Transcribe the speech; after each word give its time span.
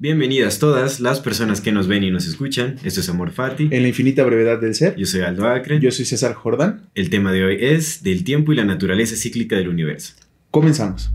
Bienvenidas 0.00 0.60
todas 0.60 1.00
las 1.00 1.18
personas 1.18 1.60
que 1.60 1.72
nos 1.72 1.88
ven 1.88 2.04
y 2.04 2.12
nos 2.12 2.24
escuchan. 2.24 2.76
Esto 2.84 3.00
es 3.00 3.08
Amor 3.08 3.32
Fati. 3.32 3.64
En 3.72 3.82
la 3.82 3.88
infinita 3.88 4.22
brevedad 4.22 4.60
del 4.60 4.76
ser. 4.76 4.94
Yo 4.94 5.06
soy 5.06 5.22
Aldo 5.22 5.48
Acre. 5.48 5.80
Yo 5.80 5.90
soy 5.90 6.04
César 6.04 6.34
Jordán. 6.34 6.88
El 6.94 7.10
tema 7.10 7.32
de 7.32 7.44
hoy 7.44 7.56
es 7.58 8.04
del 8.04 8.22
tiempo 8.22 8.52
y 8.52 8.54
la 8.54 8.64
naturaleza 8.64 9.16
cíclica 9.16 9.56
del 9.56 9.68
universo. 9.68 10.14
Comenzamos. 10.52 11.10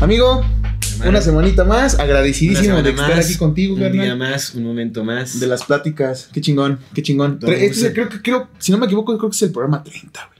Amigo, 0.00 0.42
una 1.04 1.20
semanita 1.20 1.64
más, 1.64 1.98
agradecidísimo 1.98 2.82
de 2.82 2.90
estar 2.90 3.12
aquí 3.18 3.34
contigo, 3.36 3.74
Un 3.74 3.80
carnal. 3.80 4.04
día 4.04 4.14
más, 4.16 4.54
un 4.54 4.64
momento 4.64 5.04
más. 5.04 5.38
De 5.40 5.46
las 5.46 5.64
pláticas, 5.64 6.28
qué 6.32 6.40
chingón, 6.40 6.78
qué 6.94 7.02
chingón. 7.02 7.38
Este 7.42 7.66
es 7.66 7.82
el- 7.82 7.92
creo 7.92 8.08
que, 8.08 8.22
creo, 8.22 8.48
si 8.58 8.72
no 8.72 8.78
me 8.78 8.86
equivoco, 8.86 9.16
creo 9.18 9.30
que 9.30 9.36
es 9.36 9.42
el 9.42 9.50
programa 9.52 9.82
30, 9.82 10.20
güey. 10.26 10.36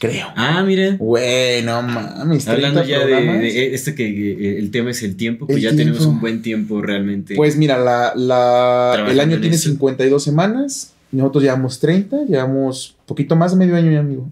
Creo. 0.00 0.28
Ah, 0.36 0.62
mira. 0.64 0.94
Güey, 0.96 1.62
no 1.64 1.82
mames, 1.82 2.44
30 2.44 2.52
Hablando 2.68 2.84
ya 2.84 3.04
de, 3.04 3.14
de 3.38 3.74
este 3.74 3.96
que 3.96 4.06
eh, 4.06 4.58
el 4.60 4.70
tema 4.70 4.92
es 4.92 5.02
el 5.02 5.16
tiempo, 5.16 5.46
pues 5.46 5.56
El 5.56 5.62
ya 5.64 5.70
tiempo. 5.70 5.94
tenemos 5.94 6.06
un 6.06 6.20
buen 6.20 6.40
tiempo 6.40 6.80
realmente. 6.80 7.34
Pues 7.34 7.56
mira, 7.56 7.78
la, 7.78 8.12
la- 8.14 9.06
el 9.10 9.18
año 9.18 9.34
en 9.34 9.40
tiene 9.40 9.56
eso. 9.56 9.68
52 9.70 10.22
semanas, 10.22 10.92
nosotros 11.10 11.42
llevamos 11.42 11.80
30, 11.80 12.18
llevamos 12.28 12.94
poquito 13.08 13.34
más 13.34 13.50
de 13.52 13.58
medio 13.58 13.74
año 13.74 13.90
ya, 13.90 13.98
amigo. 14.00 14.28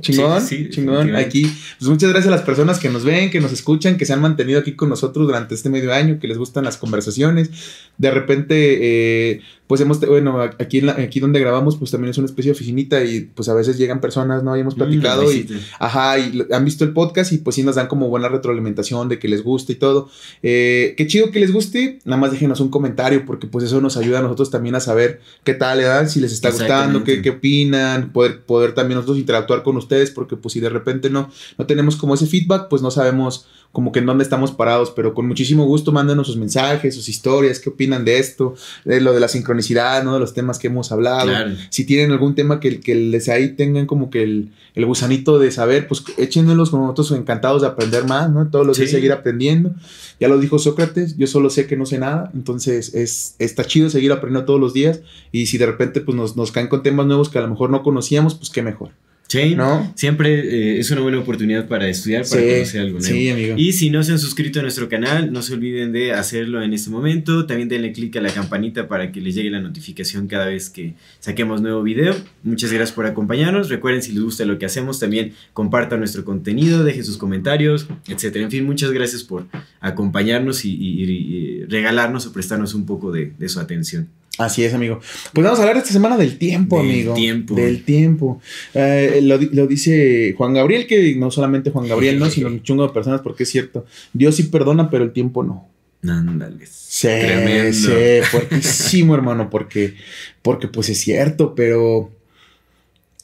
Chingón, 0.00 0.40
Sí, 0.40 0.56
sí, 0.64 0.70
chingón. 0.70 1.14
Aquí, 1.16 1.42
pues 1.78 1.90
muchas 1.90 2.08
gracias 2.10 2.28
a 2.32 2.36
las 2.36 2.44
personas 2.46 2.78
que 2.78 2.88
nos 2.88 3.04
ven, 3.04 3.30
que 3.30 3.40
nos 3.40 3.52
escuchan, 3.52 3.98
que 3.98 4.06
se 4.06 4.14
han 4.14 4.20
mantenido 4.22 4.60
aquí 4.60 4.72
con 4.74 4.88
nosotros 4.88 5.26
durante 5.26 5.54
este 5.54 5.68
medio 5.68 5.92
año, 5.92 6.18
que 6.18 6.28
les 6.28 6.38
gustan 6.38 6.64
las 6.64 6.78
conversaciones. 6.78 7.50
De 7.98 8.10
repente, 8.10 8.54
eh, 8.80 9.40
pues 9.66 9.80
hemos, 9.80 10.00
bueno, 10.00 10.40
aquí, 10.40 10.78
en 10.78 10.86
la- 10.86 10.92
aquí 10.92 11.18
donde 11.18 11.40
grabamos, 11.40 11.76
pues 11.76 11.90
también 11.90 12.10
es 12.10 12.18
una 12.18 12.26
especie 12.26 12.50
de 12.50 12.56
oficinita 12.56 13.02
y 13.04 13.22
pues 13.22 13.48
a 13.48 13.54
veces 13.54 13.78
llegan 13.78 14.00
personas, 14.00 14.42
¿no? 14.42 14.54
Y 14.56 14.60
hemos 14.60 14.74
Mm, 14.74 14.78
platicado 14.78 15.32
y, 15.32 15.46
ajá, 15.78 16.18
y 16.18 16.44
han 16.52 16.64
visto 16.64 16.84
el 16.84 16.92
podcast 16.92 17.32
y 17.32 17.38
pues 17.38 17.56
sí 17.56 17.62
nos 17.62 17.76
dan 17.76 17.86
como 17.86 18.08
buena 18.08 18.28
retroalimentación 18.28 19.08
de 19.08 19.18
que 19.18 19.28
les 19.28 19.42
gusta 19.42 19.72
y 19.72 19.76
todo. 19.76 20.10
Eh, 20.42 20.94
qué 20.98 21.06
chido 21.06 21.30
que 21.30 21.40
les 21.40 21.52
guste, 21.52 22.00
nada 22.04 22.20
más 22.20 22.32
déjenos 22.32 22.60
un 22.60 22.68
comentario 22.68 23.24
porque 23.24 23.46
pues 23.46 23.64
eso 23.64 23.80
nos 23.80 23.96
ayuda 23.96 24.18
a 24.18 24.22
nosotros 24.22 24.50
también 24.50 24.74
a 24.74 24.80
saber 24.80 25.20
qué 25.42 25.54
tal, 25.54 25.78
¿verdad? 25.78 26.06
Si 26.06 26.20
les 26.20 26.32
está 26.32 26.50
gustando, 26.50 26.98
qué, 27.04 27.22
qué 27.22 27.30
opinan, 27.30 28.11
poder, 28.12 28.44
poder 28.44 28.74
también 28.74 28.96
nosotros 28.96 29.18
interactuar 29.18 29.62
con 29.62 29.76
ustedes 29.76 30.10
porque 30.10 30.36
pues 30.36 30.52
si 30.52 30.60
de 30.60 30.68
repente 30.68 31.10
no, 31.10 31.30
no 31.58 31.66
tenemos 31.66 31.96
como 31.96 32.14
ese 32.14 32.26
feedback, 32.26 32.68
pues 32.68 32.82
no 32.82 32.90
sabemos 32.90 33.46
como 33.72 33.90
que 33.90 34.00
en 34.00 34.06
dónde 34.06 34.22
estamos 34.22 34.52
parados, 34.52 34.90
pero 34.94 35.14
con 35.14 35.26
muchísimo 35.26 35.64
gusto 35.64 35.92
mándenos 35.92 36.26
sus 36.26 36.36
mensajes, 36.36 36.94
sus 36.94 37.08
historias, 37.08 37.58
qué 37.58 37.70
opinan 37.70 38.04
de 38.04 38.18
esto, 38.18 38.54
de 38.84 39.00
lo 39.00 39.12
de 39.12 39.20
la 39.20 39.28
sincronicidad, 39.28 40.04
¿no? 40.04 40.14
De 40.14 40.20
los 40.20 40.34
temas 40.34 40.58
que 40.58 40.66
hemos 40.68 40.92
hablado. 40.92 41.28
Claro. 41.28 41.54
Si 41.70 41.84
tienen 41.84 42.10
algún 42.12 42.34
tema 42.34 42.60
que, 42.60 42.80
que 42.80 42.94
les 42.94 43.28
ahí 43.30 43.50
tengan 43.56 43.86
como 43.86 44.10
que 44.10 44.22
el, 44.22 44.52
el 44.74 44.86
gusanito 44.86 45.38
de 45.38 45.50
saber, 45.50 45.88
pues 45.88 46.04
échenos 46.18 46.70
con 46.70 46.82
nosotros 46.82 47.10
encantados 47.12 47.62
de 47.62 47.68
aprender 47.68 48.04
más, 48.06 48.30
¿no? 48.30 48.46
Todos 48.48 48.66
los 48.66 48.76
días 48.76 48.90
Sí. 48.90 48.96
seguir 48.96 49.12
aprendiendo. 49.12 49.72
Ya 50.20 50.28
lo 50.28 50.38
dijo 50.38 50.58
Sócrates, 50.58 51.16
yo 51.16 51.26
solo 51.26 51.48
sé 51.50 51.66
que 51.66 51.76
no 51.76 51.86
sé 51.86 51.98
nada, 51.98 52.30
entonces 52.34 52.94
es, 52.94 53.34
está 53.38 53.64
chido 53.64 53.88
seguir 53.90 54.12
aprendiendo 54.12 54.44
todos 54.46 54.60
los 54.60 54.72
días 54.72 55.00
y 55.32 55.46
si 55.46 55.56
de 55.58 55.66
repente 55.66 56.00
pues 56.00 56.16
nos, 56.16 56.36
nos 56.36 56.52
caen 56.52 56.68
con 56.68 56.82
temas 56.82 57.06
nuevos 57.06 57.28
que 57.28 57.38
a 57.38 57.42
lo 57.42 57.48
mejor 57.48 57.70
no 57.70 57.82
conocíamos, 57.82 58.34
pues 58.34 58.50
qué 58.50 58.62
mejor, 58.62 58.90
Sí, 59.32 59.54
¿no? 59.54 59.92
siempre 59.96 60.74
eh, 60.74 60.78
es 60.80 60.90
una 60.90 61.00
buena 61.00 61.18
oportunidad 61.18 61.66
para 61.66 61.88
estudiar, 61.88 62.24
para 62.28 62.42
conocer 62.42 62.80
algo 62.82 62.98
nuevo. 62.98 63.14
sí, 63.14 63.30
amigo. 63.30 63.54
Y 63.56 63.72
si 63.72 63.88
no 63.90 64.02
se 64.02 64.12
han 64.12 64.18
suscrito 64.18 64.58
a 64.60 64.62
nuestro 64.62 64.88
canal, 64.88 65.32
no 65.32 65.40
se 65.42 65.54
olviden 65.54 65.92
de 65.92 66.12
hacerlo 66.12 66.62
en 66.62 66.72
este 66.74 66.90
momento. 66.90 67.46
También 67.46 67.68
denle 67.68 67.92
clic 67.92 68.14
a 68.16 68.20
la 68.20 68.30
campanita 68.30 68.88
para 68.88 69.10
que 69.10 69.20
les 69.22 69.34
llegue 69.34 69.50
la 69.50 69.60
notificación 69.60 70.26
cada 70.26 70.46
vez 70.46 70.68
que 70.68 70.94
saquemos 71.20 71.62
nuevo 71.62 71.82
video. 71.82 72.14
Muchas 72.42 72.70
gracias 72.72 72.92
por 72.92 73.06
acompañarnos. 73.06 73.70
Recuerden 73.70 74.02
si 74.02 74.12
les 74.12 74.22
gusta 74.22 74.44
lo 74.44 74.58
que 74.58 74.66
hacemos, 74.66 75.00
también 75.00 75.32
compartan 75.54 76.00
nuestro 76.00 76.24
contenido, 76.24 76.84
dejen 76.84 77.04
sus 77.04 77.16
comentarios, 77.16 77.86
etcétera. 78.08 78.44
En 78.44 78.50
fin, 78.50 78.64
muchas 78.66 78.90
gracias 78.92 79.24
por 79.24 79.46
acompañarnos 79.80 80.64
y, 80.64 80.70
y- 80.74 81.02
y 81.02 81.64
regalarnos 81.64 82.26
o 82.26 82.32
prestarnos 82.32 82.74
un 82.74 82.86
poco 82.86 83.12
de, 83.12 83.32
de 83.38 83.48
su 83.48 83.60
atención. 83.60 84.08
Así 84.38 84.64
es, 84.64 84.72
amigo. 84.72 84.98
Pues 85.32 85.44
vamos 85.44 85.58
a 85.58 85.62
hablar 85.62 85.76
esta 85.76 85.92
semana 85.92 86.16
del 86.16 86.38
tiempo, 86.38 86.78
Del 86.78 86.90
amigo. 86.90 87.14
tiempo. 87.14 87.54
Del 87.54 87.84
tiempo. 87.84 88.40
Eh, 88.74 89.20
lo, 89.22 89.38
lo 89.38 89.66
dice 89.66 90.34
Juan 90.38 90.54
Gabriel, 90.54 90.86
que 90.86 91.14
no 91.16 91.30
solamente 91.30 91.70
Juan 91.70 91.86
Gabriel, 91.86 92.18
¿no? 92.18 92.30
Sino 92.30 92.48
un 92.48 92.62
chungo 92.62 92.86
de 92.86 92.92
personas, 92.94 93.20
porque 93.20 93.42
es 93.42 93.50
cierto. 93.50 93.84
Dios 94.12 94.34
sí 94.36 94.44
perdona, 94.44 94.88
pero 94.90 95.04
el 95.04 95.12
tiempo 95.12 95.42
no. 95.44 95.68
Ándales. 96.08 96.70
Sí, 96.72 97.06
Tremendo. 97.08 97.72
sí, 97.72 97.92
fuertísimo, 98.30 99.14
hermano, 99.14 99.50
porque, 99.50 99.94
porque 100.42 100.66
pues 100.66 100.88
es 100.88 100.98
cierto, 100.98 101.54
pero 101.54 102.10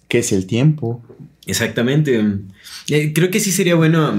¿qué 0.08 0.18
es 0.18 0.30
el 0.32 0.46
tiempo? 0.46 1.02
Exactamente. 1.46 2.22
Eh, 2.90 3.12
creo 3.14 3.30
que 3.30 3.40
sí 3.40 3.50
sería 3.50 3.74
bueno 3.74 4.12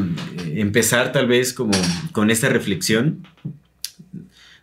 eh, 0.45 0.55
empezar 0.57 1.11
tal 1.11 1.28
vez 1.28 1.53
como 1.53 1.72
con 2.11 2.31
esta 2.31 2.49
reflexión, 2.49 3.25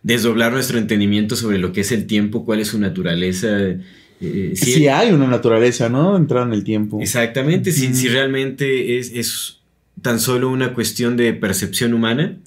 desdoblar 0.07 0.51
nuestro 0.53 0.77
entendimiento 0.77 1.35
sobre 1.35 1.57
lo 1.57 1.71
que 1.73 1.81
es 1.81 1.91
el 1.91 2.05
tiempo, 2.07 2.45
cuál 2.45 2.59
es 2.61 2.69
su 2.69 2.79
naturaleza. 2.79 3.49
eh, 4.19 4.51
si- 4.55 4.71
Si 4.73 4.87
hay 4.87 5.11
una 5.11 5.27
naturaleza, 5.27 5.89
¿no? 5.89 6.15
Entrar 6.17 6.47
en 6.47 6.53
el 6.53 6.63
tiempo. 6.63 6.99
Exactamente, 7.01 7.71
si, 7.71 8.07
realmente 8.07 8.97
es, 8.97 9.11
es 9.13 9.57
tan 10.01 10.19
solo 10.19 10.49
una 10.49 10.73
cuestión 10.73 11.17
de 11.17 11.33
percepción 11.33 11.93
humana 11.93 12.37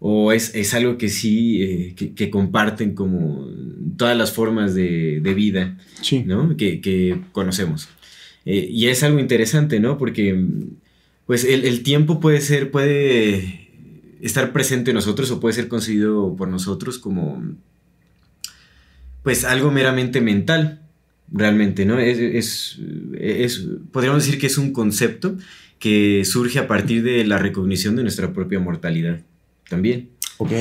o 0.00 0.32
es, 0.32 0.54
es 0.54 0.74
algo 0.74 0.98
que 0.98 1.08
sí, 1.08 1.62
eh, 1.62 1.92
que, 1.96 2.12
que 2.14 2.28
comparten 2.28 2.94
como 2.94 3.48
todas 3.96 4.16
las 4.18 4.32
formas 4.32 4.74
de, 4.74 5.20
de 5.22 5.34
vida. 5.34 5.78
Sí. 6.02 6.24
¿no? 6.26 6.56
que, 6.58 6.80
que 6.82 7.16
conocemos. 7.32 7.88
Eh, 8.44 8.68
y 8.70 8.88
es 8.88 9.02
algo 9.02 9.18
interesante, 9.18 9.80
¿no? 9.80 9.96
Porque 9.96 10.38
pues 11.26 11.44
el, 11.44 11.64
el 11.64 11.82
tiempo 11.82 12.20
puede 12.20 12.42
ser, 12.42 12.70
puede 12.70 13.63
estar 14.26 14.52
presente 14.52 14.90
en 14.90 14.94
nosotros 14.96 15.30
o 15.30 15.40
puede 15.40 15.54
ser 15.54 15.68
concebido 15.68 16.34
por 16.36 16.48
nosotros 16.48 16.98
como 16.98 17.42
pues 19.22 19.44
algo 19.44 19.70
meramente 19.70 20.20
mental, 20.20 20.82
realmente, 21.32 21.84
¿no? 21.86 21.98
Es, 21.98 22.18
es, 22.18 22.78
es- 23.18 23.66
podríamos 23.92 24.24
decir 24.24 24.38
que 24.38 24.46
es 24.46 24.58
un 24.58 24.72
concepto 24.72 25.36
que 25.78 26.24
surge 26.24 26.58
a 26.58 26.66
partir 26.68 27.02
de 27.02 27.24
la 27.24 27.38
recognición 27.38 27.96
de 27.96 28.02
nuestra 28.02 28.32
propia 28.32 28.60
mortalidad 28.60 29.20
también, 29.68 30.10
Ok. 30.38 30.52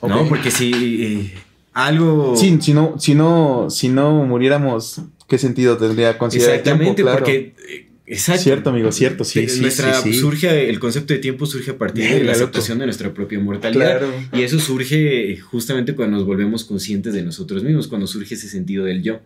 ok. 0.00 0.10
¿no? 0.10 0.28
Porque 0.28 0.50
si 0.50 0.72
eh, 1.02 1.34
algo... 1.74 2.34
Sí, 2.36 2.58
si 2.60 2.72
no, 2.72 2.94
si 2.98 3.14
no, 3.14 3.68
si 3.70 3.88
no 3.88 4.24
muriéramos, 4.24 5.02
¿qué 5.28 5.36
sentido 5.38 5.76
tendría 5.76 6.16
considerar 6.18 6.56
el 6.56 6.62
tiempo? 6.62 6.82
Exactamente, 6.84 7.02
Claro. 7.02 7.18
porque. 7.18 7.87
Exacto. 8.10 8.42
Cierto, 8.42 8.70
amigo, 8.70 8.90
cierto, 8.90 9.24
sí, 9.24 9.48
sí, 9.48 9.60
nuestra, 9.60 9.94
sí, 10.00 10.12
sí. 10.12 10.18
Surge, 10.18 10.68
el 10.68 10.78
concepto 10.78 11.12
de 11.12 11.20
tiempo 11.20 11.44
surge 11.46 11.72
a 11.72 11.78
partir 11.78 12.04
de 12.04 12.10
la 12.20 12.32
loco. 12.32 12.32
aceptación 12.32 12.78
de 12.78 12.86
nuestra 12.86 13.12
propia 13.12 13.38
mortalidad. 13.38 13.98
Claro. 13.98 14.12
Y 14.32 14.42
eso 14.42 14.58
surge 14.58 15.36
justamente 15.38 15.94
cuando 15.94 16.16
nos 16.16 16.26
volvemos 16.26 16.64
conscientes 16.64 17.12
de 17.12 17.22
nosotros 17.22 17.62
mismos, 17.62 17.86
cuando 17.86 18.06
surge 18.06 18.34
ese 18.34 18.48
sentido 18.48 18.84
del 18.84 19.02
yo. 19.02 19.20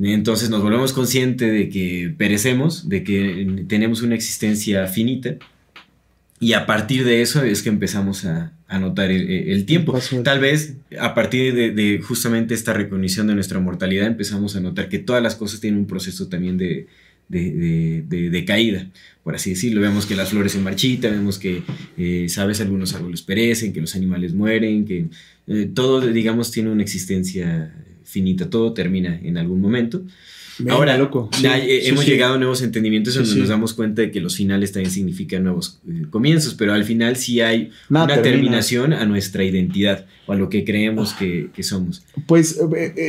Entonces 0.00 0.48
nos 0.48 0.62
volvemos 0.62 0.92
conscientes 0.94 1.52
de 1.52 1.68
que 1.68 2.14
perecemos, 2.16 2.88
de 2.88 3.04
que 3.04 3.64
tenemos 3.68 4.00
una 4.02 4.14
existencia 4.14 4.86
finita. 4.86 5.36
Y 6.40 6.54
a 6.54 6.66
partir 6.66 7.04
de 7.04 7.22
eso 7.22 7.44
es 7.44 7.62
que 7.62 7.68
empezamos 7.68 8.24
a, 8.24 8.52
a 8.66 8.78
notar 8.78 9.10
el, 9.10 9.30
el 9.30 9.64
tiempo. 9.66 9.96
Tal 10.24 10.40
vez 10.40 10.74
a 10.98 11.14
partir 11.14 11.54
de, 11.54 11.70
de 11.70 12.00
justamente 12.00 12.54
esta 12.54 12.72
recognición 12.72 13.26
de 13.26 13.34
nuestra 13.34 13.60
mortalidad 13.60 14.06
empezamos 14.06 14.56
a 14.56 14.60
notar 14.60 14.88
que 14.88 14.98
todas 14.98 15.22
las 15.22 15.36
cosas 15.36 15.60
tienen 15.60 15.78
un 15.80 15.86
proceso 15.86 16.28
también 16.28 16.56
de, 16.56 16.86
de, 17.40 18.30
de- 18.30 18.44
caída, 18.44 18.88
por 19.24 19.34
así 19.34 19.50
decirlo. 19.50 19.80
Vemos 19.80 20.06
que 20.06 20.14
las 20.14 20.30
flores 20.30 20.52
se 20.52 20.58
marchitan, 20.58 21.12
vemos 21.12 21.38
que, 21.38 21.62
eh, 21.96 22.26
sabes, 22.28 22.60
algunos 22.60 22.94
árboles 22.94 23.22
perecen, 23.22 23.72
que 23.72 23.80
los 23.80 23.94
animales 23.94 24.34
mueren, 24.34 24.84
que 24.84 25.06
eh, 25.48 25.70
todo, 25.74 26.00
digamos, 26.00 26.50
tiene 26.50 26.70
una 26.70 26.82
existencia 26.82 27.74
finita, 28.04 28.50
todo 28.50 28.72
termina 28.74 29.18
en 29.22 29.38
algún 29.38 29.60
momento. 29.60 30.02
Venga, 30.58 30.74
Ahora, 30.74 30.98
loco. 30.98 31.30
ya, 31.40 31.54
Sí, 31.58 31.62
eh, 31.70 31.80
sí, 31.82 31.88
hemos 31.88 32.04
sí. 32.04 32.10
llegado 32.10 32.34
a 32.34 32.38
nuevos 32.38 32.60
entendimientos 32.60 33.14
donde 33.14 33.34
nos 33.36 33.48
damos 33.48 33.72
cuenta 33.72 34.02
de 34.02 34.10
que 34.10 34.20
los 34.20 34.36
finales 34.36 34.70
también 34.70 34.92
significan 34.92 35.44
nuevos 35.44 35.80
comienzos, 36.10 36.52
pero 36.54 36.74
al 36.74 36.84
final 36.84 37.16
sí 37.16 37.40
hay 37.40 37.70
Nada 37.88 38.04
una 38.04 38.14
termina. 38.16 38.22
terminación 38.36 38.92
a 38.92 39.06
nuestra 39.06 39.44
identidad 39.44 40.04
o 40.26 40.32
a 40.32 40.36
lo 40.36 40.50
que 40.50 40.62
creemos 40.64 41.14
que, 41.14 41.48
que 41.54 41.62
somos. 41.62 42.04
Pues 42.26 42.58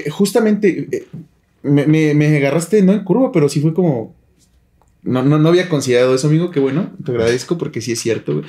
justamente 0.09 1.05
me, 1.63 1.87
me, 1.87 2.13
me 2.13 2.37
agarraste, 2.37 2.81
no 2.83 2.93
en 2.93 3.03
curva, 3.03 3.31
pero 3.31 3.49
sí 3.49 3.59
fue 3.61 3.73
como, 3.73 4.15
no, 5.01 5.21
no, 5.21 5.37
no 5.37 5.49
había 5.49 5.67
considerado 5.67 6.15
eso, 6.15 6.27
amigo, 6.27 6.49
que 6.49 6.61
bueno, 6.61 6.91
te 7.03 7.11
agradezco 7.11 7.57
porque 7.57 7.81
sí 7.81 7.91
es 7.91 7.99
cierto, 7.99 8.33
güey. 8.35 8.45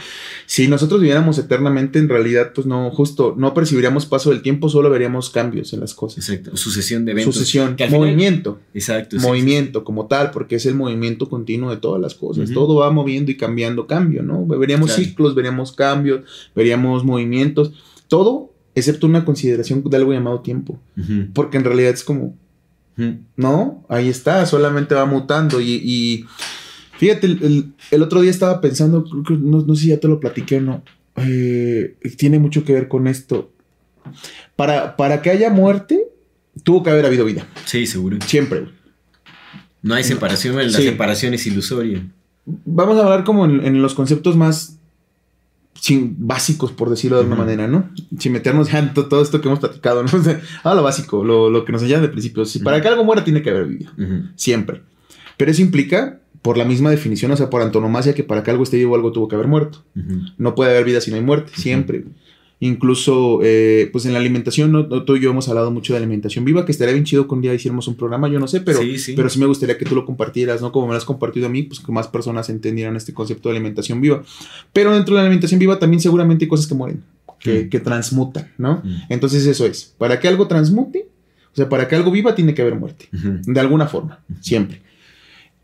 Si 0.46 0.68
nosotros 0.68 1.00
viviéramos 1.00 1.36
eternamente, 1.38 1.98
en 1.98 2.08
realidad, 2.08 2.52
pues 2.54 2.64
no, 2.66 2.90
justo, 2.92 3.34
no 3.36 3.54
percibiríamos 3.54 4.06
paso 4.06 4.30
del 4.30 4.40
tiempo, 4.42 4.68
solo 4.68 4.88
veríamos 4.88 5.30
cambios 5.30 5.72
en 5.72 5.80
las 5.80 5.94
cosas. 5.94 6.28
Exacto. 6.28 6.56
Sucesión 6.56 7.04
de 7.04 7.12
eventos. 7.12 7.34
Sucesión, 7.34 7.74
final- 7.76 7.90
movimiento, 7.90 8.60
Exacto. 8.72 9.18
sí, 9.18 9.26
movimiento 9.26 9.82
como 9.82 10.06
tal, 10.06 10.30
porque 10.30 10.54
es 10.56 10.66
el 10.66 10.74
movimiento 10.76 11.28
continuo 11.28 11.70
de 11.70 11.78
todas 11.78 12.00
las 12.00 12.14
cosas. 12.14 12.50
Todo 12.52 12.76
va 12.76 12.90
moviendo 12.90 13.32
y 13.32 13.36
cambiando 13.36 13.88
cambio, 13.88 14.22
¿no? 14.22 14.46
Veríamos 14.46 14.90
Claro. 14.92 15.02
ciclos, 15.04 15.34
veríamos 15.34 15.72
cambios, 15.72 16.20
veríamos 16.54 17.02
movimientos, 17.04 17.72
todo 18.06 18.52
excepto 18.76 19.06
una 19.08 19.24
consideración 19.24 19.82
de 19.84 19.96
algo 19.96 20.12
llamado 20.12 20.40
tiempo, 20.40 20.78
porque 21.32 21.56
en 21.56 21.64
realidad 21.64 21.90
es 21.92 22.04
como. 22.04 22.36
No, 23.36 23.84
ahí 23.88 24.08
está, 24.08 24.44
solamente 24.46 24.94
va 24.94 25.06
mutando. 25.06 25.60
Y, 25.60 25.72
y 25.82 26.24
fíjate, 26.98 27.26
el, 27.26 27.38
el- 27.42 27.72
el 27.90 28.02
otro 28.02 28.20
día 28.20 28.30
estaba 28.30 28.60
pensando, 28.60 29.04
no, 29.40 29.62
no 29.62 29.74
sé 29.74 29.82
si 29.82 29.88
ya 29.88 29.98
te 30.00 30.08
lo 30.08 30.20
platiqué 30.20 30.56
o 30.58 30.60
no, 30.60 30.82
eh, 31.16 31.96
tiene 32.16 32.38
mucho 32.38 32.64
que 32.64 32.72
ver 32.72 32.88
con 32.88 33.06
esto. 33.06 33.50
Para, 34.56 34.96
para 34.96 35.22
que 35.22 35.30
haya 35.30 35.50
muerte, 35.50 36.04
tuvo 36.62 36.82
que 36.82 36.90
haber 36.90 37.06
habido 37.06 37.24
vida, 37.24 37.46
Sí, 37.64 37.86
seguro. 37.86 38.18
siempre. 38.26 38.66
No 39.82 39.94
hay 39.94 40.04
separación, 40.04 40.56
la 40.56 40.68
Sí. 40.78 40.82
separación 40.84 41.34
es 41.34 41.46
ilusoria. 41.46 42.06
Vamos 42.46 42.96
a 42.98 43.02
hablar 43.04 43.24
como 43.24 43.44
en, 43.44 43.64
en 43.66 43.80
los 43.82 43.94
conceptos 43.94 44.36
más 44.36 44.78
sin, 45.78 46.16
básicos, 46.18 46.72
por 46.72 46.88
decirlo 46.90 47.16
de 47.18 47.22
alguna 47.24 47.40
manera, 47.44 47.66
¿no? 47.68 47.90
Sin 48.18 48.32
meternos 48.32 48.70
ya 48.70 48.78
en 48.78 48.94
to- 48.94 49.06
todo 49.06 49.22
esto 49.22 49.40
que 49.40 49.48
hemos 49.48 49.60
platicado, 49.60 50.02
¿no? 50.02 50.08
Ah, 50.64 50.74
lo 50.74 50.82
básico, 50.82 51.24
lo, 51.24 51.50
lo 51.50 51.64
que 51.64 51.72
nos 51.72 51.82
enseñan 51.82 52.02
de 52.02 52.08
principio. 52.08 52.44
Si 52.44 52.60
para 52.60 52.80
que 52.80 52.88
algo 52.88 53.04
muera, 53.04 53.24
tiene 53.24 53.42
que 53.42 53.50
haber 53.50 53.66
vida. 53.66 53.92
Ujú. 53.98 54.28
Siempre. 54.36 54.82
Pero 55.36 55.50
eso 55.50 55.62
implica, 55.62 56.20
por 56.42 56.56
la 56.56 56.64
misma 56.64 56.90
definición, 56.90 57.32
o 57.32 57.36
sea, 57.36 57.50
por 57.50 57.60
antonomasia, 57.62 58.14
que 58.14 58.22
para 58.24 58.42
que 58.42 58.50
algo 58.50 58.62
esté 58.64 58.76
vivo, 58.76 58.94
algo 58.94 59.12
tuvo 59.12 59.28
que 59.28 59.34
haber 59.34 59.48
muerto. 59.48 59.82
No 60.38 60.54
puede 60.54 60.70
haber 60.70 60.84
vida 60.84 61.00
si 61.00 61.10
no 61.10 61.16
hay 61.16 61.22
muerte, 61.22 61.52
siempre. 61.56 62.04
Incluso, 62.66 63.40
eh, 63.42 63.90
pues 63.92 64.06
en 64.06 64.14
la 64.14 64.18
alimentación, 64.18 64.72
¿no? 64.72 64.86
tú 65.04 65.16
y 65.16 65.20
yo 65.20 65.28
hemos 65.28 65.50
hablado 65.50 65.70
mucho 65.70 65.92
de 65.92 65.98
alimentación 65.98 66.46
viva, 66.46 66.64
que 66.64 66.72
estaría 66.72 66.94
bien 66.94 67.04
chido 67.04 67.28
que 67.28 67.34
un 67.34 67.42
día 67.42 67.52
hiciéramos 67.52 67.88
un 67.88 67.94
programa, 67.94 68.26
yo 68.28 68.40
no 68.40 68.48
sé, 68.48 68.62
pero 68.62 68.80
Sí, 68.80 68.98
sí. 68.98 69.12
pero 69.14 69.28
sí 69.28 69.38
me 69.38 69.44
gustaría 69.44 69.76
que 69.76 69.84
tú 69.84 69.94
lo 69.94 70.06
compartieras, 70.06 70.62
¿no? 70.62 70.72
Como 70.72 70.86
me 70.86 70.92
lo 70.94 70.96
has 70.96 71.04
compartido 71.04 71.44
a 71.44 71.50
mí, 71.50 71.64
pues 71.64 71.80
que 71.80 71.92
más 71.92 72.08
personas 72.08 72.48
entendieran 72.48 72.96
este 72.96 73.12
concepto 73.12 73.50
de 73.50 73.56
alimentación 73.56 74.00
viva. 74.00 74.22
Pero 74.72 74.94
dentro 74.94 75.14
de 75.14 75.20
la 75.20 75.26
alimentación 75.26 75.58
viva 75.58 75.78
también 75.78 76.00
seguramente 76.00 76.46
hay 76.46 76.48
cosas 76.48 76.66
que 76.66 76.74
mueren, 76.74 77.02
que, 77.38 77.68
que 77.68 77.80
transmutan, 77.80 78.50
¿no? 78.56 78.80
Mm. 78.82 78.96
Entonces 79.10 79.44
eso 79.44 79.66
es, 79.66 79.94
para 79.98 80.18
que 80.18 80.26
algo 80.28 80.48
transmute, 80.48 81.06
o 81.52 81.56
sea, 81.56 81.68
para 81.68 81.86
que 81.86 81.96
algo 81.96 82.10
viva 82.10 82.34
tiene 82.34 82.54
que 82.54 82.62
haber 82.62 82.76
muerte. 82.76 83.10
De 83.12 83.60
alguna 83.60 83.88
forma, 83.88 84.20
siempre. 84.40 84.80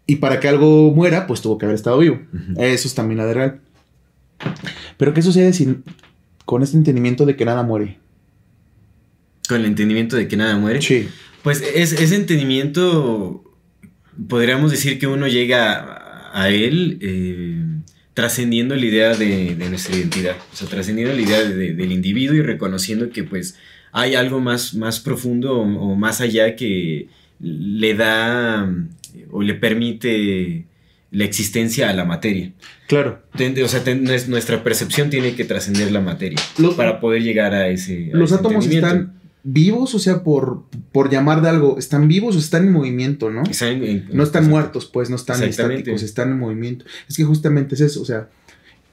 Y 0.05 0.17
para 0.17 0.39
que 0.39 0.49
algo 0.49 0.93
muera, 0.93 1.27
pues 1.27 1.41
tuvo 1.41 1.57
que 1.57 1.65
haber 1.65 1.77
estado 1.77 1.97
vivo. 1.97 2.21
Eso 2.59 2.89
es 2.89 2.95
también 2.95 3.17
la 3.17 3.25
de 3.25 3.33
real. 3.33 3.61
Pero 4.99 5.15
¿qué 5.15 5.23
sucede 5.23 5.55
si 5.55 5.79
con 6.51 6.65
este 6.65 6.77
entendimiento 6.77 7.27
de 7.27 7.37
que 7.37 7.45
nada 7.45 7.63
muere? 7.63 7.99
Con 9.49 9.61
el 9.61 9.67
entendimiento 9.67 10.17
de 10.17 10.27
que 10.27 10.37
nada 10.37 10.57
muere. 10.57 10.83
Sí. 10.83 11.07
Pues 11.45 11.63
es, 11.63 11.93
ese 11.93 12.17
entendimiento, 12.17 13.45
podríamos 14.29 14.73
decir 14.73 14.99
que 14.99 15.07
uno 15.07 15.29
llega 15.29 15.75
a, 16.33 16.43
a 16.43 16.49
él 16.51 16.99
eh, 17.03 17.63
trascendiendo 18.15 18.75
la 18.75 18.85
idea 18.85 19.15
de, 19.15 19.55
de 19.55 19.69
nuestra 19.71 19.95
identidad, 19.97 20.35
o 20.53 20.57
sea, 20.57 20.67
trascendiendo 20.69 21.15
la 21.15 21.21
idea 21.23 21.39
de- 21.45 21.55
de- 21.55 21.75
del 21.75 21.93
individuo 21.93 22.35
y 22.35 22.43
reconociendo 22.43 23.11
que 23.11 23.23
pues 23.23 23.57
hay 23.93 24.17
algo 24.17 24.41
más, 24.41 24.75
más 24.75 24.99
profundo 24.99 25.61
o, 25.61 25.63
o 25.63 25.95
más 25.95 26.21
allá 26.21 26.57
que 26.57 27.07
le 27.39 27.95
da 27.95 28.69
o 29.31 29.43
le 29.43 29.55
permite 29.55 30.67
la 31.11 31.25
existencia 31.25 31.91
a 31.91 31.93
la 31.95 32.05
materia. 32.05 32.53
Claro. 32.87 33.21
O 33.35 33.69
sea, 33.69 33.83
nuestra 34.29 34.63
percepción 34.63 35.11
tiene 35.11 35.35
que 35.35 35.45
trascender 35.45 35.91
la 35.93 36.01
materia 36.01 36.39
para 36.77 37.01
poder 37.01 37.23
llegar 37.23 37.53
a 37.55 37.69
ese. 37.69 38.11
a 38.13 38.17
Los 38.17 38.31
ese 38.31 38.39
átomos 38.41 38.67
están 38.67 39.15
vivos, 39.43 39.95
o 39.95 39.99
sea, 39.99 40.23
por, 40.23 40.65
por 40.93 41.11
llamar 41.11 41.41
de 41.43 41.49
algo, 41.49 41.79
están 41.79 42.09
vivos 42.09 42.37
o 42.37 42.39
están 42.39 42.67
en 42.67 42.73
movimiento, 42.73 43.31
¿no? 43.31 43.43
Están 43.43 43.83
en- 43.83 44.09
No 44.13 44.23
están 44.23 44.49
muertos, 44.49 44.87
pues, 44.87 45.09
no 45.11 45.17
están 45.17 45.37
estáticos, 45.49 46.03
están 46.03 46.31
en 46.31 46.39
movimiento. 46.39 46.85
Es 47.09 47.17
que 47.17 47.25
justamente 47.25 47.75
es 47.75 47.81
eso, 47.81 48.03
o 48.03 48.05
sea, 48.05 48.29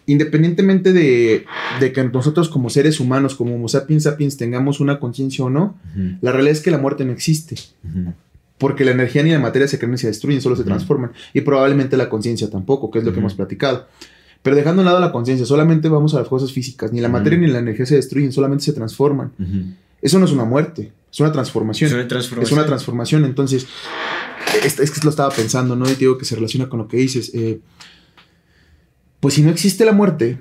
independientemente 0.05 0.93
de, 0.93 1.45
de 1.81 1.91
que 1.91 2.03
nosotros 2.05 2.47
como 2.49 2.69
seres 2.69 2.99
humanos, 3.01 3.35
como 3.35 3.55
Homo 3.55 3.67
sapiens 3.67 4.03
sapiens, 4.03 4.37
tengamos 4.37 4.79
una 4.79 4.99
conciencia 4.99 5.43
o 5.43 5.49
no, 5.49 5.77
la 6.21 6.31
realidad 6.31 6.53
es 6.53 6.61
que 6.61 6.71
la 6.71 6.77
muerte 6.77 7.03
no 7.03 7.11
existe. 7.11 7.55
Porque 8.57 8.83
la 8.85 8.91
energía 8.91 9.21
ni 9.23 9.31
la 9.31 9.39
materia 9.39 9.67
se 9.67 9.77
crean 9.77 9.91
ni 9.91 9.97
se 9.97 10.07
destruyen, 10.07 10.41
solo 10.41 10.55
se 10.55 10.63
transforman. 10.63 11.11
Y 11.33 11.41
probablemente 11.41 11.95
la 11.97 12.09
conciencia 12.09 12.49
tampoco, 12.49 12.89
que 12.89 12.99
es 12.99 13.05
lo 13.05 13.13
que 13.13 13.19
hemos 13.19 13.35
platicado. 13.35 13.87
Pero 14.41 14.55
dejando 14.55 14.81
a 14.81 14.83
un 14.83 14.85
lado 14.85 14.99
la 14.99 15.11
conciencia, 15.11 15.45
solamente 15.45 15.89
vamos 15.89 16.15
a 16.15 16.19
las 16.19 16.27
cosas 16.27 16.51
físicas. 16.51 16.91
Ni 16.91 16.99
la 17.01 17.09
materia 17.09 17.37
ni 17.37 17.47
la 17.47 17.59
energía 17.59 17.85
se 17.85 17.95
destruyen, 17.95 18.31
solamente 18.31 18.63
se 18.63 18.73
transforman. 18.73 19.31
Eso 20.01 20.17
no 20.19 20.25
es 20.25 20.31
una 20.31 20.45
muerte, 20.45 20.91
es 21.11 21.19
una 21.19 21.31
transformación. 21.31 21.87
Es 21.89 21.93
una 21.93 22.03
Es 22.03 22.07
transformación. 22.07 22.59
una 22.59 22.67
transformación. 22.67 23.25
Entonces, 23.25 23.67
es, 24.63 24.79
es 24.79 24.91
que 24.91 24.99
lo 25.03 25.09
estaba 25.09 25.29
pensando, 25.33 25.75
¿no? 25.75 25.85
Y 25.85 25.93
te 25.93 25.99
digo 25.99 26.17
que 26.17 26.25
se 26.25 26.35
relaciona 26.35 26.69
con 26.69 26.79
lo 26.79 26.87
que 26.87 26.97
dices. 26.97 27.31
eh, 27.33 27.59
pues 29.19 29.33
si 29.33 29.41
no 29.41 29.49
existe 29.49 29.83
la 29.85 29.91
muerte, 29.91 30.37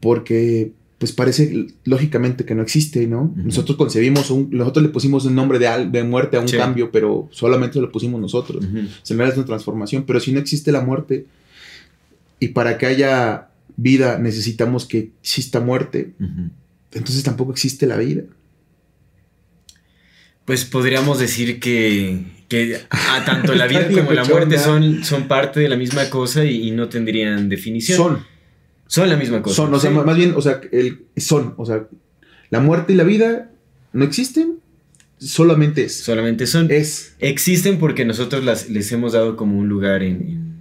porque 0.00 0.72
pues 1.04 1.12
parece 1.12 1.66
lógicamente 1.84 2.46
que 2.46 2.54
no 2.54 2.62
existe, 2.62 3.06
¿no? 3.06 3.30
Nosotros 3.36 3.76
concebimos, 3.76 4.30
un, 4.30 4.48
nosotros 4.52 4.82
le 4.82 4.88
pusimos 4.88 5.26
un 5.26 5.34
nombre 5.34 5.58
de, 5.58 5.66
al- 5.66 5.92
de 5.92 6.02
muerte 6.02 6.38
a 6.38 6.40
un 6.40 6.48
Sí. 6.48 6.56
cambio, 6.56 6.90
pero 6.90 7.28
solamente 7.30 7.78
lo 7.78 7.92
pusimos 7.92 8.18
nosotros. 8.22 8.64
Se 9.02 9.12
me 9.14 9.28
es 9.28 9.36
una 9.36 9.44
transformación, 9.44 10.04
pero 10.06 10.18
si 10.18 10.32
no 10.32 10.40
existe 10.40 10.72
la 10.72 10.80
muerte, 10.80 11.26
y 12.40 12.48
para 12.48 12.78
que 12.78 12.86
haya 12.86 13.48
vida 13.76 14.18
necesitamos 14.18 14.86
que 14.86 15.10
exista 15.20 15.60
muerte, 15.60 16.14
entonces 16.94 17.22
tampoco 17.22 17.52
existe 17.52 17.86
la 17.86 17.98
vida. 17.98 18.22
Pues 20.46 20.64
podríamos 20.64 21.18
decir 21.18 21.60
que, 21.60 22.18
que 22.48 22.80
a 22.88 23.24
tanto 23.26 23.54
la 23.54 23.66
vida 23.68 23.88
como 23.90 24.12
la 24.12 24.24
muerte 24.24 24.56
son 24.58 25.28
parte 25.28 25.60
de 25.60 25.68
la 25.68 25.76
misma 25.76 26.08
cosa 26.08 26.46
y, 26.46 26.68
y 26.68 26.70
no 26.70 26.88
tendrían 26.88 27.50
definición. 27.50 27.98
Son, 27.98 28.33
Son 28.94 29.08
la 29.08 29.16
misma 29.16 29.42
cosa. 29.42 29.56
son, 29.56 29.74
o 29.74 29.78
sea, 29.80 29.90
sí. 29.90 29.96
más 29.96 30.06
más 30.06 30.16
bien, 30.16 30.34
o 30.36 30.40
sea, 30.42 30.60
el, 30.72 31.02
son, 31.16 31.54
o 31.56 31.66
sea, 31.66 31.86
la 32.50 32.60
muerte 32.60 32.92
y 32.92 32.96
la 32.96 33.04
vida 33.04 33.50
no 33.92 34.04
existen, 34.04 34.54
solamente 35.18 35.84
es. 35.84 35.94
Solamente 36.00 36.46
son. 36.46 36.70
Es. 36.70 37.14
Existen 37.18 37.78
porque 37.78 38.04
nosotros 38.04 38.44
las, 38.44 38.68
les 38.70 38.90
hemos 38.92 39.12
dado 39.12 39.36
como 39.36 39.58
un 39.58 39.68
lugar 39.68 40.02
en... 40.02 40.16
en- 40.22 40.54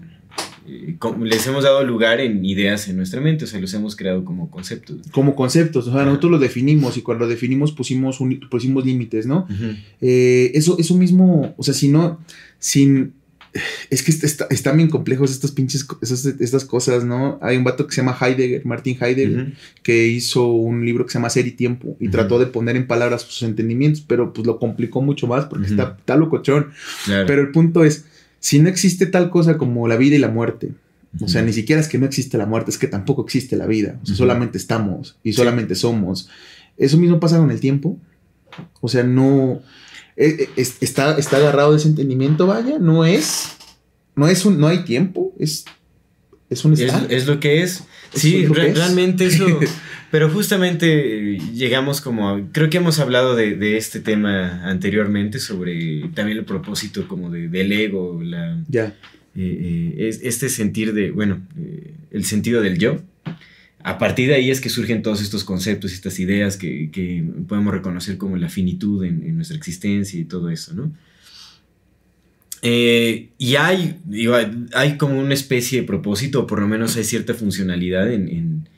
eh, 0.65 0.95
les 1.21 1.45
hemos 1.45 1.65
dado 1.65 1.83
lugar 1.83 2.21
en 2.21 2.45
ideas 2.45 2.87
en 2.87 2.95
nuestra 2.95 3.19
mente, 3.19 3.43
o 3.43 3.47
sea, 3.47 3.59
los 3.59 3.73
hemos 3.73 3.95
creado 3.97 4.23
como 4.23 4.49
conceptos. 4.49 4.95
Como 5.11 5.35
conceptos, 5.35 5.87
o 5.87 5.91
sea, 5.91 6.05
nosotros 6.05 6.31
lo 6.31 6.39
definimos 6.39 6.95
y 6.95 7.01
cuando 7.01 7.25
lo 7.25 7.29
definimos 7.29 7.73
pusimos, 7.73 8.21
un- 8.21 8.39
pusimos 8.49 8.85
límites, 8.85 9.25
¿no? 9.27 9.45
Eh, 9.99 10.51
eso, 10.55 10.77
eso 10.79 10.95
mismo, 10.95 11.53
o 11.57 11.63
sea, 11.63 11.73
si 11.73 11.89
no, 11.89 12.19
sin... 12.59 13.13
Es 13.91 14.01
que 14.01 14.09
est- 14.11 14.23
está- 14.23 14.47
están 14.49 14.77
bien 14.77 14.89
complejos 14.89 15.29
estos 15.31 15.51
pinches, 15.51 15.85
esas- 16.01 16.25
estas 16.25 16.65
cosas, 16.65 17.03
¿no? 17.05 17.37
Hay 17.41 17.55
un 17.55 17.63
vato 17.63 17.85
que 17.85 17.93
se 17.93 18.01
llama 18.01 18.17
Heidegger, 18.19 18.65
Martin 18.65 18.97
Heidegger, 18.99 19.53
que 19.83 20.07
hizo 20.07 20.47
un 20.47 20.83
libro 20.85 21.05
que 21.05 21.11
se 21.11 21.19
llama 21.19 21.29
Ser 21.29 21.45
y 21.45 21.51
Tiempo 21.51 21.95
y 21.99 22.09
trató 22.09 22.39
de 22.39 22.47
poner 22.47 22.75
en 22.75 22.87
palabras 22.87 23.21
sus 23.21 23.43
entendimientos, 23.43 24.01
pero 24.07 24.33
pues 24.33 24.47
lo 24.47 24.57
complicó 24.59 25.01
mucho 25.03 25.27
más 25.27 25.45
porque 25.45 25.65
Ujú. 25.65 25.73
está, 25.75 25.95
está 25.99 26.15
locochón. 26.15 26.71
Claro. 27.05 27.27
Pero 27.27 27.41
el 27.43 27.51
punto 27.51 27.83
es, 27.83 28.05
si 28.39 28.57
no 28.59 28.69
existe 28.69 29.05
tal 29.05 29.29
cosa 29.29 29.57
como 29.57 29.87
la 29.87 29.97
vida 29.97 30.15
y 30.15 30.19
la 30.19 30.29
muerte, 30.29 30.71
o 31.21 31.27
sea, 31.27 31.43
ni 31.43 31.53
siquiera 31.53 31.79
es 31.79 31.87
que 31.87 31.99
no 31.99 32.07
existe 32.07 32.39
la 32.39 32.47
muerte, 32.47 32.71
es 32.71 32.79
que 32.79 32.87
tampoco 32.87 33.23
existe 33.23 33.55
la 33.55 33.67
vida, 33.67 33.99
o 34.01 34.05
sea, 34.07 34.15
solamente 34.15 34.57
estamos 34.57 35.15
y 35.23 35.33
solamente 35.33 35.75
somos. 35.75 36.27
Eso 36.75 36.97
mismo 36.97 37.19
pasa 37.19 37.37
con 37.37 37.51
el 37.51 37.59
tiempo, 37.59 37.99
o 38.81 38.87
sea, 38.89 39.03
no... 39.03 39.61
eh, 40.15 40.35
eh, 40.39 40.49
es- 40.55 40.77
está, 40.81 41.17
está 41.17 41.37
agarrado 41.37 41.71
de 41.71 41.77
ese 41.77 41.87
entendimiento, 41.89 42.47
vaya, 42.47 42.77
no 42.79 43.05
es... 43.05 43.49
No 44.15 44.27
es 44.27 44.45
un... 44.45 44.59
No 44.59 44.67
hay 44.67 44.83
tiempo, 44.83 45.33
es... 45.39 45.65
Es 46.49 46.63
un 46.65 46.73
Es, 46.73 46.81
es 47.09 47.25
lo 47.25 47.39
que 47.39 47.63
es. 47.63 47.83
Sí, 48.13 48.43
es 48.43 48.49
lo 48.49 48.53
que 48.53 48.61
re- 48.61 48.69
es. 48.71 48.77
realmente 48.77 49.25
eso. 49.25 49.47
pero 50.11 50.29
justamente 50.29 51.39
llegamos 51.55 51.99
como. 51.99 52.29
a- 52.29 52.41
creo 52.51 52.69
que 52.69 52.77
hemos 52.77 52.99
hablado 52.99 53.35
de, 53.35 53.55
de 53.55 53.77
este 53.77 53.99
tema 54.01 54.61
anteriormente 54.69 55.39
sobre 55.39 56.09
también 56.13 56.37
el 56.37 56.45
propósito 56.45 57.07
como 57.07 57.31
de, 57.31 57.47
del 57.47 57.71
ego, 57.71 58.21
la, 58.21 58.61
Ya. 58.67 58.85
eh, 58.85 58.93
eh, 59.35 59.95
es- 60.09 60.19
este 60.21 60.49
sentir 60.49 60.93
de, 60.93 61.09
bueno, 61.09 61.41
eh, 61.57 61.91
el 62.11 62.23
sentido 62.25 62.61
del 62.61 62.77
yo. 62.77 62.99
A 63.83 63.97
partir 63.97 64.29
de 64.29 64.35
ahí 64.35 64.49
es 64.49 64.61
que 64.61 64.69
surgen 64.69 65.01
todos 65.01 65.21
estos 65.21 65.43
conceptos, 65.43 65.91
estas 65.91 66.19
ideas 66.19 66.55
que, 66.57 66.89
que 66.91 67.23
podemos 67.47 67.73
reconocer 67.73 68.17
como 68.17 68.37
la 68.37 68.47
finitud 68.49 69.03
en, 69.03 69.23
en 69.23 69.35
nuestra 69.35 69.57
existencia 69.57 70.19
y 70.19 70.23
todo 70.25 70.49
eso, 70.49 70.73
¿no? 70.73 70.91
Eh, 72.61 73.29
y 73.37 73.55
hay, 73.55 73.97
digo, 74.05 74.35
hay- 74.73 74.97
como 74.97 75.19
una 75.19 75.33
especie 75.33 75.81
de 75.81 75.87
propósito, 75.87 76.41
o 76.43 76.47
por 76.47 76.61
lo 76.61 76.67
menos 76.67 76.95
hay 76.95 77.03
cierta 77.03 77.33
funcionalidad 77.33 78.09
en, 78.11 78.29
en, 78.29 78.69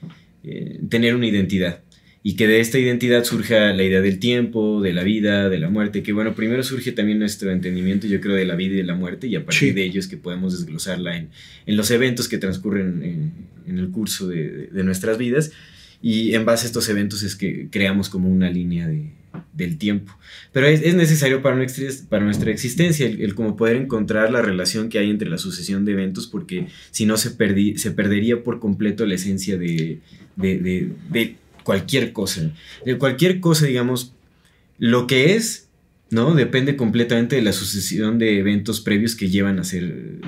eh, 0.43 0.79
tener 0.89 1.15
una 1.15 1.27
identidad. 1.27 1.81
y 2.27 2.35
que 2.35 2.47
de 2.47 2.59
esta 2.59 2.79
identidad 2.79 3.24
surja 3.24 3.71
la 3.74 3.83
idea 3.83 4.01
del 4.01 4.17
tiempo, 4.17 4.81
de 4.81 4.93
la 4.93 5.03
vida, 5.03 5.47
de 5.47 5.59
la 5.59 5.69
muerte, 5.69 6.01
que 6.01 6.12
bueno, 6.12 6.33
primero 6.33 6.63
surge 6.63 6.91
también 6.91 7.19
nuestro 7.19 7.51
entendimiento, 7.51 8.07
yo 8.07 8.19
creo, 8.19 8.35
de 8.35 8.45
la 8.45 8.55
vida 8.55 8.74
y 8.74 8.77
de 8.77 8.83
la 8.83 8.95
muerte, 8.95 9.27
y 9.27 9.35
a 9.35 9.45
partir 9.45 9.75
de 9.75 9.83
ello 9.83 10.00
es 10.00 10.07
que 10.07 10.17
podemos 10.17 10.57
desglosarla 10.57 11.17
en, 11.17 11.29
en, 11.67 11.77
los 11.77 11.91
eventos 11.91 12.27
que 12.27 12.39
transcurren 12.39 13.03
en, 13.75 13.84
el 13.84 13.91
curso 13.91 14.27
de, 14.27 14.67
de, 14.67 14.84
nuestras 14.84 15.17
vidas, 15.17 15.51
y 16.01 16.36
en 16.36 16.46
base 16.46 16.65
a 16.65 16.67
estos 16.67 16.88
eventos 16.89 17.24
es 17.24 17.36
que 17.36 17.67
creamos 17.72 18.10
como 18.10 18.29
una 18.29 18.50
línea 18.50 18.88
de, 18.88 19.12
del 19.53 19.77
tiempo. 19.77 20.17
Pero 20.51 20.67
es, 20.67 20.82
es, 20.82 20.96
necesario 20.96 21.41
para 21.41 21.55
nuestra, 21.55 21.86
para 22.10 22.24
nuestra 22.24 22.51
existencia 22.51 23.05
el, 23.05 23.22
el, 23.22 23.36
como 23.36 23.55
poder 23.55 23.77
encontrar 23.77 24.32
la 24.32 24.41
relación 24.41 24.89
que 24.89 25.00
hay 25.00 25.10
entre 25.10 25.29
la 25.29 25.38
sucesión 25.38 25.86
de 25.86 25.94
eventos, 25.94 26.27
porque 26.27 26.67
si 26.91 27.05
no 27.05 27.17
se, 27.17 27.32
perdí, 27.32 27.77
se 27.77 27.91
perdería 27.91 28.44
por 28.44 28.60
completo 28.60 29.05
la 29.05 29.15
esencia 29.15 29.58
de, 29.58 30.00
de, 30.36 30.60
de, 30.60 30.91
de 31.10 31.36
cualquier 31.63 32.13
cosa. 32.13 32.51
De 32.86 32.98
cualquier 32.98 33.39
cosa, 33.39 33.65
digamos, 33.65 34.13
lo 34.77 35.08
que 35.08 35.36
es, 35.36 35.67
¿no? 36.10 36.36
Depende 36.36 36.75
completamente 36.75 37.36
de 37.36 37.41
la 37.41 37.53
sucesión 37.53 38.20
de 38.20 38.39
eventos 38.39 38.82
previos 38.82 39.15
que 39.15 39.29
llevan 39.29 39.60
a 39.60 39.63
ser. 39.63 40.20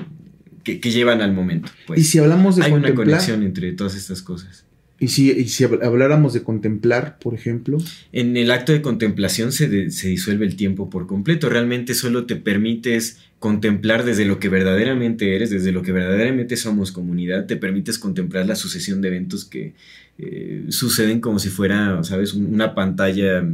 Que, 0.62 0.80
que 0.80 0.90
llevan 0.90 1.20
al 1.20 1.32
momento. 1.32 1.70
Pues. 1.86 2.00
Y 2.00 2.04
si 2.04 2.18
hablamos 2.18 2.56
de 2.56 2.64
Hay 2.64 2.70
contemplar, 2.70 3.06
una 3.06 3.16
conexión 3.16 3.42
entre 3.42 3.72
todas 3.72 3.94
estas 3.94 4.22
cosas. 4.22 4.64
Y 5.00 5.08
si, 5.08 5.30
y 5.30 5.48
si 5.48 5.64
habláramos 5.64 6.32
de 6.32 6.42
contemplar, 6.42 7.18
por 7.20 7.34
ejemplo. 7.34 7.78
En 8.12 8.36
el 8.36 8.50
acto 8.50 8.72
de 8.72 8.82
contemplación 8.82 9.52
se, 9.52 9.68
de, 9.68 9.90
se 9.90 10.08
disuelve 10.08 10.44
el 10.44 10.56
tiempo 10.56 10.90
por 10.90 11.06
completo. 11.06 11.48
Realmente 11.48 11.94
solo 11.94 12.26
te 12.26 12.34
permites 12.36 13.18
contemplar 13.38 14.04
desde 14.04 14.24
lo 14.24 14.40
que 14.40 14.48
verdaderamente 14.48 15.36
eres, 15.36 15.50
desde 15.50 15.70
lo 15.70 15.82
que 15.82 15.92
verdaderamente 15.92 16.56
somos 16.56 16.90
comunidad, 16.90 17.46
te 17.46 17.56
permites 17.56 17.98
contemplar 17.98 18.46
la 18.46 18.56
sucesión 18.56 19.00
de 19.00 19.08
eventos 19.08 19.44
que 19.44 19.74
eh, 20.18 20.64
suceden 20.70 21.20
como 21.20 21.38
si 21.38 21.48
fuera, 21.48 22.02
¿sabes?, 22.02 22.34
una 22.34 22.74
pantalla 22.74 23.44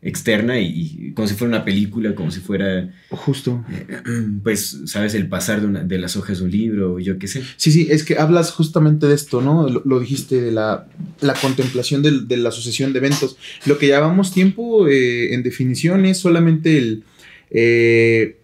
externa 0.00 0.60
y, 0.60 0.66
y, 0.66 1.12
como 1.12 1.26
si 1.26 1.34
fuera 1.34 1.56
una 1.56 1.64
película, 1.64 2.14
como 2.14 2.30
si 2.30 2.40
fuera... 2.40 2.88
Justo. 3.10 3.64
Eh, 3.70 3.86
pues, 4.42 4.82
¿sabes? 4.86 5.14
El 5.14 5.28
pasar 5.28 5.60
de, 5.60 5.66
una, 5.66 5.82
de, 5.82 5.98
las 5.98 6.16
hojas 6.16 6.38
de 6.38 6.44
un 6.44 6.50
libro, 6.50 6.98
yo 7.00 7.18
qué 7.18 7.26
sé. 7.26 7.42
Sí, 7.56 7.72
sí, 7.72 7.88
es 7.90 8.04
que 8.04 8.16
hablas 8.18 8.52
justamente 8.52 9.06
de 9.06 9.14
esto, 9.14 9.40
¿no? 9.40 9.68
Lo, 9.68 9.82
lo 9.84 10.00
dijiste, 10.00 10.40
de 10.40 10.52
la, 10.52 10.86
la 11.20 11.34
contemplación 11.34 12.02
de, 12.02 12.20
de, 12.20 12.36
la 12.36 12.52
sucesión 12.52 12.92
de 12.92 13.00
eventos. 13.00 13.36
Lo 13.66 13.78
que 13.78 13.88
llamamos 13.88 14.32
tiempo, 14.32 14.86
eh, 14.86 15.34
en 15.34 15.42
definición, 15.42 16.06
es 16.06 16.18
solamente 16.18 16.78
el... 16.78 17.04
Eh, 17.50 18.36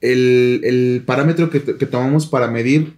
el, 0.00 0.60
el, 0.64 1.02
parámetro 1.06 1.48
que, 1.48 1.62
que 1.62 1.86
tomamos 1.86 2.26
para 2.26 2.48
medir 2.48 2.94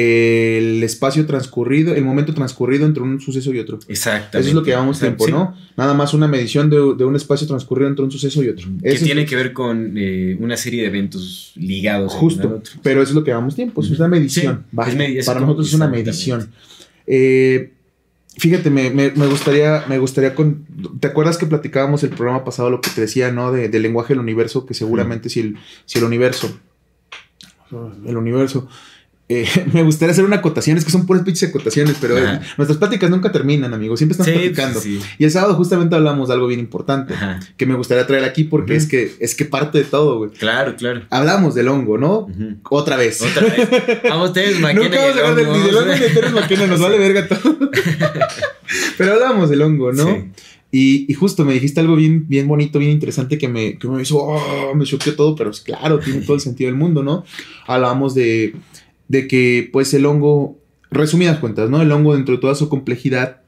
el 0.00 0.84
espacio 0.84 1.26
transcurrido, 1.26 1.92
el 1.92 2.04
momento 2.04 2.32
transcurrido 2.32 2.86
entre 2.86 3.02
un 3.02 3.20
suceso 3.20 3.52
y 3.52 3.58
otro. 3.58 3.80
Exactamente. 3.88 4.38
Eso 4.38 4.48
es 4.50 4.54
lo 4.54 4.62
que 4.62 4.70
llamamos 4.70 5.00
tiempo, 5.00 5.24
sí. 5.24 5.32
¿no? 5.32 5.56
Nada 5.76 5.92
más 5.92 6.14
una 6.14 6.28
medición 6.28 6.70
de, 6.70 6.76
de, 6.96 7.04
un 7.04 7.16
espacio 7.16 7.48
transcurrido 7.48 7.88
entre 7.88 8.04
un 8.04 8.10
suceso 8.12 8.40
y 8.44 8.48
otro. 8.48 8.68
Que 8.80 8.90
eso 8.90 9.04
tiene 9.04 9.22
es, 9.22 9.28
que 9.28 9.34
ver 9.34 9.52
con 9.52 9.94
eh, 9.96 10.36
una 10.38 10.56
serie 10.56 10.82
de 10.82 10.88
eventos 10.88 11.50
ligados. 11.56 12.12
Justo, 12.12 12.62
pero 12.80 13.02
eso 13.02 13.10
es 13.10 13.16
lo 13.16 13.24
que 13.24 13.32
llamamos 13.32 13.56
tiempo, 13.56 13.82
es 13.82 13.90
una 13.90 14.06
medición. 14.06 14.66
Sí, 14.70 15.16
es 15.16 15.26
Para 15.26 15.40
nosotros 15.40 15.66
es 15.66 15.74
una 15.74 15.88
medición. 15.88 16.48
Eh, 17.04 17.72
fíjate, 18.36 18.70
me, 18.70 18.90
me, 18.90 19.10
me, 19.10 19.26
gustaría, 19.26 19.82
me 19.88 19.98
gustaría 19.98 20.32
con, 20.36 20.64
¿te 21.00 21.08
acuerdas 21.08 21.38
que 21.38 21.46
platicábamos 21.46 22.04
el 22.04 22.10
programa 22.10 22.44
pasado 22.44 22.70
lo 22.70 22.80
que 22.80 22.90
te 22.90 23.00
decía, 23.00 23.32
¿no? 23.32 23.50
De, 23.50 23.68
del 23.68 23.82
lenguaje 23.82 24.12
del 24.12 24.20
universo, 24.20 24.64
que 24.64 24.74
seguramente 24.74 25.26
mm. 25.26 25.30
si, 25.30 25.40
el, 25.40 25.56
si 25.86 25.98
el 25.98 26.04
universo, 26.04 26.56
el 28.06 28.16
universo 28.16 28.68
eh, 29.28 29.46
me 29.72 29.82
gustaría 29.82 30.12
hacer 30.12 30.24
una 30.24 30.36
acotación, 30.36 30.78
es 30.78 30.84
que 30.84 30.90
son 30.90 31.04
puras 31.04 31.22
pinches 31.22 31.50
acotaciones, 31.50 31.96
pero 32.00 32.16
eh, 32.16 32.40
nuestras 32.56 32.78
pláticas 32.78 33.10
nunca 33.10 33.30
terminan, 33.30 33.74
amigos, 33.74 33.98
siempre 33.98 34.12
están 34.12 34.26
sí, 34.26 34.32
platicando. 34.32 34.80
Sí. 34.80 35.00
Y 35.18 35.24
el 35.24 35.30
sábado 35.30 35.54
justamente 35.54 35.94
hablamos 35.94 36.28
de 36.28 36.34
algo 36.34 36.46
bien 36.46 36.60
importante 36.60 37.12
Ajá. 37.14 37.40
que 37.56 37.66
me 37.66 37.74
gustaría 37.74 38.06
traer 38.06 38.24
aquí 38.24 38.44
porque 38.44 38.72
uh 38.72 38.76
-huh. 38.76 38.78
es 38.78 38.86
que 38.86 39.12
es 39.20 39.34
que 39.34 39.44
parte 39.44 39.78
de 39.78 39.84
todo, 39.84 40.18
güey. 40.18 40.30
Claro, 40.30 40.76
claro. 40.76 41.02
Hablamos 41.10 41.54
del 41.54 41.68
hongo, 41.68 41.98
¿no? 41.98 42.20
Uh 42.20 42.28
-huh. 42.28 42.56
Otra 42.70 42.96
vez. 42.96 43.20
Otra 43.20 43.42
vez. 43.42 43.68
Vamos, 44.08 44.32
Teres 44.32 44.58
Maquena. 44.60 44.84
Nunca 44.84 44.98
vamos 44.98 45.16
a 45.16 45.28
hablar 45.28 45.34
del, 45.34 45.64
del 45.64 45.76
hongo 45.76 45.92
ni 45.92 46.56
de 46.56 46.66
nos 46.66 46.80
vale 46.88 46.98
verga 46.98 47.28
todo. 47.28 47.70
pero 48.96 49.12
hablamos 49.12 49.50
del 49.50 49.62
hongo, 49.62 49.92
¿no? 49.92 50.06
Sí. 50.06 50.24
Y, 50.70 51.10
y, 51.10 51.14
justo 51.14 51.46
me 51.46 51.54
dijiste 51.54 51.80
algo 51.80 51.96
bien, 51.96 52.28
bien 52.28 52.46
bonito, 52.46 52.78
bien 52.78 52.90
interesante 52.90 53.38
que 53.38 53.48
me, 53.48 53.78
que 53.78 53.88
me 53.88 54.02
hizo, 54.02 54.18
oh, 54.18 54.74
me 54.74 54.84
choqueó 54.84 55.16
todo, 55.16 55.34
pero 55.34 55.50
es 55.50 55.62
claro, 55.62 55.98
tiene 55.98 56.20
todo 56.20 56.34
el 56.34 56.42
sentido 56.42 56.68
del 56.68 56.76
mundo, 56.78 57.02
¿no? 57.02 57.24
Hablábamos 57.66 58.14
de, 58.14 58.54
de 59.08 59.26
que 59.26 59.68
pues 59.72 59.92
el 59.94 60.06
hongo, 60.06 60.56
resumidas 60.90 61.38
cuentas, 61.38 61.68
¿no? 61.70 61.82
El 61.82 61.92
hongo 61.92 62.14
dentro 62.14 62.34
de 62.34 62.40
toda 62.40 62.54
su 62.54 62.68
complejidad 62.68 63.40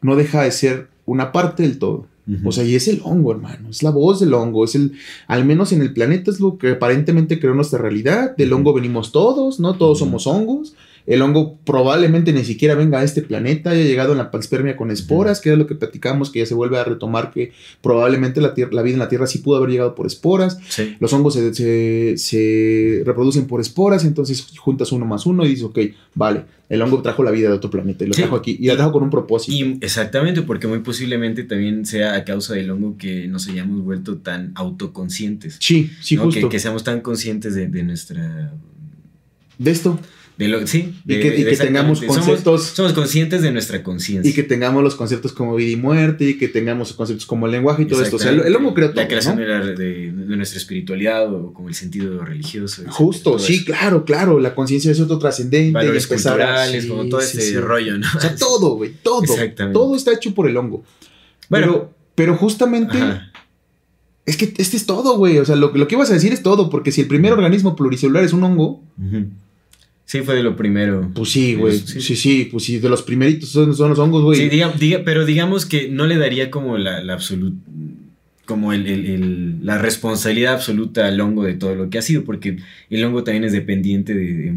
no 0.00 0.16
deja 0.16 0.42
de 0.42 0.52
ser 0.52 0.88
una 1.06 1.32
parte 1.32 1.62
del 1.62 1.78
todo. 1.78 2.06
Uh 2.26 2.32
-huh. 2.32 2.48
O 2.48 2.52
sea, 2.52 2.64
y 2.64 2.76
es 2.76 2.86
el 2.86 3.00
hongo, 3.02 3.32
hermano, 3.32 3.70
es 3.70 3.82
la 3.82 3.90
voz 3.90 4.20
del 4.20 4.32
hongo, 4.34 4.64
es 4.64 4.76
el, 4.76 4.92
al 5.26 5.44
menos 5.44 5.72
en 5.72 5.82
el 5.82 5.92
planeta 5.92 6.30
es 6.30 6.38
lo 6.38 6.56
que 6.56 6.70
aparentemente 6.70 7.40
creó 7.40 7.54
nuestra 7.54 7.80
realidad, 7.80 8.36
del 8.36 8.52
uh 8.52 8.56
-huh. 8.56 8.58
hongo 8.58 8.74
venimos 8.74 9.10
todos, 9.10 9.58
¿no? 9.58 9.74
Todos 9.74 10.00
uh 10.00 10.04
-huh. 10.04 10.06
somos 10.06 10.26
hongos, 10.26 10.74
el 11.06 11.22
hongo 11.22 11.58
probablemente 11.64 12.32
ni 12.32 12.44
siquiera 12.44 12.74
venga 12.74 13.00
a 13.00 13.04
este 13.04 13.22
planeta, 13.22 13.70
haya 13.70 13.82
llegado 13.82 14.12
en 14.12 14.18
la 14.18 14.30
panspermia 14.30 14.76
con 14.76 14.90
esporas, 14.90 15.40
que 15.40 15.52
es 15.52 15.58
lo 15.58 15.66
que 15.66 15.74
platicamos, 15.74 16.30
que 16.30 16.40
ya 16.40 16.46
se 16.46 16.54
vuelve 16.54 16.78
a 16.78 16.84
retomar, 16.84 17.32
que 17.32 17.52
probablemente 17.80 18.40
la, 18.40 18.54
la 18.70 18.82
vida 18.82 18.94
en 18.94 18.98
la 19.00 19.08
Tierra 19.08 19.26
sí 19.26 19.38
pudo 19.38 19.56
haber 19.56 19.70
llegado 19.70 19.94
por 19.94 20.06
esporas. 20.06 20.58
Sí. 20.68 20.96
Los 21.00 21.12
hongos 21.12 21.34
se, 21.34 21.54
se, 21.54 22.16
se, 22.16 23.02
reproducen 23.04 23.46
por 23.46 23.60
esporas, 23.60 24.04
entonces 24.04 24.46
juntas 24.58 24.92
uno 24.92 25.04
más 25.04 25.26
uno 25.26 25.44
y 25.44 25.48
dices, 25.48 25.64
ok, 25.64 25.78
vale, 26.14 26.44
el 26.68 26.80
hongo 26.80 27.02
trajo 27.02 27.22
la 27.22 27.30
vida 27.30 27.48
de 27.48 27.54
otro 27.54 27.70
planeta 27.70 28.04
y 28.04 28.06
lo 28.06 28.14
sí. 28.14 28.22
trajo 28.22 28.36
aquí, 28.36 28.56
y 28.58 28.66
la 28.66 28.76
trajo 28.76 28.92
con 28.92 29.02
un 29.02 29.10
propósito. 29.10 29.52
Y 29.52 29.78
exactamente, 29.80 30.42
porque 30.42 30.66
muy 30.66 30.78
posiblemente 30.78 31.44
también 31.44 31.84
sea 31.84 32.14
a 32.14 32.24
causa 32.24 32.54
del 32.54 32.70
hongo 32.70 32.96
que 32.96 33.26
nos 33.26 33.48
hayamos 33.48 33.82
vuelto 33.82 34.18
tan 34.18 34.52
autoconscientes. 34.54 35.56
Sí, 35.60 35.90
sí, 36.00 36.16
¿no? 36.16 36.22
justo. 36.24 36.48
Que, 36.48 36.48
que, 36.48 36.58
seamos 36.60 36.84
tan 36.84 37.00
conscientes 37.00 37.54
de, 37.54 37.68
de 37.68 37.82
nuestra... 37.82 38.52
De 39.58 39.70
esto. 39.70 39.98
De 40.38 40.48
lo, 40.48 40.66
sí, 40.66 40.94
de, 41.04 41.16
y 41.16 41.20
que, 41.20 41.40
y 41.40 41.44
que 41.44 41.56
tengamos 41.58 42.00
conceptos. 42.00 42.42
Somos, 42.42 42.62
somos, 42.68 42.92
conscientes 42.94 43.42
de 43.42 43.52
nuestra 43.52 43.82
conciencia. 43.82 44.30
Y 44.30 44.34
que 44.34 44.42
tengamos 44.42 44.82
los 44.82 44.94
conceptos 44.94 45.32
como 45.32 45.54
vida 45.56 45.70
y 45.70 45.76
muerte, 45.76 46.30
y 46.30 46.38
que 46.38 46.48
tengamos 46.48 46.94
conceptos 46.94 47.26
como 47.26 47.46
el 47.46 47.52
lenguaje 47.52 47.82
y 47.82 47.86
todo 47.86 48.02
esto. 48.02 48.16
O 48.16 48.18
sea, 48.18 48.30
el, 48.30 48.40
el 48.40 48.56
hongo 48.56 48.72
creó 48.72 48.90
todo. 48.90 49.02
La 49.02 49.08
creación 49.08 49.36
¿no? 49.36 49.44
de, 49.44 49.74
de, 49.76 50.36
nuestra 50.36 50.58
espiritualidad 50.58 51.32
o 51.32 51.52
como 51.52 51.68
el 51.68 51.74
sentido 51.74 52.24
religioso. 52.24 52.82
Justo, 52.88 53.38
sí, 53.38 53.56
eso. 53.56 53.64
claro, 53.66 54.04
claro. 54.06 54.40
La 54.40 54.54
conciencia 54.54 54.90
es 54.90 55.00
otro 55.00 55.18
trascendente. 55.18 55.72
Valores 55.72 56.06
culturales, 56.06 56.84
sí, 56.84 56.88
como 56.88 57.06
todo 57.08 57.20
sí, 57.20 57.38
este 57.38 57.60
rollo, 57.60 57.98
¿no? 57.98 58.06
O 58.16 58.20
sea, 58.20 58.34
todo, 58.34 58.76
güey, 58.76 58.92
todo. 59.02 59.22
Todo 59.72 59.96
está 59.96 60.14
hecho 60.14 60.34
por 60.34 60.48
el 60.48 60.56
hongo. 60.56 60.82
Bueno, 61.50 61.66
pero, 61.66 61.94
pero 62.14 62.36
justamente. 62.36 62.96
Ajá. 62.96 63.28
Es 64.24 64.36
que 64.36 64.54
este 64.56 64.76
es 64.76 64.86
todo, 64.86 65.18
güey. 65.18 65.38
O 65.38 65.44
sea, 65.44 65.56
lo, 65.56 65.72
lo, 65.74 65.88
que 65.88 65.96
ibas 65.96 66.08
a 66.10 66.14
decir 66.14 66.32
es 66.32 66.42
todo, 66.42 66.70
porque 66.70 66.92
si 66.92 67.02
el 67.02 67.08
primer 67.08 67.32
organismo 67.32 67.76
pluricelular 67.76 68.24
es 68.24 68.32
un 68.32 68.44
hongo. 68.44 68.82
Uh 68.96 69.02
-huh 69.02 69.26
Sí, 70.04 70.20
fue 70.20 70.34
de 70.34 70.42
lo 70.42 70.56
primero. 70.56 71.10
Pues 71.14 71.30
sí, 71.30 71.54
güey. 71.54 71.78
Sí. 71.78 72.00
sí. 72.00 72.16
sí, 72.16 72.48
pues 72.50 72.64
sí, 72.64 72.78
de 72.78 72.88
los 72.88 73.02
primeritos 73.02 73.48
son, 73.48 73.74
son 73.74 73.90
los 73.90 73.98
hongos, 73.98 74.22
güey. 74.22 74.38
Sí, 74.38 74.48
diga, 74.48 74.72
diga, 74.78 75.02
pero 75.04 75.24
digamos 75.24 75.64
que 75.64 75.88
no 75.88 76.06
le 76.06 76.18
daría 76.18 76.50
como 76.50 76.76
la, 76.76 77.02
la 77.02 77.14
absoluta 77.14 77.56
como 78.44 78.72
el, 78.72 78.86
el, 78.86 79.06
el, 79.06 79.64
la 79.64 79.78
responsabilidad 79.78 80.54
absoluta 80.54 81.06
al 81.06 81.20
hongo 81.20 81.44
de 81.44 81.54
todo 81.54 81.74
lo 81.74 81.88
que 81.88 81.98
ha 81.98 82.02
sido, 82.02 82.24
porque 82.24 82.58
el 82.90 83.04
hongo 83.04 83.24
también 83.24 83.44
es 83.44 83.52
dependiente 83.52 84.14
de, 84.14 84.32
de 84.34 84.54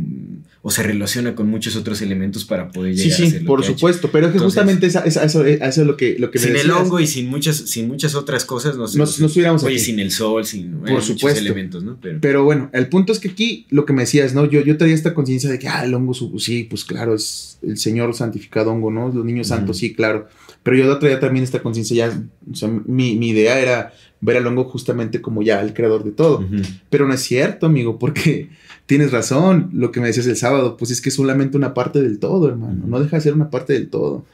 o 0.68 0.72
se 0.72 0.82
relaciona 0.82 1.36
con 1.36 1.48
muchos 1.48 1.76
otros 1.76 2.02
elementos 2.02 2.44
para 2.44 2.70
poder 2.70 2.96
llegar 2.96 3.16
sí, 3.16 3.30
sí, 3.30 3.36
a 3.36 3.40
lo 3.42 3.46
por 3.46 3.62
que 3.62 3.68
supuesto, 3.68 4.10
pero 4.12 4.26
es 4.26 4.32
que 4.32 4.38
Entonces, 4.40 4.56
justamente 4.56 4.88
esa, 4.88 5.02
esa, 5.02 5.24
eso, 5.24 5.46
eso, 5.46 5.82
es 5.82 5.86
lo 5.86 5.96
que, 5.96 6.16
lo 6.18 6.32
que 6.32 6.40
sin 6.40 6.56
el 6.56 6.72
hongo 6.72 7.00
y 7.00 7.06
sin 7.06 7.30
muchas, 7.30 7.56
sin 7.56 7.88
muchas 7.88 8.16
otras 8.16 8.46
cosas 8.46 8.76
no, 8.76 8.88
nos, 8.88 9.20
no 9.20 9.28
estuviéramos 9.28 9.64
oye, 9.64 9.76
aquí. 9.76 9.84
sin 9.84 10.00
el 10.00 10.10
sol, 10.10 10.44
sin 10.44 10.72
por 10.80 10.90
muchos 10.90 11.06
supuesto. 11.06 11.40
elementos, 11.40 11.84
¿no? 11.84 12.00
Pero, 12.02 12.18
pero, 12.20 12.44
bueno, 12.44 12.72
el 12.74 12.88
punto 12.88 13.14
es 13.14 13.20
que 13.20 13.28
aquí 13.28 13.68
lo 13.70 13.86
que 13.86 13.94
me 13.94 14.02
decías, 14.02 14.34
¿no? 14.34 14.50
Yo, 14.50 14.62
yo 14.62 14.76
traía 14.76 14.96
esta 14.96 15.14
conciencia 15.14 15.52
de 15.52 15.60
que, 15.60 15.68
ah, 15.68 15.86
el 15.86 15.94
hongo, 15.94 16.16
sí, 16.40 16.64
pues 16.68 16.84
claro, 16.84 17.14
es 17.14 17.60
el 17.62 17.78
Señor 17.78 18.16
santificado 18.16 18.72
hongo, 18.72 18.90
¿no? 18.90 19.10
Los 19.10 19.24
niños 19.24 19.50
santos, 19.50 19.78
uh 19.78 19.78
-huh. 19.78 19.82
sí, 19.82 19.94
claro. 19.94 20.28
Pero 20.64 20.78
yo 20.78 20.98
traía 20.98 21.20
también 21.20 21.44
esta 21.44 21.62
conciencia 21.62 22.08
ya, 22.08 22.24
o 22.52 22.56
sea, 22.56 22.70
mi, 22.88 23.16
mi 23.18 23.30
idea 23.30 23.60
era 23.60 23.94
ver 24.20 24.38
al 24.38 24.48
hongo 24.48 24.64
justamente 24.64 25.22
como 25.22 25.44
ya 25.44 25.62
el 25.62 25.76
creador 25.76 26.04
de 26.04 26.12
todo. 26.12 26.40
Uh 26.40 26.50
-huh. 26.50 26.66
Pero 26.90 27.08
no 27.08 27.14
es 27.14 27.22
cierto, 27.22 27.68
amigo, 27.68 28.00
porque 28.00 28.50
tienes 28.86 29.12
razón, 29.12 29.70
lo 29.74 29.92
que 29.92 30.00
me 30.00 30.08
decías 30.08 30.28
el 30.28 30.36
sábado, 30.36 30.78
pues 30.78 30.92
es 30.92 31.02
que 31.02 31.10
es 31.10 31.16
solamente 31.16 31.58
una 31.58 31.74
parte 31.74 32.02
del 32.02 32.20
todo, 32.20 32.48
hermano, 32.48 32.84
no 32.86 33.00
deja 33.00 33.18
de 33.18 33.22
ser 33.22 33.34
una 33.34 33.50
parte 33.50 33.74
del 33.74 33.90
todo. 33.90 34.26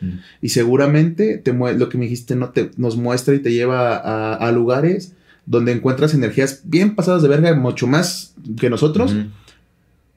Y 0.42 0.50
seguramente 0.50 1.38
te 1.38 1.54
lo 1.54 1.90
que 1.90 1.98
me 1.98 2.06
dijiste 2.06 2.36
no 2.36 2.50
te, 2.50 2.72
nos 2.78 2.98
muestra 2.98 3.34
y 3.34 3.40
te 3.40 3.54
lleva 3.54 3.96
a, 3.96 4.34
a, 4.34 4.52
lugares 4.52 5.14
donde 5.46 5.72
encuentras 5.72 6.14
energías 6.14 6.62
bien 6.66 6.96
pasadas 6.96 7.22
de 7.22 7.30
verga, 7.30 7.54
mucho 7.56 7.88
más 7.88 8.34
que 8.60 8.70
nosotros. 8.70 9.16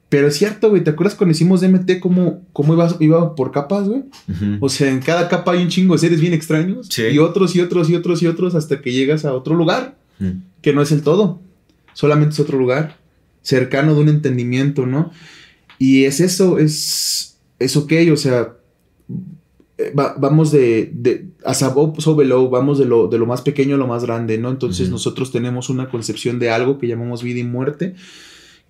Pero 0.08 0.28
es 0.28 0.36
cierto, 0.36 0.70
güey, 0.70 0.84
¿te 0.84 0.90
acuerdas 0.90 1.16
cuando 1.16 1.32
hicimos 1.32 1.60
DMT 1.60 1.98
cómo, 2.00 2.42
cómo 2.52 2.74
iba, 2.74 2.96
iba 3.00 3.34
por 3.34 3.50
capas, 3.50 3.88
güey? 3.88 4.04
Uh 4.28 4.32
-huh. 4.32 4.58
O 4.60 4.68
sea, 4.68 4.88
en 4.88 5.00
cada 5.00 5.28
capa 5.28 5.52
hay 5.52 5.62
un 5.62 5.68
chingo 5.68 5.94
de 5.94 5.98
seres 5.98 6.20
bien 6.20 6.32
extraños. 6.32 6.86
Sí. 6.88 7.02
Y 7.02 7.18
otros 7.18 7.56
y 7.56 7.60
otros 7.60 7.90
y 7.90 7.96
otros 7.96 8.22
y 8.22 8.28
otros 8.28 8.54
hasta 8.54 8.80
que 8.80 8.92
llegas 8.92 9.24
a 9.24 9.32
otro 9.32 9.56
lugar, 9.56 9.96
uh 10.20 10.24
-huh. 10.24 10.40
que 10.60 10.72
no 10.72 10.82
es 10.82 10.92
el 10.92 11.02
todo. 11.02 11.40
Solamente 11.94 12.34
es 12.34 12.40
otro 12.40 12.58
lugar 12.58 12.96
cercano 13.44 13.94
de 13.94 14.00
un 14.00 14.08
entendimiento, 14.08 14.86
¿no? 14.86 15.12
Y 15.78 16.04
es 16.04 16.18
eso, 16.18 16.58
es, 16.58 17.36
es 17.60 17.76
ok, 17.76 17.92
o 18.12 18.16
sea, 18.16 18.54
eh, 19.78 19.92
vamos 19.94 20.50
de, 20.50 20.90
de 20.92 21.26
so 21.98 22.16
below, 22.16 22.48
vamos 22.48 22.78
de 22.78 22.86
lo, 22.86 23.06
de 23.06 23.18
lo 23.18 23.26
más 23.26 23.42
pequeño 23.42 23.76
a 23.76 23.78
lo 23.78 23.86
más 23.86 24.04
grande, 24.04 24.38
¿no? 24.38 24.50
Entonces 24.50 24.88
nosotros 24.90 25.30
tenemos 25.30 25.68
una 25.68 25.88
concepción 25.88 26.38
de 26.38 26.50
algo 26.50 26.78
que 26.78 26.88
llamamos 26.88 27.22
vida 27.22 27.40
y 27.40 27.44
muerte 27.44 27.94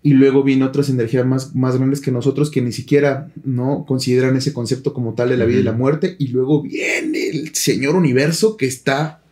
y 0.03 0.13
luego 0.13 0.43
vienen 0.43 0.67
otras 0.67 0.91
energías 0.91 1.25
más, 1.25 1.55
más 1.55 1.77
grandes 1.77 2.01
que 2.01 2.11
nosotros 2.11 2.51
que 2.51 2.61
ni 2.61 2.73
siquiera 2.73 3.31
no 3.45 3.85
consideran 3.87 4.37
ese 4.37 4.53
concepto 4.53 4.93
como 4.93 5.15
tal 5.15 5.31
de 5.31 5.37
la 5.37 5.47
vida 5.47 5.61
y 5.61 5.63
la 5.63 5.73
muerte 5.73 6.17
y 6.19 6.29
luego 6.29 6.63
viene 6.63 7.29
el 7.29 7.55
señor 7.55 7.95
universo 7.95 8.57
que 8.57 8.67
está 8.67 9.23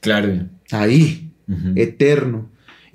claro. 0.00 0.46
ahí 0.70 1.30
eterno 1.76 2.48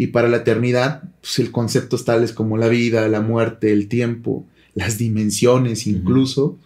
y 0.04 0.08
para 0.08 0.28
la 0.28 0.38
eternidad 0.38 1.04
pues 1.22 1.40
el 1.40 1.52
conceptos 1.52 2.06
tales 2.06 2.34
como 2.34 2.58
la 2.58 2.68
vida 2.68 3.08
la 3.08 3.22
muerte 3.22 3.72
el 3.72 3.88
tiempo 3.88 4.46
las 4.76 4.98
dimensiones 4.98 5.88
incluso 5.88 6.58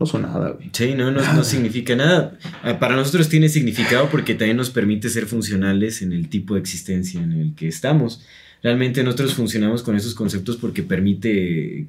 no 0.00 0.06
son 0.06 0.22
nada, 0.22 0.50
güey. 0.50 0.70
Sí, 0.72 0.94
no, 0.94 1.10
no, 1.10 1.20
no, 1.34 1.42
significa 1.44 1.96
nada. 1.96 2.38
Ah, 2.62 2.78
para 2.78 2.94
nosotros 2.94 3.28
tiene 3.28 3.48
significado 3.48 4.08
porque 4.08 4.36
también 4.36 4.56
nos 4.56 4.70
permite 4.70 5.08
ser 5.08 5.26
funcionales 5.26 6.02
en 6.02 6.12
el 6.12 6.28
tipo 6.28 6.54
de 6.54 6.60
existencia 6.60 7.20
en 7.20 7.32
el 7.32 7.54
que 7.56 7.66
estamos 7.66 8.22
realmente 8.62 9.02
nosotros 9.02 9.34
funcionamos 9.34 9.82
con 9.82 9.96
esos 9.96 10.14
conceptos 10.14 10.56
porque 10.56 10.82
permite 10.82 11.86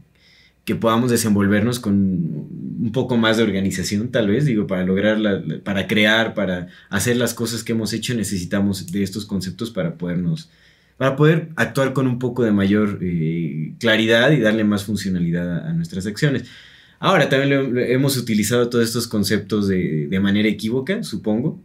que 0.66 0.76
podamos 0.76 1.10
desenvolvernos 1.12 1.80
con 1.80 1.94
un 1.94 2.92
poco 2.94 3.18
más 3.18 3.38
de 3.38 3.44
organización, 3.44 4.10
tal 4.10 4.28
vez, 4.28 4.46
digo, 4.46 4.68
para 4.68 4.86
lograr, 4.86 5.18
para 5.64 5.88
crear, 5.88 6.34
para 6.34 6.68
hacer 6.90 7.18
las 7.18 7.34
cosas 7.34 7.64
que 7.64 7.74
hemos 7.74 7.92
hecho, 7.94 8.14
necesitamos 8.14 8.92
de 8.92 9.04
estos 9.04 9.26
conceptos 9.26 9.72
para 9.72 9.96
podernos, 9.96 10.50
para 10.98 11.16
poder 11.16 11.50
actuar 11.56 11.94
con 11.94 12.08
un 12.08 12.20
poco 12.20 12.44
de 12.44 12.52
mayor 12.52 13.00
eh, 13.02 13.74
claridad 13.80 14.32
y 14.32 14.40
darle 14.40 14.64
más 14.64 14.84
funcionalidad 14.84 15.68
a, 15.68 15.74
nuestras 15.74 16.06
acciones. 16.06 16.46
Ahora, 17.00 17.30
también 17.30 17.78
hemos 17.78 18.18
utilizado 18.18 18.70
todos 18.70 18.86
estos 18.86 19.08
conceptos 19.08 19.68
de, 19.68 20.08
de 20.08 20.20
manera 20.20 20.50
equívoca, 20.50 21.04
supongo, 21.04 21.62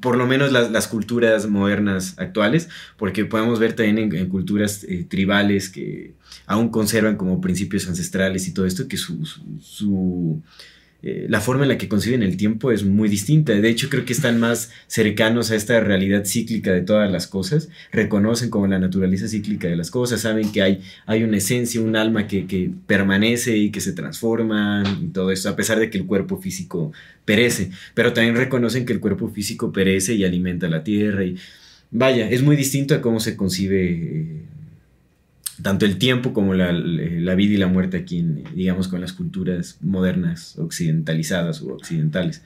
por 0.00 0.16
lo 0.16 0.26
menos 0.26 0.52
las, 0.52 0.88
culturas 0.88 1.48
modernas 1.48 2.14
actuales, 2.18 2.68
porque 2.96 3.24
podemos 3.24 3.58
ver 3.58 3.74
también 3.74 4.14
en, 4.14 4.28
culturas 4.28 4.84
eh, 4.84 5.06
tribales 5.08 5.68
que 5.68 6.12
aún 6.46 6.68
conservan 6.70 7.16
como 7.16 7.40
principios 7.40 7.88
ancestrales 7.88 8.46
y 8.48 8.52
todo 8.52 8.66
esto, 8.66 8.88
que 8.88 8.96
su 8.96 10.42
eh, 11.00 11.26
la 11.28 11.40
forma 11.40 11.62
en 11.62 11.68
la 11.68 11.78
que 11.78 11.88
conciben 11.88 12.24
el 12.24 12.36
tiempo 12.36 12.72
es 12.72 12.82
muy 12.84 13.08
distinta. 13.08 13.52
De 13.52 13.68
hecho, 13.68 13.88
creo 13.88 14.04
que 14.04 14.12
están 14.12 14.40
más 14.40 14.72
cercanos 14.88 15.52
a 15.52 15.54
esta 15.54 15.78
realidad 15.78 16.24
cíclica 16.24 16.72
de 16.72 16.80
todas 16.80 17.08
las 17.10 17.28
cosas. 17.28 17.68
Reconocen 17.92 18.50
como 18.50 18.66
la 18.66 18.80
naturaleza 18.80 19.28
cíclica 19.28 19.68
de 19.68 19.76
las 19.76 19.92
cosas, 19.92 20.22
saben 20.22 20.50
que 20.50 20.60
hay, 20.60 20.80
hay 21.06 21.22
una 21.22 21.36
esencia, 21.36 21.80
un 21.80 21.94
alma 21.94 22.26
que, 22.26 22.72
permanece 22.86 23.56
y 23.56 23.70
que 23.70 23.80
se 23.80 23.92
transforma 23.92 24.82
y 25.00 25.08
todo 25.08 25.30
eso, 25.30 25.48
a 25.48 25.56
pesar 25.56 25.78
de 25.78 25.88
que 25.88 25.98
el 25.98 26.06
cuerpo 26.06 26.38
físico 26.38 26.92
perece. 27.24 27.70
Pero 27.94 28.12
también 28.12 28.34
reconocen 28.34 28.84
que 28.84 28.92
el 28.92 29.00
cuerpo 29.00 29.28
físico 29.28 29.72
perece 29.72 30.14
y 30.14 30.24
alimenta 30.24 30.68
la 30.68 30.82
tierra. 30.82 31.24
Y 31.24 31.36
vaya, 31.92 32.28
es 32.28 32.42
muy 32.42 32.56
distinto 32.56 32.94
a 32.94 33.00
cómo 33.00 33.20
se 33.20 33.36
concibe. 33.36 33.84
Eh, 33.84 34.42
tanto 35.62 35.84
el 35.84 35.98
tiempo 35.98 36.32
como 36.32 36.54
la, 36.54 36.72
vida 36.72 37.54
y 37.54 37.56
la 37.56 37.66
muerte 37.66 37.96
aquí, 37.96 38.24
digamos, 38.54 38.88
con 38.88 39.00
las 39.00 39.12
culturas 39.12 39.78
modernas, 39.80 40.58
occidentalizadas 40.58 41.62
o 41.62 41.74
occidentales. 41.74 42.42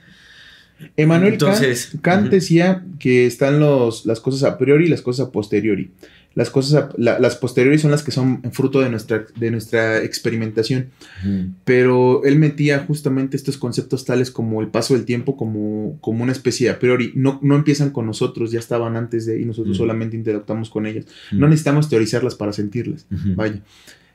Emanuel 0.97 1.33
Entonces, 1.33 1.91
Kant, 2.01 2.29
decía 2.29 2.83
que 2.99 3.25
están 3.25 3.59
los, 3.59 4.05
las 4.05 4.19
cosas 4.19 4.43
a 4.43 4.57
priori 4.57 4.85
y 4.85 4.89
las 4.89 5.01
cosas 5.01 5.27
a 5.27 5.31
posteriori. 5.31 5.91
Las 6.35 6.49
cosas, 6.49 6.89
las 6.97 7.35
posteriores 7.35 7.81
son 7.81 7.91
las 7.91 8.01
que 8.01 8.11
son 8.11 8.41
fruto 8.53 8.79
de 8.81 8.89
nuestra, 8.89 9.25
de 9.35 9.51
nuestra 9.51 10.03
experimentación. 10.03 10.87
Pero 11.63 12.23
él 12.23 12.39
metía 12.39 12.79
justamente 12.79 13.37
estos 13.37 13.57
conceptos 13.57 14.03
tales 14.03 14.31
como 14.31 14.61
el 14.61 14.69
paso 14.69 14.95
del 14.95 15.05
tiempo 15.05 15.37
como, 15.37 15.97
como 16.01 16.23
una 16.23 16.31
especie 16.31 16.67
de 16.67 16.73
a 16.73 16.79
priori. 16.79 17.11
No, 17.15 17.39
no 17.43 17.55
empiezan 17.55 17.91
con 17.91 18.07
nosotros, 18.07 18.51
ya 18.51 18.59
estaban 18.59 18.95
antes 18.95 19.25
de 19.27 19.39
y 19.39 19.45
nosotros 19.45 19.77
solamente 19.77 20.17
interactuamos 20.17 20.69
con 20.69 20.87
ellas. 20.87 21.05
No 21.31 21.47
necesitamos 21.47 21.87
teorizarlas 21.87 22.35
para 22.35 22.51
sentirlas. 22.51 23.05
Vaya. 23.09 23.61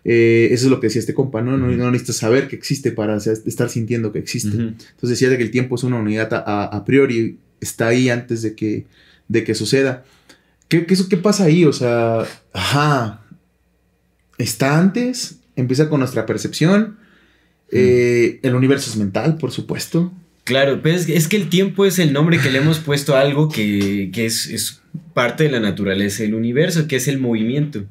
Eh, 0.04 0.48
eso 0.52 0.66
es 0.66 0.70
lo 0.70 0.80
que 0.80 0.86
decía 0.86 1.00
este 1.00 1.14
compa, 1.14 1.42
¿no? 1.42 1.56
No, 1.56 1.90
necesitas 1.90 2.16
saber 2.16 2.48
que 2.48 2.56
existe 2.56 2.92
para 2.92 3.16
estar 3.16 3.68
sintiendo 3.68 4.10
que 4.10 4.18
existe. 4.18 4.56
Entonces 4.56 5.10
decía 5.10 5.36
que 5.36 5.42
el 5.42 5.50
tiempo 5.50 5.76
es 5.76 5.84
una 5.84 5.96
unidad 5.96 6.32
a, 6.32 6.64
a, 6.64 6.84
priori, 6.84 7.38
está 7.60 7.88
ahí 7.88 8.08
antes 8.08 8.42
de 8.42 8.54
que, 8.54 8.86
de 9.28 9.44
que 9.44 9.54
suceda. 9.54 10.04
¿Qué, 10.68 10.86
qué, 10.86 10.96
¿Qué 11.08 11.16
pasa 11.16 11.44
ahí? 11.44 11.64
O 11.64 11.72
sea, 11.72 12.24
ajá, 12.52 13.22
está 14.38 14.78
antes, 14.78 15.40
empieza 15.56 15.88
con 15.88 16.00
nuestra 16.00 16.26
percepción. 16.26 16.98
Eh, 17.70 18.40
el 18.42 18.54
universo 18.54 18.90
es 18.90 18.96
mental, 18.96 19.36
por 19.36 19.50
supuesto. 19.50 20.12
Claro, 20.44 20.80
pero 20.82 20.96
es, 20.96 21.28
que 21.28 21.36
el 21.36 21.50
tiempo 21.50 21.84
es 21.84 21.98
el 21.98 22.14
nombre 22.14 22.38
que 22.38 22.50
le 22.50 22.58
hemos 22.58 22.78
puesto 22.78 23.14
a 23.14 23.20
algo 23.20 23.50
que, 23.50 24.10
es, 24.14 24.46
es, 24.46 24.80
parte 25.12 25.44
de 25.44 25.50
la 25.50 25.60
naturaleza 25.60 26.22
del 26.22 26.34
universo, 26.34 26.88
que 26.88 26.96
es 26.96 27.06
el 27.06 27.18
movimiento. 27.18 27.84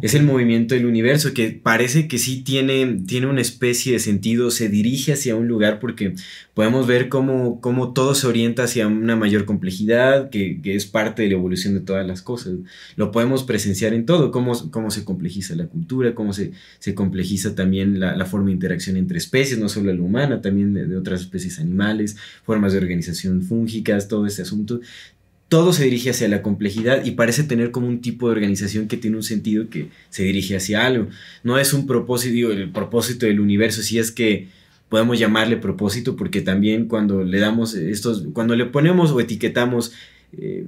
Es 0.00 0.14
el 0.14 0.24
movimiento 0.24 0.74
del 0.74 0.86
universo 0.86 1.34
que 1.34 1.50
parece 1.50 2.08
que 2.08 2.16
sí 2.16 2.42
tiene, 2.42 3.00
tiene 3.06 3.26
una 3.26 3.42
especie 3.42 3.92
de 3.92 3.98
sentido, 3.98 4.50
se 4.50 4.70
dirige 4.70 5.12
hacia 5.12 5.36
un 5.36 5.48
lugar 5.48 5.80
porque 5.80 6.14
podemos 6.54 6.86
ver 6.86 7.10
cómo, 7.10 7.60
cómo 7.60 7.92
todo 7.92 8.14
se 8.14 8.26
orienta 8.26 8.64
hacia 8.64 8.86
una 8.86 9.16
mayor 9.16 9.44
complejidad, 9.44 10.30
que, 10.30 10.60
es 10.64 10.86
parte 10.86 11.22
de 11.22 11.28
la 11.28 11.34
evolución 11.34 11.74
de 11.74 11.80
todas 11.80 12.06
las 12.06 12.22
cosas. 12.22 12.54
Lo 12.96 13.12
podemos 13.12 13.44
presenciar 13.44 13.92
en 13.92 14.06
todo, 14.06 14.30
cómo, 14.30 14.70
cómo 14.70 14.90
se 14.90 15.04
complejiza 15.04 15.54
la 15.56 15.66
cultura, 15.66 16.14
cómo 16.14 16.32
se, 16.32 16.52
se 16.78 16.94
complejiza 16.94 17.54
también 17.54 18.00
la, 18.00 18.24
forma 18.24 18.46
de 18.46 18.52
interacción 18.52 18.96
entre 18.96 19.18
especies, 19.18 19.58
no 19.58 19.68
solo 19.68 19.92
la 19.92 20.02
humana, 20.02 20.40
también 20.40 20.72
de, 20.72 20.86
de 20.86 20.96
otras 20.96 21.20
especies 21.20 21.58
animales, 21.58 22.16
formas 22.44 22.72
de 22.72 22.78
organización 22.78 23.42
fúngicas, 23.42 24.08
todo 24.08 24.26
este 24.26 24.40
asunto 24.40 24.80
todo 25.52 25.74
se 25.74 25.84
dirige 25.84 26.08
hacia 26.08 26.28
la 26.28 26.40
complejidad 26.40 27.04
y 27.04 27.10
parece 27.10 27.44
tener 27.44 27.72
como 27.72 27.86
un 27.86 28.00
tipo 28.00 28.26
de 28.26 28.32
organización 28.32 28.88
que 28.88 28.96
tiene 28.96 29.18
un 29.18 29.22
sentido 29.22 29.68
que 29.68 29.90
se 30.08 30.22
dirige 30.22 30.56
hacia 30.56 30.86
algo. 30.86 31.08
No 31.42 31.58
es 31.58 31.74
un 31.74 31.86
propósito, 31.86 32.52
el 32.52 32.70
propósito 32.70 33.26
del 33.26 33.38
universo, 33.38 33.82
si 33.82 33.98
es 33.98 34.10
que 34.12 34.48
podemos 34.88 35.18
llamarle 35.18 35.58
propósito, 35.58 36.16
porque 36.16 36.40
también 36.40 36.88
cuando 36.88 37.22
le 37.22 37.38
damos 37.38 37.74
estos, 37.74 38.28
cuando 38.32 38.56
le 38.56 38.64
ponemos 38.64 39.10
o 39.10 39.20
etiquetamos 39.20 39.92
eh, 40.38 40.64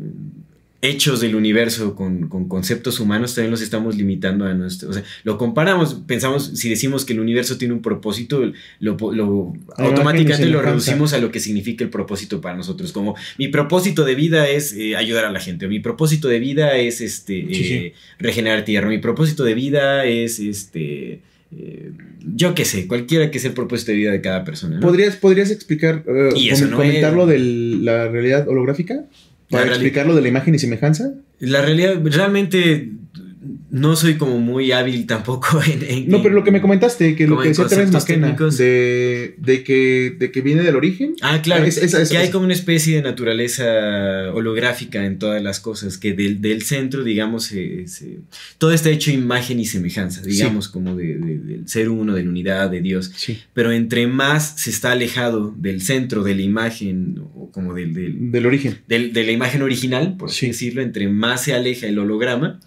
hechos 0.84 1.20
del 1.20 1.34
universo 1.34 1.94
con, 1.94 2.28
conceptos 2.28 3.00
humanos, 3.00 3.34
también 3.34 3.50
los 3.50 3.62
estamos 3.62 3.96
limitando 3.96 4.44
a 4.44 4.52
nuestro. 4.52 4.90
O 4.90 4.92
sea, 4.92 5.02
lo 5.22 5.38
comparamos, 5.38 5.94
pensamos, 6.06 6.52
si 6.54 6.68
decimos 6.68 7.04
que 7.04 7.14
el 7.14 7.20
universo 7.20 7.56
tiene 7.56 7.72
un 7.72 7.80
propósito, 7.80 8.52
lo, 8.80 8.96
automáticamente 9.76 10.46
lo 10.46 10.60
reducimos 10.60 11.14
a 11.14 11.18
lo 11.18 11.30
que 11.30 11.40
significa 11.40 11.84
el 11.84 11.90
propósito 11.90 12.40
para 12.40 12.56
nosotros. 12.56 12.92
Como 12.92 13.16
mi 13.38 13.48
propósito 13.48 14.04
de 14.04 14.14
vida 14.14 14.48
es 14.48 14.74
eh, 14.74 14.94
ayudar 14.94 15.24
a 15.24 15.32
la 15.32 15.40
gente, 15.40 15.66
o 15.66 15.68
mi 15.68 15.80
propósito 15.80 16.28
de 16.28 16.38
vida 16.38 16.76
es 16.76 17.00
este 17.00 17.38
eh, 17.38 17.94
regenerar 18.18 18.64
tierra, 18.64 18.88
mi 18.88 18.98
propósito 18.98 19.42
de 19.44 19.54
vida 19.54 20.04
es 20.04 20.38
este. 20.38 21.20
Eh, 21.56 21.92
yo 22.26 22.54
qué 22.54 22.64
sé, 22.64 22.86
cualquiera 22.88 23.30
que 23.30 23.38
sea 23.38 23.50
el 23.50 23.54
propósito 23.54 23.92
de 23.92 23.98
vida 23.98 24.10
de 24.10 24.20
cada 24.20 24.44
persona. 24.44 24.80
¿Podrías, 24.80 25.16
¿Podrías 25.16 25.50
explicar, 25.50 26.04
¿Y 26.34 26.50
comentar 26.70 27.12
lo 27.12 27.26
de 27.26 27.38
la 27.38 28.08
realidad 28.08 28.48
holográfica? 28.48 29.04
¿Para 29.50 29.66
explicarlo 29.66 30.14
de 30.14 30.22
la 30.22 30.28
imagen 30.28 30.54
y 30.54 30.58
semejanza? 30.58 31.12
La 31.38 31.62
realidad, 31.62 32.00
realmente 32.02 32.90
no 33.70 33.96
soy 33.96 34.14
como 34.14 34.38
muy 34.38 34.72
hábil 34.72 35.06
tampoco 35.06 35.60
en... 35.66 36.08
no, 36.08 36.22
pero 36.22 36.34
lo 36.34 36.44
que 36.44 36.50
me 36.50 36.60
comentaste, 36.60 37.14
que 37.16 37.26
lo 37.26 37.38
que 37.38 37.48
decía 37.48 37.66
Terence 37.66 37.92
McKenna, 37.92 38.36
de, 38.36 39.34
de, 39.38 39.64
que, 39.64 40.16
de 40.18 40.30
que 40.30 40.40
viene 40.40 40.62
del 40.62 40.76
origen. 40.76 41.14
Ah, 41.22 41.40
claro, 41.42 41.64
es, 41.64 41.78
que 42.10 42.16
hay 42.16 42.30
como 42.30 42.44
una 42.44 42.54
especie 42.54 42.96
de 42.96 43.02
naturaleza 43.02 43.64
holográfica 44.32 45.04
en 45.04 45.18
todas 45.18 45.42
las 45.42 45.60
cosas, 45.60 45.98
que 45.98 46.12
del, 46.12 46.40
del 46.40 46.62
centro, 46.62 47.04
digamos, 47.04 47.52
todo 48.58 48.72
está 48.72 48.90
hecho 48.90 49.10
imagen 49.10 49.60
y 49.60 49.66
semejanza, 49.66 50.22
digamos, 50.22 50.68
como 50.68 50.96
de, 50.96 51.16
del 51.16 51.68
ser 51.68 51.88
uno, 51.88 52.14
de 52.14 52.24
la 52.24 52.30
unidad, 52.30 52.70
de 52.70 52.80
Dios. 52.80 53.12
Sí. 53.16 53.38
Pero 53.52 53.72
entre 53.72 54.06
más 54.06 54.60
se 54.60 54.70
está 54.70 54.92
alejado 54.92 55.54
del 55.56 55.82
centro, 55.82 56.22
de 56.22 56.34
la 56.34 56.42
imagen, 56.42 57.20
o 57.34 57.50
como 57.50 57.74
del... 57.74 57.92
Del, 57.94 58.46
origen. 58.46 58.78
de 58.86 59.10
la 59.12 59.32
imagen 59.32 59.62
original, 59.62 60.16
por 60.16 60.30
así 60.30 60.48
decirlo, 60.48 60.82
entre 60.82 61.08
más 61.08 61.42
se 61.42 61.54
aleja 61.54 61.86
el 61.86 61.98
holograma, 61.98 62.60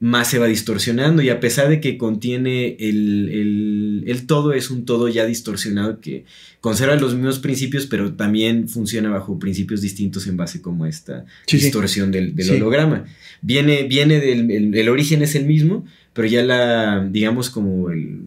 más 0.00 0.30
se 0.30 0.38
va 0.38 0.46
distorsionando 0.46 1.22
y 1.22 1.28
a 1.28 1.40
pesar 1.40 1.68
de 1.68 1.80
que 1.80 1.98
contiene 1.98 2.76
el, 2.78 4.04
el, 4.06 4.26
todo, 4.26 4.52
es 4.52 4.70
un 4.70 4.84
todo 4.84 5.08
ya 5.08 5.26
distorsionado 5.26 6.00
que 6.00 6.24
conserva 6.60 6.94
los 6.94 7.14
mismos 7.14 7.40
principios, 7.40 7.86
pero 7.86 8.12
también 8.12 8.68
funciona 8.68 9.10
bajo 9.10 9.38
principios 9.38 9.80
distintos 9.80 10.26
en 10.28 10.36
base 10.36 10.62
como 10.62 10.86
esta 10.86 11.24
distorsión 11.50 12.12
del, 12.12 12.34
holograma. 12.50 13.06
Viene, 13.42 13.84
viene 13.84 14.20
del 14.20 14.74
el, 14.74 14.88
origen 14.88 15.22
es 15.22 15.34
el 15.34 15.46
mismo, 15.46 15.84
pero 16.12 16.28
ya 16.28 16.44
la, 16.44 17.04
digamos 17.10 17.50
como 17.50 17.90
el, 17.90 18.20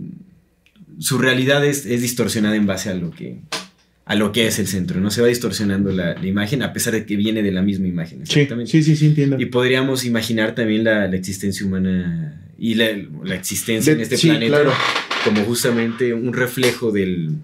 su 0.99 1.19
realidad 1.19 1.65
es, 1.65 1.85
es 1.85 2.01
distorsionada 2.01 2.57
en 2.57 2.65
base 2.65 2.89
a 2.89 2.95
lo 2.95 3.11
que 3.11 3.39
a 4.05 4.15
lo 4.15 4.31
que 4.31 4.47
es 4.47 4.59
el 4.59 4.67
centro, 4.67 4.99
no 4.99 5.11
se 5.11 5.21
va 5.21 5.27
distorsionando 5.27 5.91
la, 5.91 6.15
imagen 6.25 6.63
a 6.63 6.73
pesar 6.73 6.93
de 6.93 7.05
que 7.05 7.15
viene 7.15 7.43
de 7.43 7.51
la 7.51 7.61
misma 7.61 7.87
imagen. 7.87 8.21
Exactamente. 8.23 8.71
Sí, 8.71 8.83
sí, 8.83 8.95
sí, 8.95 9.07
entiendo. 9.07 9.39
Y 9.39 9.45
podríamos 9.45 10.05
imaginar 10.05 10.55
también 10.55 10.83
la, 10.83 11.05
existencia 11.05 11.65
humana 11.65 12.41
y 12.57 12.75
la, 12.75 12.89
existencia 13.35 13.93
en 13.93 14.01
este 14.01 14.17
planeta 14.17 14.63
como 15.23 15.43
justamente 15.43 16.13
un 16.13 16.33
reflejo 16.33 16.91
del, 16.91 17.35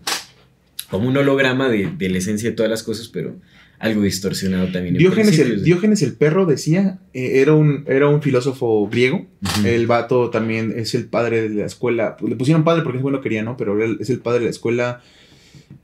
como 0.89 1.07
un 1.07 1.17
holograma 1.17 1.69
de, 1.69 1.91
de 1.95 2.09
la 2.09 2.17
esencia 2.17 2.49
de 2.49 2.55
todas 2.55 2.69
las 2.69 2.83
cosas, 2.83 3.07
pero 3.07 3.35
algo 3.79 4.01
distorsionado 4.01 4.65
también. 4.71 4.95
en 4.95 4.99
Diógenes 4.99 5.37
el. 5.37 5.63
Diógenes 5.63 6.01
el 6.01 6.13
perro 6.13 6.45
decía, 6.45 6.99
eh, 7.13 7.41
era, 7.41 7.53
un, 7.53 7.83
era 7.87 8.07
un 8.07 8.21
filósofo 8.21 8.87
griego. 8.87 9.27
El 9.63 9.85
vato 9.87 10.29
también 10.29 10.73
es 10.75 10.95
el 10.95 11.05
padre 11.05 11.47
de 11.47 11.55
la 11.55 11.65
escuela. 11.65 12.17
Le 12.25 12.35
pusieron 12.35 12.63
padre 12.63 12.81
porque 12.81 12.97
es 12.97 13.03
bueno 13.03 13.21
quería, 13.21 13.43
¿no? 13.43 13.55
Pero 13.57 13.81
él 13.83 13.97
es 13.99 14.09
el 14.09 14.19
padre 14.19 14.39
de 14.39 14.45
la 14.45 14.51
escuela. 14.51 15.01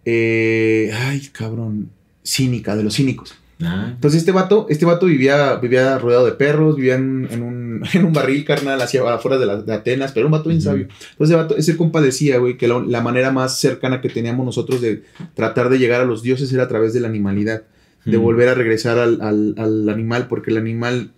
Eh, 0.05 0.91
ay, 0.93 1.21
cabrón. 1.31 1.89
Cínica, 2.25 2.75
de 2.75 2.83
los 2.83 2.95
cínicos. 2.95 3.35
Ah, 3.61 3.89
Entonces 3.93 4.19
este 4.21 4.31
vato, 4.31 4.65
este 4.69 4.85
vato 4.85 5.05
vivía, 5.05 5.55
vivía 5.57 5.97
rodeado 5.97 6.25
de 6.25 6.31
perros, 6.33 6.75
vivía 6.77 6.95
en, 6.95 7.27
en 7.31 7.43
un, 7.43 7.83
en 7.93 8.05
un 8.05 8.13
barril 8.13 8.43
carnal 8.45 8.81
hacia 8.81 9.01
afuera 9.13 9.37
de, 9.37 9.45
la- 9.45 9.61
de 9.61 9.73
Atenas, 9.73 10.11
pero 10.11 10.21
era 10.21 10.27
un 10.27 10.39
vato 10.39 10.49
bien 10.49 10.61
sabio. 10.61 10.83
Entonces 11.11 11.17
ese, 11.29 11.35
vato, 11.35 11.57
ese 11.57 11.77
compa 11.77 12.01
decía, 12.01 12.37
güey, 12.39 12.57
que 12.57 12.67
la, 12.67 12.79
la 12.79 13.01
manera 13.01 13.31
más 13.31 13.59
cercana 13.59 13.99
que 14.01 14.09
teníamos 14.09 14.45
nosotros 14.45 14.81
de 14.81 15.03
tratar 15.33 15.69
de 15.69 15.79
llegar 15.79 16.01
a 16.01 16.05
los 16.05 16.23
dioses 16.23 16.51
era 16.53 16.63
a 16.63 16.67
través 16.67 16.93
de 16.93 16.99
la 17.01 17.07
animalidad, 17.09 17.63
de 18.05 18.17
volver 18.17 18.49
a 18.49 18.53
regresar 18.53 18.97
al, 18.99 19.21
al- 19.21 19.55
al 19.57 19.87
animal, 19.89 20.27
porque 20.27 20.51
el 20.51 20.57
animal, 20.57 21.11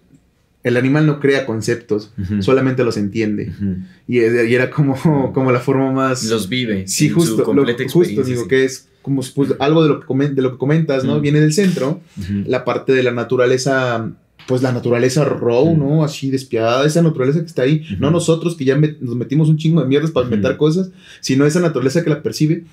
el 0.65 0.75
animal 0.77 1.05
no 1.05 1.19
crea 1.21 1.45
conceptos, 1.45 2.11
solamente 2.41 2.83
los 2.83 2.97
entiende. 2.97 3.53
Ujú. 3.55 3.75
Y, 4.07 4.19
y 4.19 4.53
era 4.55 4.69
como, 4.69 5.31
como 5.33 5.51
la 5.53 5.59
forma 5.59 5.91
más... 5.91 6.25
Los 6.25 6.49
vive. 6.49 6.87
Sí, 6.87 7.05
en 7.05 7.11
su 7.13 7.19
justo, 7.19 7.37
lo- 7.37 7.43
completa 7.45 7.83
justo 7.83 7.99
experiencia, 8.01 8.33
digo 8.33 8.43
sí. 8.43 8.49
que 8.49 8.65
es 8.65 8.87
como 9.01 9.21
pues, 9.35 9.51
algo 9.59 9.83
de 9.83 9.89
lo, 9.89 9.99
que 10.01 10.07
comen- 10.07 10.33
de 10.33 10.41
lo 10.41 10.51
que 10.53 10.57
comentas, 10.57 11.03
¿no? 11.05 11.21
Viene 11.21 11.39
del 11.39 11.53
centro, 11.53 12.01
la 12.47 12.65
parte 12.65 12.91
de 12.93 13.03
la 13.03 13.11
naturaleza, 13.11 14.11
pues 14.47 14.61
la 14.63 14.71
naturaleza 14.71 15.23
raw. 15.23 15.77
¿no? 15.77 16.03
Así 16.03 16.31
despiadada, 16.31 16.85
esa 16.87 17.01
naturaleza 17.03 17.39
que 17.39 17.45
está 17.45 17.61
ahí, 17.61 17.83
no 17.99 18.09
nosotros 18.11 18.55
que 18.55 18.65
ya 18.65 18.75
met- 18.75 18.97
nos 18.99 19.15
metimos 19.15 19.47
un 19.49 19.57
chingo 19.57 19.81
de 19.81 19.87
mierdas 19.87 20.09
para 20.11 20.25
inventar 20.25 20.57
cosas, 20.57 20.89
sino 21.21 21.45
esa 21.45 21.59
naturaleza 21.59 22.03
que 22.03 22.09
la 22.09 22.23
percibe, 22.23 22.63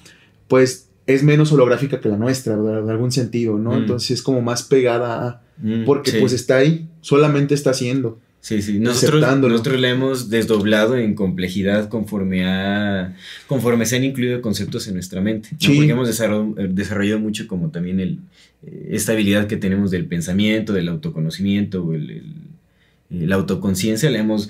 pues 0.48 0.88
es 1.06 1.22
menos 1.24 1.52
holográfica 1.52 2.00
que 2.00 2.08
la 2.08 2.16
nuestra, 2.16 2.56
¿verdad? 2.56 2.84
de 2.84 2.92
algún 2.92 3.10
sentido, 3.12 3.58
¿no? 3.58 3.76
Entonces 3.76 4.12
es 4.12 4.22
como 4.22 4.40
más 4.40 4.62
pegada 4.62 5.26
a, 5.28 5.42
Mm, 5.62 5.84
porque 5.84 6.10
sí. 6.10 6.16
pues 6.20 6.32
está 6.32 6.56
ahí, 6.56 6.86
solamente 7.00 7.54
está 7.54 7.70
haciendo. 7.70 8.18
Sí, 8.40 8.60
sí. 8.60 8.80
Nosotros, 8.80 9.20
nosotros 9.38 9.80
la 9.80 9.88
hemos 9.90 10.28
desdoblado 10.28 10.96
en 10.96 11.14
complejidad 11.14 11.88
conforme 11.88 12.44
a 12.44 13.14
conforme 13.46 13.86
se 13.86 13.94
han 13.94 14.02
incluido 14.02 14.42
conceptos 14.42 14.88
en 14.88 14.94
nuestra 14.94 15.20
mente. 15.20 15.50
Porque 15.52 15.88
hemos 15.90 16.08
desarrollado, 16.08 16.54
eh, 16.58 16.68
desarrollado 16.68 17.20
mucho 17.20 17.46
como 17.46 17.70
también 17.70 18.00
el, 18.00 18.18
eh, 18.66 18.88
esta 18.90 19.12
habilidad 19.12 19.46
que 19.46 19.56
tenemos 19.56 19.92
del 19.92 20.06
pensamiento, 20.06 20.72
del 20.72 20.88
autoconocimiento, 20.88 21.84
o 21.84 21.94
el, 21.94 22.10
el- 22.10 23.28
la 23.28 23.36
autoconciencia, 23.36 24.10
la 24.10 24.18
hemos 24.18 24.48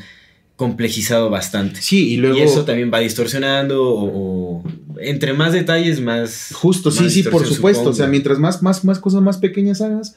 complejizado 0.57 1.29
bastante. 1.29 1.83
Sí, 1.83 2.13
y 2.13 2.17
luego... 2.17 2.39
y 2.39 2.43
eso 2.43 2.65
también 2.65 2.91
va 2.95 3.01
distorsionando 3.01 3.85
o, 3.85 4.63
o 4.63 4.65
entre 5.01 5.33
más 5.33 5.53
detalles, 5.53 6.01
más... 6.01 6.51
Justo, 6.55 6.91
sí, 6.93 7.03
más 7.05 7.13
sí, 7.13 7.23
por 7.25 7.45
supuesto. 7.45 7.91
O 7.91 7.93
sea, 7.93 8.07
mientras 8.07 8.39
más, 8.39 8.63
más, 8.63 8.85
más 8.85 9.01
cosas 9.01 9.21
más 9.21 9.39
pequeñas 9.39 9.81
hagas, 9.81 10.17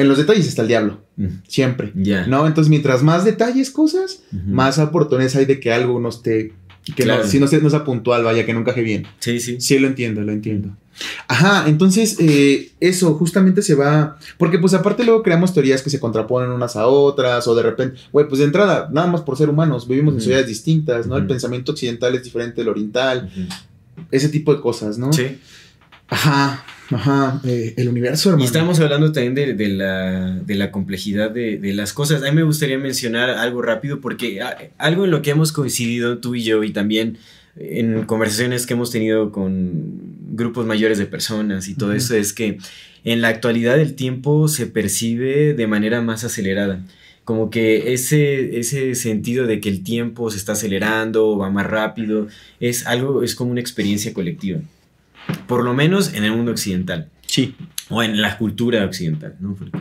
en 0.00 0.08
los 0.08 0.18
detalles 0.18 0.46
está 0.46 0.62
el 0.62 0.68
diablo, 0.68 1.00
Mm, 1.16 1.26
siempre. 1.46 1.92
Ya. 1.94 2.26
¿No? 2.26 2.46
Entonces, 2.46 2.70
mientras 2.70 3.02
más 3.02 3.24
detalles 3.24 3.70
cosas, 3.70 4.22
más 4.46 4.78
oportunidades 4.78 5.36
hay 5.36 5.44
de 5.44 5.60
que 5.60 5.72
algo 5.72 6.00
no 6.00 6.08
esté, 6.08 6.52
que 6.96 7.02
Claro. 7.04 7.22
no, 7.24 7.28
si 7.28 7.38
no, 7.38 7.46
se- 7.46 7.60
no 7.60 7.68
sea 7.70 7.84
puntual, 7.84 8.24
vaya, 8.24 8.44
que 8.46 8.54
no 8.54 8.60
encaje 8.60 8.82
bien. 8.82 9.06
Sí, 9.18 9.38
sí. 9.40 9.60
Sí, 9.60 9.78
lo 9.78 9.86
entiendo, 9.86 10.22
lo 10.22 10.32
entiendo. 10.32 10.70
Ajá, 11.28 11.64
entonces 11.68 12.16
eh, 12.20 12.72
eso 12.80 13.14
justamente 13.14 13.62
se 13.62 13.74
va, 13.74 14.18
porque 14.38 14.58
pues 14.58 14.74
aparte 14.74 15.02
luego 15.04 15.22
creamos 15.22 15.54
teorías 15.54 15.80
que 15.82 15.88
se 15.88 15.98
contraponen 16.00 16.50
unas 16.50 16.76
a 16.76 16.86
otras, 16.86 17.46
o 17.48 17.54
de 17.54 17.62
repente, 17.62 17.98
güey, 18.12 18.28
pues 18.28 18.38
de 18.40 18.44
entrada, 18.46 18.88
nada 18.92 19.06
más 19.06 19.22
por 19.22 19.36
ser 19.38 19.48
humanos, 19.48 19.88
vivimos 19.88 20.14
en 20.14 20.20
sociedades 20.20 20.48
distintas, 20.48 21.06
¿no? 21.06 21.16
El 21.16 21.26
pensamiento 21.26 21.72
occidental 21.72 22.14
es 22.14 22.24
diferente 22.24 22.60
del 22.60 22.68
oriental, 22.68 23.30
ese 24.10 24.28
tipo 24.28 24.54
de 24.54 24.60
cosas, 24.60 24.98
¿no? 24.98 25.10
Sí. 25.12 25.38
Ajá, 26.08 26.64
ajá, 26.90 27.40
eh, 27.44 27.74
el 27.76 27.88
universo, 27.88 28.30
hermano. 28.30 28.42
Y 28.44 28.46
estamos 28.46 28.80
hablando 28.80 29.12
también 29.12 29.34
de, 29.34 29.54
de 29.54 29.68
la, 29.68 30.34
de 30.36 30.54
la 30.54 30.70
complejidad 30.70 31.30
de, 31.30 31.58
de 31.58 31.72
las 31.72 31.92
cosas. 31.92 32.22
A 32.22 32.26
mí 32.30 32.36
me 32.36 32.42
gustaría 32.42 32.78
mencionar 32.78 33.30
algo 33.30 33.62
rápido 33.62 34.00
porque 34.00 34.40
a- 34.42 34.56
algo 34.78 35.04
en 35.04 35.10
lo 35.10 35.22
que 35.22 35.30
hemos 35.30 35.52
coincidido 35.52 36.18
tú 36.18 36.34
y 36.34 36.42
yo 36.42 36.62
y 36.64 36.72
también 36.72 37.18
en 37.56 38.04
conversaciones 38.04 38.66
que 38.66 38.74
hemos 38.74 38.90
tenido 38.90 39.32
con 39.32 39.82
grupos 40.32 40.66
mayores 40.66 40.98
de 40.98 41.06
personas 41.06 41.68
y 41.68 41.74
todo 41.74 41.92
eso 41.92 42.14
es 42.14 42.32
que 42.32 42.58
en 43.04 43.20
la 43.20 43.28
actualidad 43.28 43.78
el 43.80 43.94
tiempo 43.94 44.46
se 44.48 44.66
percibe 44.66 45.54
de 45.54 45.66
manera 45.66 46.00
más 46.00 46.24
acelerada. 46.24 46.84
Como 47.24 47.50
que 47.50 47.92
ese, 47.92 48.58
ese 48.58 48.94
sentido 48.94 49.46
de 49.46 49.60
que 49.60 49.68
el 49.68 49.82
tiempo 49.84 50.30
se 50.30 50.38
está 50.38 50.52
acelerando, 50.52 51.36
va 51.38 51.50
más 51.50 51.66
rápido, 51.66 52.28
es 52.60 52.86
algo, 52.86 53.22
es 53.22 53.34
como 53.34 53.50
una 53.50 53.60
experiencia 53.60 54.12
colectiva. 54.14 54.60
Por 55.46 55.64
lo 55.64 55.74
menos 55.74 56.14
en 56.14 56.24
el 56.24 56.32
mundo 56.32 56.52
occidental 56.52 57.08
Sí. 57.26 57.54
o 57.88 58.02
en 58.02 58.20
la 58.20 58.36
cultura 58.38 58.84
occidental, 58.84 59.36
¿no? 59.40 59.54
Porque- 59.54 59.78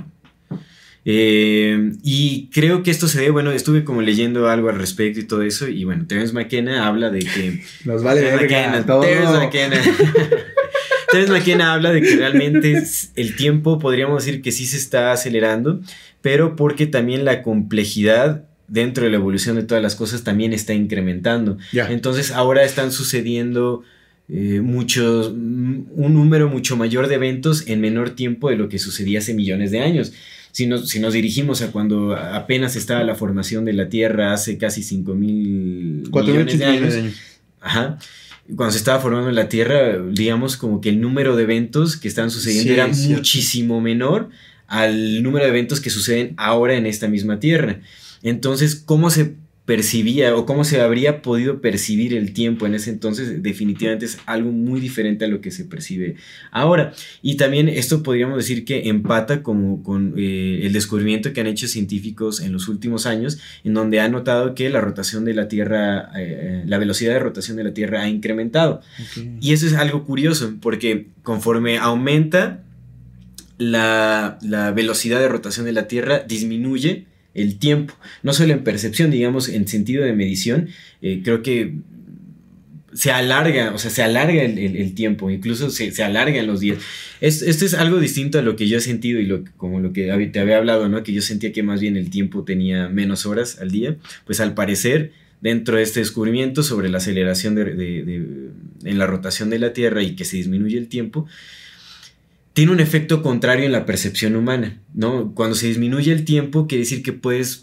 eh, 1.05 1.93
y 2.03 2.49
creo 2.53 2.83
que 2.83 2.91
esto 2.91 3.07
se 3.07 3.19
debe, 3.19 3.31
bueno, 3.31 3.51
estuve 3.51 3.83
como 3.83 4.01
leyendo 4.01 4.49
algo 4.49 4.69
al 4.69 4.77
respecto 4.77 5.19
y 5.19 5.23
todo 5.23 5.41
eso, 5.43 5.67
y 5.67 5.83
bueno, 5.83 6.05
Terence 6.07 6.33
McKenna 6.33 6.85
habla 6.87 7.09
de 7.09 7.19
que... 7.19 7.63
Nos 7.85 8.03
vale 8.03 8.21
Terence 8.21 8.43
McKenna, 8.43 8.85
todo. 8.85 9.01
Terence 9.01 9.33
McKenna. 9.33 9.77
Terence 11.11 11.31
McKenna 11.31 11.73
habla 11.73 11.91
de 11.91 12.01
que 12.01 12.15
realmente 12.15 12.83
el 13.15 13.35
tiempo 13.35 13.79
podríamos 13.79 14.23
decir 14.25 14.41
que 14.43 14.51
sí 14.51 14.65
se 14.67 14.77
está 14.77 15.11
acelerando, 15.11 15.79
pero 16.21 16.55
porque 16.55 16.85
también 16.85 17.25
la 17.25 17.41
complejidad 17.41 18.43
dentro 18.67 19.03
de 19.05 19.09
la 19.09 19.17
evolución 19.17 19.55
de 19.55 19.63
todas 19.63 19.81
las 19.81 19.95
cosas 19.95 20.23
también 20.23 20.53
está 20.53 20.73
incrementando. 20.75 21.57
Ya. 21.71 21.89
Entonces 21.91 22.31
ahora 22.31 22.63
están 22.63 22.91
sucediendo 22.91 23.81
eh, 24.31 24.61
muchos, 24.61 25.33
mm, 25.33 25.85
un 25.95 26.13
número 26.13 26.49
mucho 26.49 26.77
mayor 26.77 27.07
de 27.07 27.15
eventos 27.15 27.67
en 27.67 27.81
menor 27.81 28.11
tiempo 28.11 28.49
de 28.49 28.57
lo 28.57 28.69
que 28.69 28.77
sucedía 28.77 29.19
hace 29.19 29.33
millones 29.33 29.71
de 29.71 29.79
años. 29.79 30.13
Si 30.51 30.67
nos, 30.67 30.89
si 30.89 30.99
nos 30.99 31.13
dirigimos 31.13 31.61
a 31.61 31.71
cuando 31.71 32.15
apenas 32.15 32.75
estaba 32.75 33.03
la 33.03 33.15
formación 33.15 33.65
de 33.65 33.73
la 33.73 33.89
Tierra 33.89 34.33
hace 34.33 34.57
casi 34.57 34.83
5 34.83 35.13
mil 35.15 36.09
millones 36.11 36.59
de 36.59 36.65
años, 36.65 36.93
de 36.93 36.99
años. 36.99 37.13
Ajá. 37.59 37.97
Cuando 38.55 38.71
se 38.71 38.77
estaba 38.77 38.99
formando 38.99 39.31
la 39.31 39.49
Tierra, 39.49 39.99
digamos 40.11 40.57
como 40.57 40.79
que 40.79 40.89
el 40.89 41.01
número 41.01 41.35
de 41.35 41.43
eventos 41.43 41.97
que 41.97 42.07
estaban 42.07 42.31
sucediendo 42.31 42.73
Sí, 42.73 42.73
era 42.73 42.87
es 42.87 43.07
muchísimo 43.07 43.81
menor 43.81 44.29
al 44.67 45.23
número 45.23 45.45
de 45.45 45.51
eventos 45.51 45.81
que 45.81 45.89
suceden 45.89 46.33
ahora 46.37 46.75
en 46.75 46.85
esta 46.85 47.07
misma 47.07 47.39
Tierra. 47.39 47.79
Entonces, 48.21 48.75
¿cómo 48.75 49.09
se 49.09 49.35
percibía 49.69 50.35
o 50.35 50.47
cómo 50.47 50.63
se 50.63 50.81
habría 50.81 51.21
podido 51.21 51.61
percibir 51.61 52.15
el 52.15 52.33
tiempo 52.33 52.65
en 52.65 52.73
ese 52.73 52.89
entonces? 52.89 53.43
Definitivamente 53.43 54.05
es 54.05 54.17
algo 54.25 54.51
muy 54.51 54.81
diferente 54.81 55.25
a 55.25 55.27
lo 55.27 55.41
que 55.41 55.51
se 55.51 55.63
percibe 55.63 56.15
ahora. 56.49 56.91
Y 57.21 57.35
también 57.35 57.69
esto 57.69 58.01
podríamos 58.01 58.37
decir 58.37 58.65
que 58.65 58.89
empata 58.89 59.43
como 59.43 59.83
con 59.83 60.15
eh, 60.17 60.61
el 60.63 60.73
descubrimiento 60.73 61.33
que 61.33 61.41
han 61.41 61.45
hecho 61.45 61.67
científicos 61.67 62.41
en 62.41 62.51
los 62.51 62.67
últimos 62.67 63.05
años, 63.05 63.37
en 63.63 63.75
donde 63.75 63.99
han 63.99 64.11
notado 64.11 64.55
que 64.55 64.71
la 64.71 64.81
rotación 64.81 65.23
de 65.23 65.35
la 65.35 65.47
Tierra, 65.47 66.09
eh, 66.17 66.63
la 66.65 66.79
velocidad 66.79 67.13
de 67.13 67.19
rotación 67.19 67.55
de 67.55 67.65
la 67.65 67.73
Tierra 67.75 68.01
ha 68.01 68.09
incrementado. 68.09 68.81
Y 69.39 69.53
eso 69.53 69.67
es 69.67 69.73
algo 69.73 70.03
curioso, 70.03 70.55
porque 70.61 71.09
conforme 71.21 71.77
aumenta 71.77 72.63
la, 73.59 74.39
la 74.41 74.71
velocidad 74.71 75.19
de 75.19 75.27
rotación 75.27 75.67
de 75.67 75.73
la 75.73 75.87
Tierra, 75.87 76.23
disminuye 76.27 77.05
el 77.33 77.57
tiempo. 77.59 77.93
No 78.23 78.33
solo 78.33 78.53
en 78.53 78.63
percepción, 78.63 79.11
digamos, 79.11 79.49
en 79.49 79.67
sentido 79.67 80.03
de 80.03 80.13
medición, 80.13 80.69
eh, 81.01 81.21
creo 81.23 81.41
que 81.41 81.75
se 82.93 83.11
alarga, 83.11 83.71
o 83.73 83.77
sea, 83.77 83.91
se 83.91 84.01
alarga 84.01 84.41
el, 84.41 84.93
tiempo, 84.95 85.29
incluso 85.29 85.69
se, 85.69 85.91
se 85.91 86.03
alargan 86.03 86.47
los 86.47 86.59
días. 86.59 86.79
Es- 87.21 87.43
esto 87.43 87.63
es 87.65 87.75
algo 87.75 87.99
distinto 87.99 88.39
a 88.39 88.41
lo 88.41 88.55
que 88.55 88.67
yo 88.67 88.77
he 88.77 88.81
sentido 88.81 89.19
y 89.19 89.25
lo, 89.25 89.43
como 89.57 89.79
lo 89.79 89.93
que 89.93 90.07
te 90.33 90.39
había 90.39 90.57
hablado, 90.57 90.89
¿no? 90.89 91.03
Que 91.03 91.13
yo 91.13 91.21
sentía 91.21 91.51
que 91.53 91.61
más 91.61 91.79
bien 91.81 91.97
el 91.97 92.09
tiempo 92.09 92.43
tenía 92.43 92.89
menos 92.89 93.25
horas 93.27 93.59
al 93.61 93.69
día. 93.69 93.95
Pues 94.25 94.39
al 94.39 94.55
parecer, 94.55 95.11
dentro 95.39 95.77
de 95.77 95.83
este 95.83 95.99
descubrimiento 95.99 96.63
sobre 96.63 96.89
la 96.89 96.97
aceleración 96.97 97.53
de- 97.55 98.49
en 98.83 98.97
la 98.97 99.05
rotación 99.05 99.49
de 99.51 99.59
la 99.59 99.71
Tierra 99.73 100.01
y 100.01 100.15
que 100.15 100.25
se 100.25 100.37
disminuye 100.37 100.77
el 100.77 100.87
tiempo, 100.87 101.27
tiene 102.59 102.73
un 102.73 102.81
efecto 102.81 103.21
contrario 103.23 103.65
en 103.65 103.71
la 103.71 103.85
percepción 103.85 104.35
humana, 104.35 104.81
¿no? 104.93 105.33
Cuando 105.33 105.55
se 105.55 105.67
disminuye 105.67 106.11
el 106.11 106.25
tiempo, 106.25 106.67
quiere 106.67 106.81
decir 106.83 107.03
que 107.03 107.13
puedes 107.13 107.61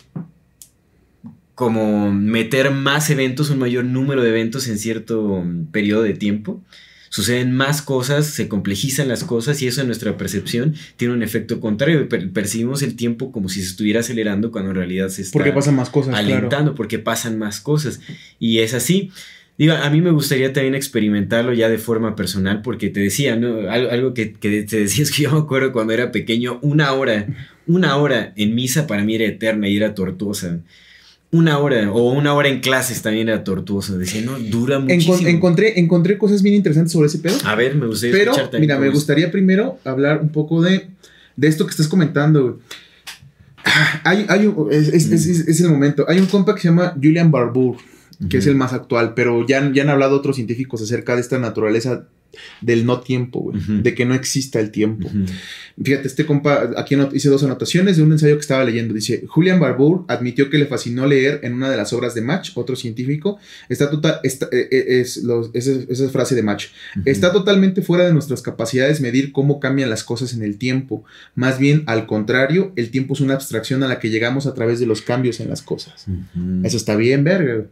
como 1.54 2.10
meter 2.12 2.70
más 2.70 3.10
eventos, 3.10 3.50
un 3.50 3.58
mayor 3.58 3.84
número 3.84 4.22
de 4.22 4.30
eventos 4.30 4.68
en 4.68 4.78
cierto 4.78 5.42
mm, 5.44 5.66
periodo 5.66 6.02
de 6.02 6.14
tiempo. 6.14 6.62
Suceden 7.10 7.52
más 7.54 7.82
cosas, 7.82 8.26
se 8.26 8.48
complejizan 8.48 9.08
las 9.08 9.22
cosas 9.22 9.60
y 9.60 9.66
eso 9.66 9.82
en 9.82 9.86
nuestra 9.86 10.16
percepción 10.16 10.74
tiene 10.96 11.12
un 11.12 11.22
efecto 11.22 11.60
contrario. 11.60 12.08
Per- 12.08 12.30
percibimos 12.32 12.80
el 12.82 12.96
tiempo 12.96 13.32
como 13.32 13.50
si 13.50 13.60
se 13.60 13.68
estuviera 13.68 14.00
acelerando 14.00 14.50
cuando 14.50 14.70
en 14.70 14.76
realidad 14.76 15.08
se 15.10 15.20
está 15.22 15.32
Porque 15.34 15.52
pasan 15.52 15.76
más 15.76 15.90
cosas, 15.90 16.14
claro. 16.18 16.36
alentando, 16.36 16.74
porque 16.74 16.98
pasan 16.98 17.38
más 17.38 17.60
cosas. 17.60 18.00
Y 18.38 18.58
es 18.60 18.72
así. 18.72 19.10
Digo, 19.58 19.72
a 19.72 19.88
mí 19.88 20.02
me 20.02 20.10
gustaría 20.10 20.52
también 20.52 20.74
experimentarlo 20.74 21.54
ya 21.54 21.70
de 21.70 21.78
forma 21.78 22.14
personal, 22.14 22.60
porque 22.60 22.90
te 22.90 23.00
decía, 23.00 23.36
¿no? 23.36 23.70
Algo, 23.70 23.90
algo 23.90 24.14
que, 24.14 24.32
que 24.34 24.62
te 24.64 24.80
decía 24.80 25.02
es 25.02 25.10
que 25.10 25.22
yo 25.22 25.32
me 25.32 25.38
acuerdo 25.38 25.72
cuando 25.72 25.94
era 25.94 26.12
pequeño, 26.12 26.58
una 26.60 26.92
hora, 26.92 27.26
una 27.66 27.96
hora 27.96 28.34
en 28.36 28.54
misa 28.54 28.86
para 28.86 29.02
mí 29.04 29.14
era 29.14 29.24
eterna 29.24 29.68
y 29.68 29.76
era 29.76 29.94
tortuosa. 29.94 30.58
una 31.30 31.58
hora 31.58 31.90
o 31.90 32.12
una 32.12 32.34
hora 32.34 32.48
en 32.48 32.60
clases 32.60 33.00
también 33.00 33.28
era 33.28 33.44
tortuoso. 33.44 33.96
Decía, 33.96 34.22
no, 34.22 34.38
dura 34.38 34.78
muchísimo. 34.78 35.26
encontré, 35.26 35.80
encontré 35.80 36.18
cosas 36.18 36.42
bien 36.42 36.54
interesantes 36.54 36.92
sobre 36.92 37.08
ese 37.08 37.18
pedo. 37.18 37.36
A 37.44 37.54
ver, 37.54 37.74
me 37.76 37.86
gustaría 37.86 38.16
Pero, 38.16 38.32
mira, 38.60 38.78
me 38.78 38.90
gustaría 38.90 39.30
primero 39.30 39.78
hablar 39.84 40.20
un 40.20 40.28
poco 40.28 40.60
de, 40.60 40.88
de 41.34 41.48
esto 41.48 41.64
que 41.64 41.70
estás 41.70 41.88
comentando, 41.88 42.60
ah, 43.64 44.00
Hay, 44.04 44.26
hay 44.28 44.54
es, 44.70 44.88
es, 44.88 45.26
es, 45.26 45.60
el 45.60 45.70
momento. 45.70 46.04
Hay 46.08 46.18
un 46.18 46.26
compa 46.26 46.54
que 46.54 46.60
se 46.60 46.68
llama 46.68 46.94
Julian 46.94 47.30
Barbour, 47.30 47.76
que 48.28 48.38
es 48.38 48.46
el 48.46 48.56
más 48.56 48.72
actual, 48.72 49.14
pero 49.14 49.46
ya, 49.46 49.70
ya 49.72 49.82
han 49.82 49.90
hablado 49.90 50.16
otros 50.16 50.36
científicos 50.36 50.82
acerca 50.82 51.14
de 51.14 51.20
esta 51.20 51.38
naturaleza 51.38 52.08
del 52.60 52.84
no 52.86 53.00
tiempo, 53.00 53.40
güey, 53.40 53.58
de 53.82 53.94
que 53.94 54.04
no 54.04 54.14
exista 54.14 54.60
el 54.60 54.70
tiempo. 54.70 55.08
Fíjate, 55.82 56.06
este 56.08 56.26
compa, 56.26 56.70
aquí 56.76 56.96
hice 57.12 57.28
dos 57.28 57.42
anotaciones 57.44 57.96
de 57.96 58.02
un 58.02 58.12
ensayo 58.12 58.34
que 58.34 58.40
estaba 58.40 58.64
leyendo. 58.64 58.94
Dice, 58.94 59.24
Julian 59.26 59.60
Barbour 59.60 60.04
admitió 60.08 60.48
que 60.48 60.58
le 60.58 60.66
fascinó 60.66 61.06
leer 61.06 61.40
en 61.42 61.54
una 61.54 61.70
de 61.70 61.76
las 61.76 61.92
obras 61.92 62.14
de 62.14 62.22
Match, 62.22 62.50
otro 62.54 62.76
científico, 62.76 63.38
está 63.68 63.90
total, 63.90 64.20
eh, 64.22 64.38
eh, 64.52 65.00
es, 65.00 65.22
esa, 65.54 66.08
frase 66.08 66.34
de 66.34 66.42
Match, 66.42 66.68
está 67.04 67.32
totalmente 67.32 67.82
fuera 67.82 68.06
de 68.06 68.12
nuestras 68.12 68.42
capacidades 68.42 69.00
medir 69.00 69.32
cómo 69.32 69.60
cambian 69.60 69.90
las 69.90 70.04
cosas 70.04 70.32
en 70.34 70.42
el 70.42 70.56
tiempo. 70.56 71.04
Más 71.34 71.58
bien, 71.58 71.82
al 71.86 72.06
contrario, 72.06 72.72
el 72.76 72.90
tiempo 72.90 73.14
es 73.14 73.20
una 73.20 73.34
abstracción 73.34 73.82
a 73.82 73.88
la 73.88 73.98
que 73.98 74.10
llegamos 74.10 74.46
a 74.46 74.54
través 74.54 74.80
de 74.80 74.86
los 74.86 75.02
cambios 75.02 75.40
en 75.40 75.48
las 75.50 75.62
cosas. 75.62 76.06
Eso 76.64 76.76
está 76.76 76.96
bien, 76.96 77.24
verga. 77.24 77.66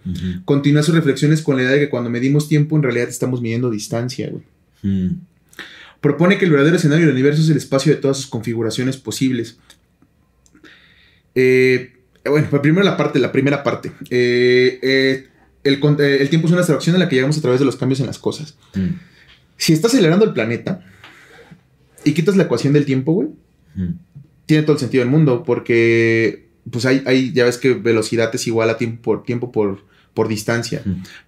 Continúa 0.45 0.83
sus 0.83 0.95
reflexiones 0.95 1.43
con 1.43 1.57
la 1.57 1.63
idea 1.63 1.73
de 1.73 1.81
que 1.81 1.91
cuando 1.91 2.11
medimos 2.11 2.49
tiempo, 2.49 2.77
en 2.77 2.83
realidad 2.83 3.09
estamos 3.09 3.41
midiendo 3.41 3.71
distancia, 3.71 4.29
güey. 4.31 4.43
Mm. 4.85 5.09
Propone 6.01 6.39
que 6.39 6.45
el 6.45 6.51
verdadero 6.51 6.77
escenario 6.77 7.07
del 7.07 7.15
universo 7.15 7.43
es 7.43 7.49
el 7.49 7.57
espacio 7.57 7.95
de 7.95 8.01
todas 8.01 8.19
sus 8.19 8.27
configuraciones 8.27 8.99
posibles. 8.99 9.59
Eh, 11.35 11.95
bueno, 12.25 12.47
pues 12.51 12.63
primero 12.63 12.85
la 12.85 12.97
parte, 12.97 13.19
la 13.19 13.33
primera 13.33 13.63
parte. 13.63 13.91
Eh, 14.11 14.79
eh, 14.83 15.29
el, 15.65 15.81
tiempo 16.29 16.47
es 16.47 16.53
una 16.53 16.61
abstracción 16.61 16.95
en 16.95 17.01
la 17.01 17.09
que 17.09 17.17
llegamos 17.17 17.39
a 17.39 17.41
través 17.41 17.59
de 17.59 17.67
los 17.67 17.77
cambios 17.77 18.01
en 18.01 18.07
las 18.07 18.19
cosas. 18.19 18.57
Mm. 18.75 18.97
Si 19.57 19.73
está 19.73 19.89
acelerando 19.89 20.27
el 20.27 20.35
planeta 20.35 20.85
y 22.05 22.13
quitas 22.13 22.37
la 22.37 22.45
ecuación 22.45 22.75
del 22.75 22.85
tiempo, 22.85 23.13
güey, 23.13 23.29
mm. 23.75 23.95
tiene 24.47 24.63
todo 24.63 24.75
el 24.75 24.81
sentido 24.81 25.03
del 25.03 25.11
mundo, 25.11 25.43
porque 25.43 26.49
pues 26.71 26.85
hay, 26.85 27.03
hay, 27.07 27.33
ya 27.33 27.45
ves 27.45 27.59
que 27.59 27.73
velocidad 27.73 28.35
es 28.35 28.47
igual 28.47 28.71
a 28.71 28.77
tiempo 28.77 29.03
por 29.03 29.25
tiempo 29.25 29.53
por 29.53 29.85
por 30.15 30.29
distancia. 30.29 30.83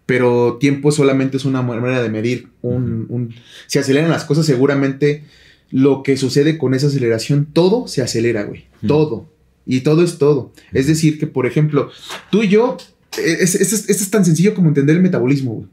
Pero 0.06 0.56
tiempo 0.58 0.92
solamente 0.92 1.36
es 1.36 1.44
una 1.44 1.62
manera 1.62 2.02
de 2.02 2.08
medir. 2.08 2.48
Un, 2.62 3.34
si 3.66 3.78
aceleran 3.78 4.10
las 4.10 4.24
cosas, 4.24 4.46
seguramente 4.46 5.24
lo 5.70 6.02
que 6.02 6.16
sucede 6.16 6.56
con 6.56 6.74
esa 6.74 6.86
aceleración, 6.86 7.48
todo 7.52 7.88
se 7.88 8.02
acelera, 8.02 8.44
güey. 8.44 8.66
Todo. 8.86 9.28
Y 9.66 9.80
todo 9.80 10.02
es 10.02 10.18
todo. 10.18 10.52
Es 10.72 10.86
decir, 10.86 11.18
que, 11.18 11.26
por 11.26 11.46
ejemplo, 11.46 11.90
tú 12.30 12.44
y 12.44 12.48
yo, 12.48 12.76
esto 13.18 13.58
es, 13.92 14.10
tan 14.10 14.24
sencillo 14.24 14.54
como 14.54 14.68
entender 14.68 14.96
el 14.96 15.02
metabolismo, 15.02 15.54
güey. 15.54 15.68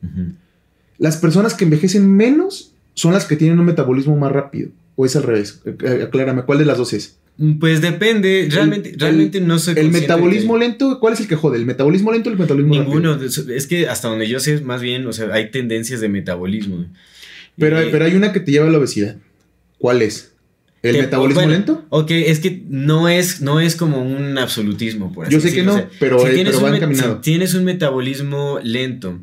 Las 0.97 1.17
personas 1.17 1.53
que 1.53 1.65
envejecen 1.65 2.09
menos 2.09 2.73
son 2.93 3.13
las 3.13 3.25
que 3.25 3.35
tienen 3.35 3.59
un 3.59 3.65
metabolismo 3.65 4.15
más 4.15 4.31
rápido. 4.31 4.69
¿O 4.95 5.05
es 5.05 5.15
al 5.15 5.23
revés? 5.23 5.61
Eh, 5.65 5.75
eh, 5.83 6.03
aclárame, 6.03 6.43
¿cuál 6.43 6.59
de 6.59 6.65
las 6.65 6.77
dos 6.77 6.93
es? 6.93 7.17
Pues 7.59 7.81
depende, 7.81 8.47
realmente, 8.51 8.93
realmente 8.95 9.41
no 9.41 9.57
sé. 9.57 9.71
¿El 9.79 9.89
metabolismo 9.89 10.57
lento? 10.57 10.99
¿Cuál 10.99 11.13
es 11.13 11.19
el 11.19 11.27
que 11.27 11.35
jode? 11.35 11.57
¿El 11.57 11.65
metabolismo 11.65 12.11
lento 12.11 12.29
o 12.29 12.33
el 12.33 12.39
metabolismo 12.39 12.75
Ninguno, 12.75 13.19
es 13.21 13.67
que 13.67 13.87
hasta 13.87 14.07
donde 14.07 14.27
yo 14.27 14.39
sé, 14.39 14.61
más 14.61 14.81
bien, 14.81 15.07
o 15.07 15.13
sea, 15.13 15.33
hay 15.33 15.49
tendencias 15.49 15.99
de 15.99 16.09
metabolismo. 16.09 16.85
Pero, 17.57 17.77
hay, 17.77 17.89
pero 17.91 18.05
hay 18.05 18.15
una 18.15 18.31
que 18.33 18.39
te 18.39 18.51
lleva 18.51 18.67
a 18.67 18.69
la 18.69 18.77
obesidad. 18.77 19.17
¿Cuál 19.79 20.01
es? 20.03 20.33
¿El 20.83 20.97
metabolismo 20.97 21.47
lento? 21.47 21.85
Ok, 21.89 22.11
es 22.11 22.39
que 22.39 22.61
no 22.67 23.07
es, 23.07 23.41
no 23.41 23.59
es 23.59 23.75
como 23.75 24.03
un 24.03 24.37
absolutismo, 24.37 25.13
por 25.13 25.25
así 25.25 25.33
Yo 25.33 25.39
sé 25.39 25.53
que 25.53 25.63
no, 25.63 25.81
pero, 25.99 26.19
si 26.19 26.33
tienes 26.33 26.61
van 26.61 26.79
caminando. 26.79 27.15
Si 27.15 27.21
tienes 27.21 27.53
un 27.53 27.63
metabolismo 27.63 28.59
lento 28.61 29.19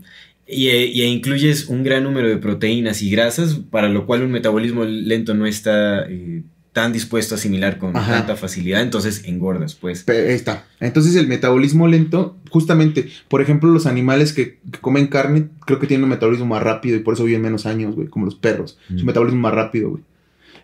y, 0.46 0.68
y, 0.70 1.02
incluyes 1.02 1.66
un 1.66 1.84
gran 1.84 2.04
número 2.04 2.28
de 2.28 2.38
proteínas 2.38 3.02
y 3.02 3.10
grasas, 3.10 3.60
para 3.70 3.88
lo 3.88 4.06
cual 4.06 4.22
un 4.22 4.30
metabolismo 4.30 4.84
lento 4.84 5.34
no 5.34 5.46
está 5.46 6.06
eh, 6.08 6.42
tan 6.80 6.94
dispuesto 6.94 7.34
a 7.34 7.38
asimilar 7.38 7.76
con 7.76 7.92
tanta 7.92 8.36
facilidad, 8.36 8.80
entonces 8.80 9.24
engordas, 9.26 9.74
pues. 9.74 10.08
Ahí 10.08 10.16
está. 10.16 10.64
Entonces 10.80 11.14
el 11.14 11.28
metabolismo 11.28 11.86
lento, 11.86 12.38
justamente, 12.48 13.10
por 13.28 13.42
ejemplo, 13.42 13.68
los 13.70 13.84
animales 13.84 14.32
que, 14.32 14.60
comen 14.80 15.08
carne, 15.08 15.48
creo 15.66 15.78
que 15.78 15.86
tienen 15.86 16.04
un 16.04 16.10
metabolismo 16.10 16.46
más 16.46 16.62
rápido 16.62 16.96
y 16.96 17.00
por 17.00 17.12
eso 17.12 17.24
viven 17.24 17.42
menos 17.42 17.66
años, 17.66 17.94
güey, 17.94 18.08
como 18.08 18.24
los 18.24 18.34
perros. 18.34 18.78
Su 18.96 19.04
metabolismo 19.04 19.42
más 19.42 19.52
rápido, 19.52 19.90
güey. 19.90 20.02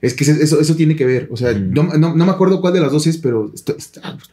Es 0.01 0.15
que 0.15 0.25
eso, 0.25 0.59
eso 0.59 0.75
tiene 0.75 0.97
que 0.97 1.05
ver. 1.05 1.29
O 1.31 1.37
sea, 1.37 1.53
no, 1.53 1.83
no, 1.99 2.15
me 2.15 2.31
acuerdo 2.33 2.63
cuál 2.63 2.73
de 2.73 2.81
las 2.81 2.93
dos 2.93 3.07
es, 3.07 3.19
pero 3.19 3.53
está, 3.55 3.75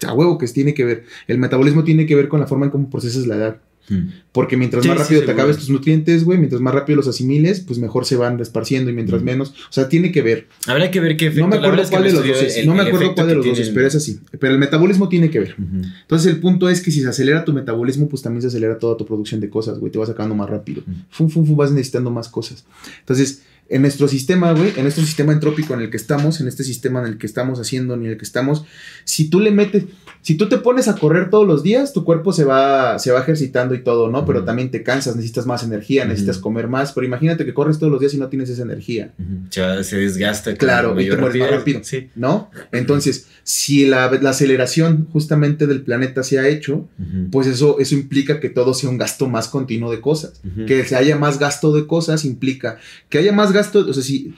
a 0.07 0.13
huevo 0.13 0.37
que 0.37 0.47
tiene 0.47 0.73
que 0.73 0.85
ver. 0.85 1.03
El 1.27 1.37
metabolismo 1.37 1.83
tiene 1.83 2.05
que 2.05 2.15
ver 2.15 2.29
con 2.29 2.39
la 2.39 2.47
forma 2.47 2.65
en 2.65 2.71
cómo 2.71 2.89
procesas 2.89 3.27
la 3.27 3.35
edad. 3.35 3.57
Hmm. 3.89 4.09
Porque 4.31 4.57
mientras 4.57 4.85
más 4.85 4.97
rápido 4.97 5.23
te 5.23 5.31
acabes 5.31 5.57
tus 5.57 5.69
nutrientes, 5.69 6.23
güey, 6.23 6.37
mientras 6.37 6.61
más 6.61 6.73
rápido 6.73 6.97
los 6.97 7.07
asimiles, 7.07 7.59
pues 7.59 7.79
mejor 7.79 8.05
se 8.05 8.15
van 8.15 8.39
esparciendo 8.39 8.89
y 8.89 8.93
mientras 8.93 9.21
hmm. 9.21 9.25
menos, 9.25 9.49
o 9.49 9.71
sea, 9.71 9.89
tiene 9.89 10.11
que 10.11 10.21
ver. 10.21 10.47
Habrá 10.67 10.89
que 10.89 10.99
ver 10.99 11.17
qué 11.17 11.27
efecto. 11.27 11.41
No 11.41 11.47
me 11.49 11.57
acuerdo 11.57 11.89
cuál 11.89 12.03
de 12.03 12.13
los 12.13 12.25
dos 12.25 12.41
es, 12.41 12.65
no 12.65 12.75
me 12.75 12.83
acuerdo 12.83 13.13
cuál 13.13 13.27
de 13.27 13.35
los 13.35 13.45
dos 13.45 13.59
es, 13.59 13.69
pero 13.69 13.87
es 13.87 13.95
así. 13.95 14.19
Pero 14.39 14.53
el 14.53 14.59
metabolismo 14.59 15.09
tiene 15.09 15.29
que 15.29 15.39
ver. 15.39 15.55
Entonces 15.57 16.31
el 16.31 16.39
punto 16.39 16.69
es 16.69 16.81
que 16.81 16.91
si 16.91 17.01
se 17.01 17.09
acelera 17.09 17.45
tu 17.45 17.53
metabolismo, 17.53 18.07
pues 18.07 18.21
también 18.21 18.41
se 18.41 18.47
acelera 18.47 18.77
toda 18.79 18.97
tu 18.97 19.05
producción 19.05 19.41
de 19.41 19.49
cosas, 19.49 19.79
güey, 19.79 19.91
te 19.91 19.97
vas 19.97 20.09
sacando 20.09 20.35
más 20.35 20.49
rápido. 20.49 20.83
Fum, 21.09 21.29
fum, 21.29 21.45
fum, 21.45 21.55
vas 21.55 21.71
necesitando 21.71 22.11
más 22.11 22.29
cosas. 22.29 22.65
Entonces, 22.99 23.43
en 23.69 23.81
nuestro 23.81 24.07
sistema, 24.07 24.51
güey, 24.51 24.73
en 24.75 24.83
nuestro 24.83 25.03
sistema 25.03 25.33
entrópico 25.33 25.73
en 25.73 25.81
el 25.81 25.89
que 25.89 25.97
estamos, 25.97 26.39
en 26.41 26.47
este 26.47 26.63
sistema 26.63 26.99
en 26.99 27.07
el 27.07 27.17
que 27.17 27.25
estamos 27.25 27.59
haciendo, 27.59 27.93
en 27.93 28.05
el 28.05 28.17
que 28.17 28.25
estamos, 28.25 28.65
si 29.03 29.29
tú 29.29 29.39
le 29.39 29.51
metes, 29.51 29.85
si 30.21 30.35
tú 30.35 30.47
te 30.47 30.57
pones 30.57 30.87
a 30.87 30.95
correr 30.95 31.29
todos 31.29 31.45
los 31.45 31.63
días, 31.63 31.91
tu 31.91 32.05
cuerpo 32.05 32.31
se 32.31 32.45
va, 32.45 32.97
se 32.99 33.11
va 33.11 33.19
ejercitando 33.19 33.75
y 33.75 33.83
todo, 33.83 34.09
¿no? 34.09 34.25
Pero 34.25 34.43
también 34.45 34.71
te 34.71 34.81
cansas, 34.81 35.15
necesitas 35.15 35.45
más 35.45 35.63
energía, 35.63 36.05
necesitas 36.05 36.37
comer 36.37 36.69
más. 36.69 36.93
Pero 36.93 37.05
imagínate 37.05 37.45
que 37.45 37.53
corres 37.53 37.77
todos 37.77 37.91
los 37.91 37.99
días 37.99 38.13
y 38.13 38.17
no 38.17 38.29
tienes 38.29 38.49
esa 38.49 38.61
energía. 38.61 39.13
Ya 39.51 39.83
se 39.83 39.97
desgasta. 39.97 40.53
Claro, 40.55 40.99
y 40.99 41.09
te 41.09 41.17
mueres 41.17 41.41
más 41.41 41.51
rápido. 41.51 41.81
Sí. 41.83 42.09
¿No? 42.15 42.49
Entonces, 42.71 43.27
si 43.43 43.85
la, 43.85 44.05
aceleración 44.05 45.07
justamente 45.11 45.67
del 45.67 45.81
planeta 45.81 46.23
se 46.23 46.39
ha 46.39 46.47
hecho, 46.47 46.87
pues 47.31 47.47
eso, 47.47 47.79
eso 47.79 47.95
implica 47.95 48.39
que 48.39 48.49
todo 48.49 48.73
sea 48.73 48.89
un 48.89 48.97
gasto 48.97 49.27
más 49.27 49.49
continuo 49.49 49.91
de 49.91 49.99
cosas. 49.99 50.41
Que 50.67 50.85
se 50.85 50.95
haya 50.95 51.17
más 51.17 51.37
gasto 51.37 51.73
de 51.73 51.85
cosas 51.85 52.23
implica 52.23 52.77
que 53.09 53.17
haya 53.17 53.31
más 53.31 53.51
gasto. 53.53 53.85
O 53.87 53.93
sea, 53.93 54.03
si, 54.03 54.33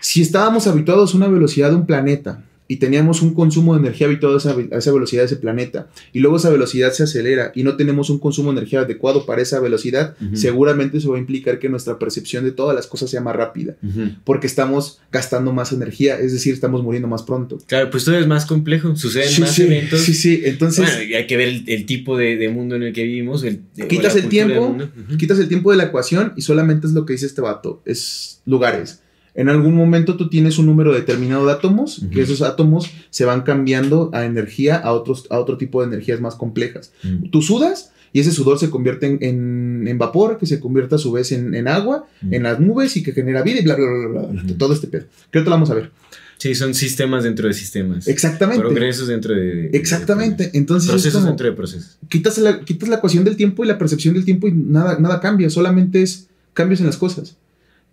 si 0.00 0.22
estábamos 0.22 0.66
habituados 0.66 1.12
a 1.12 1.16
una 1.16 1.28
velocidad 1.28 1.70
de 1.70 1.76
un 1.76 1.86
planeta 1.86 2.44
y 2.70 2.76
teníamos 2.76 3.20
un 3.20 3.34
consumo 3.34 3.74
de 3.74 3.80
energía 3.80 4.06
habituado 4.06 4.36
a 4.36 4.38
esa, 4.78 4.92
velocidad 4.92 5.22
de 5.22 5.26
ese 5.26 5.34
planeta, 5.34 5.88
y 6.12 6.20
luego 6.20 6.36
esa 6.36 6.50
velocidad 6.50 6.92
se 6.92 7.02
acelera 7.02 7.50
y 7.52 7.64
no 7.64 7.74
tenemos 7.74 8.10
un 8.10 8.20
consumo 8.20 8.52
de 8.52 8.58
energía 8.58 8.82
adecuado 8.82 9.26
para 9.26 9.42
esa 9.42 9.58
velocidad, 9.58 10.14
seguramente 10.34 10.98
eso 10.98 11.10
va 11.10 11.16
a 11.16 11.18
implicar 11.18 11.58
que 11.58 11.68
nuestra 11.68 11.98
percepción 11.98 12.44
de 12.44 12.52
todas 12.52 12.76
las 12.76 12.86
cosas 12.86 13.10
sea 13.10 13.22
más 13.22 13.34
rápida, 13.34 13.74
porque 14.22 14.46
estamos 14.46 15.00
gastando 15.10 15.52
más 15.52 15.72
energía, 15.72 16.20
es 16.20 16.32
decir, 16.32 16.54
estamos 16.54 16.84
muriendo 16.84 17.08
más 17.08 17.24
pronto. 17.24 17.58
Claro, 17.66 17.90
pues 17.90 18.04
todo 18.04 18.16
es 18.16 18.28
más 18.28 18.46
complejo, 18.46 18.94
suceden 18.94 19.40
más 19.40 19.58
eventos. 19.58 20.02
Sí, 20.02 20.14
sí, 20.14 20.42
entonces... 20.44 20.88
hay 20.94 21.26
que 21.26 21.36
ver 21.36 21.64
el, 21.66 21.86
tipo 21.86 22.16
de, 22.16 22.48
mundo 22.50 22.76
en 22.76 22.84
el 22.84 22.92
que 22.92 23.02
vivimos. 23.02 23.44
quitas 23.88 24.14
el 24.14 24.28
tiempo, 24.28 24.78
quitas 25.18 25.40
el 25.40 25.48
tiempo 25.48 25.72
de 25.72 25.76
la 25.76 25.84
ecuación 25.86 26.34
y 26.36 26.42
solamente 26.42 26.86
es 26.86 26.92
lo 26.92 27.04
que 27.04 27.14
dice 27.14 27.26
este 27.26 27.40
vato, 27.40 27.82
es 27.84 28.42
lugares 28.46 29.00
en 29.34 29.48
algún 29.48 29.74
momento 29.74 30.16
tú 30.16 30.28
tienes 30.28 30.58
un 30.58 30.66
número 30.66 30.92
determinado 30.92 31.46
de 31.46 31.52
átomos, 31.52 32.04
que 32.12 32.22
esos 32.22 32.42
átomos 32.42 32.90
se 33.10 33.24
van 33.24 33.42
cambiando 33.42 34.10
a 34.12 34.24
energía, 34.24 34.76
a, 34.76 34.92
otros, 34.92 35.26
a 35.30 35.38
otro 35.38 35.56
tipo 35.56 35.80
de 35.80 35.88
energías 35.88 36.20
más 36.20 36.34
complejas. 36.34 36.92
Tú 37.30 37.42
sudas 37.42 37.92
y 38.12 38.20
ese 38.20 38.32
sudor 38.32 38.58
se 38.58 38.70
convierte 38.70 39.18
en, 39.20 39.98
vapor, 39.98 40.38
que 40.38 40.46
se 40.46 40.58
convierte 40.58 40.96
a 40.96 40.98
su 40.98 41.12
vez 41.12 41.32
en, 41.32 41.68
agua, 41.68 42.06
en 42.30 42.42
las 42.42 42.58
nubes 42.58 42.96
y 42.96 43.02
que 43.02 43.12
genera 43.12 43.42
vida 43.42 43.60
y 43.60 43.64
bla, 43.64 43.76
bla, 43.76 43.86
bla, 43.86 44.22
bla, 44.22 44.56
todo 44.58 44.74
este 44.74 44.88
pedo. 44.88 45.04
Creo 45.30 45.44
que 45.44 45.50
lo 45.50 45.56
vamos 45.56 45.70
a 45.70 45.74
ver. 45.74 45.90
Sí, 46.38 46.54
son 46.54 46.74
sistemas 46.74 47.22
dentro 47.22 47.46
de 47.46 47.52
sistemas. 47.52 48.08
Exactamente. 48.08 48.62
Progresos 48.62 49.08
dentro 49.08 49.34
de... 49.34 49.66
Exactamente. 49.74 50.50
Entonces... 50.54 50.90
Procesos 50.90 51.22
dentro 51.24 51.46
de 51.46 51.52
procesos. 51.52 51.98
Quitas 52.08 52.38
la, 52.38 52.60
quitas 52.60 52.88
la 52.88 52.96
ecuación 52.96 53.24
del 53.24 53.36
tiempo 53.36 53.62
y 53.62 53.68
la 53.68 53.76
percepción 53.76 54.14
del 54.14 54.24
tiempo 54.24 54.48
y 54.48 54.52
nada, 54.52 54.98
nada 54.98 55.20
cambia, 55.20 55.50
solamente 55.50 56.00
es 56.00 56.28
cambios 56.54 56.80
en 56.80 56.86
las 56.86 56.96
cosas 56.96 57.36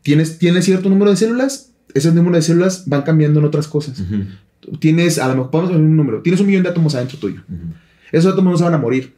tienes, 0.08 0.38
tienes 0.38 0.64
cierto 0.64 0.88
número 0.88 1.12
de 1.12 1.18
células, 1.18 1.74
ese 1.94 2.14
número 2.14 2.38
de 2.38 2.42
células 2.42 2.88
van 2.88 3.02
cambiando 3.02 3.42
en 3.42 3.46
otras 3.46 3.68
cosas. 3.68 4.02
Tienes, 4.80 5.20
a 5.20 5.28
lo 5.28 5.36
mejor, 5.36 5.52
vamos 5.52 5.72
a 5.72 5.74
un 5.74 5.98
número, 5.98 6.22
tienes 6.22 6.40
un 6.40 6.48
millón 6.48 6.64
de 6.64 6.70
átomos 6.70 6.96
adentro 6.96 7.18
tuyo. 7.18 7.42
Esos 8.14 8.32
átomos 8.32 8.54
no 8.54 8.58
se 8.58 8.64
van 8.64 8.74
a 8.74 8.78
morir. 8.78 9.14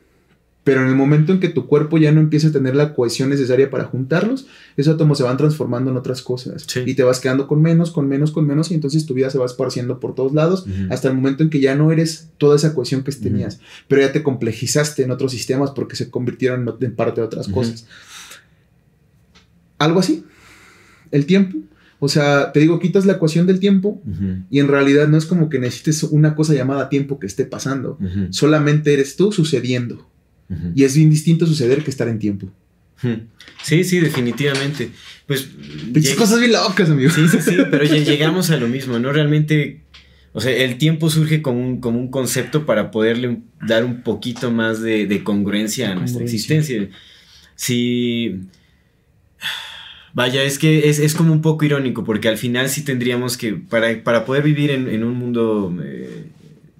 Pero 0.64 0.82
en 0.82 0.88
el 0.88 0.96
momento 0.96 1.32
en 1.32 1.40
que 1.40 1.50
tu 1.50 1.68
cuerpo 1.68 2.00
ya 2.00 2.12
no 2.12 2.20
empieza 2.20 2.48
a 2.48 2.52
tener 2.52 2.76
la 2.76 2.96
cohesión 2.96 3.30
necesaria 3.30 3.70
para 3.70 3.84
juntarlos, 3.84 4.48
esos 4.78 4.96
átomos 4.96 5.20
se 5.20 5.24
van 5.24 5.38
transformando 5.38 5.92
en 5.92 5.98
otras 5.98 6.24
cosas. 6.24 6.66
Y 6.84 6.96
te 6.96 7.04
vas 7.04 7.20
quedando 7.20 7.46
con 7.46 7.62
menos, 7.62 7.92
con 7.92 8.08
menos, 8.08 8.32
con 8.32 8.48
menos, 8.48 8.72
y 8.72 8.74
entonces 8.74 9.06
tu 9.06 9.14
vida 9.14 9.30
se 9.30 9.38
va 9.38 9.46
esparciendo 9.46 10.00
por 10.00 10.16
todos 10.16 10.34
lados 10.34 10.66
hasta 10.90 11.08
el 11.08 11.14
momento 11.14 11.44
en 11.44 11.52
que 11.52 11.60
ya 11.60 11.76
no 11.76 11.92
eres 11.92 12.30
toda 12.40 12.56
esa 12.56 12.74
cohesión 12.74 13.04
que 13.04 13.12
tenías. 13.12 13.60
Pero 13.88 14.02
ya 14.02 14.12
te 14.12 14.24
complejizaste 14.24 15.04
en 15.04 15.12
otros 15.12 15.34
sistemas 15.34 15.70
porque 15.70 15.96
se 15.96 16.10
convirtieron 16.10 16.68
en 16.82 16.96
parte 16.96 17.22
de 17.22 17.28
otras 17.28 17.48
cosas. 17.48 17.86
Algo 19.78 20.00
así 20.00 20.26
el 21.12 21.26
tiempo. 21.26 21.58
O 22.02 22.08
sea, 22.08 22.52
te 22.54 22.62
digo, 22.62 22.80
quitas 22.80 23.06
la 23.06 23.14
ecuación 23.14 23.46
del 23.46 23.60
tiempo 23.60 24.02
y 24.50 24.60
en 24.60 24.68
realidad 24.70 25.08
no 25.10 25.18
es 25.18 25.26
como 25.26 25.50
que 25.50 25.60
necesites 25.60 26.04
una 26.04 26.34
cosa 26.34 26.54
llamada 26.54 26.88
tiempo 26.90 27.20
que 27.20 27.28
esté 27.28 27.44
pasando. 27.46 27.98
Solamente 28.32 28.94
eres 28.94 29.16
tú 29.16 29.32
sucediendo. 29.32 30.08
Y 30.76 30.84
es 30.86 30.96
bien 30.96 31.10
distinto 31.10 31.46
suceder 31.46 31.84
que 31.84 31.92
estar 31.92 32.08
en 32.08 32.18
tiempo. 32.20 32.50
Sí, 33.64 33.84
sí, 33.84 34.00
definitivamente. 34.00 34.92
Pues. 35.28 35.48
Lleg- 35.94 36.16
cosas 36.16 36.40
bien 36.40 36.52
locas, 36.54 36.90
amigo. 36.90 37.10
Sí, 37.12 37.28
sí, 37.28 37.38
sí, 37.42 37.56
pero 37.72 37.84
lle- 37.86 38.04
llegamos 38.06 38.50
a 38.50 38.58
lo 38.58 38.68
mismo, 38.68 38.98
¿no? 39.00 39.12
Realmente, 39.14 39.82
o 40.34 40.42
sea, 40.42 40.52
el 40.52 40.78
tiempo 40.78 41.10
surge 41.10 41.42
como 41.42 41.62
un, 41.66 41.80
como 41.82 42.00
un 42.00 42.10
concepto 42.12 42.66
para 42.66 42.92
poderle 42.92 43.40
dar 43.68 43.84
un 43.86 44.02
poquito 44.04 44.52
más 44.52 44.82
de, 44.82 45.06
de 45.06 45.24
congruencia 45.24 45.92
a 45.92 45.96
nuestra 45.96 46.20
Congruencia. 46.22 46.58
existencia. 46.58 46.90
Si... 47.56 48.40
Vaya, 50.14 50.44
es 50.44 50.58
que 50.60 50.90
es, 50.90 51.00
es 51.00 51.14
como 51.14 51.34
un 51.34 51.42
poco 51.42 51.66
irónico, 51.66 52.04
porque 52.04 52.30
al 52.30 52.38
final 52.38 52.70
sí 52.70 52.84
tendríamos 52.84 53.38
que, 53.38 53.54
para, 53.54 54.04
para 54.04 54.26
poder 54.26 54.44
vivir 54.44 54.72
en, 54.72 54.88
en 54.90 55.04
un 55.04 55.16
mundo 55.18 55.74
eh, 55.84 56.28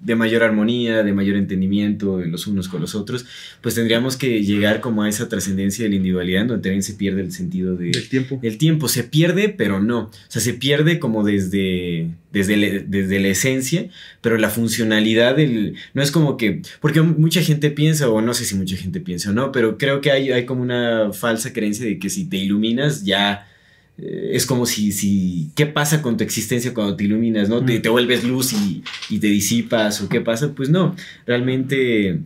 de 0.02 0.16
mayor 0.16 0.42
armonía, 0.42 1.02
de 1.02 1.12
mayor 1.12 1.36
entendimiento 1.36 2.18
de 2.18 2.26
los 2.26 2.46
unos 2.46 2.68
con 2.68 2.80
los 2.80 2.94
otros, 2.94 3.26
pues 3.60 3.74
tendríamos 3.74 4.16
que 4.16 4.42
llegar 4.42 4.80
como 4.80 5.02
a 5.02 5.08
esa 5.08 5.28
trascendencia 5.28 5.82
de 5.84 5.90
la 5.90 5.96
individualidad, 5.96 6.46
donde 6.46 6.62
también 6.62 6.82
se 6.82 6.94
pierde 6.94 7.20
el 7.20 7.32
sentido 7.32 7.76
de, 7.76 7.90
Del 7.90 8.08
tiempo. 8.08 8.40
el 8.42 8.56
tiempo 8.56 8.88
se 8.88 9.04
pierde, 9.04 9.50
pero 9.50 9.80
no. 9.80 9.98
O 10.04 10.10
sea, 10.28 10.40
se 10.40 10.54
pierde 10.54 10.98
como 10.98 11.22
desde, 11.22 12.08
desde, 12.32 12.56
la- 12.56 12.82
desde 12.86 13.20
la 13.20 13.28
esencia, 13.28 13.88
pero 14.22 14.38
la 14.38 14.48
funcionalidad 14.48 15.36
del... 15.36 15.74
No 15.92 16.02
es 16.02 16.10
como 16.10 16.36
que... 16.38 16.62
Porque 16.80 17.02
mucha 17.02 17.42
gente 17.42 17.70
piensa, 17.70 18.08
o 18.08 18.22
no 18.22 18.32
sé 18.32 18.44
si 18.46 18.54
mucha 18.54 18.76
gente 18.76 19.00
piensa 19.00 19.30
o 19.30 19.32
no, 19.34 19.52
pero 19.52 19.76
creo 19.76 20.00
que 20.00 20.10
hay, 20.10 20.30
hay 20.32 20.46
como 20.46 20.62
una 20.62 21.12
falsa 21.12 21.52
creencia 21.52 21.84
de 21.84 21.98
que 21.98 22.08
si 22.08 22.24
te 22.24 22.38
iluminas 22.38 23.04
ya... 23.04 23.46
eh, 24.02 24.30
Es 24.32 24.46
como 24.46 24.66
si, 24.66 24.92
si... 24.92 25.50
¿Qué 25.54 25.66
pasa 25.66 26.00
con 26.02 26.16
tu 26.16 26.24
existencia 26.24 26.72
cuando 26.74 26.96
te 26.96 27.04
iluminas? 27.04 27.48
¿no? 27.48 27.64
Te, 27.64 27.78
Mm. 27.78 27.82
te 27.82 27.88
vuelves 27.88 28.24
luz 28.24 28.52
y, 28.52 28.82
y 29.08 29.18
te 29.18 29.26
disipas, 29.28 30.00
o 30.02 30.08
qué 30.08 30.20
pasa. 30.20 30.54
Pues 30.54 30.68
no, 30.70 30.94
realmente... 31.26 32.20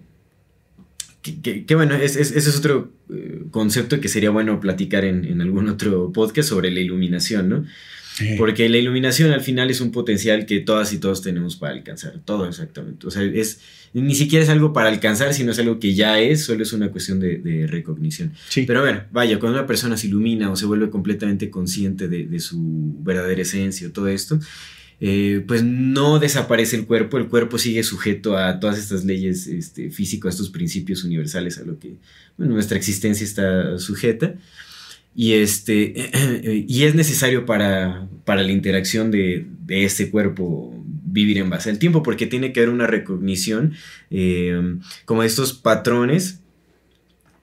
Que, 1.22 1.40
que- 1.40 1.64
que 1.64 1.74
bueno, 1.74 1.94
es- 1.94 2.16
es- 2.16 2.32
ese 2.32 2.50
es 2.50 2.56
otro 2.58 2.92
eh, 3.10 3.42
concepto 3.50 3.98
que 4.00 4.08
sería 4.08 4.30
bueno 4.30 4.60
platicar 4.60 5.04
en, 5.06 5.24
en 5.24 5.40
algún 5.40 5.68
otro 5.70 6.12
podcast 6.12 6.48
sobre 6.50 6.70
la 6.70 6.80
iluminación, 6.80 7.48
¿no? 7.48 7.64
Porque 8.38 8.68
la 8.68 8.78
iluminación 8.78 9.32
al 9.32 9.40
final 9.40 9.70
es 9.70 9.80
un 9.80 9.90
potencial 9.90 10.46
que 10.46 10.60
todas 10.60 10.92
y 10.92 10.98
todos 10.98 11.20
tenemos 11.20 11.56
para 11.56 11.74
alcanzar, 11.74 12.20
todo 12.24 12.48
exactamente. 12.48 13.06
O 13.08 13.10
sea, 13.10 13.22
es, 13.22 13.60
ni 13.92 14.14
siquiera 14.14 14.44
es 14.44 14.50
algo 14.50 14.72
para 14.72 14.88
alcanzar, 14.88 15.34
sino 15.34 15.50
es 15.50 15.58
algo 15.58 15.80
que 15.80 15.94
ya 15.94 16.20
es, 16.20 16.44
solo 16.44 16.62
es 16.62 16.72
una 16.72 16.90
cuestión 16.90 17.18
de, 17.18 17.38
de 17.38 17.66
recognición. 17.66 18.32
Sí. 18.48 18.64
Pero 18.66 18.80
a 18.80 18.82
ver, 18.82 19.06
vaya, 19.10 19.40
cuando 19.40 19.58
una 19.58 19.66
persona 19.66 19.96
se 19.96 20.06
ilumina 20.06 20.50
o 20.50 20.56
se 20.56 20.66
vuelve 20.66 20.90
completamente 20.90 21.50
consciente 21.50 22.06
de, 22.06 22.26
de 22.26 22.40
su 22.40 22.94
verdadera 23.00 23.42
esencia 23.42 23.88
o 23.88 23.90
todo 23.90 24.06
esto, 24.06 24.38
eh, 25.00 25.44
pues 25.46 25.64
no 25.64 26.20
desaparece 26.20 26.76
el 26.76 26.86
cuerpo, 26.86 27.18
el 27.18 27.26
cuerpo 27.26 27.58
sigue 27.58 27.82
sujeto 27.82 28.38
a 28.38 28.60
todas 28.60 28.78
estas 28.78 29.04
leyes 29.04 29.48
este, 29.48 29.90
físicas, 29.90 30.26
a 30.26 30.30
estos 30.30 30.50
principios 30.50 31.02
universales 31.02 31.58
a 31.58 31.64
lo 31.64 31.78
que 31.78 31.96
bueno, 32.36 32.54
nuestra 32.54 32.78
existencia 32.78 33.24
está 33.24 33.78
sujeta. 33.78 34.34
Y, 35.16 35.34
este, 35.34 36.10
y 36.68 36.82
es 36.84 36.94
necesario 36.94 37.46
para, 37.46 38.08
para 38.24 38.42
la 38.42 38.52
interacción 38.52 39.10
de, 39.10 39.46
de 39.66 39.84
este 39.84 40.10
cuerpo 40.10 40.72
vivir 41.06 41.38
en 41.38 41.50
base 41.50 41.70
al 41.70 41.78
tiempo, 41.78 42.02
porque 42.02 42.26
tiene 42.26 42.52
que 42.52 42.60
haber 42.60 42.70
una 42.70 42.86
recognición 42.88 43.74
eh, 44.10 44.60
como 45.04 45.22
de 45.22 45.28
estos 45.28 45.52
patrones 45.52 46.40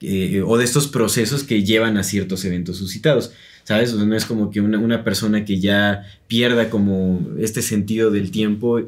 eh, 0.02 0.42
o 0.46 0.58
de 0.58 0.66
estos 0.66 0.88
procesos 0.88 1.44
que 1.44 1.64
llevan 1.64 1.98
a 1.98 2.04
ciertos 2.04 2.44
eventos 2.46 2.78
suscitados. 2.78 3.32
¿Sabes? 3.64 3.94
O 3.94 3.98
sea, 3.98 4.06
no 4.06 4.16
es 4.16 4.26
como 4.26 4.50
que 4.50 4.60
una, 4.60 4.80
una 4.80 5.04
persona 5.04 5.46
que 5.46 5.60
ya 5.60 6.04
pierda 6.28 6.70
como 6.72 7.30
este 7.40 7.62
sentido 7.62 8.10
del 8.10 8.32
tiempo, 8.32 8.82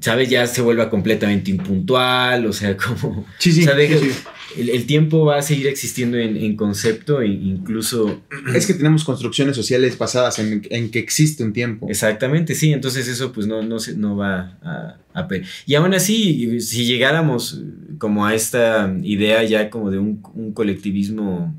¿sabes? 0.00 0.28
Ya 0.28 0.46
se 0.48 0.60
vuelva 0.60 0.90
completamente 0.90 1.52
impuntual, 1.52 2.46
o 2.46 2.52
sea, 2.52 2.76
como... 2.76 3.24
Sí, 3.38 3.52
sí, 3.52 3.60
o 3.62 3.64
sea, 3.64 3.74
deja- 3.76 3.96
sí, 3.98 4.10
sí. 4.10 4.18
El, 4.56 4.70
el 4.70 4.86
tiempo 4.86 5.24
va 5.24 5.38
a 5.38 5.42
seguir 5.42 5.66
existiendo 5.66 6.18
en, 6.18 6.36
en 6.36 6.56
concepto 6.56 7.20
e 7.22 7.28
incluso... 7.28 8.22
Es 8.54 8.66
que 8.66 8.74
tenemos 8.74 9.04
construcciones 9.04 9.56
sociales 9.56 9.96
basadas 9.96 10.38
en, 10.38 10.66
en 10.70 10.90
que 10.90 10.98
existe 10.98 11.44
un 11.44 11.52
tiempo. 11.52 11.88
Exactamente, 11.88 12.54
sí, 12.54 12.72
entonces 12.72 13.08
eso 13.08 13.32
pues 13.32 13.46
no, 13.46 13.62
no, 13.62 13.78
se, 13.78 13.96
no 13.96 14.16
va 14.16 14.58
a, 14.62 14.96
a 15.14 15.28
Y 15.66 15.74
aún 15.74 15.94
así, 15.94 16.60
si 16.60 16.84
llegáramos 16.84 17.62
como 17.98 18.26
a 18.26 18.34
esta 18.34 18.94
idea 19.02 19.44
ya 19.44 19.70
como 19.70 19.90
de 19.90 19.98
un, 19.98 20.22
un 20.34 20.52
colectivismo 20.52 21.54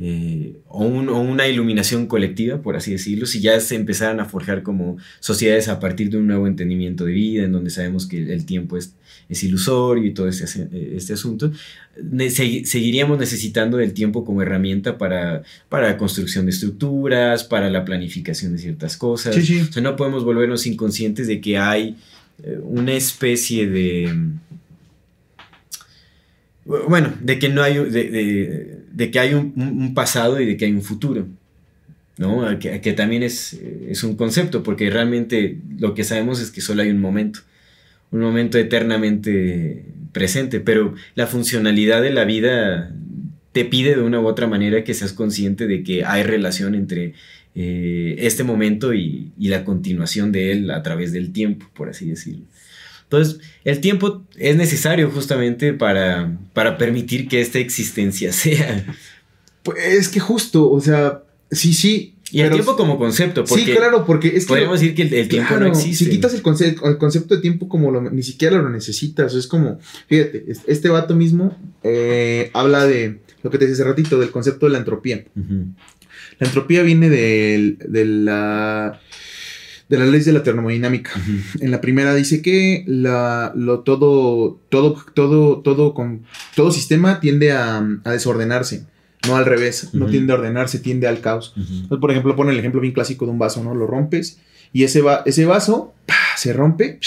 eh, 0.00 0.52
o, 0.68 0.84
un- 0.86 1.08
o 1.08 1.20
una 1.20 1.48
iluminación 1.48 2.06
colectiva, 2.06 2.62
por 2.62 2.76
así 2.76 2.92
decirlo, 2.92 3.26
si 3.26 3.40
ya 3.40 3.58
se 3.60 3.74
empezaran 3.74 4.20
a 4.20 4.24
forjar 4.26 4.62
como 4.62 4.96
sociedades 5.20 5.66
a 5.68 5.80
partir 5.80 6.08
de 6.10 6.18
un 6.18 6.26
nuevo 6.28 6.46
entendimiento 6.46 7.04
de 7.04 7.12
vida, 7.12 7.44
en 7.44 7.52
donde 7.52 7.70
sabemos 7.70 8.06
que 8.06 8.32
el 8.32 8.44
tiempo 8.44 8.76
es, 8.76 8.94
es 9.28 9.42
ilusorio 9.42 10.04
y 10.06 10.14
todo 10.14 10.28
este, 10.28 10.44
este 10.96 11.12
asunto, 11.14 11.50
seguiríamos 12.30 13.18
necesitando 13.18 13.76
del 13.76 13.92
tiempo 13.92 14.24
como 14.24 14.40
herramienta 14.40 14.98
para, 14.98 15.42
para 15.68 15.88
la 15.88 15.96
construcción 15.96 16.44
de 16.46 16.52
estructuras, 16.52 17.42
para 17.42 17.68
la 17.68 17.84
planificación 17.84 18.52
de 18.52 18.58
ciertas 18.58 18.96
cosas. 18.96 19.34
Sí, 19.34 19.42
sí. 19.42 19.60
O 19.68 19.72
sea, 19.72 19.82
no 19.82 19.96
podemos 19.96 20.24
volvernos 20.24 20.64
inconscientes 20.66 21.26
de 21.26 21.40
que 21.40 21.58
hay 21.58 21.96
eh, 22.44 22.58
una 22.62 22.92
especie 22.92 23.66
de... 23.68 24.14
Bueno, 26.86 27.14
de 27.22 27.38
que 27.38 27.48
no 27.48 27.62
hay, 27.62 27.74
de, 27.78 27.90
de- 28.10 28.77
de 28.98 29.12
que 29.12 29.20
hay 29.20 29.32
un, 29.32 29.94
pasado 29.94 30.40
y 30.40 30.44
de 30.44 30.56
que 30.56 30.64
hay 30.64 30.72
un 30.72 30.82
futuro. 30.82 31.28
¿no? 32.16 32.58
Que, 32.58 32.80
que 32.80 32.92
también 32.94 33.22
es, 33.22 33.52
eh, 33.52 33.90
es 33.90 34.02
un 34.02 34.16
concepto, 34.16 34.64
porque 34.64 34.90
realmente 34.90 35.58
lo 35.78 35.94
que 35.94 36.02
sabemos 36.02 36.40
es 36.40 36.50
que 36.50 36.60
solo 36.60 36.82
hay 36.82 36.90
un 36.90 36.98
momento, 36.98 37.38
un 38.10 38.18
momento 38.18 38.58
eternamente 38.58 39.84
presente, 40.10 40.58
pero 40.58 40.96
la 41.14 41.28
funcionalidad 41.28 42.02
de 42.02 42.10
la 42.10 42.24
vida 42.24 42.92
te 43.52 43.64
pide 43.64 43.94
de 43.94 44.02
una 44.02 44.20
u 44.20 44.26
otra 44.26 44.48
manera 44.48 44.82
que 44.82 44.94
seas 44.94 45.12
consciente 45.12 45.68
de 45.68 45.84
que 45.84 46.04
hay 46.04 46.24
relación 46.24 46.74
entre 46.74 47.14
eh, 47.54 48.16
este 48.18 48.42
momento 48.42 48.94
y, 48.94 49.30
y 49.38 49.46
la 49.46 49.64
continuación 49.64 50.32
de 50.32 50.50
él 50.50 50.72
a 50.72 50.82
través 50.82 51.12
del 51.12 51.32
tiempo, 51.32 51.70
por 51.72 51.88
así 51.88 52.08
decirlo. 52.08 52.46
Entonces, 53.10 53.40
el 53.64 53.80
tiempo 53.80 54.22
es 54.36 54.54
necesario 54.56 55.10
justamente 55.10 55.72
para, 55.72 56.36
para 56.52 56.76
permitir 56.76 57.26
que 57.26 57.40
esta 57.40 57.58
existencia 57.58 58.32
sea. 58.34 58.84
Pues 59.62 59.78
es 59.84 60.08
que 60.08 60.20
justo, 60.20 60.70
o 60.70 60.80
sea, 60.80 61.22
sí, 61.50 61.72
sí. 61.72 62.14
Y 62.30 62.40
el 62.42 62.50
tiempo 62.52 62.76
como 62.76 62.98
concepto, 62.98 63.44
porque 63.46 63.64
Sí, 63.64 63.72
claro, 63.72 64.04
porque 64.04 64.28
es 64.28 64.44
que. 64.44 64.48
podemos 64.50 64.78
decir 64.78 64.94
que 64.94 65.00
el, 65.02 65.14
el 65.14 65.28
tiempo 65.28 65.48
Claro, 65.48 65.64
no 65.64 65.70
existe. 65.72 66.04
Si 66.04 66.10
quitas 66.10 66.34
el, 66.34 66.42
conce- 66.42 66.76
el 66.84 66.98
concepto 66.98 67.34
de 67.34 67.40
tiempo 67.40 67.70
como 67.70 67.90
lo, 67.90 68.02
ni 68.02 68.22
siquiera 68.22 68.58
lo 68.58 68.68
necesitas. 68.68 69.32
Es 69.32 69.46
como, 69.46 69.78
fíjate, 70.08 70.44
es- 70.46 70.60
este 70.66 70.90
vato 70.90 71.14
mismo 71.14 71.56
eh, 71.82 72.50
habla 72.52 72.84
de 72.86 73.20
lo 73.42 73.50
que 73.50 73.56
te 73.56 73.66
decía 73.66 73.82
hace 73.82 73.90
ratito, 73.90 74.20
del 74.20 74.30
concepto 74.30 74.66
de 74.66 74.72
la 74.72 74.78
entropía. 74.78 75.24
La 75.34 76.46
entropía 76.46 76.82
viene 76.82 77.08
del- 77.08 77.78
de, 77.88 78.04
la 78.04 79.00
de 79.88 79.98
las 79.98 80.08
leyes 80.08 80.26
de 80.26 80.32
la 80.32 80.42
termodinámica. 80.42 81.10
En 81.60 81.70
la 81.70 81.80
primera 81.80 82.14
dice 82.14 82.42
que 82.42 82.84
la, 82.86 83.52
lo, 83.56 83.80
todo, 83.80 84.60
todo, 84.68 85.04
todo, 85.14 85.60
todo, 85.60 85.94
con, 85.94 86.24
todo 86.54 86.70
sistema 86.70 87.20
tiende 87.20 87.52
a, 87.52 87.78
a 88.04 88.10
desordenarse, 88.10 88.86
no 89.26 89.36
al 89.36 89.46
revés, 89.46 89.94
no 89.94 90.06
tiende 90.06 90.32
a 90.32 90.36
ordenarse, 90.36 90.78
tiende 90.78 91.06
al 91.06 91.20
caos. 91.20 91.54
Entonces, 91.56 91.98
por 92.00 92.10
ejemplo, 92.10 92.36
pone 92.36 92.52
el 92.52 92.58
ejemplo 92.58 92.80
bien 92.80 92.92
clásico 92.92 93.24
de 93.24 93.32
un 93.32 93.38
vaso, 93.38 93.64
¿no? 93.64 93.74
Lo 93.74 93.86
rompes 93.86 94.38
y 94.72 94.84
ese, 94.84 95.00
va 95.00 95.22
ese 95.24 95.46
vaso 95.46 95.94
¡pah! 96.06 96.14
se 96.36 96.52
rompe 96.52 96.98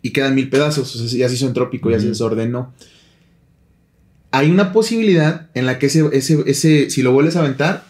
y 0.00 0.10
quedan 0.10 0.34
mil 0.34 0.48
pedazos. 0.48 0.94
O 0.96 1.06
sea, 1.06 1.18
ya 1.18 1.28
se 1.28 1.34
hizo 1.34 1.46
entrópico, 1.46 1.90
ya 1.90 2.00
se 2.00 2.08
desordenó. 2.08 2.72
Hay 4.30 4.50
una 4.50 4.72
posibilidad 4.72 5.50
en 5.54 5.66
la 5.66 5.78
que 5.78 5.86
ese, 5.86 6.08
ese, 6.12 6.42
ese, 6.46 6.88
si 6.88 7.02
lo 7.02 7.12
vuelves 7.12 7.36
a 7.36 7.40
aventar, 7.40 7.84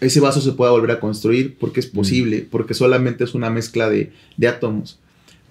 ese 0.00 0.20
vaso 0.20 0.40
se 0.40 0.52
pueda 0.52 0.70
volver 0.72 0.90
a 0.92 1.00
construir 1.00 1.56
porque 1.58 1.80
es 1.80 1.86
posible, 1.86 2.46
porque 2.50 2.74
solamente 2.74 3.24
es 3.24 3.34
una 3.34 3.50
mezcla 3.50 3.88
de, 3.88 4.12
de 4.36 4.48
átomos. 4.48 4.98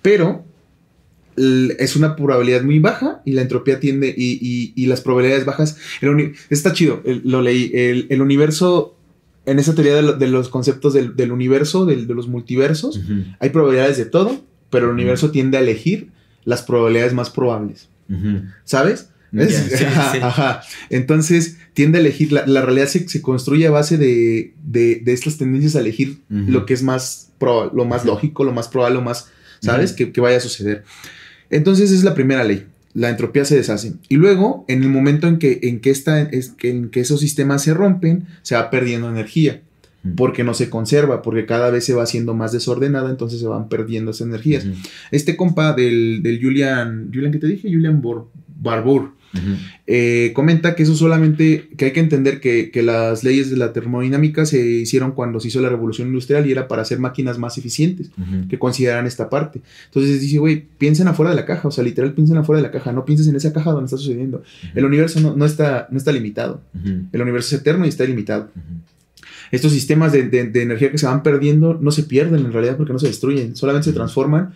Pero 0.02 0.46
es 1.38 1.96
una 1.98 2.16
probabilidad 2.16 2.64
muy 2.64 2.80
baja 2.80 3.22
y 3.26 3.34
la 3.34 3.42
entropía 3.42 3.80
tiende 3.80 4.14
y, 4.16 4.40
y- 4.42 4.74
y 4.76 4.86
las 4.86 5.02
probabilidades 5.02 5.46
bajas. 5.46 5.78
El 6.02 6.34
está 6.50 6.72
chido, 6.72 7.02
el- 7.06 7.22
lo 7.26 7.42
leí. 7.42 7.72
El, 7.74 8.08
el 8.10 8.22
universo, 8.22 8.96
en 9.46 9.60
esa 9.60 9.76
teoría 9.76 9.96
de, 9.96 10.02
lo- 10.02 10.14
de 10.14 10.28
los 10.28 10.48
conceptos 10.48 10.94
del, 10.94 11.16
del 11.18 11.32
universo, 11.34 11.86
del- 11.86 12.08
de 12.08 12.14
los 12.14 12.28
multiversos, 12.30 13.02
hay 13.40 13.50
probabilidades 13.50 13.98
de 13.98 14.06
todo, 14.06 14.40
pero 14.70 14.86
el 14.88 14.94
universo 14.94 15.32
tiende 15.32 15.58
a 15.58 15.62
elegir 15.62 16.10
las 16.46 16.62
probabilidades 16.62 17.14
más 17.14 17.30
probables. 17.30 17.90
¿Sabes? 18.64 19.10
Ya, 19.32 19.44
Es- 19.44 19.56
sí, 19.78 19.84
ajá, 19.86 20.12
sí. 20.12 20.18
ajá. 20.22 20.62
Entonces 20.90 21.58
tiende 21.74 21.98
a 21.98 22.02
elegir, 22.02 22.32
la, 22.32 22.46
la 22.48 22.62
realidad 22.62 22.88
se, 22.88 23.08
se 23.10 23.22
construye 23.22 23.68
a 23.68 23.72
base 23.72 23.98
de, 23.98 24.54
de- 24.64 25.02
de 25.04 25.14
estas 25.14 25.38
tendencias 25.38 25.76
a 25.76 25.80
elegir 25.80 26.20
lo 26.30 26.66
que 26.66 26.74
es 26.74 26.84
más 26.84 27.32
lo 27.40 27.86
más 27.86 28.06
lógico, 28.06 28.44
lo 28.44 28.54
más 28.54 28.68
probable, 28.70 28.96
lo 28.96 29.02
más, 29.04 29.28
¿sabes? 29.60 29.92
Que, 29.94 30.12
que 30.12 30.22
vaya 30.22 30.38
a 30.38 30.40
suceder. 30.40 30.84
Entonces 31.50 31.92
es 31.92 32.04
la 32.04 32.16
primera 32.16 32.44
ley. 32.44 32.66
La 32.94 33.10
entropía 33.10 33.44
se 33.46 33.58
deshace. 33.58 33.94
Y 34.08 34.16
luego, 34.16 34.64
en 34.70 34.82
el 34.82 34.90
momento 34.90 35.28
en 35.28 35.38
que, 35.38 35.60
en 35.64 35.82
que, 35.82 35.90
esta, 35.92 36.22
en 36.22 36.90
que 36.90 37.02
esos 37.02 37.20
sistemas 37.20 37.62
se 37.62 37.74
rompen, 37.74 38.26
se 38.42 38.56
va 38.56 38.70
perdiendo 38.70 39.10
energía. 39.10 39.62
Porque 40.16 40.44
no 40.44 40.54
se 40.54 40.70
conserva, 40.70 41.22
porque 41.22 41.46
cada 41.46 41.70
vez 41.72 41.86
se 41.86 41.94
va 41.94 42.04
haciendo 42.04 42.34
más 42.34 42.52
desordenada, 42.52 43.10
entonces 43.10 43.40
se 43.40 43.48
van 43.48 43.70
perdiendo 43.70 44.12
esas 44.12 44.28
energías. 44.28 44.66
Ujú. 44.66 44.76
Este 45.12 45.36
compa 45.36 45.74
del, 45.74 46.22
del 46.22 46.40
Julian, 46.42 47.10
Julian, 47.14 47.32
¿qué 47.32 47.40
te 47.40 47.48
dije? 47.48 47.70
Julian 47.72 48.02
Bor- 48.02 48.28
Barbour. 48.62 49.14
eh, 49.86 50.32
comenta 50.34 50.76
que 50.76 50.84
eso 50.84 50.96
solamente, 50.96 51.68
que 51.76 51.86
hay 51.86 51.92
que 51.92 52.00
entender 52.00 52.40
que, 52.40 52.72
que, 52.72 52.82
las 52.84 53.24
leyes 53.26 53.50
de 53.50 53.58
la 53.58 53.74
termodinámica 53.74 54.46
se 54.46 54.66
hicieron 54.66 55.12
cuando 55.12 55.42
se 55.42 55.50
hizo 55.50 55.60
la 55.60 55.68
revolución 55.68 56.08
industrial 56.08 56.48
y 56.48 56.52
era 56.54 56.70
para 56.70 56.84
hacer 56.84 57.00
máquinas 57.00 57.38
más 57.38 57.58
eficientes, 57.58 58.12
que 58.48 58.58
consideran 58.58 59.06
esta 59.08 59.30
parte. 59.30 59.60
Entonces 59.88 60.22
dice, 60.22 60.38
güey, 60.38 60.64
piensen 60.78 61.10
afuera 61.10 61.32
de 61.32 61.36
la 61.36 61.46
caja, 61.46 61.68
o 61.68 61.72
sea, 61.72 61.84
literal 61.84 62.14
piensen 62.14 62.38
afuera 62.38 62.62
de 62.62 62.68
la 62.68 62.72
caja, 62.72 62.94
no 62.94 63.04
pienses 63.04 63.28
en 63.28 63.36
esa 63.36 63.52
caja 63.52 63.72
donde 63.72 63.86
está 63.88 63.98
sucediendo. 63.98 64.42
El 64.74 64.86
universo 64.86 65.20
no, 65.20 65.36
no, 65.36 65.46
está, 65.46 65.88
no 65.92 65.98
está 65.98 66.14
limitado, 66.14 66.62
el 67.12 67.22
universo 67.22 67.56
es 67.56 67.62
eterno 67.62 67.86
y 67.86 67.90
está 67.90 68.06
ilimitado 68.06 68.50
estos 69.56 69.72
sistemas 69.72 70.12
de, 70.12 70.24
de, 70.24 70.62
energía 70.62 70.92
que 70.92 70.98
se 70.98 71.06
van 71.06 71.24
perdiendo 71.24 71.74
no 71.74 71.92
se 71.92 72.04
pierden 72.04 72.46
en 72.46 72.54
realidad 72.54 72.78
porque 72.78 72.94
no 72.94 73.00
se 73.00 73.08
destruyen, 73.08 73.56
solamente 73.56 73.90
se 73.90 73.94
transforman 73.94 74.54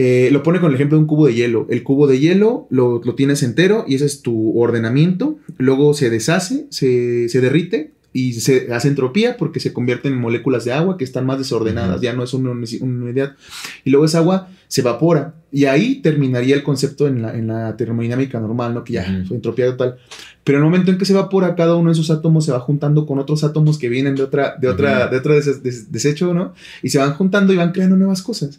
eh, 0.00 0.28
lo 0.30 0.44
pone 0.44 0.60
con 0.60 0.68
el 0.68 0.76
ejemplo 0.76 0.96
de 0.96 1.02
un 1.02 1.08
cubo 1.08 1.26
de 1.26 1.34
hielo. 1.34 1.66
El 1.68 1.82
cubo 1.82 2.06
de 2.06 2.20
hielo 2.20 2.68
lo, 2.70 3.02
lo, 3.04 3.14
tienes 3.16 3.42
entero 3.42 3.84
y 3.86 3.96
ese 3.96 4.06
es 4.06 4.22
tu 4.22 4.56
ordenamiento. 4.58 5.38
Luego 5.58 5.92
se 5.92 6.08
deshace, 6.08 6.66
se, 6.70 7.28
se 7.28 7.40
derrite 7.40 7.90
y 8.12 8.32
se 8.34 8.72
hace 8.72 8.88
entropía 8.88 9.36
porque 9.36 9.60
se 9.60 9.72
convierten 9.72 10.14
en 10.14 10.20
moléculas 10.20 10.64
de 10.64 10.72
agua 10.72 10.96
que 10.96 11.04
están 11.04 11.26
más 11.26 11.38
desordenadas, 11.38 12.00
ya 12.00 12.14
no 12.14 12.22
es 12.24 12.32
una, 12.34 12.50
unidad. 12.50 13.36
Y 13.84 13.90
luego 13.90 14.06
esa 14.06 14.18
agua 14.18 14.48
se 14.66 14.80
evapora 14.80 15.34
y 15.52 15.66
ahí 15.66 15.96
terminaría 15.96 16.54
el 16.54 16.62
concepto 16.62 17.06
en 17.06 17.22
la, 17.22 17.34
en 17.34 17.48
la 17.48 17.76
termodinámica 17.76 18.40
normal, 18.40 18.74
¿no? 18.74 18.84
Que 18.84 18.94
ya 18.94 19.24
fue 19.26 19.36
entropía 19.36 19.66
total. 19.66 19.98
Pero 20.42 20.58
en 20.58 20.64
el 20.64 20.70
momento 20.70 20.90
en 20.90 20.96
que 20.96 21.04
se 21.04 21.12
evapora, 21.12 21.54
cada 21.54 21.74
uno 21.74 21.90
de 21.90 21.92
esos 21.92 22.10
átomos 22.10 22.46
se 22.46 22.52
va 22.52 22.60
juntando 22.60 23.04
con 23.04 23.18
otros 23.18 23.44
átomos 23.44 23.78
que 23.78 23.90
vienen 23.90 24.14
de 24.14 24.22
otra, 24.22 24.56
de 24.58 24.68
otra, 24.68 25.08
de 25.08 25.18
otro 25.18 25.34
desecho, 25.34 26.32
¿no? 26.32 26.54
Y 26.82 26.88
se 26.88 26.98
van 26.98 27.12
juntando 27.12 27.52
y 27.52 27.56
van 27.56 27.72
creando 27.72 27.96
nuevas 27.96 28.22
cosas. 28.22 28.58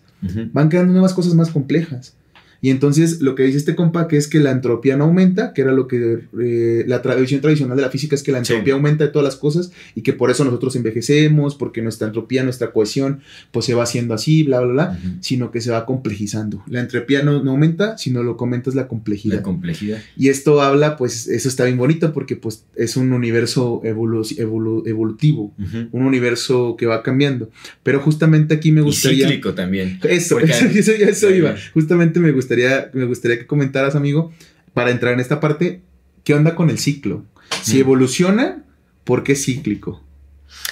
Van 0.53 0.69
creando 0.69 0.93
nuevas 0.93 1.13
cosas 1.13 1.33
más 1.33 1.49
complejas. 1.49 2.15
Y 2.61 2.69
entonces 2.71 3.21
lo 3.21 3.35
que 3.35 3.43
dice 3.43 3.57
este 3.57 3.75
compa 3.75 4.07
que 4.07 4.17
es 4.17 4.27
que 4.27 4.39
la 4.39 4.51
entropía 4.51 4.97
no 4.97 5.05
aumenta, 5.05 5.53
que 5.53 5.61
era 5.61 5.71
lo 5.71 5.87
que 5.87 6.19
eh, 6.39 6.83
la 6.87 7.01
tradición 7.01 7.41
tradicional 7.41 7.77
de 7.77 7.83
la 7.83 7.89
física 7.89 8.15
es 8.15 8.23
que 8.23 8.31
la 8.31 8.39
entropía 8.39 8.73
aumenta 8.73 9.05
de 9.05 9.11
todas 9.11 9.23
las 9.23 9.37
cosas 9.37 9.71
y 9.95 10.01
que 10.01 10.13
por 10.13 10.29
eso 10.29 10.43
nosotros 10.43 10.75
envejecemos, 10.75 11.55
porque 11.55 11.81
nuestra 11.81 12.07
entropía, 12.07 12.43
nuestra 12.43 12.71
cohesión, 12.71 13.21
pues 13.51 13.65
se 13.65 13.73
va 13.73 13.83
haciendo 13.83 14.13
así, 14.13 14.43
bla, 14.43 14.59
bla, 14.59 14.73
bla, 14.73 14.99
sino 15.21 15.51
que 15.51 15.61
se 15.61 15.71
va 15.71 15.85
complejizando. 15.85 16.63
La 16.67 16.81
entropía 16.81 17.23
no, 17.23 17.41
no, 17.43 17.51
aumenta, 17.51 17.97
sino 17.97 18.23
lo 18.23 18.35
comentas 18.35 18.75
la 18.75 18.87
complejidad. 18.87 19.37
La 19.37 19.43
complejidad. 19.43 19.99
Y 20.17 20.27
esto 20.27 20.61
habla, 20.61 20.97
pues 20.97 21.27
eso 21.27 21.47
está 21.47 21.65
bien 21.65 21.77
bonito 21.77 22.11
porque 22.13 22.35
pues 22.35 22.65
es 22.75 22.97
un 22.97 23.13
universo 23.13 23.81
evolutivo, 23.83 25.53
un 25.91 26.03
universo 26.03 26.75
que 26.77 26.85
va 26.85 27.03
cambiando. 27.03 27.49
Pero 27.83 28.01
justamente 28.01 28.55
aquí 28.55 28.71
me 28.71 28.81
gustaría... 28.81 29.19
Y 29.19 29.21
cíclico 29.21 29.53
también. 29.53 29.99
Eso, 30.03 30.39
eso, 30.39 30.91
eso 30.91 31.29
iba. 31.29 31.55
Justamente 31.73 32.19
me 32.19 32.31
gustaría 32.31 32.48
me 32.93 33.05
gustaría 33.05 33.39
que 33.39 33.47
comentaras, 33.47 33.95
amigo, 33.95 34.31
para 34.73 34.91
entrar 34.91 35.13
en 35.13 35.19
esta 35.19 35.39
parte, 35.39 35.81
¿qué 36.23 36.33
onda 36.33 36.55
con 36.55 36.69
el 36.69 36.79
ciclo? 36.79 37.25
Si 37.63 37.77
mm. 37.77 37.81
evoluciona, 37.81 38.63
¿por 39.03 39.23
qué 39.23 39.35
cíclico? 39.35 40.03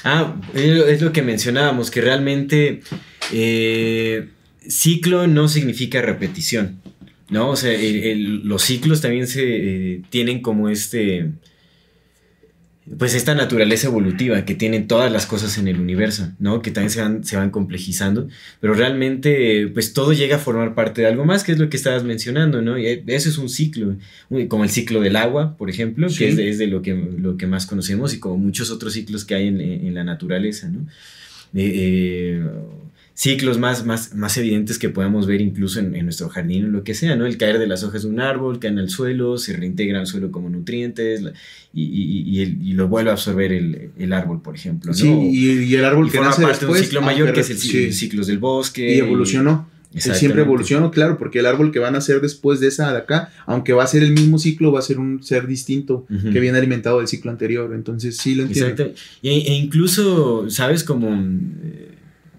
Ah, 0.04 0.36
es 0.54 1.02
lo 1.02 1.12
que 1.12 1.22
mencionábamos, 1.22 1.92
que 1.92 2.02
realmente 2.02 2.82
eh, 3.32 4.30
ciclo 4.68 5.28
no 5.28 5.48
significa 5.48 6.02
repetición, 6.02 6.82
¿no? 7.30 7.50
O 7.50 7.56
sea, 7.56 7.78
los 8.16 8.62
ciclos 8.64 9.02
también 9.02 9.28
se 9.28 9.44
eh, 9.44 10.02
tienen 10.10 10.42
como 10.42 10.70
este 10.70 11.32
pues 12.98 13.16
esta 13.16 13.36
naturaleza 13.36 13.88
evolutiva 13.88 14.46
que 14.46 14.56
tienen 14.56 14.88
todas 14.88 15.12
las 15.12 15.26
cosas 15.26 15.58
en 15.58 15.68
el 15.68 15.80
universo, 15.80 16.32
¿no? 16.40 16.62
Que 16.62 16.72
también 16.72 16.90
se 16.90 17.02
van, 17.02 17.24
se 17.24 17.36
van 17.36 17.50
complejizando, 17.50 18.30
pero 18.62 18.74
realmente 18.74 19.68
pues 19.68 19.94
todo 19.94 20.14
llega 20.14 20.38
a 20.38 20.40
formar 20.40 20.74
parte 20.74 21.02
de 21.02 21.08
algo 21.08 21.26
más, 21.26 21.44
que 21.44 21.52
es 21.52 21.60
lo 21.60 21.70
que 21.70 21.76
estabas 21.76 22.04
mencionando, 22.04 22.62
¿no? 22.62 22.78
Y 22.78 23.04
eso 23.08 23.30
es 23.30 23.38
un 23.38 23.50
ciclo, 23.50 23.98
como 24.48 24.64
el 24.64 24.70
ciclo 24.70 25.02
del 25.02 25.18
agua, 25.18 25.58
por 25.58 25.70
ejemplo, 25.70 26.08
que 26.08 26.30
es 26.30 26.58
de, 26.58 26.68
lo, 26.68 26.82
que, 26.82 26.94
lo 26.96 27.36
que 27.36 27.48
más 27.48 27.66
conocemos 27.66 28.14
y 28.14 28.20
como 28.20 28.38
muchos 28.38 28.72
otros 28.72 28.94
ciclos 28.94 29.26
que 29.26 29.36
hay 29.36 29.48
en, 29.48 29.94
la 29.94 30.04
naturaleza, 30.04 30.70
¿no? 30.70 30.88
Eh, 31.54 31.72
eh, 31.76 32.44
ciclos 33.18 33.58
más, 33.58 33.84
más, 33.84 34.14
más 34.14 34.38
evidentes 34.38 34.78
que 34.78 34.90
podemos 34.90 35.26
ver 35.26 35.42
incluso 35.42 35.80
en, 35.80 35.92
nuestro 36.04 36.30
jardín 36.30 36.66
o 36.66 36.68
lo 36.68 36.84
que 36.84 36.94
sea, 36.94 37.16
¿no? 37.16 37.26
El 37.26 37.38
caer 37.38 37.58
de 37.58 37.66
las 37.66 37.84
hojas 37.84 38.04
de 38.04 38.10
un 38.10 38.20
árbol, 38.20 38.60
caen 38.60 38.78
al 38.78 38.92
suelo, 38.92 39.40
se 39.40 39.58
reintegra 39.58 40.00
al 40.00 40.06
suelo 40.06 40.30
como 40.30 40.52
nutrientes 40.52 41.24
y, 41.74 41.82
y, 41.84 42.74
lo 42.74 42.88
vuelve 42.88 43.10
a 43.10 43.14
absorber 43.14 43.52
el, 43.52 44.14
árbol, 44.14 44.44
por 44.44 44.54
ejemplo, 44.54 44.92
¿no? 44.92 44.98
Sí, 44.98 45.10
y, 45.10 45.74
el 45.74 45.84
árbol 45.84 46.12
que 46.12 46.20
forma 46.20 46.36
parte 46.36 46.68
de 46.68 46.72
un 46.72 46.78
ciclo 46.78 47.02
mayor 47.02 47.34
que 47.34 47.40
es 47.40 47.50
el 47.50 47.58
ciclo 47.58 47.92
ciclos 47.92 48.28
del 48.28 48.38
bosque. 48.38 48.98
Y 48.98 49.00
evolucionó. 49.00 49.68
Siempre 49.96 50.44
evolucionó, 50.44 50.92
claro, 50.92 51.18
porque 51.18 51.40
el 51.40 51.48
árbol 51.48 51.72
que 51.72 51.80
van 51.80 51.96
a 51.96 52.02
ser 52.02 52.22
después 52.22 52.60
de 52.60 52.68
esa 52.68 52.92
de 52.92 53.00
acá, 53.00 53.32
aunque 53.48 53.74
va 53.74 53.84
a 53.84 53.88
ser 53.88 54.04
el 54.04 54.12
mismo 54.12 54.38
ciclo, 54.38 54.72
va 54.72 54.78
a 54.78 54.84
ser 54.84 55.00
un 55.00 55.24
ser 55.24 55.48
distinto 55.48 56.06
que 56.08 56.40
viene 56.40 56.60
alimentado 56.60 57.00
del 57.00 57.08
ciclo 57.08 57.32
anterior. 57.32 57.74
Entonces, 57.74 58.18
sí 58.18 58.36
lo 58.36 58.44
entiendo. 58.44 58.84
Exacto. 58.84 59.02
E, 59.24 59.32
e 59.32 59.54
incluso, 59.56 60.52
¿sabes? 60.52 60.84
Como 60.84 61.10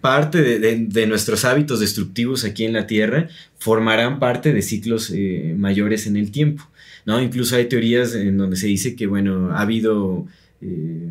parte 0.08 0.42
de, 0.42 1.06
nuestros 1.06 1.44
hábitos 1.44 1.80
destructivos 1.80 2.44
aquí 2.44 2.64
en 2.64 2.72
la 2.72 2.86
Tierra 2.86 3.28
formarán 3.58 4.18
parte 4.18 4.54
de 4.54 4.62
ciclos 4.62 5.12
eh, 5.14 5.54
mayores 5.54 6.06
en 6.06 6.16
el 6.16 6.30
tiempo. 6.30 6.66
¿no? 7.04 7.20
Incluso 7.20 7.56
hay 7.56 7.66
teorías 7.66 8.14
en 8.14 8.38
donde 8.38 8.56
se 8.56 8.68
dice 8.68 8.96
que 8.96 9.06
bueno, 9.06 9.50
ha 9.52 9.60
habido 9.60 10.26
eh, 10.62 11.10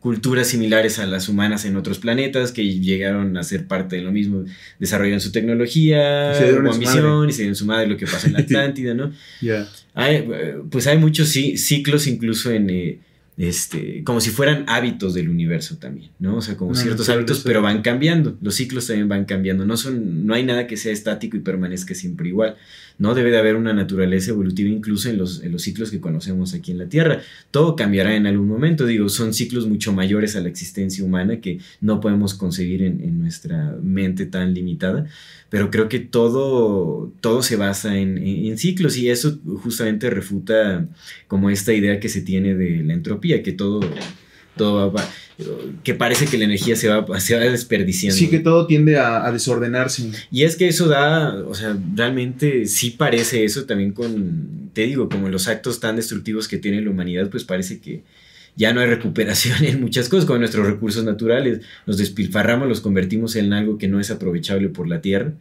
culturas 0.00 0.48
similares 0.48 0.98
a 0.98 1.06
las 1.06 1.28
humanas 1.28 1.64
en 1.66 1.76
otros 1.76 2.00
planetas 2.00 2.50
que 2.50 2.64
llegaron 2.80 3.36
a 3.36 3.44
ser 3.44 3.68
parte 3.68 3.94
de 3.94 4.02
lo 4.02 4.10
mismo, 4.10 4.44
desarrollaron 4.80 5.20
su 5.20 5.30
tecnología, 5.30 6.34
su 6.34 6.68
ambición 6.68 7.28
y 7.28 7.32
se 7.32 7.42
dieron 7.42 7.54
su 7.54 7.66
madre 7.66 7.86
lo 7.86 7.96
que 7.96 8.06
pasa 8.06 8.26
en 8.26 8.32
la 8.32 8.38
Atlántida, 8.46 8.92
¿no? 8.92 9.12
Eh, 9.40 10.56
pues 10.68 10.88
hay 10.88 10.98
muchos 10.98 11.28
ciclos 11.28 12.08
incluso 12.08 12.50
en 12.50 12.98
este, 13.38 14.02
como 14.04 14.22
si 14.22 14.30
fueran 14.30 14.64
hábitos 14.66 15.12
del 15.12 15.28
universo 15.28 15.76
también, 15.76 16.10
¿no? 16.18 16.36
O 16.36 16.40
sea, 16.40 16.56
como 16.56 16.74
ciertos 16.74 17.08
hábitos, 17.10 17.42
pero 17.44 17.60
van 17.60 17.82
cambiando, 17.82 18.36
los 18.40 18.54
ciclos 18.54 18.86
también 18.86 19.08
van 19.08 19.26
cambiando, 19.26 19.66
no, 19.66 19.76
son, 19.76 20.26
no 20.26 20.32
hay 20.32 20.42
nada 20.42 20.66
que 20.66 20.78
sea 20.78 20.92
estático 20.92 21.36
y 21.36 21.40
permanezca 21.40 21.94
siempre 21.94 22.28
igual, 22.28 22.56
¿no? 22.98 23.14
Debe 23.14 23.30
de 23.30 23.38
haber 23.38 23.56
una 23.56 23.74
naturaleza 23.74 24.30
evolutiva 24.30 24.70
incluso 24.70 25.10
en 25.10 25.18
los, 25.18 25.42
en 25.42 25.52
los 25.52 25.62
ciclos 25.62 25.90
que 25.90 26.00
conocemos 26.00 26.54
aquí 26.54 26.72
en 26.72 26.78
la 26.78 26.88
Tierra. 26.88 27.20
Todo 27.50 27.76
cambiará 27.76 28.16
en 28.16 28.26
algún 28.26 28.48
momento, 28.48 28.86
digo, 28.86 29.10
son 29.10 29.34
ciclos 29.34 29.66
mucho 29.66 29.92
mayores 29.92 30.34
a 30.34 30.40
la 30.40 30.48
existencia 30.48 31.04
humana 31.04 31.40
que 31.42 31.58
no 31.82 32.00
podemos 32.00 32.32
concebir 32.32 32.82
en, 32.82 33.02
en 33.02 33.20
nuestra 33.20 33.76
mente 33.82 34.24
tan 34.24 34.54
limitada, 34.54 35.06
pero 35.48 35.70
creo 35.70 35.88
que 35.88 36.00
todo, 36.00 37.12
todo 37.20 37.42
se 37.42 37.56
basa 37.56 37.96
en, 37.96 38.58
ciclos 38.58 38.96
y 38.96 39.10
eso 39.10 39.38
justamente 39.62 40.10
refuta 40.10 40.88
como 41.28 41.50
esta 41.50 41.72
idea 41.72 42.00
que 42.00 42.08
se 42.08 42.22
tiene 42.22 42.54
de 42.54 42.82
la 42.82 42.94
entropía, 42.94 43.25
que 43.42 43.52
todo, 43.52 43.80
todo 44.56 44.92
va, 44.92 45.08
que 45.82 45.94
parece 45.94 46.26
que 46.26 46.38
la 46.38 46.44
energía 46.44 46.76
se 46.76 46.88
va, 46.88 47.20
se 47.20 47.34
va 47.36 47.40
desperdiciando. 47.42 48.16
Sí, 48.16 48.28
que 48.28 48.38
todo 48.38 48.66
tiende 48.66 48.98
a, 48.98 49.30
desordenarse. 49.30 50.10
Y 50.30 50.44
es 50.44 50.56
que 50.56 50.68
eso 50.68 50.88
da, 50.88 51.34
o 51.46 51.54
sea, 51.54 51.76
realmente 51.94 52.66
sí 52.66 52.90
parece 52.90 53.44
eso 53.44 53.64
también 53.64 53.92
con, 53.92 54.70
te 54.72 54.82
digo, 54.82 55.08
como 55.08 55.28
los 55.28 55.48
actos 55.48 55.80
tan 55.80 55.96
destructivos 55.96 56.48
que 56.48 56.58
tiene 56.58 56.80
la 56.80 56.90
humanidad, 56.90 57.28
pues 57.28 57.44
parece 57.44 57.80
que 57.80 58.02
ya 58.56 58.72
no 58.72 58.80
hay 58.80 58.86
recuperación 58.86 59.62
en 59.64 59.80
muchas 59.80 60.08
cosas 60.08 60.24
con 60.24 60.38
nuestros 60.40 60.66
recursos 60.66 61.04
naturales. 61.04 61.60
Los 61.84 61.98
despilfarramos, 61.98 62.68
los 62.68 62.80
convertimos 62.80 63.36
en 63.36 63.52
algo 63.52 63.78
que 63.78 63.88
no 63.88 64.00
es 64.00 64.10
aprovechable 64.10 64.70
por 64.70 64.88
la 64.88 65.00
tierra. 65.00 65.34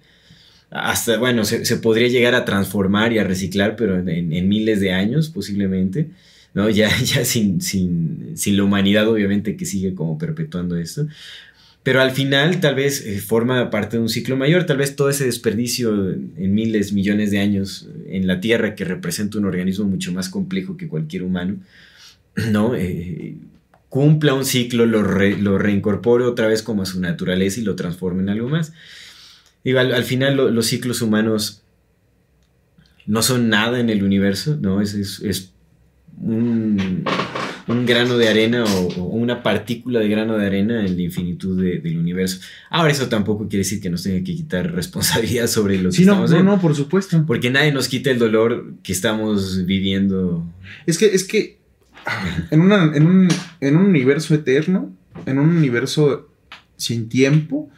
Hasta, 0.71 1.17
bueno, 1.17 1.45
se, 1.45 1.77
podría 1.77 2.09
llegar 2.09 2.35
a 2.35 2.43
transformar 2.43 3.13
y 3.13 3.19
a 3.19 3.23
reciclar, 3.23 3.77
pero 3.77 3.97
en, 3.97 4.49
miles 4.49 4.81
de 4.81 4.91
años 4.91 5.29
posiblemente. 5.29 6.09
¿No? 6.55 6.69
Ya, 6.71 6.89
ya 7.03 7.23
sin, 7.23 7.61
sin, 7.61 8.31
sin, 8.35 8.57
la 8.57 8.63
humanidad, 8.63 9.07
obviamente, 9.07 9.55
que 9.55 9.65
sigue 9.65 9.93
como 9.93 10.17
perpetuando 10.17 10.75
esto. 10.77 11.07
Pero 11.83 12.01
al 12.01 12.09
final, 12.09 12.59
tal 12.61 12.73
vez 12.73 13.05
eh, 13.05 13.19
forma 13.19 13.69
parte 13.69 13.97
de 13.97 14.01
un 14.01 14.09
ciclo 14.09 14.35
mayor, 14.35 14.65
tal 14.65 14.77
vez 14.77 14.95
todo 14.95 15.11
ese 15.11 15.25
desperdicio 15.25 16.11
en 16.13 16.55
miles, 16.55 16.93
millones 16.93 17.29
de 17.29 17.37
años 17.37 17.87
en 18.07 18.25
la 18.25 18.39
Tierra, 18.39 18.73
que 18.73 18.85
representa 18.85 19.37
un 19.37 19.45
organismo 19.45 19.85
mucho 19.85 20.11
más 20.11 20.27
complejo 20.29 20.77
que 20.77 20.87
cualquier 20.87 21.21
humano, 21.21 21.57
¿no? 22.51 22.73
Eh, 22.75 23.35
cumpla 23.89 24.33
un 24.33 24.45
ciclo, 24.45 24.85
lo, 24.87 25.03
lo, 25.03 25.57
reincorpore 25.59 26.25
otra 26.25 26.47
vez 26.47 26.63
como 26.63 26.81
a 26.81 26.85
su 26.85 26.99
naturaleza 26.99 27.59
y 27.59 27.63
lo 27.63 27.75
transforme 27.75 28.23
en 28.23 28.29
algo 28.29 28.49
más. 28.49 28.73
Digo, 29.63 29.79
al, 29.79 30.03
final 30.03 30.35
los 30.35 30.65
ciclos 30.65 31.01
humanos 31.01 31.63
no 33.05 33.21
son 33.21 33.47
nada 33.49 33.79
en 33.79 33.89
el 33.89 34.03
universo, 34.03 34.57
¿no? 34.59 34.81
Es, 34.81 34.93
es, 34.93 35.51
un, 36.17 37.03
grano 37.85 38.17
de 38.17 38.29
arena 38.29 38.63
o, 38.63 39.03
una 39.03 39.43
partícula 39.43 39.99
de 39.99 40.07
grano 40.07 40.37
de 40.37 40.45
arena 40.45 40.85
en 40.85 40.95
la 40.95 41.01
infinitud 41.01 41.61
del 41.61 41.97
universo. 41.97 42.39
Ahora, 42.69 42.91
eso 42.91 43.07
tampoco 43.07 43.47
quiere 43.47 43.63
decir 43.63 43.81
que 43.81 43.89
nos 43.89 44.03
tenga 44.03 44.23
que 44.23 44.35
quitar 44.35 44.71
responsabilidad 44.71 45.47
sobre 45.47 45.77
lo 45.77 45.89
que 45.91 46.01
estamos 46.01 46.31
no, 46.31 46.43
no, 46.43 46.61
por 46.61 46.75
supuesto. 46.75 47.23
Porque 47.25 47.49
nadie 47.49 47.71
nos 47.71 47.87
quita 47.87 48.11
el 48.11 48.19
dolor 48.19 48.73
que 48.83 48.91
estamos 48.91 49.65
viviendo. 49.65 50.45
Es 50.85 50.97
que, 50.97 51.07
es 51.07 51.23
que 51.23 51.59
en, 52.51 52.61
un, 52.61 53.29
universo 53.61 54.35
eterno, 54.35 54.93
en 55.25 55.39
un 55.39 55.49
universo 55.49 56.29
sin 56.77 57.09
tiempo, 57.09 57.69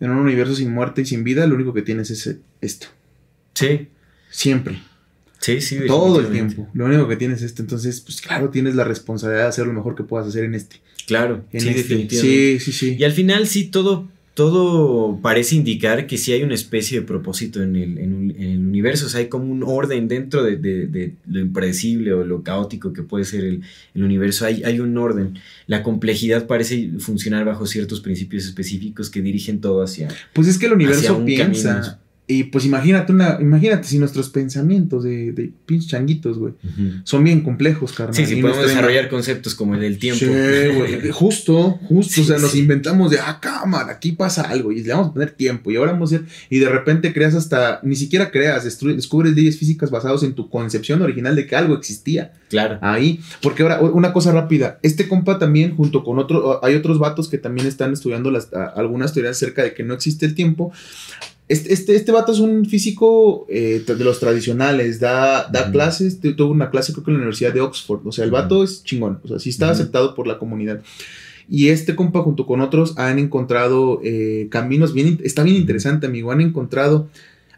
en 0.00 0.10
un 0.10 0.18
universo 0.18 0.54
sin 0.54 0.72
muerte 0.72 1.02
y 1.02 1.06
sin 1.06 1.24
vida, 1.24 1.46
lo 1.46 1.54
único 1.54 1.72
que 1.72 1.82
tienes 1.82 2.10
es 2.10 2.38
esto. 2.60 2.88
Sí. 3.54 3.88
Siempre. 4.30 4.80
Sí, 5.40 5.60
sí. 5.60 5.78
Todo 5.86 6.20
el 6.20 6.28
tiempo. 6.28 6.68
Lo 6.74 6.84
único 6.84 7.08
que 7.08 7.16
tienes 7.16 7.38
es 7.38 7.44
esto. 7.46 7.62
Entonces, 7.62 8.00
pues 8.02 8.20
claro, 8.20 8.50
tienes 8.50 8.74
la 8.74 8.84
responsabilidad 8.84 9.44
de 9.44 9.48
hacer 9.48 9.66
lo 9.66 9.72
mejor 9.72 9.94
que 9.96 10.02
puedas 10.04 10.26
hacer 10.28 10.44
en 10.44 10.54
este. 10.54 10.76
Claro, 11.06 11.44
En 11.52 11.60
sí, 11.62 11.68
este. 11.70 11.80
definitivamente. 11.82 12.58
Sí, 12.60 12.72
sí, 12.72 12.72
sí. 12.72 12.96
Y 12.98 13.04
al 13.04 13.12
final 13.12 13.46
sí 13.46 13.64
todo, 13.64 14.06
todo 14.34 15.18
parece 15.20 15.56
indicar 15.56 16.06
que 16.06 16.16
sí 16.18 16.32
hay 16.32 16.42
una 16.42 16.54
especie 16.54 17.00
de 17.00 17.06
propósito 17.06 17.62
en 17.62 17.74
el, 17.76 17.98
en 17.98 18.34
en 18.38 18.50
el 18.52 18.58
universo, 18.58 19.06
o 19.06 19.08
sea, 19.08 19.20
hay 19.20 19.28
como 19.28 19.50
un 19.50 19.62
orden 19.62 20.08
dentro 20.08 20.42
de, 20.44 20.56
de- 20.56 20.86
de 20.86 21.14
lo 21.28 21.40
impredecible 21.40 22.12
o 22.12 22.24
lo 22.24 22.42
caótico 22.42 22.92
que 22.92 23.02
puede 23.02 23.24
ser 23.24 23.44
el, 23.44 23.62
el 23.94 24.04
universo, 24.04 24.46
hay, 24.46 24.62
hay 24.62 24.78
un 24.80 24.96
orden. 24.96 25.38
La 25.66 25.82
complejidad 25.82 26.46
parece 26.46 26.90
funcionar 26.98 27.44
bajo 27.44 27.66
ciertos 27.66 28.00
principios 28.00 28.44
específicos 28.46 29.10
que 29.10 29.20
dirigen 29.20 29.60
todo 29.60 29.82
hacia... 29.82 30.08
Pues 30.32 30.48
es 30.48 30.58
que 30.58 30.66
el 30.66 30.72
universo 30.74 31.16
un 31.18 31.24
piensa. 31.26 31.99
Y 32.32 32.44
pues 32.44 32.64
imagínate 32.64 33.12
una, 33.12 33.38
imagínate 33.40 33.88
si 33.88 33.98
nuestros 33.98 34.30
pensamientos 34.30 35.02
de, 35.02 35.32
de 35.32 35.52
pinches 35.66 35.90
changuitos, 35.90 36.38
güey, 36.38 36.54
son 37.02 37.24
bien 37.24 37.40
complejos, 37.40 37.92
carnal. 37.92 38.14
Sí, 38.14 38.24
sí, 38.24 38.38
Y 38.38 38.42
podemos 38.42 38.64
desarrollar 38.66 39.08
conceptos 39.08 39.54
como 39.56 39.74
el 39.74 39.80
del 39.80 39.98
tiempo. 39.98 40.20
Sí, 40.20 40.26
güey. 40.26 41.10
Justo, 41.10 41.72
justo. 41.88 42.12
Sí, 42.14 42.20
o 42.20 42.24
sea, 42.24 42.38
nos 42.38 42.54
inventamos 42.54 43.10
de, 43.10 43.18
ah, 43.18 43.38
cámara, 43.40 43.92
aquí 43.92 44.12
pasa 44.12 44.42
algo. 44.42 44.70
Y 44.70 44.82
le 44.84 44.92
vamos 44.92 45.08
a 45.08 45.12
poner 45.12 45.32
tiempo. 45.32 45.70
Y 45.72 45.76
ahora 45.76 45.92
vamos 45.92 46.12
a 46.12 46.16
hacer. 46.16 46.28
Y 46.50 46.58
de 46.60 46.68
repente 46.68 47.12
creas 47.12 47.34
hasta. 47.34 47.80
Ni 47.82 47.96
siquiera 47.96 48.30
creas. 48.30 48.62
descubres 48.64 49.34
leyes 49.34 49.58
físicas 49.58 49.90
basadas 49.90 50.22
en 50.22 50.34
tu 50.34 50.48
concepción 50.48 51.02
original 51.02 51.34
de 51.34 51.46
que 51.46 51.56
algo 51.56 51.74
existía 51.74 52.32
Claro. 52.48 52.78
ahí. 52.80 53.18
Porque 53.42 53.62
ahora, 53.64 53.80
una 53.80 54.12
cosa 54.12 54.30
rápida. 54.32 54.78
Este 54.82 55.08
compa 55.08 55.38
también, 55.40 55.74
junto 55.74 56.04
con 56.04 56.18
otro. 56.20 56.64
Hay 56.64 56.76
otros 56.76 56.98
vatos 57.00 57.28
que 57.28 57.38
también 57.38 57.66
están 57.66 57.92
estudiando 57.92 58.30
las, 58.30 58.52
a- 58.52 58.66
algunas 58.66 59.12
teorías 59.12 59.36
acerca 59.36 59.62
de 59.64 59.74
que 59.74 59.82
no 59.82 59.94
existe 59.94 60.26
el 60.26 60.34
tiempo. 60.36 60.72
Este, 61.50 61.72
este, 61.72 61.96
este 61.96 62.12
vato 62.12 62.30
es 62.32 62.38
un 62.38 62.64
físico 62.64 63.44
eh, 63.48 63.82
de 63.86 64.04
los 64.04 64.20
tradicionales, 64.20 65.00
da, 65.00 65.48
da 65.50 65.70
clases, 65.72 66.20
tu- 66.20 66.34
tuvo 66.36 66.52
una 66.52 66.70
clase 66.70 66.92
creo 66.92 67.04
que 67.04 67.10
en 67.10 67.16
la 67.16 67.22
Universidad 67.22 67.52
de 67.52 67.60
Oxford, 67.60 68.06
o 68.06 68.12
sea, 68.12 68.24
el 68.24 68.30
vato 68.30 68.62
es 68.64 68.84
chingón, 68.84 69.18
o 69.24 69.28
sea, 69.28 69.38
sí 69.40 69.50
está 69.50 69.66
aceptado 69.72 70.14
por 70.14 70.26
la 70.26 70.38
comunidad. 70.38 70.80
Y 71.48 71.68
este 71.70 71.96
compa 71.96 72.22
junto 72.22 72.46
con 72.46 72.60
otros 72.60 72.96
han 72.96 73.18
encontrado 73.18 74.00
eh, 74.04 74.46
caminos 74.50 74.94
bien, 74.94 75.18
está 75.24 75.42
bien 75.42 75.56
interesante 75.56 76.06
amigo, 76.06 76.30
han 76.30 76.40
encontrado, 76.40 77.08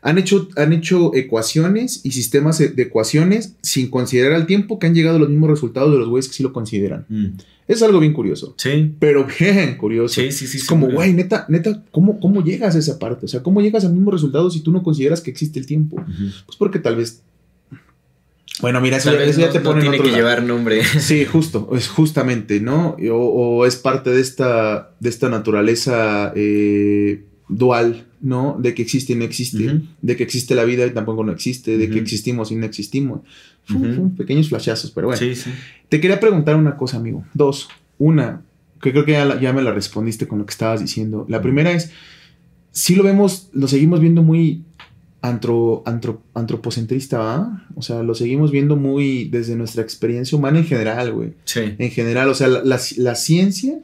han 0.00 0.16
hecho, 0.16 0.48
han 0.56 0.72
hecho 0.72 1.14
ecuaciones 1.14 2.00
y 2.02 2.12
sistemas 2.12 2.56
de 2.58 2.68
de 2.68 2.82
ecuaciones 2.84 3.52
sin 3.60 3.90
considerar 3.90 4.32
al 4.32 4.46
tiempo 4.46 4.78
que 4.78 4.86
han 4.86 4.94
llegado 4.94 5.16
a 5.16 5.20
los 5.20 5.28
mismos 5.28 5.50
resultados 5.50 5.92
de 5.92 5.98
los 5.98 6.08
güeyes 6.08 6.28
que 6.28 6.34
sí 6.34 6.42
lo 6.42 6.52
consideran. 6.54 7.04
Es 7.68 7.82
algo 7.82 8.00
bien 8.00 8.12
curioso, 8.12 8.54
Sí, 8.58 8.92
pero 8.98 9.26
bien 9.38 9.76
curioso. 9.76 10.20
sí, 10.20 10.32
sí, 10.32 10.46
sí. 10.46 10.58
Es 10.58 10.64
como, 10.64 10.88
güey, 10.90 11.12
neta, 11.12 11.46
neta, 11.48 11.82
¿cómo, 11.92 12.18
¿cómo 12.20 12.42
llegas 12.42 12.74
a 12.74 12.78
esa 12.78 12.98
parte? 12.98 13.26
O 13.26 13.28
sea, 13.28 13.42
¿cómo 13.42 13.60
llegas 13.60 13.84
al 13.84 13.92
mismo 13.94 14.10
resultado 14.10 14.50
si 14.50 14.60
tú 14.60 14.72
no 14.72 14.82
consideras 14.82 15.20
que 15.20 15.30
existe 15.30 15.58
el 15.58 15.66
tiempo? 15.66 15.96
Pues 16.46 16.56
porque 16.58 16.78
tal 16.80 16.96
vez. 16.96 17.22
Bueno, 18.60 18.80
mira, 18.80 18.98
eso, 18.98 19.10
Tal 19.10 19.18
ya- 19.18 19.20
vez 19.26 19.30
eso 19.30 19.40
ya 19.40 19.46
no- 19.46 19.52
te 19.52 19.58
no 19.60 19.64
pone 19.64 19.76
en 19.76 19.82
tiene 19.82 19.96
otro 19.96 20.04
que 20.04 20.10
lado. 20.10 20.22
llevar 20.22 20.42
nombre. 20.42 20.82
Sí, 21.00 21.24
justo, 21.24 21.70
es 21.74 21.88
justamente, 21.88 22.60
¿no? 22.60 22.96
O, 23.10 23.14
o 23.16 23.66
es 23.66 23.76
parte 23.76 24.10
de 24.10 24.20
esta, 24.20 24.94
de 25.00 25.08
esta 25.08 25.28
naturaleza 25.28 26.32
eh, 26.36 27.24
dual, 27.48 28.06
¿no? 28.22 28.56
De 28.58 28.72
que 28.74 28.82
existe 28.82 29.12
y 29.12 29.16
no 29.16 29.24
existe, 29.24 29.80
de 30.00 30.16
que 30.16 30.22
existe 30.22 30.54
la 30.54 30.64
vida 30.64 30.86
y 30.86 30.90
tampoco 30.92 31.24
no 31.24 31.32
existe, 31.32 31.76
de 31.76 31.90
que 31.90 31.98
existimos 31.98 32.50
y 32.52 32.56
no 32.56 32.64
existimos. 32.64 33.20
Pequeños 34.16 34.48
flashazos, 34.48 34.90
pero 34.92 35.08
bueno. 35.08 35.18
Sí, 35.18 35.34
sí. 35.34 35.50
Te 35.88 36.00
quería 36.00 36.18
preguntar 36.20 36.56
una 36.56 36.76
cosa, 36.76 36.96
amigo. 36.96 37.24
Dos. 37.34 37.68
Una, 37.98 38.42
que 38.80 38.92
creo 38.92 39.04
que 39.04 39.12
ya, 39.12 39.24
la- 39.24 39.40
ya 39.40 39.52
me 39.52 39.62
la 39.62 39.72
respondiste 39.72 40.26
con 40.26 40.38
lo 40.38 40.46
que 40.46 40.52
estabas 40.52 40.80
diciendo. 40.80 41.26
La 41.28 41.42
primera 41.42 41.70
es, 41.72 41.90
si 42.70 42.94
lo 42.94 43.02
vemos, 43.02 43.48
lo 43.52 43.68
seguimos 43.68 44.00
viendo 44.00 44.22
muy 44.22 44.62
antro, 45.20 45.82
antro- 45.86 46.22
antropocentrista, 46.34 47.18
¿va? 47.18 47.64
O 47.76 47.82
sea, 47.82 48.02
lo 48.02 48.14
seguimos 48.14 48.50
viendo 48.50 48.76
muy 48.76 49.24
desde 49.26 49.54
nuestra 49.56 49.82
experiencia 49.82 50.36
humana 50.36 50.58
en 50.58 50.64
general, 50.64 51.12
güey. 51.12 51.34
Sí. 51.44 51.60
En 51.78 51.90
general, 51.90 52.28
o 52.28 52.34
sea, 52.34 52.48
la, 52.48 52.62
la- 52.64 52.80
la 52.96 53.14
ciencia, 53.14 53.78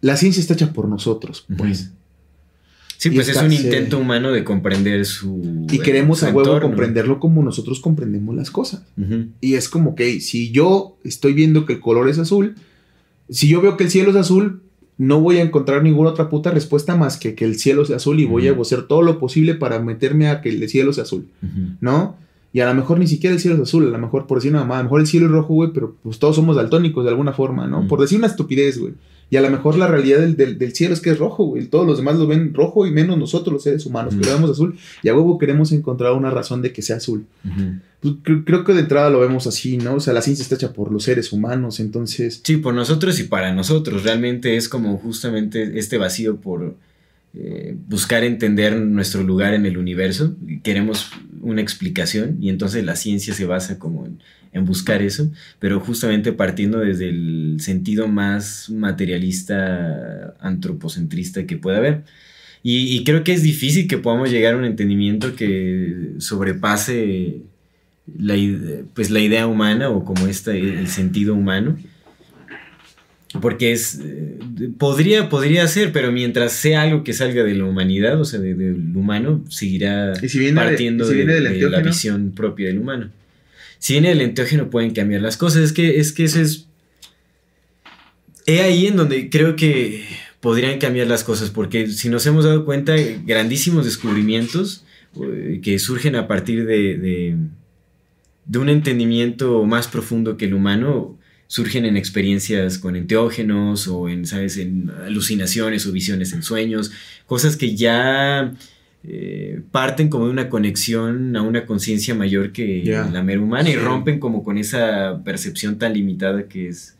la 0.00 0.16
ciencia 0.16 0.40
está 0.40 0.54
hecha 0.54 0.72
por 0.72 0.88
nosotros, 0.88 1.46
pues. 1.56 1.90
Sí, 3.00 3.08
pues 3.08 3.30
es 3.30 3.40
un 3.40 3.50
intento 3.50 3.98
humano 3.98 4.30
de 4.30 4.44
comprender 4.44 5.06
su. 5.06 5.64
Y 5.72 5.78
queremos 5.78 6.18
su 6.18 6.26
a 6.26 6.28
huevo 6.28 6.40
entorno. 6.40 6.68
comprenderlo 6.68 7.18
como 7.18 7.42
nosotros 7.42 7.80
comprendemos 7.80 8.36
las 8.36 8.50
cosas. 8.50 8.84
Y 9.40 9.54
es 9.54 9.70
como 9.70 9.94
que 9.94 10.20
si 10.20 10.50
yo 10.50 10.98
estoy 11.02 11.32
viendo 11.32 11.64
que 11.64 11.72
el 11.72 11.80
color 11.80 12.10
es 12.10 12.18
azul, 12.18 12.56
si 13.30 13.48
yo 13.48 13.62
veo 13.62 13.78
que 13.78 13.84
el 13.84 13.90
cielo 13.90 14.10
es 14.10 14.16
azul, 14.16 14.60
no 14.98 15.18
voy 15.22 15.38
a 15.38 15.42
encontrar 15.42 15.82
ninguna 15.82 16.10
otra 16.10 16.28
puta 16.28 16.50
respuesta 16.50 16.94
más 16.94 17.16
que 17.16 17.34
que 17.34 17.46
el 17.46 17.58
cielo 17.58 17.86
sea 17.86 17.96
azul 17.96 18.20
y 18.20 18.26
voy 18.26 18.48
a 18.48 18.52
hacer 18.52 18.82
todo 18.82 19.00
lo 19.00 19.18
posible 19.18 19.54
para 19.54 19.80
meterme 19.80 20.28
a 20.28 20.42
que 20.42 20.50
el 20.50 20.68
cielo 20.68 20.92
sea 20.92 21.04
azul. 21.04 21.26
¿no? 21.80 22.18
Y 22.52 22.60
a 22.60 22.66
lo 22.66 22.74
mejor 22.74 22.98
ni 22.98 23.06
siquiera 23.06 23.32
el 23.32 23.40
cielo 23.40 23.56
es 23.56 23.62
azul, 23.62 23.86
a 23.86 23.90
lo 23.90 23.98
mejor 23.98 24.26
por 24.26 24.36
decir 24.36 24.50
una 24.50 24.60
mamá, 24.60 24.74
a 24.74 24.78
lo 24.80 24.84
mejor 24.84 25.00
el 25.00 25.06
cielo 25.06 25.24
es 25.24 25.32
rojo, 25.32 25.54
güey, 25.54 25.70
pero 25.72 25.96
pues 26.02 26.18
todos 26.18 26.36
somos 26.36 26.54
daltónicos 26.54 27.02
de 27.02 27.10
alguna 27.10 27.32
forma, 27.32 27.66
¿no? 27.66 27.88
Por 27.88 27.98
decir 27.98 28.18
una 28.18 28.26
estupidez, 28.26 28.78
güey. 28.78 28.92
Y 29.30 29.36
a 29.36 29.40
lo 29.42 29.48
mejor 29.50 29.78
la 29.78 29.86
realidad 29.86 30.18
del, 30.18 30.36
del- 30.36 30.58
del 30.58 30.74
cielo 30.74 30.92
es 30.92 31.00
que 31.00 31.10
es 31.10 31.18
rojo, 31.18 31.44
güey. 31.44 31.66
Todos 31.66 31.86
los 31.86 31.98
demás 31.98 32.16
lo 32.16 32.26
ven 32.26 32.52
rojo 32.52 32.84
y 32.86 32.90
menos 32.90 33.16
nosotros 33.16 33.52
los 33.54 33.62
seres 33.62 33.86
humanos, 33.86 34.14
que 34.16 34.26
lo 34.26 34.32
vemos 34.34 34.50
azul. 34.50 34.76
Y 35.04 35.08
a 35.08 35.14
huevo 35.14 35.38
queremos 35.38 35.70
encontrar 35.72 36.12
una 36.12 36.30
razón 36.30 36.62
de 36.62 36.72
que 36.72 36.82
sea 36.82 36.96
azul. 36.96 37.24
Pues, 38.00 38.14
cre- 38.24 38.42
creo 38.44 38.64
que 38.64 38.72
de 38.72 38.80
entrada 38.80 39.08
lo 39.08 39.20
vemos 39.20 39.46
así, 39.46 39.76
¿no? 39.76 39.94
O 39.94 40.00
sea, 40.00 40.12
la 40.14 40.22
ciencia 40.22 40.42
está 40.42 40.56
hecha 40.56 40.72
por 40.72 40.90
los 40.90 41.04
seres 41.04 41.32
humanos, 41.32 41.78
entonces... 41.78 42.40
Sí, 42.42 42.56
por 42.56 42.74
nosotros 42.74 43.20
y 43.20 43.24
para 43.24 43.54
nosotros. 43.54 44.02
Realmente 44.02 44.56
es 44.56 44.68
como 44.68 44.96
justamente 44.98 45.78
este 45.78 45.96
vacío 45.96 46.36
por 46.36 46.74
eh, 47.34 47.76
buscar 47.88 48.24
entender 48.24 48.76
nuestro 48.80 49.22
lugar 49.22 49.54
en 49.54 49.64
el 49.64 49.78
universo. 49.78 50.34
Queremos 50.64 51.10
una 51.42 51.60
explicación 51.60 52.36
y 52.40 52.48
entonces 52.48 52.84
la 52.84 52.96
ciencia 52.96 53.32
se 53.34 53.44
basa 53.46 53.78
como 53.78 54.06
en, 54.06 54.18
en 54.52 54.64
buscar 54.64 55.00
eso, 55.02 55.30
pero 55.58 55.78
justamente 55.80 56.32
partiendo 56.32 56.80
desde 56.80 57.08
el 57.08 57.56
sentido 57.60 58.08
más 58.08 58.68
materialista, 58.70 60.34
antropocentrista 60.40 61.46
que 61.46 61.56
pueda 61.56 61.78
haber. 61.78 62.02
Y, 62.62 62.94
y 62.96 63.04
creo 63.04 63.24
que 63.24 63.32
es 63.32 63.42
difícil 63.42 63.86
que 63.88 63.96
podamos 63.98 64.30
llegar 64.30 64.54
a 64.54 64.58
un 64.58 64.64
entendimiento 64.64 65.34
que 65.36 66.12
sobrepase 66.18 67.36
la, 68.18 68.34
pues, 68.94 69.10
la 69.10 69.20
idea 69.20 69.46
humana 69.46 69.88
o 69.88 70.04
como 70.04 70.26
esta, 70.26 70.52
el 70.54 70.88
sentido 70.88 71.34
humano. 71.34 71.78
Porque 73.40 73.70
es. 73.70 74.00
eh, 74.04 74.38
podría, 74.76 75.28
podría 75.28 75.66
ser, 75.68 75.92
pero 75.92 76.10
mientras 76.10 76.52
sea 76.52 76.82
algo 76.82 77.04
que 77.04 77.12
salga 77.12 77.44
de 77.44 77.54
la 77.54 77.64
humanidad, 77.64 78.20
o 78.20 78.24
sea, 78.24 78.40
de- 78.40 78.54
del 78.54 78.96
humano, 78.96 79.44
seguirá 79.48 80.14
Y 80.20 80.28
si 80.28 80.40
viene 80.40 80.60
de- 80.60 80.66
partiendo 80.66 81.04
si 81.04 81.10
de, 81.12 81.16
viene 81.18 81.34
del 81.34 81.44
de 81.60 81.70
la 81.70 81.80
visión 81.80 82.32
propia 82.32 82.66
del 82.66 82.78
humano. 82.80 83.10
Si 83.80 83.94
viene 83.94 84.10
del 84.10 84.20
enteógeno 84.20 84.70
pueden 84.70 84.92
cambiar 84.92 85.22
las 85.22 85.36
cosas. 85.36 85.62
Es 85.62 85.72
que, 85.72 85.98
es 85.98 86.12
que 86.12 86.24
eso 86.24 86.40
es. 86.40 86.66
He 88.46 88.60
ahí 88.60 88.86
en 88.86 88.96
donde 88.96 89.30
creo 89.30 89.56
que 89.56 90.04
podrían 90.40 90.78
cambiar 90.78 91.06
las 91.06 91.24
cosas, 91.24 91.50
porque 91.50 91.88
si 91.88 92.08
nos 92.08 92.26
hemos 92.26 92.44
dado 92.44 92.64
cuenta, 92.64 92.94
grandísimos 93.24 93.84
descubrimientos 93.84 94.84
eh, 95.20 95.60
que 95.62 95.78
surgen 95.78 96.14
a 96.14 96.28
partir 96.28 96.66
de, 96.66 96.96
de, 96.96 97.36
de 98.44 98.58
un 98.58 98.68
entendimiento 98.68 99.64
más 99.64 99.88
profundo 99.88 100.36
que 100.36 100.46
el 100.46 100.54
humano, 100.54 101.18
surgen 101.46 101.84
en 101.84 101.96
experiencias 101.96 102.78
con 102.78 102.96
enteógenos 102.96 103.88
o 103.88 104.08
en, 104.08 104.26
¿sabes?, 104.26 104.56
en 104.56 104.90
alucinaciones 105.04 105.86
o 105.86 105.92
visiones 105.92 106.32
en 106.32 106.42
sueños, 106.42 106.92
cosas 107.26 107.56
que 107.56 107.74
ya 107.74 108.54
eh, 109.04 109.60
parten 109.70 110.08
como 110.10 110.26
de 110.26 110.32
una 110.32 110.48
conexión 110.50 111.34
a 111.36 111.42
una 111.42 111.64
conciencia 111.66 112.14
mayor 112.14 112.52
que 112.52 112.82
Ya. 112.84 113.06
la 113.10 113.22
mera 113.22 113.40
humana 113.40 113.70
y 113.70 113.76
rompen 113.76 114.18
como 114.20 114.44
con 114.44 114.58
esa 114.58 115.22
percepción 115.24 115.78
tan 115.78 115.94
limitada 115.94 116.44
que 116.48 116.68
es 116.68 116.96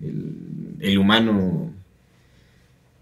el, 0.00 0.32
el 0.80 0.98
humano 0.98 1.72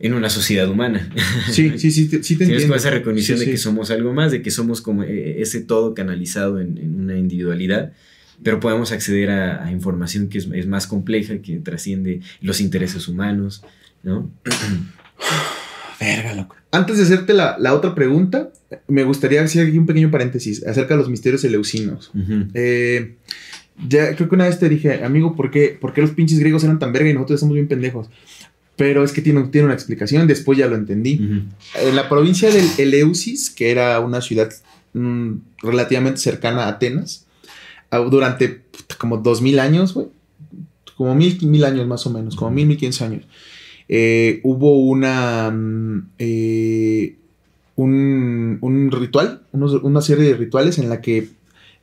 en 0.00 0.14
una 0.14 0.30
sociedad 0.30 0.68
humana. 0.70 1.10
Sí, 1.50 1.78
sí, 1.78 1.90
sí, 1.90 2.08
te- 2.08 2.22
sí 2.22 2.34
te 2.36 2.44
Tienes 2.46 2.62
entiendo. 2.62 2.76
esa 2.76 2.90
recognición 2.90 3.36
Sí, 3.38 3.44
de 3.44 3.50
que 3.50 3.56
sí. 3.58 3.62
somos 3.64 3.90
algo 3.90 4.12
más, 4.14 4.30
de 4.32 4.42
que 4.42 4.50
somos 4.50 4.80
como 4.80 5.02
eh, 5.02 5.42
ese 5.42 5.60
todo 5.60 5.92
canalizado 5.94 6.60
en, 6.60 6.78
en 6.78 7.00
una 7.00 7.18
individualidad, 7.18 7.92
pero 8.42 8.60
podemos 8.60 8.92
acceder 8.92 9.30
a, 9.30 9.64
a 9.64 9.72
información 9.72 10.28
que 10.28 10.38
es, 10.38 10.48
es 10.54 10.66
más 10.68 10.86
compleja, 10.86 11.38
que 11.38 11.58
trasciende 11.58 12.20
los 12.40 12.60
intereses 12.60 13.08
humanos, 13.08 13.62
¿no? 14.04 14.30
Verga, 16.00 16.34
loco. 16.34 16.56
Antes 16.70 16.98
de 16.98 17.04
hacerte 17.04 17.32
la, 17.32 17.56
la 17.58 17.74
otra 17.74 17.94
pregunta, 17.94 18.50
me 18.86 19.04
gustaría 19.04 19.42
hacer 19.42 19.66
aquí 19.66 19.78
un 19.78 19.86
pequeño 19.86 20.10
paréntesis 20.10 20.64
acerca 20.66 20.94
de 20.94 20.98
los 20.98 21.08
misterios 21.08 21.42
eleusinos. 21.44 22.10
Ujú. 22.14 22.48
Eh, 22.54 23.16
ya 23.88 24.14
creo 24.14 24.28
que 24.28 24.34
una 24.34 24.46
vez 24.46 24.58
te 24.58 24.68
dije, 24.68 25.02
amigo, 25.04 25.34
¿por 25.34 25.50
qué, 25.50 25.76
por 25.80 25.92
qué 25.92 26.00
los 26.00 26.10
pinches 26.10 26.38
griegos 26.38 26.64
eran 26.64 26.78
tan 26.78 26.92
verga 26.92 27.10
y 27.10 27.14
nosotros 27.14 27.40
somos 27.40 27.54
bien 27.54 27.68
pendejos? 27.68 28.08
Pero 28.76 29.02
es 29.02 29.12
que 29.12 29.22
tiene, 29.22 29.42
tiene 29.48 29.66
una 29.66 29.74
explicación, 29.74 30.26
después 30.26 30.58
ya 30.58 30.68
lo 30.68 30.76
entendí. 30.76 31.14
Ujú. 31.16 31.88
En 31.88 31.96
la 31.96 32.08
provincia 32.08 32.50
del 32.50 32.66
Eleusis, 32.76 33.50
que 33.50 33.70
era 33.70 33.98
una 34.00 34.20
ciudad 34.20 34.52
mm, 34.92 35.32
relativamente 35.62 36.20
cercana 36.20 36.64
a 36.64 36.68
Atenas, 36.68 37.26
durante 38.10 38.62
como 38.98 39.16
dos 39.16 39.40
mil 39.40 39.58
años, 39.58 39.94
güey, 39.94 40.08
como 40.96 41.14
mil, 41.14 41.38
mil 41.42 41.64
años 41.64 41.86
más 41.86 42.06
o 42.06 42.10
menos, 42.10 42.36
como 42.36 42.50
mil, 42.50 42.66
mil 42.66 42.76
quince 42.76 43.04
años, 43.04 43.24
eh, 43.88 44.40
hubo 44.42 44.78
una, 44.80 45.50
mm, 45.50 46.10
eh, 46.18 47.16
un, 47.76 48.58
un 48.60 48.90
ritual, 48.90 49.42
una 49.52 50.00
serie 50.00 50.24
de 50.24 50.34
rituales 50.34 50.78
en 50.78 50.88
la 50.88 51.00
que 51.00 51.28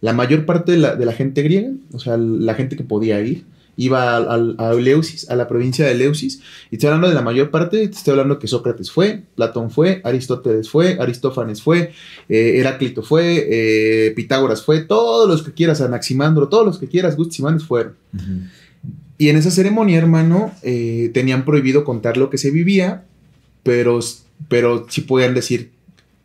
la 0.02 0.14
mayor 0.14 0.46
parte 0.46 0.74
de 0.74 0.78
la, 0.78 0.96
de 0.96 1.06
la 1.06 1.14
gente 1.14 1.42
griega, 1.42 1.72
o 1.94 2.00
sea, 2.00 2.18
la 2.18 2.54
gente 2.54 2.76
que 2.76 2.84
podía 2.84 3.20
ir, 3.22 3.46
iba 3.78 4.16
a, 4.16 4.18
a, 4.18 4.70
a 4.70 4.74
Eleusis, 4.74 5.30
a 5.30 5.36
la 5.36 5.48
provincia 5.48 5.86
de 5.86 5.92
Eleusis, 5.92 6.42
y 6.72 6.76
estoy 6.76 6.88
hablando 6.88 7.10
de 7.10 7.16
la 7.16 7.22
mayor 7.22 7.52
parte, 7.52 7.88
te 7.88 7.96
estoy 7.96 8.12
hablando 8.12 8.40
que 8.40 8.48
Sócrates 8.48 8.92
fue, 8.92 9.24
Platón 9.36 9.72
fue, 9.72 10.02
Aristóteles 10.04 10.70
fue, 10.70 10.98
Aristófanes 11.00 11.62
fue, 11.62 11.92
eh, 12.30 12.60
Heráclito 12.60 13.04
fue, 13.04 13.48
eh, 13.50 14.12
Pitágoras 14.16 14.64
fue, 14.64 14.82
todos 14.82 15.28
los 15.28 15.44
que 15.44 15.54
quieras, 15.54 15.82
Anaximandro, 15.82 16.50
todos 16.50 16.66
los 16.66 16.78
que 16.78 16.88
quieras, 16.88 17.18
Gustímanes 17.18 17.64
fueron. 17.64 17.96
Y 19.18 19.30
en 19.30 19.38
esa 19.38 19.52
ceremonia, 19.52 19.98
hermano, 19.98 20.52
eh, 20.62 21.12
tenían 21.14 21.46
prohibido 21.46 21.84
contar 21.84 22.18
lo 22.18 22.30
que 22.30 22.38
se 22.38 22.52
vivía, 22.52 23.06
pero, 23.64 24.00
pero 24.50 24.86
sí 24.90 25.02
podían 25.02 25.34
decir 25.34 25.72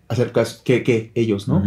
acerca 0.09 0.45
que, 0.64 0.82
que 0.82 1.12
ellos, 1.14 1.47
¿no? 1.47 1.62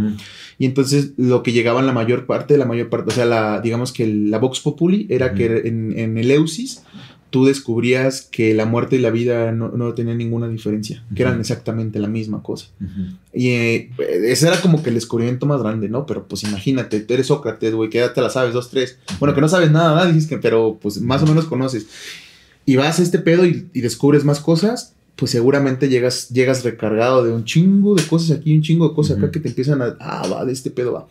Y 0.60 0.66
entonces 0.66 1.12
lo 1.16 1.44
que 1.44 1.54
llegaban 1.54 1.86
la 1.86 1.94
mayor 1.94 2.26
parte, 2.26 2.58
la 2.58 2.66
mayor 2.66 2.90
parte, 2.90 3.12
o 3.12 3.14
sea, 3.14 3.26
la, 3.26 3.62
digamos 3.62 3.94
que 3.94 4.06
la 4.06 4.38
Vox 4.38 4.60
Populi 4.60 5.08
era 5.10 5.34
que 5.34 5.46
en, 5.66 5.98
en 5.98 6.18
Eleusis 6.18 6.84
tú 7.34 7.46
descubrías 7.46 8.22
que 8.22 8.54
la 8.54 8.68
muerte 8.68 8.96
y 8.96 9.00
la 9.00 9.10
vida 9.10 9.52
no, 9.52 9.70
no 9.70 9.96
tenían 9.96 10.20
ninguna 10.20 10.48
diferencia, 10.48 11.04
que 11.16 11.24
eran 11.24 11.40
exactamente 11.40 11.98
la 11.98 12.08
misma 12.08 12.44
cosa. 12.44 12.68
Y 13.34 13.48
eh, 13.48 13.90
ese 14.26 14.50
era 14.50 14.62
como 14.62 14.84
que 14.84 14.90
el 14.90 14.96
descubrimiento 14.96 15.48
más 15.48 15.60
grande, 15.60 15.90
¿no? 15.90 16.06
Pero 16.06 16.28
pues 16.28 16.44
imagínate, 16.44 17.00
tú 17.00 17.16
eres 17.16 17.26
Sócrates, 17.26 17.74
güey, 17.74 17.90
que 17.90 17.98
ya 17.98 18.14
te 18.14 18.22
la 18.22 18.30
sabes, 18.30 18.54
dos, 18.54 18.70
tres. 18.70 19.00
Bueno, 19.20 19.34
que 19.34 19.42
no 19.42 19.50
sabes 19.50 19.72
nada, 19.72 19.96
¿verdad? 19.96 20.14
Dices 20.14 20.30
que, 20.30 20.38
pero 20.38 20.78
pues 20.80 21.02
más 21.02 21.24
o 21.24 21.26
menos 21.26 21.46
conoces. 21.46 21.88
Y 22.68 22.76
vas 22.76 23.00
a 23.00 23.02
este 23.02 23.18
pedo 23.18 23.48
y, 23.48 23.68
y 23.74 23.82
descubres 23.82 24.24
más 24.24 24.40
cosas, 24.40 24.94
pues 25.16 25.32
seguramente 25.32 25.90
llegas, 25.90 26.30
llegas 26.30 26.64
recargado 26.64 27.24
de 27.24 27.34
un 27.34 27.46
chingo 27.46 27.96
de 27.96 28.04
cosas 28.04 28.38
aquí, 28.38 28.56
un 28.56 28.62
chingo 28.62 28.90
de 28.90 28.94
cosas 28.94 29.18
acá 29.18 29.32
que 29.32 29.40
te 29.40 29.48
empiezan 29.48 29.82
a, 29.82 29.98
ah, 30.00 30.28
va, 30.32 30.46
de 30.46 30.54
este 30.54 30.70
pedo 30.70 30.94
va. 30.94 31.08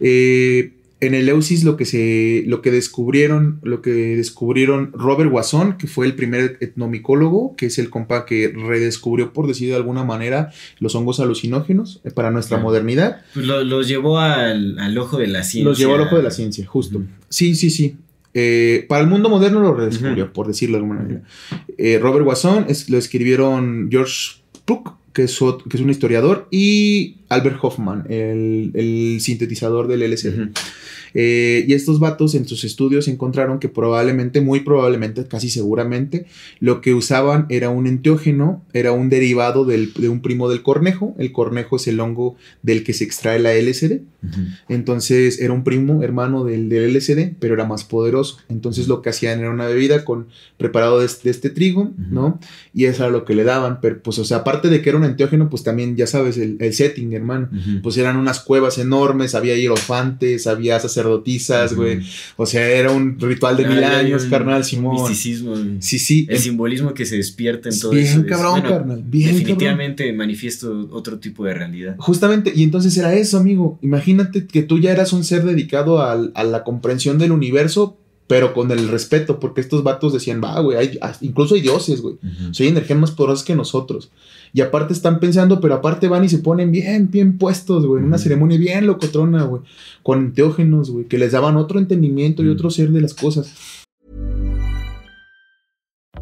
Eh, 0.00 0.72
en 1.00 1.14
el 1.14 1.28
Eusis 1.28 1.64
lo 1.64 1.76
que 1.76 1.84
se, 1.84 2.44
lo 2.46 2.62
que 2.62 2.70
descubrieron, 2.70 3.58
lo 3.62 3.82
que 3.82 3.90
descubrieron 3.90 4.90
Robert 4.94 5.30
Wasson, 5.32 5.76
que 5.76 5.86
fue 5.86 6.06
el 6.06 6.14
primer 6.14 6.56
etnomicólogo, 6.60 7.56
que 7.56 7.66
es 7.66 7.78
el 7.78 7.90
compa 7.90 8.24
que 8.24 8.48
redescubrió, 8.56 9.32
por 9.32 9.46
decir 9.46 9.68
de 9.68 9.74
alguna 9.76 10.04
manera, 10.04 10.50
los 10.78 10.94
hongos 10.94 11.20
alucinógenos 11.20 12.00
eh, 12.04 12.10
para 12.10 12.30
nuestra 12.30 12.56
Claro. 12.56 12.68
modernidad. 12.68 13.22
Pues 13.34 13.44
lo- 13.46 13.62
los 13.64 13.86
llevó 13.88 14.18
al, 14.18 14.78
al 14.78 14.96
ojo 14.96 15.18
de 15.18 15.26
la 15.26 15.42
ciencia. 15.42 15.68
Los 15.68 15.78
llevó 15.78 15.94
al 15.96 16.02
ojo 16.02 16.16
de 16.16 16.22
la 16.22 16.30
ciencia, 16.30 16.64
justo. 16.66 17.02
Sí, 17.28 17.54
sí, 17.54 17.70
sí. 17.70 17.96
Eh, 18.32 18.86
para 18.88 19.02
el 19.02 19.08
mundo 19.08 19.28
moderno 19.28 19.60
lo 19.60 19.74
redescubrió, 19.74 20.32
por 20.32 20.46
decirlo 20.46 20.76
de 20.78 20.82
alguna 20.84 21.00
manera. 21.02 21.22
Eh, 21.78 21.98
Robert 22.00 22.26
Wasson 22.26 22.66
es- 22.68 22.88
lo 22.90 22.98
escribieron 22.98 23.88
George 23.90 24.40
Puck, 24.64 24.96
que 25.14 25.22
es, 25.22 25.38
que 25.38 25.76
es 25.76 25.80
un 25.80 25.90
historiador, 25.90 26.48
y 26.50 27.18
Albert 27.30 27.58
Hoffman, 27.62 28.04
el, 28.10 29.18
sintetizador 29.20 29.88
del 29.88 30.12
LSD. 30.12 30.50
Eh, 31.14 31.64
y 31.68 31.72
estos 31.74 32.00
vatos 32.00 32.34
en 32.34 32.46
sus 32.46 32.64
estudios 32.64 33.06
encontraron 33.08 33.58
que 33.60 33.68
probablemente, 33.68 34.40
muy 34.40 34.60
probablemente, 34.60 35.24
casi 35.26 35.48
seguramente, 35.48 36.26
lo 36.60 36.80
que 36.80 36.92
usaban 36.94 37.46
era 37.48 37.70
un 37.70 37.86
enteógeno, 37.86 38.62
era 38.72 38.92
un 38.92 39.08
derivado 39.08 39.64
del- 39.64 39.92
de 39.94 40.08
un 40.08 40.20
primo 40.20 40.48
del 40.48 40.62
cornejo. 40.62 41.14
El 41.18 41.32
cornejo 41.32 41.76
es 41.76 41.86
el 41.86 42.00
hongo 42.00 42.36
del 42.62 42.82
que 42.84 42.92
se 42.92 43.04
extrae 43.04 43.38
la 43.38 43.54
LSD. 43.54 44.00
Entonces 44.68 45.40
era 45.40 45.52
un 45.52 45.64
primo 45.64 46.02
hermano 46.02 46.44
del, 46.44 46.68
del 46.68 46.90
LSD, 46.96 47.34
pero 47.38 47.54
era 47.54 47.64
más 47.64 47.84
poderoso. 47.84 48.38
Entonces 48.48 48.88
lo 48.88 49.02
que 49.02 49.10
hacían 49.10 49.40
era 49.40 49.50
una 49.50 49.66
bebida 49.66 50.04
con 50.04 50.26
preparado 50.56 50.98
de, 51.00 51.08
de 51.22 51.30
este 51.30 51.50
trigo. 51.50 51.92
¿no? 52.10 52.38
Y 52.72 52.86
eso 52.86 53.02
era 53.04 53.12
lo 53.12 53.24
que 53.24 53.34
le 53.34 53.44
daban. 53.44 53.80
Pero 53.80 54.00
pues, 54.02 54.18
o 54.18 54.24
sea, 54.24 54.38
aparte 54.38 54.68
de 54.68 54.80
que 54.82 54.88
era 54.88 54.98
un 54.98 55.04
enteógeno, 55.04 55.48
pues 55.50 55.62
también, 55.62 55.96
ya 55.96 56.06
sabes, 56.06 56.38
el, 56.38 56.56
el 56.60 56.72
setting, 56.74 57.12
hermano. 57.12 57.48
Pues 57.82 57.96
eran 57.98 58.16
unas 58.16 58.40
cuevas 58.40 58.78
enormes, 58.78 59.34
había 59.34 59.56
hierofantes, 59.56 60.46
había 60.46 60.78
sacerdotisas, 61.04 61.74
güey. 61.74 62.00
O 62.36 62.46
sea, 62.46 62.66
era 62.68 62.90
un 62.90 63.18
ritual 63.20 63.56
de 63.56 63.64
Ah, 63.66 63.68
mil 63.68 63.84
años, 63.84 64.24
carnal, 64.24 64.64
Simón. 64.64 64.94
misticismo. 64.96 65.54
Sí, 65.80 65.98
sí. 65.98 66.26
El 66.28 66.38
simbolismo 66.38 66.94
que 66.94 67.04
se 67.06 67.16
despierta 67.16 67.68
en 67.68 67.78
todo 67.78 67.92
Bien 67.92 68.04
eso. 68.06 68.20
es- 68.20 68.26
cabrón, 68.26 68.62
carnal, 68.62 69.02
bien 69.04 69.32
Definitivamente 69.36 70.12
manifiesto 70.12 70.88
otro 70.92 71.18
tipo 71.18 71.44
de 71.44 71.54
realidad. 71.54 71.96
Justamente, 71.98 72.52
y 72.54 72.62
entonces 72.62 72.96
era 72.96 73.14
eso, 73.14 73.38
amigo. 73.38 73.78
Imagínate 73.82 74.46
que 74.46 74.62
tú 74.62 74.78
ya 74.78 74.92
eras 74.92 75.12
un 75.12 75.24
ser 75.24 75.44
dedicado 75.44 76.02
al- 76.02 76.32
a, 76.34 76.44
la 76.44 76.64
comprensión 76.64 77.18
del 77.18 77.32
universo, 77.32 77.96
pero 78.26 78.54
con 78.54 78.70
el 78.70 78.88
respeto, 78.88 79.38
porque 79.38 79.60
estos 79.60 79.82
vatos 79.82 80.12
decían, 80.12 80.40
va, 80.42 80.58
güey, 80.60 80.78
hay- 80.78 80.98
incluso 81.20 81.54
hay 81.54 81.60
dioses, 81.60 82.00
güey. 82.00 82.16
Soy 82.52 82.68
energías 82.68 82.98
más 82.98 83.10
poderosas 83.10 83.44
que 83.44 83.54
nosotros. 83.54 84.10
Y 84.54 84.60
aparte 84.60 84.92
están 84.92 85.18
pensando, 85.18 85.60
pero 85.60 85.74
aparte 85.74 86.06
van 86.06 86.24
y 86.24 86.28
se 86.28 86.38
ponen 86.38 86.70
bien, 86.70 87.10
bien 87.10 87.38
puestos, 87.38 87.84
güey, 87.84 88.00
en 88.00 88.06
una 88.06 88.18
ceremonia 88.18 88.56
bien 88.56 88.86
locotrona, 88.86 89.42
güey, 89.42 89.62
con 90.04 90.20
enteógenos, 90.20 90.92
güey, 90.92 91.06
que 91.06 91.18
les 91.18 91.32
daban 91.32 91.56
otro 91.56 91.80
entendimiento 91.80 92.44
y 92.44 92.48
otro 92.48 92.70
ser 92.70 92.90
de 92.90 93.00
las 93.00 93.14
cosas. 93.14 93.52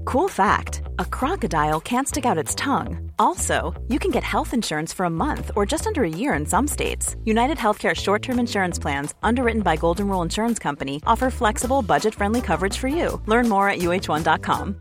Cool 0.04 0.28
fact 0.28 0.80
a 0.98 1.04
crocodile 1.04 1.80
can't 1.80 2.08
stick 2.08 2.24
out 2.24 2.38
its 2.38 2.54
tongue. 2.54 3.10
Also, 3.18 3.74
you 3.88 3.98
can 3.98 4.10
get 4.10 4.24
health 4.24 4.54
insurance 4.54 4.94
for 4.94 5.04
a 5.04 5.10
month 5.10 5.50
or 5.54 5.66
just 5.66 5.86
under 5.86 6.02
a 6.02 6.08
year 6.08 6.32
in 6.34 6.46
some 6.46 6.66
states. 6.66 7.16
United 7.24 7.58
Healthcare 7.58 7.94
short 7.94 8.22
term 8.22 8.38
insurance 8.38 8.78
plans, 8.78 9.14
underwritten 9.22 9.62
by 9.62 9.76
Golden 9.76 10.08
Rule 10.08 10.22
Insurance 10.22 10.58
Company, 10.58 11.02
offer 11.06 11.30
flexible, 11.30 11.82
budget 11.82 12.14
friendly 12.14 12.40
coverage 12.40 12.78
for 12.78 12.88
you. 12.88 13.20
Learn 13.26 13.48
more 13.48 13.68
at 13.68 13.78
uh1.com. 13.78 14.80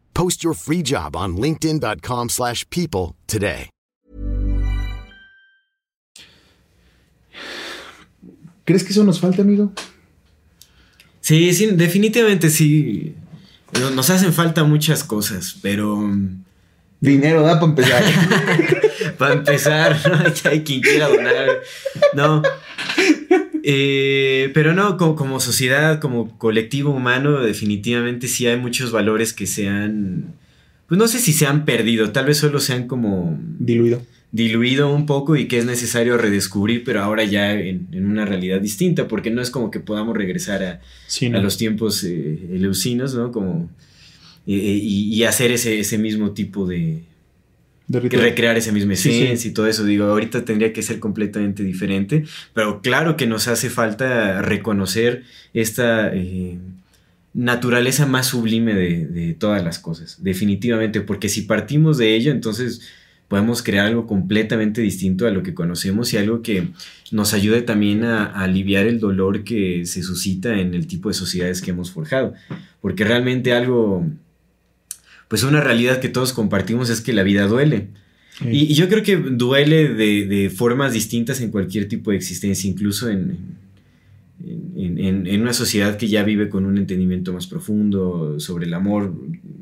Post 0.13 0.43
your 0.43 0.53
free 0.53 0.81
job 0.83 1.15
on 1.15 1.35
linkedin.com/people 1.37 2.29
slash 2.29 2.63
people 2.69 3.15
today. 3.27 3.69
¿Crees 8.65 8.83
que 8.83 8.91
eso 8.91 9.03
nos 9.03 9.19
falta, 9.19 9.41
amigo? 9.41 9.71
Sí, 11.21 11.53
sí, 11.53 11.67
definitivamente 11.73 12.49
sí. 12.49 13.15
No- 13.79 13.91
Nos 13.91 14.09
hacen 14.09 14.33
falta 14.33 14.63
muchas 14.63 15.03
cosas, 15.03 15.55
pero 15.61 15.95
mm, 15.97 16.43
Dinero, 16.99 17.41
da 17.41 17.59
para 17.59 17.65
empezar. 17.71 18.03
para 19.17 19.33
empezar, 19.33 19.99
¿no? 20.07 20.23
hay 20.51 20.63
quien 20.63 20.81
quiera 20.81 21.07
donar. 21.07 21.47
No. 22.13 22.43
Eh, 23.63 24.49
pero 24.53 24.73
no, 24.73 24.97
como, 24.97 25.15
como 25.15 25.39
sociedad, 25.39 25.99
como 25.99 26.37
colectivo 26.37 26.91
humano, 26.91 27.41
definitivamente 27.41 28.27
sí 28.27 28.47
hay 28.47 28.57
muchos 28.57 28.91
valores 28.91 29.33
que 29.33 29.45
se 29.47 29.67
han. 29.67 30.33
Pues 30.87 30.97
no 30.97 31.07
sé 31.07 31.19
si 31.19 31.31
se 31.33 31.45
han 31.45 31.63
perdido, 31.65 32.11
tal 32.11 32.25
vez 32.25 32.37
solo 32.37 32.59
se 32.59 32.73
han 32.73 32.87
como 32.87 33.39
Diluido. 33.59 34.01
diluido 34.31 34.93
un 34.93 35.05
poco 35.05 35.35
y 35.37 35.47
que 35.47 35.57
es 35.57 35.65
necesario 35.65 36.17
redescubrir, 36.17 36.83
pero 36.83 37.01
ahora 37.01 37.23
ya 37.23 37.53
en, 37.53 37.87
en 37.93 38.05
una 38.09 38.25
realidad 38.25 38.59
distinta, 38.59 39.07
porque 39.07 39.29
no 39.31 39.41
es 39.41 39.51
como 39.51 39.71
que 39.71 39.79
podamos 39.79 40.17
regresar 40.17 40.63
a, 40.63 40.81
Sí, 41.07 41.27
a 41.27 41.39
los 41.39 41.57
tiempos 41.57 42.03
eh, 42.03 42.39
eleusinos, 42.53 43.15
¿no? 43.15 43.31
Como, 43.31 43.69
eh, 44.47 44.53
eh, 44.55 44.79
y, 44.81 45.13
y 45.13 45.23
hacer 45.23 45.51
ese, 45.51 45.79
ese 45.79 45.97
mismo 45.97 46.31
tipo 46.31 46.65
de... 46.67 47.03
de 47.99 48.09
que 48.09 48.17
recrear 48.17 48.55
esa 48.57 48.71
misma 48.71 48.95
Sí, 48.95 49.11
sí. 49.11 49.23
esencia 49.23 49.49
y 49.49 49.53
todo 49.53 49.67
eso. 49.67 49.83
Digo, 49.83 50.05
ahorita 50.05 50.45
tendría 50.45 50.71
que 50.73 50.81
ser 50.81 50.99
completamente 50.99 51.63
diferente, 51.63 52.23
pero 52.53 52.81
claro 52.81 53.17
que 53.17 53.27
nos 53.27 53.47
hace 53.47 53.69
falta 53.69 54.41
reconocer 54.41 55.23
esta 55.53 56.13
eh, 56.13 56.57
naturaleza 57.33 58.05
más 58.05 58.27
sublime 58.27 58.73
de, 58.73 59.05
de 59.07 59.33
todas 59.33 59.63
las 59.63 59.79
cosas, 59.79 60.17
definitivamente, 60.21 61.01
porque 61.01 61.29
si 61.29 61.43
partimos 61.43 61.97
de 61.97 62.15
ello, 62.15 62.31
entonces 62.31 62.81
podemos 63.29 63.63
crear 63.63 63.85
algo 63.87 64.07
completamente 64.07 64.81
distinto 64.81 65.25
a 65.25 65.31
lo 65.31 65.41
que 65.41 65.53
conocemos 65.53 66.13
y 66.13 66.17
algo 66.17 66.41
que 66.41 66.67
nos 67.11 67.33
ayude 67.33 67.61
también 67.61 68.03
a, 68.03 68.25
a 68.25 68.41
aliviar 68.43 68.85
el 68.87 68.99
dolor 68.99 69.45
que 69.45 69.85
se 69.85 70.03
suscita 70.03 70.59
en 70.59 70.73
el 70.73 70.85
tipo 70.85 71.07
de 71.07 71.13
sociedades 71.13 71.61
que 71.61 71.71
hemos 71.71 71.91
forjado, 71.91 72.33
porque 72.81 73.05
realmente 73.05 73.53
algo, 73.53 74.05
pues 75.31 75.43
una 75.43 75.61
realidad 75.61 75.99
que 76.01 76.09
todos 76.09 76.33
compartimos 76.33 76.89
es 76.91 76.99
que 77.01 77.13
la 77.13 77.23
vida 77.23 77.47
duele. 77.47 77.87
Sí. 78.37 78.49
Y, 78.51 78.59
y 78.71 78.73
yo 78.75 78.87
creo 78.89 79.01
que 79.01 79.15
duele 79.17 79.87
de, 79.89 80.25
de 80.27 80.49
formas 80.49 80.91
distintas 80.93 81.39
en 81.41 81.49
cualquier 81.51 81.87
tipo 81.87 82.11
de 82.11 82.17
existencia, 82.17 82.69
incluso 82.69 83.09
en, 83.09 83.37
en, 84.75 84.97
en- 84.99 85.27
en 85.27 85.41
una 85.41 85.53
sociedad 85.53 85.97
que 85.97 86.07
ya 86.07 86.23
vive 86.23 86.49
con 86.49 86.65
un 86.65 86.77
entendimiento 86.77 87.31
más 87.33 87.47
profundo 87.47 88.39
sobre 88.39 88.65
el 88.65 88.73
amor 88.73 89.13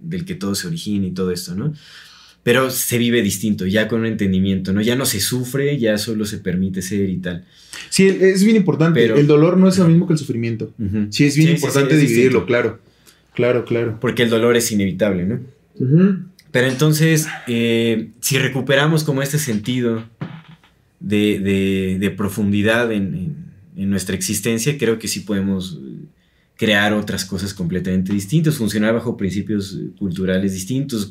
del 0.01 0.25
que 0.25 0.35
todo 0.35 0.55
se 0.55 0.67
origina 0.67 1.07
y 1.07 1.11
todo 1.11 1.31
esto, 1.31 1.55
¿no? 1.55 1.73
Pero 2.41 2.69
se 2.71 2.97
vive 2.97 3.21
distinto, 3.21 3.65
ya 3.67 3.87
con 3.89 3.99
un 3.99 4.05
entendimiento, 4.07 4.71
¿no? 4.73 4.81
Ya 4.81 4.95
no 4.95 5.05
se 5.05 5.19
sufre, 5.19 5.77
ya 5.77 5.97
solo 5.97 6.25
se 6.25 6.37
permite 6.37 6.81
ser 6.81 7.09
y 7.09 7.17
tal. 7.17 7.45
Sí, 7.89 8.07
es 8.07 8.43
bien 8.43 8.55
importante. 8.55 8.99
Pero- 9.01 9.17
el 9.17 9.27
dolor 9.27 9.57
no 9.57 9.67
es 9.67 9.77
lo 9.77 9.87
mismo 9.87 10.07
que 10.07 10.13
el 10.13 10.19
sufrimiento. 10.19 10.73
Sí, 11.11 11.25
es 11.25 11.35
bien 11.35 11.49
sí, 11.49 11.53
importante 11.55 11.91
sí, 11.91 12.01
es 12.03 12.09
dividirlo, 12.09 12.39
distinto. 12.39 12.45
claro. 12.45 12.79
Claro, 13.35 13.63
claro. 13.65 13.97
Porque 14.01 14.23
el 14.23 14.29
dolor 14.29 14.55
es 14.57 14.71
inevitable, 14.71 15.25
¿no? 15.25 15.39
Pero 16.51 16.67
entonces, 16.67 17.27
eh, 17.47 18.09
si 18.19 18.37
recuperamos 18.37 19.03
como 19.03 19.21
este 19.21 19.37
sentido 19.37 20.03
de, 20.99 21.39
de, 21.39 21.97
de 21.99 22.09
profundidad 22.11 22.91
en, 22.91 23.15
en, 23.15 23.35
en, 23.75 23.89
nuestra 23.89 24.15
existencia, 24.15 24.77
creo 24.77 24.99
que 24.99 25.07
sí 25.07 25.21
podemos 25.21 25.79
crear 26.59 26.91
otras 26.91 27.23
cosas 27.23 27.53
completamente 27.53 28.11
distintas, 28.11 28.57
funcionar 28.57 28.93
bajo 28.93 29.15
principios 29.15 29.79
culturales 29.97 30.51
distintos, 30.51 31.09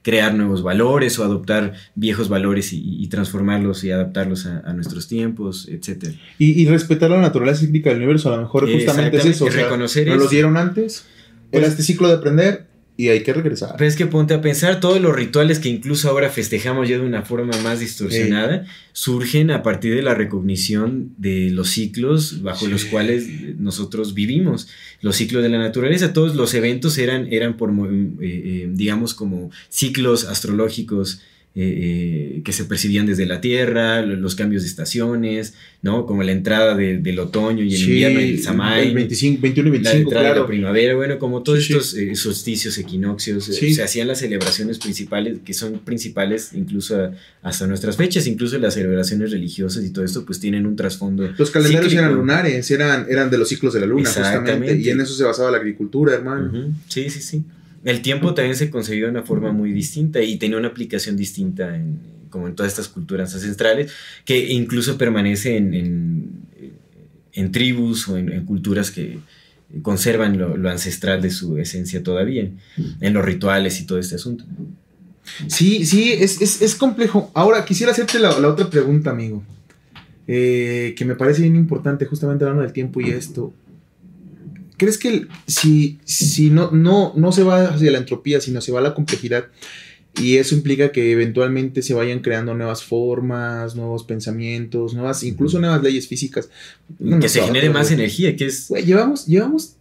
crear 0.00 0.34
nuevos 0.34 0.62
valores 0.62 1.18
o 1.18 1.24
adoptar 1.24 1.74
viejos 1.94 2.30
valores 2.30 2.72
y, 2.72 2.80
y 2.82 3.06
transformarlos 3.08 3.84
y 3.84 3.90
adaptarlos 3.90 4.46
a, 4.46 4.60
a 4.60 4.72
nuestros 4.72 5.08
tiempos, 5.08 5.68
etc. 5.68 6.14
Y, 6.38 6.62
y, 6.62 6.66
respetar 6.66 7.10
la 7.10 7.20
naturaleza 7.20 7.60
cíclica 7.60 7.90
del 7.90 7.98
universo, 7.98 8.32
a 8.32 8.36
lo 8.36 8.42
mejor 8.44 8.72
justamente 8.72 9.18
es 9.18 9.26
eso. 9.26 9.44
O 9.44 9.50
sea, 9.50 9.64
reconocer 9.64 10.06
¿No 10.06 10.14
eso. 10.14 10.22
los 10.22 10.30
dieron 10.30 10.56
antes? 10.56 11.04
Pues, 11.50 11.62
Era 11.62 11.70
este 11.70 11.82
ciclo 11.82 12.08
de 12.08 12.14
aprender 12.14 12.71
y 13.02 13.08
hay 13.08 13.24
que 13.24 13.32
regresar. 13.32 13.74
Pero 13.76 13.88
es 13.88 13.96
que 13.96 14.06
ponte 14.06 14.32
a 14.32 14.40
pensar, 14.40 14.78
todos 14.78 15.00
los 15.00 15.16
rituales 15.16 15.58
que 15.58 15.68
incluso 15.68 16.08
ahora 16.08 16.30
festejamos 16.30 16.88
ya 16.88 16.98
de 16.98 17.04
una 17.04 17.22
forma 17.22 17.52
más 17.64 17.80
distorsionada, 17.80 18.64
sí. 18.64 18.70
surgen 18.92 19.50
a 19.50 19.64
partir 19.64 19.96
de 19.96 20.02
la 20.02 20.14
recognición 20.14 21.12
de 21.18 21.50
los 21.50 21.70
ciclos 21.70 22.42
bajo 22.42 22.66
sí. 22.66 22.70
los 22.70 22.84
cuales 22.84 23.26
nosotros 23.58 24.14
vivimos. 24.14 24.68
Los 25.00 25.16
ciclos 25.16 25.42
de 25.42 25.48
la 25.48 25.58
naturaleza, 25.58 26.12
todos 26.12 26.36
los 26.36 26.54
eventos 26.54 26.96
eran, 26.96 27.26
eran 27.32 27.56
por, 27.56 27.70
eh, 27.70 28.14
eh, 28.20 28.68
digamos, 28.70 29.14
como 29.14 29.50
ciclos 29.68 30.24
astrológicos. 30.24 31.22
Eh, 31.54 32.40
que 32.46 32.52
se 32.52 32.64
percibían 32.64 33.04
desde 33.04 33.26
la 33.26 33.42
Tierra, 33.42 34.00
los 34.00 34.34
cambios 34.36 34.62
de 34.62 34.68
estaciones, 34.70 35.52
¿no? 35.82 36.06
Como 36.06 36.22
la 36.22 36.32
entrada 36.32 36.74
de, 36.74 36.96
del 36.96 37.18
otoño 37.18 37.62
y 37.62 37.74
el 37.74 37.78
sí, 37.78 37.84
invierno, 37.90 38.20
el 38.20 38.42
Samhain. 38.42 38.88
El 38.88 38.94
25, 38.94 39.42
21 39.42 39.68
y 39.68 39.72
25, 39.72 39.92
la 39.92 40.00
entrada 40.00 40.24
claro. 40.24 40.34
de 40.34 40.40
la 40.40 40.46
primavera, 40.46 40.94
bueno, 40.94 41.18
como 41.18 41.42
todos 41.42 41.62
sí, 41.62 41.74
estos 41.74 41.92
eh, 41.92 42.16
solsticios, 42.16 42.78
equinoccios, 42.78 43.50
eh, 43.50 43.74
se 43.74 43.82
hacían 43.82 44.08
las 44.08 44.20
celebraciones 44.20 44.78
principales, 44.78 45.40
que 45.44 45.52
son 45.52 45.80
principales 45.80 46.52
incluso 46.54 46.98
a, 46.98 47.12
hasta 47.42 47.66
nuestras 47.66 47.98
fechas, 47.98 48.26
incluso 48.26 48.58
las 48.58 48.72
celebraciones 48.72 49.30
religiosas 49.30 49.84
y 49.84 49.90
todo 49.90 50.06
esto, 50.06 50.24
pues 50.24 50.40
tienen 50.40 50.64
un 50.64 50.74
trasfondo. 50.74 51.30
Los 51.36 51.50
calendarios 51.50 51.90
cíclico. 51.90 52.02
eran 52.02 52.14
lunares, 52.14 52.70
eran, 52.70 53.06
eran 53.10 53.28
de 53.28 53.36
los 53.36 53.50
ciclos 53.50 53.74
de 53.74 53.80
la 53.80 53.86
luna, 53.86 54.08
justamente, 54.08 54.78
y 54.78 54.88
en 54.88 55.02
eso 55.02 55.12
se 55.12 55.24
basaba 55.24 55.50
la 55.50 55.58
agricultura, 55.58 56.14
hermano. 56.14 56.46
Uh 56.50 56.56
-huh. 56.56 56.72
Sí, 56.88 57.10
sí, 57.10 57.20
sí 57.20 57.44
el 57.84 58.02
tiempo 58.02 58.34
también 58.34 58.56
se 58.56 58.70
concebió 58.70 59.06
de 59.06 59.10
una 59.10 59.22
forma 59.22 59.52
muy 59.52 59.72
distinta 59.72 60.22
y 60.22 60.36
tenía 60.36 60.56
una 60.56 60.68
aplicación 60.68 61.16
distinta 61.16 61.74
en, 61.74 61.98
como 62.30 62.48
en 62.48 62.54
todas 62.54 62.72
estas 62.72 62.88
culturas 62.88 63.34
ancestrales 63.34 63.92
que 64.24 64.52
incluso 64.52 64.98
permanece 64.98 65.56
en, 65.56 65.74
en, 65.74 66.30
en 67.32 67.52
tribus 67.52 68.08
o 68.08 68.16
en, 68.16 68.30
en, 68.32 68.44
culturas 68.44 68.90
que 68.90 69.18
conservan 69.82 70.38
lo, 70.38 70.56
lo, 70.56 70.70
ancestral 70.70 71.22
de 71.22 71.30
su 71.30 71.56
esencia 71.58 72.02
todavía, 72.02 72.50
en 73.00 73.12
los 73.12 73.24
rituales 73.24 73.80
y 73.80 73.86
todo 73.86 73.98
este 73.98 74.16
asunto. 74.16 74.44
Sí, 75.46 75.86
sí, 75.86 76.12
es, 76.12 76.42
es, 76.42 76.60
es 76.60 76.74
complejo. 76.74 77.30
Ahora, 77.34 77.64
quisiera 77.64 77.92
hacerte 77.92 78.18
la, 78.18 78.38
la 78.38 78.48
otra 78.48 78.68
pregunta, 78.68 79.10
amigo, 79.10 79.42
eh, 80.26 80.94
que 80.96 81.04
me 81.04 81.14
parece 81.14 81.42
bien 81.42 81.56
importante, 81.56 82.06
justamente 82.06 82.44
hablando 82.44 82.62
del 82.62 82.72
tiempo 82.72 83.00
y 83.00 83.10
esto. 83.10 83.54
¿Crees 84.82 84.98
que 84.98 85.28
si, 85.46 86.00
si 86.04 86.50
no, 86.50 86.72
no, 86.72 87.12
no 87.14 87.30
se 87.30 87.44
va 87.44 87.68
hacia 87.68 87.92
la 87.92 87.98
entropía, 87.98 88.40
sino 88.40 88.60
se 88.60 88.72
va 88.72 88.80
a 88.80 88.82
la 88.82 88.94
complejidad, 88.94 89.46
y 90.20 90.38
eso 90.38 90.56
implica 90.56 90.90
que 90.90 91.12
eventualmente 91.12 91.82
se 91.82 91.94
vayan 91.94 92.18
creando 92.18 92.52
nuevas 92.52 92.82
formas, 92.82 93.76
nuevos 93.76 94.02
pensamientos, 94.02 94.92
nuevas, 94.92 95.22
incluso 95.22 95.60
nuevas 95.60 95.84
leyes 95.84 96.08
físicas? 96.08 96.50
No 96.98 97.20
que 97.20 97.28
se 97.28 97.42
genere 97.42 97.70
más 97.70 97.90
wey. 97.90 97.94
energía, 97.94 98.34
que 98.34 98.46
es... 98.46 98.66
Wey, 98.70 98.84
llevamos, 98.84 99.24
llevamos... 99.26 99.76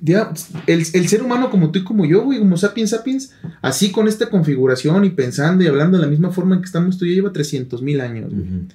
Ya, 0.00 0.32
el, 0.66 0.86
el, 0.94 1.08
ser 1.08 1.22
humano 1.22 1.50
como 1.50 1.70
tú 1.70 1.78
y 1.78 1.84
como 1.84 2.06
yo, 2.06 2.24
güey, 2.24 2.38
como 2.38 2.56
sapiens 2.56 2.88
sapiens, 2.88 3.34
así 3.60 3.90
con 3.90 4.08
esta 4.08 4.30
configuración 4.30 5.04
y 5.04 5.10
pensando 5.10 5.64
y 5.64 5.66
hablando 5.66 5.98
de 5.98 6.04
la 6.04 6.10
misma 6.10 6.30
forma 6.30 6.54
en 6.54 6.62
que 6.62 6.66
estamos 6.66 6.96
tú 6.96 7.04
y 7.04 7.10
yo, 7.10 7.16
lleva 7.16 7.30
300 7.30 7.82
mil 7.82 8.00
años. 8.00 8.32
Uh 8.32 8.36
-huh. 8.36 8.68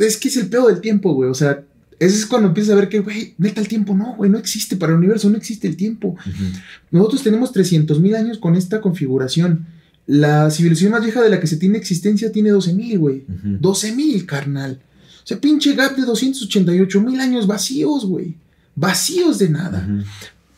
Es 0.00 0.16
que 0.16 0.28
es 0.28 0.36
el 0.36 0.48
pedo 0.48 0.68
del 0.68 0.80
tiempo, 0.80 1.12
güey, 1.12 1.28
o 1.28 1.34
sea, 1.34 1.64
ese 2.06 2.16
es 2.16 2.26
cuando 2.26 2.48
empiezas 2.48 2.72
a 2.72 2.76
ver 2.76 2.88
que, 2.88 2.98
güey, 2.98 3.34
neta, 3.38 3.60
el 3.60 3.68
tiempo 3.68 3.94
no, 3.94 4.16
güey, 4.16 4.28
no 4.28 4.38
existe 4.38 4.76
para 4.76 4.92
el 4.92 4.98
universo, 4.98 5.30
no 5.30 5.36
existe 5.36 5.68
el 5.68 5.76
tiempo. 5.76 6.08
Uh 6.08 6.30
-huh. 6.30 6.60
Nosotros 6.90 7.22
tenemos 7.22 7.52
300 7.52 8.00
mil 8.00 8.16
años 8.16 8.38
con 8.38 8.56
esta 8.56 8.80
configuración. 8.80 9.66
La 10.06 10.50
civilización 10.50 10.90
más 10.90 11.02
vieja 11.04 11.22
de 11.22 11.30
la 11.30 11.38
que 11.38 11.46
se 11.46 11.56
tiene 11.58 11.78
existencia 11.78 12.32
tiene 12.32 12.50
12 12.50 12.74
mil, 12.74 12.98
güey. 12.98 13.24
Uh 13.28 13.32
-huh. 13.32 13.58
12 13.60 13.92
mil, 13.94 14.26
carnal. 14.26 14.80
O 15.22 15.26
sea, 15.26 15.40
pinche 15.40 15.74
gap 15.74 15.94
de 15.96 16.02
288 16.04 17.00
mil 17.00 17.20
años 17.20 17.46
vacíos, 17.46 18.04
güey. 18.04 18.34
Vacíos 18.74 19.38
de 19.38 19.48
nada. 19.48 19.86
Uh 19.88 19.92
-huh. 19.92 20.04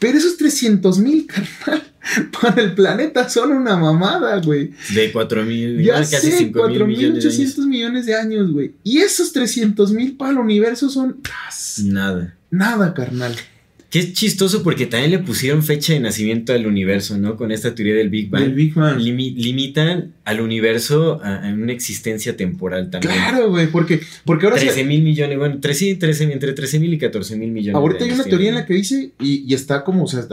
Pero 0.04 0.18
esos 0.18 0.36
300 0.36 0.98
mil, 0.98 1.26
carnal, 1.64 1.82
para 2.38 2.60
el 2.60 2.74
planeta 2.74 3.26
son 3.26 3.52
una 3.52 3.74
mamada, 3.74 4.38
güey. 4.42 4.72
De 4.94 5.10
4 5.10 5.44
mil, 5.44 5.82
ya 5.82 5.94
casi 5.94 6.30
sé, 6.30 6.38
5 6.40 6.68
mil 6.68 6.84
millones, 6.84 7.24
800 7.24 7.66
millones 7.66 8.04
de 8.04 8.14
años, 8.14 8.52
güey. 8.52 8.74
Y 8.82 8.98
esos 8.98 9.32
300 9.32 9.92
mil 9.92 10.14
para 10.18 10.32
el 10.32 10.36
universo 10.36 10.90
son... 10.90 11.22
Nada. 11.84 12.36
Nada, 12.50 12.92
carnal. 12.92 13.34
Que 13.94 14.00
es 14.00 14.12
chistoso 14.12 14.64
porque 14.64 14.86
también 14.86 15.12
le 15.12 15.20
pusieron 15.20 15.62
fecha 15.62 15.92
de 15.92 16.00
nacimiento 16.00 16.52
al 16.52 16.66
universo, 16.66 17.16
¿no? 17.16 17.36
Con 17.36 17.52
esta 17.52 17.76
teoría 17.76 17.94
del 17.94 18.10
Big 18.10 18.28
Bang. 18.28 18.42
Del 18.42 18.54
Big 18.54 18.74
Bang. 18.74 18.98
Limi 18.98 19.30
limitan 19.30 20.14
al 20.24 20.40
universo 20.40 21.20
a, 21.22 21.48
a, 21.48 21.52
una 21.54 21.70
existencia 21.70 22.36
temporal 22.36 22.90
también. 22.90 23.14
Claro, 23.14 23.50
güey, 23.50 23.68
porque, 23.68 24.00
porque 24.24 24.46
ahora 24.46 24.58
13 24.58 24.82
mil 24.82 25.00
millones, 25.02 25.38
bueno, 25.38 25.60
13, 25.60 25.94
13, 25.94 26.32
entre 26.32 26.54
13 26.54 26.80
mil 26.80 26.92
y 26.92 26.98
14 26.98 27.36
mil 27.36 27.52
millones. 27.52 27.76
Ahorita 27.76 28.04
hay 28.04 28.10
una 28.10 28.24
teoría 28.24 28.48
en 28.48 28.56
la 28.56 28.66
que 28.66 28.74
dice, 28.74 29.12
y, 29.20 29.44
y 29.48 29.54
está 29.54 29.84
como, 29.84 30.02
o 30.02 30.08
sea, 30.08 30.26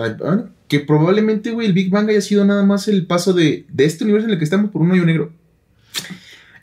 que 0.67 0.79
probablemente, 0.79 1.51
güey, 1.51 1.67
el 1.67 1.73
Big 1.73 1.91
Bang 1.91 2.09
haya 2.09 2.21
sido 2.21 2.43
nada 2.43 2.65
más 2.65 2.87
el 2.87 3.05
paso 3.05 3.31
de, 3.31 3.65
de 3.71 3.85
este 3.85 4.05
universo 4.05 4.25
en 4.25 4.33
el 4.33 4.39
que 4.39 4.43
estamos 4.43 4.71
por 4.71 4.81
un 4.81 4.89
hoyo 4.89 5.05
negro. 5.05 5.33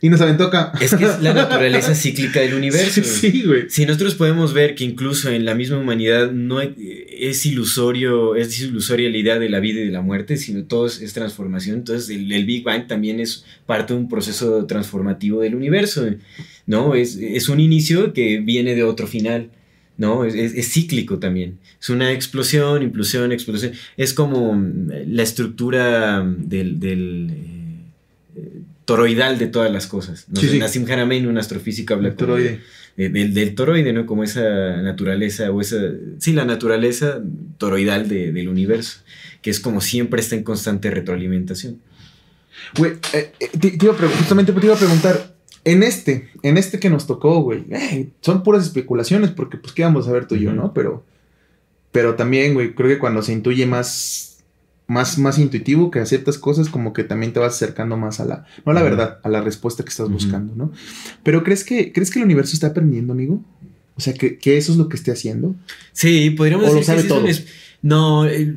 Y 0.01 0.09
nos 0.09 0.21
aventó 0.21 0.45
acá. 0.45 0.71
Es 0.79 0.95
que 0.95 1.03
es 1.03 1.21
la 1.21 1.33
naturaleza 1.35 1.93
cíclica 1.93 2.39
del 2.39 2.53
universo. 2.53 3.01
Sí, 3.03 3.43
güey. 3.45 3.69
Si 3.69 3.85
nosotros 3.85 4.15
podemos 4.15 4.53
ver 4.53 4.75
que 4.75 4.85
incluso 4.85 5.29
en 5.29 5.43
la 5.45 5.55
misma 5.55 5.77
humanidad 5.77 6.31
no 6.31 6.61
es 6.61 7.45
ilusorio, 7.45 8.35
es 8.35 8.59
ilusoria 8.61 9.09
la 9.09 9.17
idea 9.17 9.39
de 9.39 9.49
la 9.49 9.59
vida 9.59 9.81
y 9.81 9.85
de 9.85 9.91
la 9.91 10.01
muerte, 10.01 10.37
sino 10.37 10.63
todo 10.63 10.87
es, 10.87 11.13
transformación. 11.13 11.77
Entonces 11.77 12.09
el, 12.09 12.31
el, 12.31 12.45
Big 12.45 12.63
Bang 12.63 12.87
también 12.87 13.19
es 13.19 13.45
parte 13.65 13.93
de 13.93 13.99
un 13.99 14.07
proceso 14.07 14.65
transformativo 14.65 15.41
del 15.41 15.55
universo. 15.55 16.07
¿no? 16.65 16.95
Es, 16.95 17.17
es 17.17 17.49
un 17.49 17.59
inicio 17.59 18.13
que 18.13 18.39
viene 18.39 18.75
de 18.75 18.83
otro 18.83 19.05
final. 19.05 19.49
¿no? 19.97 20.23
Es, 20.23 20.33
es, 20.33 20.53
es, 20.53 20.71
cíclico 20.71 21.19
también. 21.19 21.57
Es 21.81 21.89
una 21.89 22.13
explosión, 22.13 22.83
implosión, 22.83 23.33
explosión. 23.33 23.73
Es 23.97 24.13
como 24.13 24.57
la 25.05 25.23
estructura 25.23 26.23
del, 26.23 26.79
del 26.79 27.58
toroidal 28.89 29.37
de 29.37 29.45
todas 29.45 29.71
las 29.71 29.85
cosas. 29.85 30.25
¿no? 30.29 30.41
Sí, 30.41 30.49
sí. 30.49 30.57
Nassim 30.57 30.83
Haramein, 30.89 31.27
un 31.27 31.37
astrofísico, 31.37 31.93
habla 31.93 32.09
de, 32.09 32.59
de, 32.97 33.09
del, 33.09 33.35
del 33.35 33.53
toroide, 33.53 33.93
¿no? 33.93 34.07
Como 34.07 34.23
esa 34.23 34.81
naturaleza, 34.81 35.51
o 35.51 35.61
esa, 35.61 35.77
sí, 36.17 36.33
la 36.33 36.43
naturaleza 36.43 37.21
toroidal 37.59 38.09
de, 38.09 38.31
del 38.31 38.49
universo, 38.49 39.01
que 39.43 39.51
es 39.51 39.59
como 39.59 39.79
siempre 39.79 40.21
está 40.21 40.37
en 40.37 40.43
constante 40.43 40.89
retroalimentación. 40.89 41.79
Güey, 42.79 42.93
eh, 43.13 43.31
te, 43.59 43.77
te 43.77 43.85
iba 43.85 43.93
a 43.93 44.09
justamente 44.17 44.53
te 44.53 44.65
iba 44.65 44.73
a 44.73 44.79
preguntar, 44.79 45.35
en 45.65 45.83
este, 45.83 46.29
en 46.41 46.57
este 46.57 46.79
que 46.79 46.89
nos 46.89 47.05
tocó, 47.05 47.41
güey, 47.41 47.65
eh, 47.69 48.09
son 48.21 48.41
puras 48.41 48.63
especulaciones, 48.63 49.29
porque 49.29 49.57
pues 49.57 49.71
qué 49.71 49.83
vamos 49.83 50.07
a 50.07 50.11
ver 50.13 50.25
tú 50.25 50.33
y 50.33 50.39
yo, 50.39 50.53
¿no? 50.53 50.73
Pero, 50.73 51.05
pero 51.91 52.15
también, 52.15 52.55
güey, 52.55 52.73
creo 52.73 52.89
que 52.89 52.97
cuando 52.97 53.21
se 53.21 53.33
intuye 53.33 53.67
más 53.67 54.38
más, 54.89 55.19
más 55.19 55.37
intuitivo, 55.37 55.91
que 55.91 55.99
aceptas 55.99 56.39
cosas, 56.39 56.67
como 56.67 56.93
que 56.93 57.03
también 57.03 57.31
te 57.31 57.39
vas 57.39 57.53
acercando 57.53 57.95
más 57.95 58.19
a 58.19 58.25
la, 58.25 58.45
no 58.65 58.71
a 58.71 58.75
la 58.75 58.81
verdad, 58.81 59.19
a 59.21 59.29
la 59.29 59.39
respuesta 59.39 59.83
que 59.83 59.89
estás 59.89 60.07
uh 60.07 60.09
-huh. 60.09 60.13
buscando, 60.13 60.55
¿no? 60.55 60.71
Pero 61.23 61.43
¿crees 61.43 61.63
que, 61.63 61.93
¿crees 61.93 62.09
que 62.09 62.17
el 62.17 62.25
universo 62.25 62.53
está 62.53 62.67
aprendiendo, 62.67 63.13
amigo? 63.13 63.39
O 63.95 64.01
sea, 64.01 64.13
¿que, 64.15 64.39
que 64.39 64.57
eso 64.57 64.71
es 64.71 64.79
lo 64.79 64.89
que 64.89 64.97
esté 64.97 65.11
haciendo? 65.11 65.55
Sí, 65.93 66.31
podríamos 66.31 66.69
¿O 66.69 66.73
decir 66.73 66.79
lo 66.79 66.85
sabe 66.85 67.01
que 67.03 67.07
todo? 67.07 67.27
Es, 67.27 67.45
no, 67.83 68.25
eh, 68.25 68.55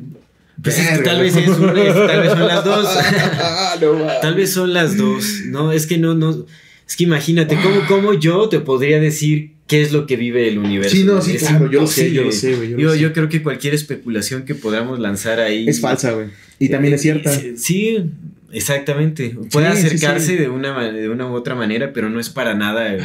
pues 0.61 0.79
es 0.79 0.97
que 0.97 1.03
tal 1.03 1.21
vez 1.21 1.35
es 1.35 1.47
una, 1.47 1.73
tal 1.73 2.21
vez 2.21 2.31
son 2.31 2.47
las 2.47 2.65
dos. 2.65 2.87
no, 3.81 4.07
tal 4.21 4.35
vez 4.35 4.53
son 4.53 4.73
las 4.73 4.97
dos. 4.97 5.25
No, 5.45 5.71
es 5.71 5.85
que 5.85 5.99
no, 5.99 6.15
no. 6.15 6.45
Es 6.87 6.95
que 6.95 7.03
imagínate, 7.03 7.59
¿cómo, 7.61 7.81
cómo 7.87 8.13
yo 8.15 8.49
te 8.49 8.59
podría 8.59 8.99
decir 8.99 9.52
qué 9.73 9.81
es 9.81 9.91
lo 9.91 10.05
que 10.05 10.17
vive 10.17 10.47
el 10.47 10.59
universo? 10.59 10.95
Sí, 10.95 11.03
no, 11.03 11.19
sí, 11.19 11.35
es 11.35 11.43
claro, 11.43 11.67
yo 11.71 11.81
lo 11.81 11.87
sé, 11.87 12.11
yo 12.11 12.23
lo 12.23 12.31
sé, 12.31 12.55
güey. 12.55 12.69
Yo, 12.69 12.77
yo, 12.77 12.95
yo, 12.95 13.11
creo 13.11 13.27
que 13.27 13.41
cualquier 13.41 13.73
especulación 13.73 14.45
que 14.45 14.53
podamos 14.53 14.99
lanzar 14.99 15.39
ahí. 15.39 15.67
Es 15.67 15.81
falsa, 15.81 16.11
güey. 16.11 16.27
Y 16.59 16.69
también 16.69 16.93
eh, 16.93 16.97
es 16.97 17.01
cierta. 17.01 17.31
Sí, 17.55 18.11
exactamente. 18.51 19.35
Puede 19.51 19.75
sí, 19.75 19.87
acercarse 19.87 20.27
sí, 20.27 20.31
sí. 20.33 20.37
De, 20.37 20.47
una, 20.47 20.91
de 20.91 21.09
una 21.09 21.25
u 21.25 21.33
otra 21.33 21.55
manera, 21.55 21.91
pero 21.91 22.11
no 22.11 22.19
es 22.19 22.29
para 22.29 22.53
nada 22.53 22.97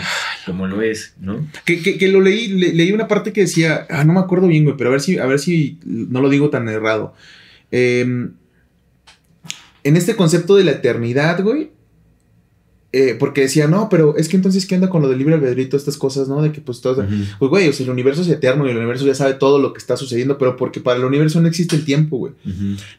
como 0.45 0.67
lo 0.67 0.83
es, 0.83 1.15
¿no? 1.19 1.49
Que, 1.65 1.81
que, 1.81 1.97
que 1.97 2.09
lo 2.09 2.21
leí, 2.21 2.49
le, 2.49 2.75
leí 2.75 2.93
una 2.93 3.09
parte 3.09 3.33
que 3.33 3.41
decía, 3.41 3.87
ah, 3.89 4.05
no 4.05 4.13
me 4.13 4.21
acuerdo 4.21 4.47
bien, 4.47 4.65
güey, 4.65 4.77
pero 4.77 4.91
a 4.91 4.93
ver 4.93 5.01
si, 5.01 5.17
a 5.17 5.25
ver 5.25 5.39
si 5.39 5.79
no 5.87 6.21
lo 6.21 6.29
digo 6.29 6.51
tan 6.51 6.69
errado. 6.69 7.15
Eh, 7.73 8.29
en 9.85 9.97
este 9.97 10.17
concepto 10.17 10.55
de 10.55 10.65
la 10.65 10.73
eternidad, 10.73 11.43
güey, 11.43 11.71
eh, 12.91 13.17
porque 13.19 13.43
decía, 13.43 13.67
no, 13.67 13.91
pero 13.91 14.17
es 14.17 14.29
que 14.29 14.37
entonces, 14.37 14.65
¿qué 14.65 14.75
onda 14.75 14.89
con 14.89 15.03
lo 15.03 15.11
del 15.11 15.19
libre 15.19 15.37
todas 15.67 15.83
estas 15.83 15.99
cosas, 15.99 16.27
no? 16.27 16.41
De 16.41 16.53
que 16.53 16.63
pues 16.63 16.81
todo. 16.81 17.07
Pues, 17.39 17.51
güey, 17.51 17.69
o 17.69 17.73
sea, 17.73 17.85
el 17.85 17.91
universo 17.91 18.23
es 18.23 18.29
eterno 18.29 18.67
y 18.67 18.71
el 18.71 18.79
universo 18.79 19.05
ya 19.05 19.15
sabe 19.15 19.35
todo 19.35 19.59
lo 19.59 19.75
que 19.75 19.79
está 19.79 19.97
sucediendo, 19.97 20.39
pero 20.39 20.57
porque 20.57 20.81
para 20.81 20.99
el 20.99 21.05
universo 21.05 21.41
no 21.41 21.49
existe 21.49 21.77
el 21.77 21.85
tiempo, 21.85 22.17
güey. 22.17 22.33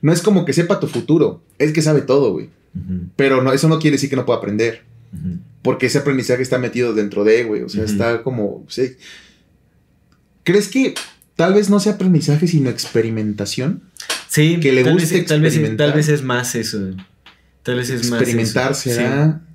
No 0.01 0.13
es 0.13 0.21
como 0.21 0.45
que 0.45 0.53
sepa 0.53 0.79
tu 0.79 0.87
futuro, 0.87 1.41
es 1.57 1.73
que 1.73 1.81
sabe 1.81 2.01
todo, 2.01 2.31
güey. 2.33 2.49
Pero 3.15 3.41
no, 3.41 3.51
eso 3.51 3.67
no 3.67 3.79
quiere 3.79 3.95
decir 3.95 4.11
que 4.11 4.15
no 4.15 4.25
pueda 4.25 4.37
aprender. 4.37 4.83
Porque 5.63 5.87
ese 5.87 5.97
aprendizaje 5.97 6.43
está 6.43 6.59
metido 6.59 6.93
dentro 6.93 7.23
de, 7.23 7.43
güey. 7.43 7.63
O 7.63 7.69
sea, 7.69 7.83
está 7.83 8.21
como. 8.21 8.65
Sí. 8.69 8.91
¿Crees 10.43 10.67
que 10.67 10.93
tal 11.35 11.55
vez 11.55 11.69
no 11.69 11.79
sea 11.79 11.93
aprendizaje, 11.93 12.47
sino 12.47 12.69
experimentación? 12.69 13.81
Sí, 14.27 14.59
que 14.59 14.71
le 14.71 14.83
tal 14.83 14.93
guste 14.93 15.15
vez, 15.15 15.25
tal 15.25 15.41
vez, 15.41 15.53
experimentar. 15.53 15.87
tal 15.87 15.97
vez 15.97 16.09
es 16.09 16.23
más 16.23 16.53
eso. 16.53 16.91
Tal 17.63 17.75
vez 17.75 17.89
es 17.89 18.09
más. 18.09 18.21
Experimentar 18.21 18.75
será. 18.75 19.41
Sí, 19.41 19.48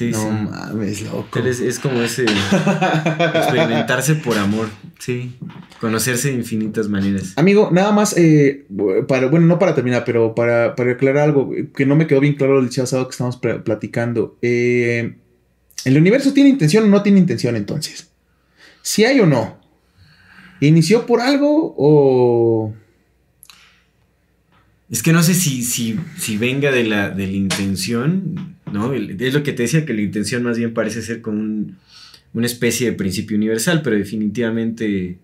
no 0.00 0.18
sí. 0.18 0.26
mames, 0.50 1.02
loco. 1.02 1.38
Es 1.40 1.78
como 1.78 2.02
ese 2.02 2.24
experimentarse 2.24 4.16
por 4.16 4.36
amor, 4.36 4.68
sí, 4.98 5.34
conocerse 5.80 6.28
de 6.28 6.34
infinitas 6.34 6.88
maneras. 6.88 7.32
Amigo, 7.36 7.70
nada 7.72 7.90
más, 7.92 8.14
eh, 8.16 8.66
para, 9.08 9.28
bueno, 9.28 9.46
no 9.46 9.58
para 9.58 9.74
terminar, 9.74 10.04
pero 10.04 10.34
para, 10.34 10.74
para 10.76 10.92
aclarar 10.92 11.24
algo 11.24 11.50
que 11.74 11.86
no 11.86 11.96
me 11.96 12.06
quedó 12.06 12.20
bien 12.20 12.34
claro 12.34 12.58
el 12.60 12.70
sábado 12.70 13.08
que 13.08 13.12
estamos 13.12 13.36
pla- 13.38 13.64
platicando. 13.64 14.36
Eh, 14.42 15.16
¿El 15.84 15.96
universo 15.96 16.32
tiene 16.34 16.50
intención 16.50 16.84
o 16.84 16.88
no 16.88 17.02
tiene 17.02 17.18
intención 17.18 17.56
entonces? 17.56 18.10
¿Si 18.82 19.04
hay 19.04 19.20
o 19.20 19.26
no? 19.26 19.58
¿Inició 20.60 21.06
por 21.06 21.20
algo 21.20 21.74
o...? 21.78 22.74
Es 24.90 25.02
que 25.02 25.12
no 25.12 25.22
sé 25.22 25.34
si, 25.34 25.62
si, 25.62 25.98
si 26.18 26.36
venga 26.38 26.70
de 26.70 26.84
la, 26.84 27.10
de 27.10 27.26
la 27.26 27.32
intención, 27.34 28.47
¿no? 28.72 28.92
Es 28.92 29.34
lo 29.34 29.42
que 29.42 29.52
te 29.52 29.62
decía, 29.64 29.84
que 29.86 29.94
la 29.94 30.02
intención 30.02 30.42
más 30.42 30.58
bien 30.58 30.74
parece 30.74 31.02
ser 31.02 31.20
como 31.22 31.40
un- 31.40 31.76
una 32.34 32.46
especie 32.46 32.90
de 32.90 32.96
principio 32.96 33.36
universal, 33.36 33.80
pero 33.82 33.96
definitivamente 33.96 35.18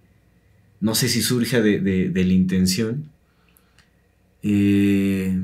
no 0.81 0.95
sé 0.95 1.09
si 1.09 1.23
surja 1.23 1.61
de, 1.61 1.81
de- 1.81 2.09
de 2.11 2.25
la 2.25 2.33
intención. 2.33 3.05
Eh, 4.43 5.39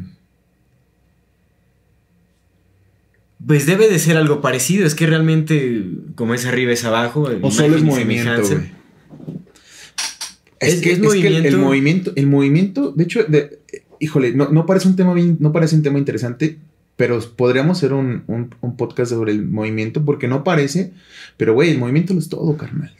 pues 3.46 3.64
debe 3.66 3.88
de 3.88 3.98
ser 3.98 4.16
algo 4.16 4.40
parecido, 4.40 4.86
es 4.86 4.94
que 4.94 5.06
realmente 5.06 5.84
como 6.14 6.34
es 6.34 6.44
arriba 6.46 6.72
es 6.72 6.84
abajo. 6.84 7.28
¿O 7.42 7.50
solo 7.50 7.76
es 7.76 7.82
movimiento, 7.82 8.42
güey? 8.42 8.80
Es, 10.60 10.74
Es- 10.74 10.80
que, 10.82 10.92
es 10.92 10.98
es 10.98 11.12
que 11.14 11.26
el- 11.26 11.46
el, 11.46 11.56
movimiento. 11.56 11.58
movimiento, 11.58 12.12
el 12.16 12.26
movimiento, 12.26 12.92
de 12.92 13.04
hecho, 13.04 13.24
de- 13.24 13.58
híjole, 13.98 14.32
no, 14.34 14.50
no 14.50 14.66
parece 14.66 14.88
un 14.88 14.96
tema 14.96 15.14
bien, 15.14 15.38
no 15.40 15.52
parece 15.52 15.74
un 15.74 15.82
tema 15.82 15.98
interesante, 15.98 16.58
pero 17.00 17.18
podríamos 17.34 17.78
hacer 17.78 17.94
un, 17.94 18.24
un- 18.26 18.54
un 18.60 18.76
podcast 18.76 19.10
sobre 19.10 19.32
el 19.32 19.46
movimiento, 19.46 20.04
porque 20.04 20.28
no 20.28 20.44
parece, 20.44 20.92
pero 21.38 21.54
güey, 21.54 21.70
el 21.70 21.78
movimiento 21.78 22.12
lo 22.12 22.18
es 22.20 22.28
todo, 22.28 22.58
carnal. 22.58 22.92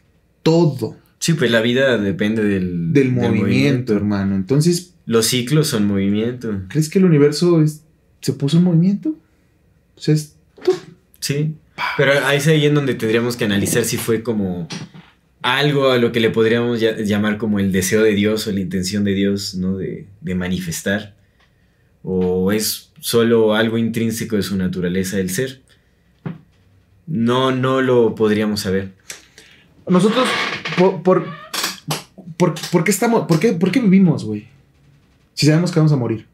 Todo. 0.43 0.97
Sí, 1.19 1.35
pues 1.35 1.51
la 1.51 1.61
vida 1.61 1.99
depende 1.99 2.43
del, 2.43 2.95
Del 2.95 3.13
movimiento, 3.13 3.95
hermano. 3.95 4.37
Entonces, 4.37 4.95
Los 5.05 5.27
ciclos 5.27 5.67
son 5.69 5.87
movimiento. 5.87 6.63
¿crees 6.71 6.89
que 6.89 6.99
el 6.99 7.05
universo 7.05 7.61
es- 7.61 7.83
se 8.23 8.33
puso 8.33 8.57
en 8.57 8.65
movimiento? 8.65 9.11
O 9.97 10.01
sea, 10.01 10.15
es 10.15 10.35
tú. 10.65 10.73
Sí. 11.19 11.57
Pero 11.99 12.13
ahí 12.27 12.39
es 12.39 12.47
ahí 12.47 12.65
en 12.65 12.75
donde 12.75 12.95
tendríamos 12.95 13.37
que 13.37 13.45
analizar 13.45 13.85
si 13.85 13.99
fue 13.99 14.23
como 14.23 14.67
algo 15.43 15.91
a 15.91 15.99
lo 15.99 16.11
que 16.11 16.21
le 16.21 16.31
podríamos 16.31 16.81
llamar 16.81 17.37
como 17.37 17.59
el 17.61 17.71
deseo 17.71 18.03
de 18.03 18.15
Dios 18.15 18.47
o 18.47 18.53
la 18.53 18.61
intención 18.61 19.05
de 19.05 19.13
Dios, 19.13 19.57
¿no? 19.57 19.77
De, 19.77 20.07
de 20.23 20.35
manifestar. 20.35 21.17
O 22.03 22.51
es 22.51 22.90
solo 23.01 23.55
algo 23.55 23.79
intrínseco 23.79 24.37
de 24.37 24.43
su 24.43 24.57
naturaleza 24.57 25.17
del 25.17 25.31
ser. 25.31 25.63
No, 27.07 27.51
no 27.51 27.81
lo 27.81 28.15
podríamos 28.15 28.61
saber. 28.61 28.93
Nosotros, 29.89 30.29
por, 30.79 31.03
por, 31.03 31.25
por, 32.37 32.85
qué 32.85 32.91
estamos, 32.91 33.27
por 33.27 33.41
qué, 33.41 33.53
por 33.53 33.73
qué 33.73 33.81
vivimos, 33.81 34.25
güey? 34.25 34.47
Si 35.35 35.47
sabemos 35.47 35.73
que 35.73 35.81
vamos 35.81 35.93
a 35.93 35.97
morir. 35.97 36.27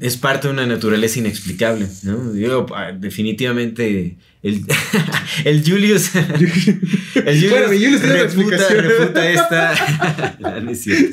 Es 0.00 0.16
parte 0.18 0.48
de 0.48 0.52
una 0.52 0.66
naturaleza 0.66 1.18
inexplicable, 1.20 1.86
¿no? 2.02 2.34
Yo, 2.36 2.66
ah, 2.74 2.92
definitivamente, 2.92 4.16
el, 4.42 4.62
el 5.44 5.62
Julius. 5.64 6.10
el 6.16 6.36
Julius, 7.40 7.50
Bueno, 7.50 7.68
mi 7.68 7.78
Julius 7.78 8.00
tiene 8.02 8.22
refuta, 8.24 8.56
explicación. 8.56 8.84
refuta 8.84 9.30
esta. 9.30 9.74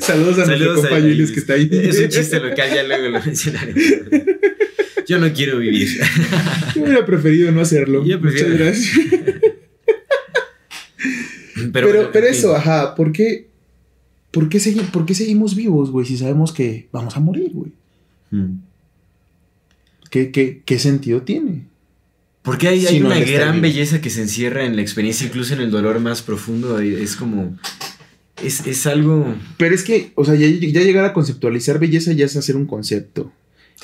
Saludos 0.06 0.38
a 0.40 0.46
nuestro 0.46 0.74
compa 0.74 0.96
a 0.96 1.00
Julius 1.00 1.30
que 1.30 1.40
está 1.40 1.54
ahí. 1.54 1.68
Es 1.72 1.98
un 1.98 2.08
chiste 2.08 2.40
local, 2.40 2.68
ya 2.74 2.82
luego 2.82 3.08
lo 3.08 3.22
mencionaré. 3.24 3.74
Yo 5.06 5.18
no 5.18 5.32
quiero 5.32 5.58
vivir. 5.58 5.88
Yo 6.74 6.82
hubiera 6.82 7.04
preferido 7.06 7.52
no 7.52 7.60
hacerlo. 7.62 8.04
Yo 8.04 8.18
Muchas 8.20 8.50
gracias. 8.50 8.98
Pero, 11.54 11.72
Pero, 11.72 11.88
bueno, 11.88 12.10
pero 12.12 12.26
en 12.26 12.32
fin. 12.34 12.40
eso, 12.40 12.54
ajá, 12.56 12.94
¿por 12.94 13.12
qué, 13.12 13.46
por 14.30 14.48
qué, 14.48 14.58
segui- 14.58 14.90
por 14.90 15.06
qué 15.06 15.14
seguimos 15.14 15.54
vivos, 15.54 15.90
güey? 15.90 16.06
Si 16.06 16.16
sabemos 16.18 16.52
que 16.52 16.88
vamos 16.92 17.16
a 17.16 17.20
morir, 17.20 17.50
güey. 17.52 17.72
Mm. 18.30 18.56
¿Qué, 20.14 20.30
qué, 20.30 20.62
qué 20.64 20.78
sentido 20.78 21.22
tiene? 21.22 21.66
Porque 22.42 22.68
hay, 22.68 22.86
hay 22.86 23.00
no 23.00 23.08
una 23.08 23.18
gran 23.18 23.60
belleza 23.60 24.00
que 24.00 24.10
se 24.10 24.22
encierra 24.22 24.64
en 24.64 24.76
la 24.76 24.82
experiencia, 24.82 25.26
incluso 25.26 25.54
en 25.54 25.60
el 25.60 25.72
dolor 25.72 25.98
más 25.98 26.22
profundo. 26.22 26.78
Es 26.78 27.16
como. 27.16 27.58
Es, 28.40 28.64
es 28.64 28.86
algo. 28.86 29.34
Pero 29.56 29.74
es 29.74 29.82
que, 29.82 30.12
o 30.14 30.24
sea, 30.24 30.36
ya, 30.36 30.46
ya 30.46 30.82
llegar 30.82 31.04
a 31.04 31.12
conceptualizar 31.12 31.80
belleza 31.80 32.12
ya 32.12 32.26
es 32.26 32.36
hacer 32.36 32.54
un 32.54 32.66
concepto. 32.66 33.32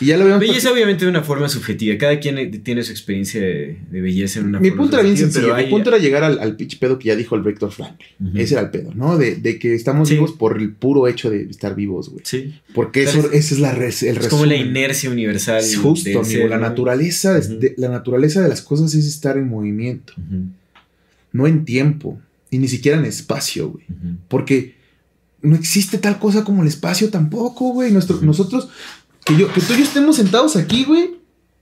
Y 0.00 0.06
ya 0.06 0.16
lo 0.16 0.24
vemos. 0.24 0.40
Belleza, 0.40 0.72
obviamente, 0.72 1.04
de 1.04 1.10
una 1.10 1.22
forma 1.22 1.48
subjetiva. 1.48 1.98
Cada 1.98 2.18
quien 2.20 2.38
eh, 2.38 2.46
tiene 2.46 2.82
su 2.82 2.90
experiencia 2.90 3.40
de, 3.40 3.78
de 3.90 4.00
belleza 4.00 4.40
en 4.40 4.46
una 4.46 4.58
Mi 4.60 4.68
forma 4.70 4.82
punto 4.84 4.96
era 4.96 5.04
bien 5.04 5.16
sencillo. 5.18 5.54
Mi 5.54 5.64
punto 5.64 5.90
era 5.90 5.98
llegar 5.98 6.24
al, 6.24 6.38
al 6.38 6.56
pitch 6.56 6.78
pedo 6.78 6.98
que 6.98 7.08
ya 7.08 7.16
dijo 7.16 7.36
el 7.36 7.42
Vector 7.42 7.70
Franklin. 7.70 8.08
Ujú. 8.20 8.38
Ese 8.38 8.54
era 8.54 8.62
el 8.62 8.70
pedo, 8.70 8.94
¿no? 8.94 9.18
De, 9.18 9.36
de 9.36 9.58
que 9.58 9.74
estamos 9.74 10.08
Sí. 10.08 10.14
vivos 10.14 10.32
por 10.32 10.58
el 10.58 10.72
puro 10.72 11.06
hecho 11.06 11.28
de 11.30 11.42
estar 11.44 11.74
vivos, 11.74 12.08
güey. 12.08 12.22
Sí. 12.24 12.54
Porque 12.74 13.04
Pero 13.04 13.18
eso, 13.20 13.28
es- 13.32 13.44
ese 13.44 13.54
es 13.54 13.60
la 13.60 13.72
res- 13.74 14.02
el 14.02 14.16
Es 14.16 14.28
como 14.28 14.46
la 14.46 14.56
inercia 14.56 15.10
universal. 15.10 15.58
Es 15.60 15.76
Justo, 15.76 16.08
amigo. 16.08 16.24
ser, 16.24 16.48
la, 16.48 16.58
naturaleza, 16.58 17.38
de- 17.38 17.74
la 17.76 17.88
naturaleza 17.90 18.40
de 18.40 18.48
las 18.48 18.62
cosas 18.62 18.94
es 18.94 19.04
estar 19.06 19.36
en 19.36 19.48
movimiento, 19.48 20.14
no 21.32 21.46
en 21.46 21.64
tiempo, 21.64 22.18
y 22.50 22.58
ni 22.58 22.68
siquiera 22.68 22.98
en 22.98 23.04
espacio, 23.04 23.70
güey. 23.70 23.84
Porque 24.28 24.74
no 25.42 25.56
existe 25.56 25.98
tal 25.98 26.18
cosa 26.18 26.44
como 26.44 26.62
el 26.62 26.68
espacio 26.68 27.08
tampoco, 27.10 27.72
güey. 27.72 27.90
Nuestro-. 27.92 28.20
Nosotros, 28.22 28.68
que, 29.30 29.36
yo, 29.40 29.52
que 29.52 29.60
tú 29.60 29.74
y 29.74 29.76
yo 29.78 29.82
estemos 29.84 30.16
sentados 30.16 30.56
aquí, 30.56 30.84
güey, 30.84 31.18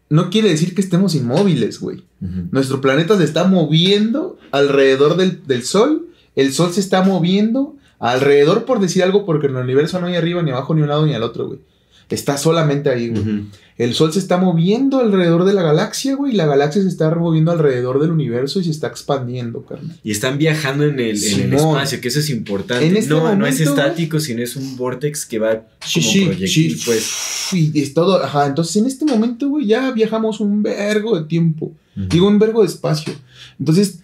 no 0.09 0.31
quiere 0.31 0.49
decir 0.49 0.75
que 0.75 0.81
estemos 0.81 1.15
inmóviles, 1.15 1.81
güey. 1.81 2.05
Nuestro 2.51 2.81
planeta 2.81 3.17
se 3.19 3.25
está 3.25 3.45
moviendo 3.45 4.39
alrededor 4.51 5.17
del, 5.17 5.47
del 5.47 5.63
Sol. 5.63 6.09
El 6.35 6.53
Sol 6.53 6.73
se 6.73 6.81
está 6.81 7.03
moviendo 7.03 7.77
alrededor, 7.99 8.65
por 8.65 8.81
decir 8.81 9.03
algo, 9.03 9.27
porque 9.27 9.49
en 9.49 9.57
el 9.57 9.65
universo 9.65 10.01
no 10.01 10.07
hay 10.07 10.17
arriba, 10.17 10.43
ni 10.43 10.51
abajo, 10.51 10.75
ni 10.75 10.83
un 10.83 10.89
lado, 10.89 11.05
ni 11.05 11.15
al 11.15 11.23
otro, 11.23 11.47
güey. 11.47 11.61
Está 12.09 12.39
solamente 12.39 12.89
ahí, 12.91 13.09
güey. 13.09 13.45
El 13.77 13.95
Sol 13.95 14.13
se 14.13 14.19
está 14.19 14.39
moviendo 14.39 14.99
alrededor 14.99 15.45
de 15.45 15.53
la 15.53 15.63
galaxia, 15.63 16.17
güey. 16.17 16.33
Y 16.33 16.37
la 16.37 16.47
galaxia 16.47 16.83
se 16.83 16.89
está 16.89 17.15
moviendo 17.15 17.53
alrededor 17.53 18.01
del 18.01 18.11
universo 18.11 18.59
y 18.61 18.65
se 18.65 18.71
está 18.71 18.89
expandiendo, 18.89 19.63
carnal. 19.65 19.97
Y 20.03 20.11
están 20.11 20.37
viajando 20.37 20.85
en 20.85 20.95
el, 20.95 21.01
en 21.01 21.11
el 21.11 21.19
Simón. 21.19 21.55
espacio, 21.55 22.01
que 22.01 22.09
eso 22.09 22.19
es 22.19 22.31
importante. 22.31 22.87
En 22.87 22.97
este 22.97 23.11
no, 23.11 23.21
no 23.37 23.47
es 23.47 23.55
momento, 23.61 23.63
estático, 23.71 24.19
sino 24.21 24.43
es 24.43 24.57
un 24.57 24.77
vortex 24.77 25.27
que 25.27 25.39
va 25.39 25.63
Sí, 25.85 26.01
como 26.01 26.13
sí, 26.13 26.25
proyectil, 26.25 26.77
sí. 26.77 26.83
pues. 26.87 27.53
Y 27.53 27.81
es 27.81 27.95
todo, 27.95 28.23
ajá. 28.25 28.47
Entonces, 28.47 28.77
en 28.77 28.87
este 28.87 29.05
momento, 29.05 29.49
güey, 29.49 29.67
ya 29.67 29.93
viajamos 29.93 30.41
un 30.41 30.63
vergo 30.63 31.19
de 31.19 31.27
tiempo. 31.27 31.73
Digo, 31.95 32.27
un 32.29 32.39
vergo 32.39 32.63
de 32.63 32.69
espacio. 32.69 33.13
Entonces, 33.59 34.01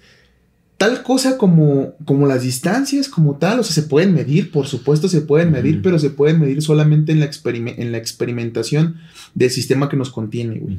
tal 0.76 1.02
cosa 1.02 1.38
como, 1.38 1.94
como 2.04 2.26
las 2.26 2.42
distancias, 2.42 3.08
como 3.08 3.36
tal, 3.36 3.60
o 3.60 3.62
sea, 3.62 3.74
se 3.74 3.82
pueden 3.88 4.12
medir, 4.12 4.50
por 4.50 4.66
supuesto 4.66 5.08
se 5.08 5.20
pueden 5.20 5.50
medir, 5.52 5.82
pero 5.82 5.98
se 5.98 6.10
pueden 6.10 6.40
medir 6.40 6.62
solamente 6.62 7.12
en 7.12 7.20
la, 7.20 7.26
experime- 7.30 7.74
en 7.78 7.92
la 7.92 7.98
experimentación 7.98 8.96
del 9.34 9.50
sistema 9.50 9.88
que 9.88 9.96
nos 9.96 10.10
contiene, 10.10 10.58
güey. 10.58 10.76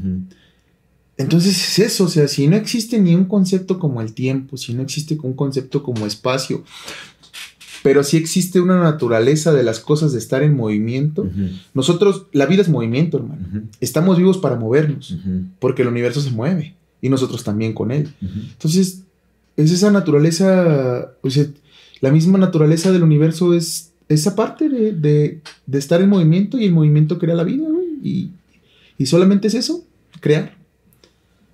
Entonces 1.17 1.55
es 1.57 1.79
eso, 1.79 2.03
o 2.03 2.07
sea, 2.09 2.27
si 2.27 2.45
no 2.47 2.57
existe 2.57 2.99
ni 2.99 3.15
un 3.15 3.23
concepto 3.25 3.79
como 3.79 4.01
el 4.01 4.11
tiempo, 4.13 4.57
si 4.57 4.73
no 4.73 4.81
existe 4.81 5.17
un 5.23 5.33
concepto 5.33 5.81
como 5.81 6.05
espacio, 6.05 6.65
pero 7.83 8.03
sí 8.03 8.17
existe 8.17 8.59
una 8.59 8.79
naturaleza 8.81 9.53
de 9.53 9.63
las 9.63 9.79
cosas 9.79 10.11
de 10.11 10.19
estar 10.19 10.43
en 10.43 10.55
movimiento, 10.57 11.29
nosotros, 11.73 12.25
la 12.33 12.47
vida 12.47 12.61
es 12.63 12.67
movimiento, 12.69 13.17
hermano. 13.17 13.47
Estamos 13.79 14.17
vivos 14.17 14.39
para 14.39 14.57
movernos, 14.57 15.15
porque 15.59 15.83
el 15.83 15.87
universo 15.87 16.19
se 16.19 16.31
mueve 16.31 16.75
y 17.01 17.07
nosotros 17.07 17.43
también 17.45 17.71
con 17.73 17.91
él. 17.91 18.09
Entonces, 18.51 19.03
es 19.57 19.71
esa 19.71 19.91
naturaleza, 19.91 21.13
o 21.21 21.29
sea, 21.29 21.45
la 22.01 22.11
misma 22.11 22.37
naturaleza 22.37 22.91
del 22.91 23.03
universo 23.03 23.53
es 23.53 23.91
esa 24.09 24.35
parte 24.35 24.69
de, 24.69 24.91
de- 24.91 25.39
de 25.65 25.77
estar 25.79 26.01
en 26.01 26.09
movimiento 26.09 26.59
y 26.59 26.65
el 26.65 26.71
movimiento 26.71 27.17
crea 27.17 27.35
la 27.35 27.43
vida, 27.43 27.67
güey. 27.69 27.85
Y, 28.03 28.29
y 28.97 29.05
solamente 29.07 29.47
es 29.47 29.53
eso, 29.55 29.83
crear. 30.19 30.55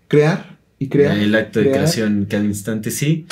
Crear 0.07 0.57
y 0.79 0.87
crear. 0.87 1.17
El 1.17 1.33
acto 1.35 1.59
de 1.59 1.71
creación 1.71 2.25
cada 2.29 2.43
instante, 2.43 2.91
sí. 2.91 3.25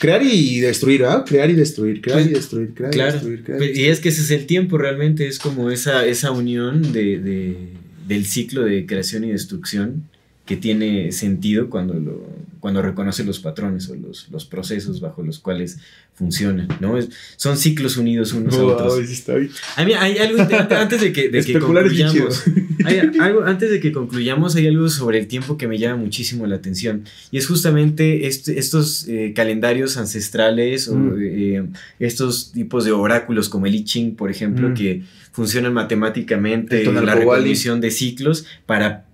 Crear 0.00 0.22
y 0.22 0.60
destruir, 0.60 1.04
¿ah? 1.04 1.24
Crear 1.26 1.50
y 1.50 1.54
destruir, 1.54 2.00
crear 2.00 2.18
Pues, 2.20 2.30
y 2.30 2.34
destruir, 2.34 2.74
crear 2.74 2.92
y 2.92 2.96
Claro. 2.96 3.12
destruir, 3.12 3.42
crear 3.44 3.62
y 3.62 3.66
Pues, 3.66 3.78
Y 3.78 3.86
es 3.86 4.00
que 4.00 4.10
ese 4.10 4.22
es 4.22 4.30
el 4.30 4.46
tiempo 4.46 4.78
realmente, 4.78 5.26
es 5.26 5.38
como 5.38 5.70
esa, 5.70 6.04
esa 6.06 6.30
unión 6.30 6.92
de, 6.92 7.18
de- 7.18 7.68
del 8.06 8.24
ciclo 8.26 8.62
de 8.64 8.86
creación 8.86 9.24
y 9.24 9.30
destrucción 9.32 10.04
que 10.46 10.56
tiene 10.56 11.10
sentido 11.12 11.68
cuando, 11.68 11.94
lo, 11.94 12.22
cuando 12.68 12.82
reconoce 12.82 13.24
los 13.24 13.38
patrones 13.38 13.88
o 13.88 13.94
los, 13.94 14.28
los 14.30 14.44
procesos 14.44 15.00
bajo 15.00 15.22
los 15.22 15.38
cuales 15.38 15.78
funcionan, 16.12 16.68
¿no? 16.80 16.98
Es- 16.98 17.08
son 17.36 17.56
ciclos 17.56 17.96
unidos 17.96 18.34
unos 18.34 18.54
a 18.56 18.62
otros. 18.62 18.98
Está 18.98 19.36
bien. 19.36 19.50
A 19.76 19.84
mí 19.86 19.94
hay 19.94 20.18
algo 20.18 20.42
antes 20.76 21.00
de 21.00 21.12
que, 21.14 21.30
de 21.30 21.58
concluyamos. 21.58 22.44
Hay 22.84 22.98
algo, 23.20 23.44
antes 23.44 23.70
de 23.70 23.80
que 23.80 23.90
concluyamos, 23.90 24.54
hay 24.56 24.66
algo 24.66 24.86
sobre 24.90 25.18
el 25.18 25.28
tiempo 25.28 25.56
que 25.56 25.66
me 25.66 25.78
llama 25.78 25.96
muchísimo 25.96 26.46
la 26.46 26.56
atención. 26.56 27.04
Y 27.30 27.38
es 27.38 27.46
justamente 27.46 28.26
estos 28.26 29.08
eh, 29.08 29.32
calendarios 29.34 29.96
ancestrales 29.96 30.88
o 30.88 30.94
Mm. 30.96 31.16
eh, 31.22 31.62
estos 32.00 32.52
tipos 32.52 32.84
de 32.84 32.92
oráculos 32.92 33.48
como 33.48 33.64
el 33.64 33.74
I 33.76 33.84
Ching, 33.84 34.14
por 34.14 34.30
ejemplo, 34.30 34.68
Mm. 34.68 34.74
que 34.74 35.02
funcionan 35.32 35.72
matemáticamente 35.72 36.82
El 36.82 36.94
la 36.94 37.14
recognición 37.14 37.80
de 37.80 37.90
ciclos 37.90 38.44
para 38.66 39.06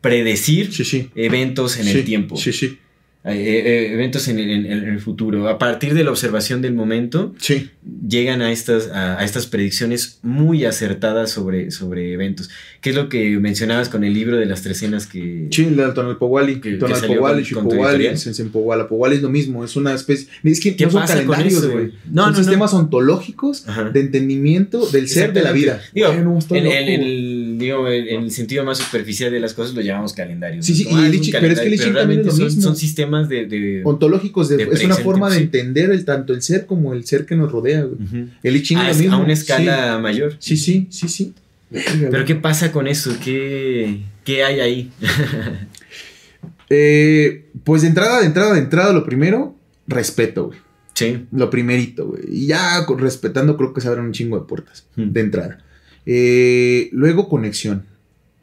predecir 0.00 0.72
Sí, 0.72 0.84
sí. 0.84 1.10
eventos 1.14 1.78
en 1.78 1.88
el 1.88 2.04
tiempo. 2.04 2.36
Sí, 2.36 2.52
sí. 2.52 2.78
Eh, 3.22 3.32
eh, 3.34 3.92
eventos 3.92 4.28
en 4.28 4.38
el, 4.38 4.48
en 4.50 4.64
en 4.66 4.88
el 4.88 4.98
futuro. 5.00 5.46
A 5.48 5.58
partir 5.58 5.92
de 5.92 6.04
la 6.04 6.10
observación 6.10 6.62
del 6.62 6.72
momento, 6.72 7.34
Sí. 7.38 7.68
llegan 8.08 8.40
a 8.40 8.50
estas, 8.50 8.88
a, 8.88 9.18
a 9.18 9.24
estas 9.24 9.46
predicciones 9.46 10.20
muy 10.22 10.64
acertadas 10.64 11.30
sobre, 11.30 11.70
sobre 11.70 12.14
eventos. 12.14 12.48
¿Qué 12.80 12.90
es 12.90 12.96
lo 12.96 13.10
que 13.10 13.38
mencionabas 13.38 13.90
con 13.90 14.04
el 14.04 14.14
libro 14.14 14.38
de 14.38 14.46
las 14.46 14.62
tres 14.62 14.78
escenas 14.78 15.06
que... 15.06 15.48
Sí, 15.50 15.64
el 15.66 15.92
Tonalpohualli, 15.92 16.60
Que- 16.62 16.78
que 16.78 16.86
Xiuhpohualli, 16.94 17.42
editorial. 17.42 18.16
Sensenpohualli 18.18 19.16
es 19.16 19.22
lo 19.22 19.28
mismo, 19.28 19.64
es 19.66 19.76
una 19.76 19.92
especie, 19.92 20.28
es 20.42 20.58
que 20.60 20.74
¿Qué 20.76 20.86
no 20.86 20.90
son 20.92 21.02
pasa 21.02 21.14
con 21.16 21.26
calendarios, 21.34 21.62
eso, 21.62 21.72
güey? 21.72 21.84
No, 21.86 21.92
son 21.92 22.14
no, 22.14 22.30
no. 22.30 22.36
sistemas 22.36 22.72
ontológicos 22.72 23.68
Ajá. 23.68 23.90
de 23.90 24.00
entendimiento 24.00 24.86
del 24.88 25.08
ser 25.08 25.34
de 25.34 25.42
la 25.42 25.52
vida. 25.52 25.82
Digo, 25.94 26.08
Bueno, 26.48 26.70
en, 26.72 26.88
el, 26.88 27.56
digo, 27.58 27.86
en- 27.86 28.22
el 28.24 28.30
sentido 28.30 28.64
más 28.64 28.78
superficial 28.78 29.30
de 29.30 29.40
las 29.40 29.52
cosas 29.52 29.74
lo 29.74 29.82
llamamos 29.82 30.14
calendarios. 30.14 30.64
Sí, 30.64 30.74
sí, 30.74 30.84
y 30.84 30.94
ah, 30.94 31.38
pero 31.38 31.52
es 31.52 31.80
que 31.82 31.90
también 31.92 32.20
es 32.20 32.26
lo 32.26 32.32
mismo. 32.32 32.50
Son, 32.50 32.62
son 32.62 32.76
de... 33.28 33.46
de- 33.46 33.82
ontológicos 33.84 34.48
de, 34.48 34.56
de 34.58 34.62
es 34.72 34.84
una 34.84 34.94
forma 34.96 35.28
de 35.30 35.38
entender 35.38 35.90
el 35.90 36.04
tanto 36.04 36.32
el 36.32 36.42
ser 36.42 36.66
como 36.66 36.92
el 36.94 37.04
ser 37.04 37.26
que 37.26 37.34
nos 37.36 37.50
rodea, 37.52 37.82
güey. 37.82 38.28
El 38.42 38.56
I 38.56 38.62
Ching 38.62 38.78
a, 38.78 38.88
lo 38.88 38.94
mismo. 38.94 39.14
a 39.16 39.18
una 39.18 39.32
escala 39.32 39.98
mayor. 39.98 40.36
Sí, 40.38 40.56
sí, 40.56 40.86
sí, 40.90 41.08
sí. 41.08 41.34
Pero. 42.10 42.24
¿qué 42.24 42.34
pasa 42.34 42.72
con 42.72 42.86
eso? 42.88 43.14
¿Qué, 43.22 44.00
qué 44.24 44.44
hay 44.44 44.60
ahí? 44.60 44.90
Eh, 46.68 47.46
pues 47.64 47.82
de 47.82 47.88
entrada, 47.88 48.20
de 48.20 48.26
entrada, 48.26 48.54
de 48.54 48.60
entrada, 48.60 48.92
lo 48.92 49.04
primero, 49.04 49.56
respeto, 49.88 50.46
güey. 50.46 50.58
sí. 50.94 51.26
Lo 51.32 51.50
primerito, 51.50 52.06
güey. 52.06 52.22
Y 52.30 52.46
ya 52.46 52.86
con- 52.86 52.98
respetando 53.00 53.56
creo 53.56 53.72
que 53.74 53.80
se 53.80 53.88
abren 53.88 54.04
un 54.04 54.12
chingo 54.12 54.38
de 54.38 54.46
puertas 54.46 54.86
Hmm. 54.96 55.10
de 55.12 55.20
entrada. 55.20 55.58
Eh, 56.06 56.88
luego 56.92 57.28
conexión. 57.28 57.84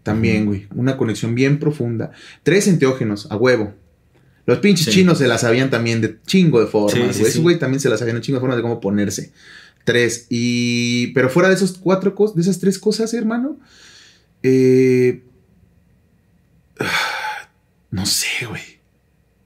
También, 0.04 0.46
güey. 0.46 0.68
Una 0.76 0.96
conexión 0.98 1.36
bien 1.36 1.60
profunda. 1.60 2.12
Tres 2.44 2.68
enteógenos, 2.68 3.30
a 3.32 3.36
huevo. 3.38 3.74
Los 4.48 4.58
pinches 4.60 4.86
Sí. 4.86 4.92
chinos 4.92 5.20
se 5.20 5.28
las 5.28 5.42
sabían 5.42 5.70
también 5.70 6.02
de 6.02 6.18
chingo 6.26 6.60
de 6.60 6.66
formas, 6.68 6.96
güey. 6.98 7.14
sí, 7.14 7.22
Esos 7.22 7.34
sí. 7.34 7.40
güey 7.42 7.60
también 7.60 7.80
se 7.80 7.90
las 7.90 8.00
sabían 8.00 8.16
de 8.16 8.22
chingo 8.24 8.38
de 8.38 8.42
formas 8.42 8.58
de 8.58 8.64
cómo 8.64 8.80
ponerse. 8.80 9.32
Tres. 9.84 10.26
Y. 10.30 11.08
Pero 11.14 11.30
fuera 11.30 11.50
de 11.50 11.56
esos 11.56 11.78
cuatro 11.78 12.16
cosas, 12.16 12.36
de 12.36 12.42
esas 12.42 12.60
tres 12.60 12.80
cosas, 12.80 13.14
hermano. 13.14 13.60
Eh. 14.42 15.22
No 17.90 18.06
sé, 18.06 18.46
güey. 18.48 18.62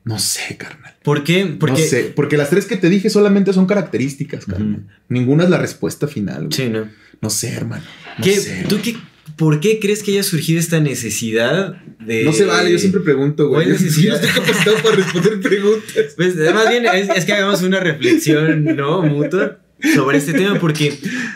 No 0.04 0.18
sé, 0.18 0.58
carnal. 0.58 0.96
¿Por 1.04 1.24
qué? 1.24 1.46
Porque... 1.46 1.82
No 1.84 1.88
sé, 1.88 2.04
porque 2.16 2.38
las 2.38 2.50
tres 2.50 2.66
que 2.66 2.76
te 2.76 2.90
dije 2.90 3.10
solamente 3.12 3.54
son 3.54 3.68
características, 3.68 4.46
carnal. 4.46 4.88
Ninguna 5.10 5.44
es 5.44 5.50
la 5.52 5.58
respuesta 5.60 6.08
final. 6.08 6.46
güey. 6.48 6.52
Sí, 6.54 6.70
¿no? 6.70 6.90
No 7.22 7.30
sé, 7.30 7.54
hermano. 7.54 7.84
No 8.18 8.24
¿Qué- 8.24 8.36
sé. 8.36 8.66
¿Tú 8.68 8.80
qué, 8.84 8.96
¿Por 9.42 9.60
qué 9.60 9.80
crees 9.80 10.04
que 10.04 10.12
haya 10.12 10.24
surgido 10.24 10.60
esta 10.60 10.80
necesidad 10.80 11.76
de... 12.00 12.24
No 12.26 12.32
se 12.32 12.46
vale, 12.46 12.72
yo 12.72 12.78
siempre 12.80 13.02
pregunto, 13.02 13.48
güey. 13.50 13.66
¿Cuál 13.66 13.78
Yo 13.78 13.84
necesidad? 13.84 14.16
estoy 14.24 14.30
capacitado 14.42 14.78
para 14.84 14.96
responder 14.98 15.40
preguntas. 15.42 15.94
Pues 16.16 16.36
más 16.54 16.70
bien 16.70 16.86
es, 16.86 17.10
es 17.10 17.26
que 17.26 17.34
hagamos 17.34 17.62
una 17.64 17.80
reflexión, 17.80 18.64
¿no? 18.76 19.02
Mutua 19.02 19.58
sobre 19.96 20.20
este 20.20 20.34
tema, 20.34 20.60
porque 20.60 20.94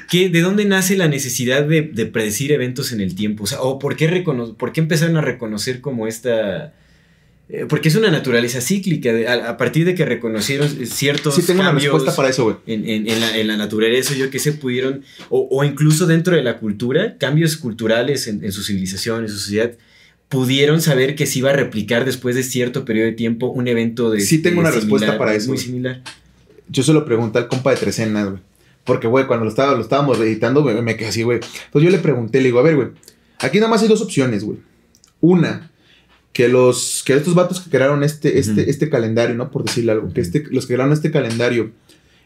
¿qué, 0.08 0.30
¿de 0.30 0.41
dónde 0.41 0.66
nace 0.66 0.95
la 0.95 1.08
necesidad 1.08 1.64
de, 1.64 1.82
de 1.82 2.06
predecir 2.06 2.51
eventos 2.51 2.91
en 2.91 3.01
el 3.01 3.16
tiempo? 3.16 3.45
O 3.45 3.47
sea, 3.47 3.62
¿o 3.62 3.80
por 3.80 3.95
qué, 3.95 4.08
recono- 4.08 4.56
por 4.56 4.72
qué 4.72 4.82
empezaron 4.82 5.18
a 5.18 5.22
reconocer 5.22 5.82
como 5.82 6.06
esta... 6.06 6.74
eh, 7.48 7.66
porque 7.70 7.89
es 7.89 7.96
una 7.96 8.10
naturaleza 8.10 8.60
cíclica, 8.62 9.12
a, 9.50 9.56
partir 9.58 9.86
de 9.86 9.93
que 9.93 10.04
reconocieron 10.06 10.68
ciertos 10.88 11.36
Sí, 11.36 11.43
tengo 11.43 11.60
una 11.62 11.70
cambios 11.70 11.93
respuesta 11.93 12.16
para 12.16 12.30
eso, 12.30 12.43
güey. 12.46 12.56
en, 12.66 12.89
en- 12.89 13.08
en 13.08 13.20
la, 13.20 13.38
en 13.38 13.48
la 13.48 13.56
naturaleza, 13.58 14.16
yo 14.16 14.30
que 14.32 14.39
sé, 14.39 14.54
pudieron, 14.54 15.04
o, 15.30 15.48
o 15.52 15.64
incluso 15.64 16.08
dentro 16.08 16.36
de 16.36 16.41
la 16.43 16.58
cultura, 16.58 17.18
cambios 17.20 17.58
culturales 17.58 18.28
en, 18.28 18.52
su 18.52 18.64
civilización, 18.64 19.24
en 19.24 19.30
su 19.30 19.38
sociedad, 19.38 19.74
pudieron 20.30 20.82
saber 20.82 21.16
que 21.16 21.28
se 21.28 21.39
iba 21.39 21.52
a 21.52 21.54
replicar 21.54 22.04
después 22.04 22.36
de 22.36 22.41
cierto 22.43 22.84
periodo 22.84 23.06
de 23.08 23.14
tiempo 23.14 23.48
un 23.48 23.68
evento 23.68 24.10
de... 24.10 24.22
Sí, 24.22 24.39
tengo 24.41 24.56
de 24.56 24.68
una 24.68 24.72
respuesta 24.72 25.18
para 25.18 25.36
eso, 25.36 25.50
Muy 25.50 25.60
similar. 25.60 26.02
Yo 26.68 26.82
se 26.82 26.93
lo 26.93 27.06
pregunté 27.06 27.38
al 27.38 27.48
compa 27.48 27.70
de 27.72 27.78
Trecenas, 27.78 28.28
güey. 28.30 28.41
Porque, 28.84 29.08
güey, 29.08 29.28
cuando 29.28 29.46
lo, 29.46 29.50
estaba, 29.50 29.74
lo 29.76 29.82
estábamos 29.82 30.20
editando, 30.20 30.64
güey, 30.64 30.82
me 30.82 30.96
quedé 30.98 31.10
así, 31.10 31.22
güey. 31.24 31.38
Entonces 31.38 31.84
yo 31.84 31.89
le 31.89 32.00
pregunté, 32.00 32.39
le 32.39 32.46
digo, 32.46 32.60
a 32.60 32.64
ver, 32.64 32.76
güey. 32.76 32.88
Aquí 33.39 33.58
nada 33.60 33.70
más 33.70 33.82
hay 33.84 33.88
dos 33.88 34.02
opciones, 34.02 34.43
güey. 34.43 34.58
Una, 35.22 35.72
que 36.36 36.50
los 36.50 37.02
que 37.06 37.14
estos 37.14 37.34
vatos 37.34 37.62
que 37.62 37.70
crearon 37.70 38.04
este, 38.04 38.40
este, 38.40 38.70
este 38.70 38.90
calendario, 38.90 39.36
¿no? 39.36 39.50
Por 39.52 39.64
decirle 39.64 39.94
algo, 39.94 40.12
que 40.14 40.20
este, 40.20 40.44
los 40.52 40.66
que 40.68 40.74
crearon 40.74 40.92
este 40.92 41.10
calendario 41.10 41.72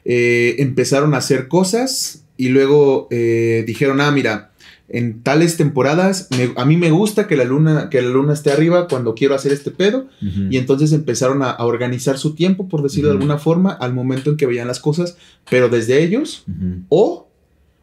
eh, 0.04 0.56
empezaron 0.58 1.14
a 1.14 1.18
hacer 1.18 1.48
cosas 1.48 2.24
y 2.36 2.50
luego 2.50 3.08
eh, 3.12 3.64
dijeron, 3.68 4.02
ah, 4.02 4.12
mira, 4.12 4.52
en 4.88 5.22
tales 5.22 5.58
temporadas 5.58 6.28
me- 6.36 6.54
a 6.56 6.66
mí 6.66 6.76
me 6.76 6.90
gusta 6.90 7.28
que 7.28 7.36
la 7.38 7.44
luna 7.44 7.90
que 7.92 8.02
la 8.02 8.10
luna 8.10 8.34
esté 8.34 8.52
arriba 8.52 8.88
cuando 8.88 9.14
quiero 9.14 9.36
hacer 9.36 9.52
este 9.54 9.70
pedo 9.70 10.08
y 10.52 10.58
entonces 10.58 10.92
empezaron 10.94 11.44
a, 11.44 11.52
a 11.52 11.64
organizar 11.66 12.18
su 12.18 12.34
tiempo, 12.34 12.68
por 12.68 12.82
decirlo 12.82 13.10
de 13.10 13.14
alguna 13.18 13.38
forma, 13.38 13.74
al 13.74 13.94
momento 13.94 14.32
en 14.32 14.38
que 14.38 14.48
veían 14.48 14.68
las 14.68 14.80
cosas, 14.80 15.18
pero 15.52 15.70
desde 15.70 16.02
ellos, 16.02 16.46
o, 16.90 17.28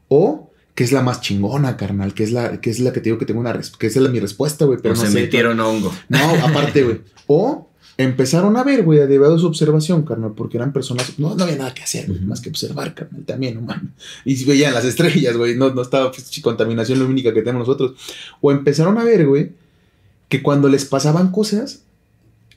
o, 0.09 0.51
que 0.77 0.85
es 0.85 0.93
la 0.93 1.03
más 1.03 1.20
chingona, 1.22 1.77
carnal, 1.77 2.14
que 2.14 2.22
es 2.22 2.31
la, 2.31 2.61
que 2.61 2.70
es 2.70 2.79
la 2.79 2.93
que 2.93 3.01
te 3.01 3.05
digo 3.07 3.18
que 3.18 3.27
tengo 3.27 3.41
una, 3.41 3.59
que 3.79 3.87
es 3.89 3.97
la, 3.97 4.09
mi 4.11 4.20
respuesta, 4.20 4.64
güey, 4.66 4.79
pero 4.81 4.95
o 4.95 4.97
no 4.97 5.03
se 5.05 5.11
sé. 5.11 5.20
metieron 5.22 5.59
hongo. 5.59 5.93
No, 6.09 6.18
aparte, 6.45 6.85
güey. 6.85 7.01
O 7.29 7.68
empezaron 7.99 8.57
a 8.57 8.62
ver, 8.62 8.85
güey, 8.85 9.01
a 9.01 9.07
debido 9.07 9.35
a 9.35 9.39
su 9.39 9.47
observación, 9.47 10.03
carnal, 10.05 10.35
porque 10.37 10.59
eran 10.59 10.72
personas, 10.72 11.18
no, 11.18 11.35
no 11.35 11.43
había 11.45 11.57
nada 11.57 11.72
que 11.74 11.83
hacer, 11.83 12.07
güey, 12.07 12.20
más 12.20 12.41
que 12.43 12.51
observar, 12.51 12.95
carnal, 12.95 13.24
también, 13.24 13.55
no 13.57 13.62
mames. 13.62 13.91
Y 14.24 14.45
veían 14.45 14.74
las 14.74 14.85
estrellas, 14.85 15.37
güey, 15.37 15.57
no, 15.57 15.72
no 15.74 15.81
estaba 15.83 16.12
pues, 16.12 16.31
contaminación 16.43 16.99
la 17.01 17.07
única 17.07 17.33
que 17.35 17.41
tenemos 17.41 17.66
nosotros. 17.66 17.95
O 18.43 18.53
empezaron 18.53 18.99
a 18.99 19.03
ver, 19.05 19.27
güey, 19.27 19.53
que 20.29 20.43
cuando 20.43 20.68
les 20.68 20.85
pasaban 20.85 21.33
cosas, 21.33 21.83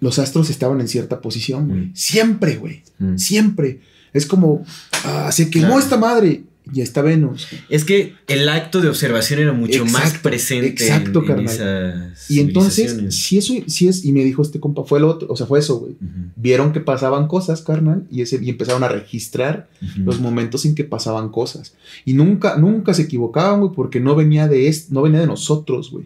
los 0.01 0.19
astros 0.19 0.49
estaban 0.49 0.81
en 0.81 0.87
cierta 0.89 1.21
posición, 1.21 1.67
güey. 1.69 1.79
Mm. 1.81 1.91
Siempre, 1.95 2.55
güey, 2.57 2.83
Mm. 2.99 3.17
siempre. 3.17 3.79
Es 4.13 4.25
como, 4.25 4.65
ah, 5.05 5.31
se 5.31 5.49
quemó 5.49 5.67
Claro. 5.67 5.79
esta 5.81 5.97
madre, 5.97 6.43
y 6.73 6.81
está 6.81 7.01
Venus. 7.01 7.47
Es 7.69 7.83
que 7.85 8.15
el 8.27 8.47
acto 8.49 8.81
de 8.81 8.89
observación 8.89 9.39
era 9.39 9.53
mucho 9.53 9.83
más 9.91 10.17
presente 10.19 10.67
exacto, 10.67 11.19
en, 11.19 11.25
en 11.25 11.27
carnal. 11.45 11.45
esas 12.13 12.29
Y 12.31 12.39
entonces, 12.39 12.91
si 13.15 13.37
eso, 13.37 13.53
si 13.67 13.87
es, 13.87 14.05
y 14.05 14.11
me 14.11 14.23
dijo 14.23 14.41
este 14.41 14.59
compa, 14.59 14.83
fue 14.83 14.99
lo 14.99 15.07
otro, 15.09 15.27
o 15.31 15.35
sea, 15.35 15.45
fue 15.47 15.59
eso, 15.59 15.79
güey. 15.79 15.95
Vieron 16.35 16.71
que 16.73 16.79
pasaban 16.79 17.27
cosas, 17.27 17.61
carnal, 17.61 18.05
y, 18.11 18.21
ese, 18.21 18.39
y 18.41 18.49
empezaron 18.49 18.83
a 18.83 18.87
registrar 18.89 19.67
los 19.97 20.19
momentos 20.19 20.65
en 20.65 20.75
que 20.75 20.83
pasaban 20.83 21.29
cosas. 21.29 21.73
Y 22.05 22.13
nunca, 22.13 22.57
nunca 22.57 22.93
se 22.93 23.03
equivocaban, 23.03 23.59
güey, 23.61 23.71
porque 23.75 23.99
no 23.99 24.15
venía 24.15 24.47
de 24.47 24.67
est- 24.67 24.89
no 24.91 25.01
venía 25.01 25.19
de 25.21 25.27
nosotros, 25.27 25.91
güey. 25.91 26.05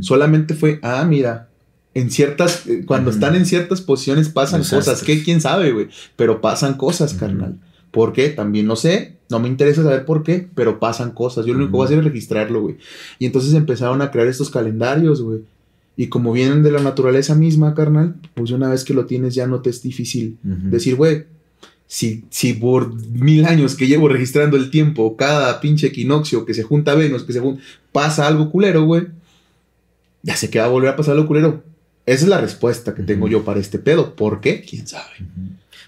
Solamente 0.00 0.54
fue, 0.54 0.78
ah, 0.82 1.04
mira, 1.08 1.48
en 1.94 2.10
ciertas, 2.10 2.66
eh, 2.66 2.84
cuando 2.86 3.10
están 3.10 3.34
en 3.34 3.46
ciertas 3.46 3.80
posiciones 3.80 4.28
pasan 4.28 4.60
cosas, 4.76 5.02
que 5.02 5.22
quién 5.24 5.40
sabe, 5.40 5.72
güey, 5.72 5.88
pero 6.14 6.40
pasan 6.40 6.74
cosas, 6.74 7.14
carnal. 7.14 7.58
¿Por 7.96 8.12
qué? 8.12 8.28
También 8.28 8.66
no 8.66 8.76
sé, 8.76 9.14
no 9.30 9.38
me 9.38 9.48
interesa 9.48 9.82
saber 9.82 10.04
por 10.04 10.22
qué, 10.22 10.46
pero 10.54 10.78
pasan 10.78 11.12
cosas. 11.12 11.46
Yo 11.46 11.54
lo 11.54 11.60
único 11.60 11.70
que 11.70 11.76
voy 11.78 11.84
a 11.84 11.86
hacer 11.86 11.98
es 12.00 12.04
registrarlo, 12.04 12.60
güey. 12.60 12.76
Y 13.18 13.24
entonces 13.24 13.54
empezaron 13.54 14.02
a 14.02 14.10
crear 14.10 14.28
estos 14.28 14.50
calendarios, 14.50 15.22
güey. 15.22 15.40
Y 15.96 16.08
como 16.08 16.30
vienen 16.34 16.62
de 16.62 16.72
la 16.72 16.82
naturaleza 16.82 17.34
misma, 17.34 17.74
carnal, 17.74 18.16
pues 18.34 18.50
una 18.50 18.68
vez 18.68 18.84
que 18.84 18.92
lo 18.92 19.06
tienes 19.06 19.34
ya 19.34 19.46
no 19.46 19.62
te 19.62 19.70
es 19.70 19.80
difícil 19.80 20.36
decir, 20.42 20.94
güey, 20.96 21.24
si, 21.86 22.24
si 22.28 22.52
por 22.52 22.94
mil 23.12 23.46
años 23.46 23.74
que 23.74 23.86
llevo 23.86 24.08
registrando 24.08 24.58
el 24.58 24.68
tiempo, 24.68 25.16
cada 25.16 25.58
pinche 25.62 25.86
equinoccio 25.86 26.44
que 26.44 26.52
se 26.52 26.64
junta 26.64 26.94
Venus, 26.94 27.22
que 27.22 27.32
se 27.32 27.40
junta, 27.40 27.62
pasa 27.92 28.26
algo 28.26 28.50
culero, 28.50 28.84
güey, 28.84 29.06
ya 30.22 30.36
sé 30.36 30.50
que 30.50 30.58
va 30.58 30.66
a 30.66 30.68
volver 30.68 30.90
a 30.90 30.96
pasar 30.96 31.14
algo 31.14 31.26
culero. 31.26 31.62
Esa 32.04 32.24
es 32.24 32.28
la 32.28 32.42
respuesta 32.42 32.94
que 32.94 33.04
tengo 33.04 33.26
yo 33.26 33.42
para 33.42 33.58
este 33.58 33.78
pedo. 33.78 34.14
¿Por 34.14 34.42
qué? 34.42 34.60
¿Quién 34.60 34.86
sabe? 34.86 35.14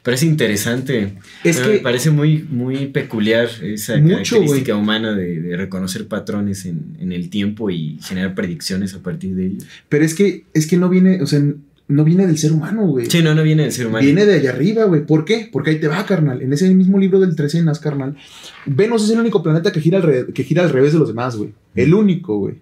Pero 0.08 0.16
es 0.16 0.22
interesante. 0.22 1.18
Es 1.44 1.60
Me 1.60 1.66
que 1.66 1.78
parece 1.80 2.10
muy, 2.10 2.42
muy 2.48 2.86
peculiar 2.86 3.46
esa 3.62 3.98
Mucho, 3.98 4.36
característica 4.36 4.74
humana 4.74 5.14
de, 5.14 5.38
de 5.38 5.54
reconocer 5.54 6.08
patrones 6.08 6.64
en, 6.64 6.96
en 6.98 7.12
el 7.12 7.28
tiempo 7.28 7.68
y 7.68 7.98
generar 8.02 8.34
predicciones 8.34 8.94
a 8.94 9.02
partir 9.02 9.34
de 9.34 9.48
ellos. 9.48 9.66
Pero 9.90 10.06
es 10.06 10.14
que, 10.14 10.46
es 10.54 10.66
que 10.66 10.78
no 10.78 10.88
viene, 10.88 11.20
o 11.20 11.26
sea, 11.26 11.42
no 11.88 12.04
viene 12.04 12.26
del 12.26 12.38
ser 12.38 12.52
humano, 12.52 12.86
güey. 12.86 13.04
Sí, 13.04 13.20
no, 13.20 13.34
no 13.34 13.42
viene 13.42 13.64
del 13.64 13.72
ser 13.72 13.88
humano. 13.88 14.02
Viene 14.02 14.24
de 14.24 14.36
allá 14.36 14.48
arriba, 14.48 14.84
güey. 14.84 15.04
¿Por 15.04 15.26
qué? 15.26 15.50
Porque 15.52 15.72
ahí 15.72 15.78
te 15.78 15.88
va, 15.88 16.06
carnal. 16.06 16.40
En 16.40 16.54
ese 16.54 16.74
mismo 16.74 16.98
libro 16.98 17.20
del 17.20 17.36
Trecenas, 17.36 17.78
carnal. 17.78 18.16
Venus 18.64 19.04
es 19.04 19.10
el 19.10 19.20
único 19.20 19.42
planeta 19.42 19.72
que 19.72 19.82
gira, 19.82 19.98
al 19.98 20.32
que 20.32 20.42
gira 20.42 20.62
al 20.62 20.70
revés 20.70 20.94
de 20.94 21.00
los 21.00 21.08
demás, 21.08 21.36
güey. 21.36 21.52
El 21.74 21.92
único, 21.92 22.38
güey. 22.38 22.54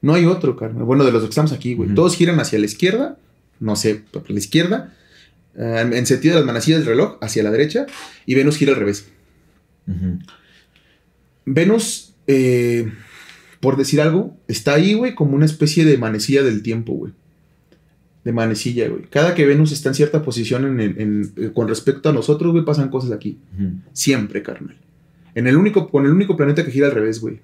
No 0.00 0.14
hay 0.14 0.24
otro, 0.24 0.56
carnal. 0.56 0.84
Bueno, 0.84 1.04
de 1.04 1.12
los 1.12 1.24
que 1.24 1.28
estamos 1.28 1.52
aquí, 1.52 1.74
güey. 1.74 1.94
Todos 1.94 2.16
giran 2.16 2.40
hacia 2.40 2.58
la 2.58 2.64
izquierda, 2.64 3.18
no 3.60 3.76
sé, 3.76 4.00
la 4.28 4.38
izquierda, 4.38 4.94
en 5.56 6.06
sentido 6.06 6.34
de 6.34 6.40
las 6.40 6.46
manecillas 6.46 6.80
del 6.80 6.88
reloj, 6.88 7.18
hacia 7.20 7.42
la 7.42 7.50
derecha, 7.50 7.86
y 8.26 8.34
Venus 8.34 8.56
gira 8.58 8.72
al 8.72 8.78
revés. 8.78 9.08
Venus, 11.44 12.14
eh, 12.26 12.90
por 13.60 13.76
decir 13.76 14.00
algo, 14.00 14.36
está 14.48 14.74
ahí, 14.74 14.94
güey, 14.94 15.14
como 15.14 15.34
una 15.36 15.44
especie 15.46 15.84
de 15.84 15.96
manecilla 15.98 16.42
del 16.42 16.62
tiempo, 16.62 16.92
güey. 16.92 17.12
De 18.24 18.32
manecilla, 18.32 18.88
güey. 18.88 19.02
Cada 19.08 19.34
que 19.34 19.46
Venus 19.46 19.70
está 19.70 19.90
en 19.90 19.94
cierta 19.94 20.22
posición 20.22 20.80
en 20.80 21.30
eh, 21.36 21.50
con 21.54 21.68
respecto 21.68 22.08
a 22.08 22.12
nosotros, 22.12 22.52
güey, 22.52 22.64
pasan 22.64 22.88
cosas 22.88 23.12
aquí. 23.12 23.38
Siempre, 23.92 24.42
carnal. 24.42 24.76
En 25.36 25.46
el 25.46 25.56
único, 25.56 25.88
con 25.90 26.04
el 26.06 26.12
único 26.12 26.36
planeta 26.36 26.64
que 26.64 26.72
gira 26.72 26.86
al 26.88 26.92
revés, 26.94 27.20
güey. 27.20 27.40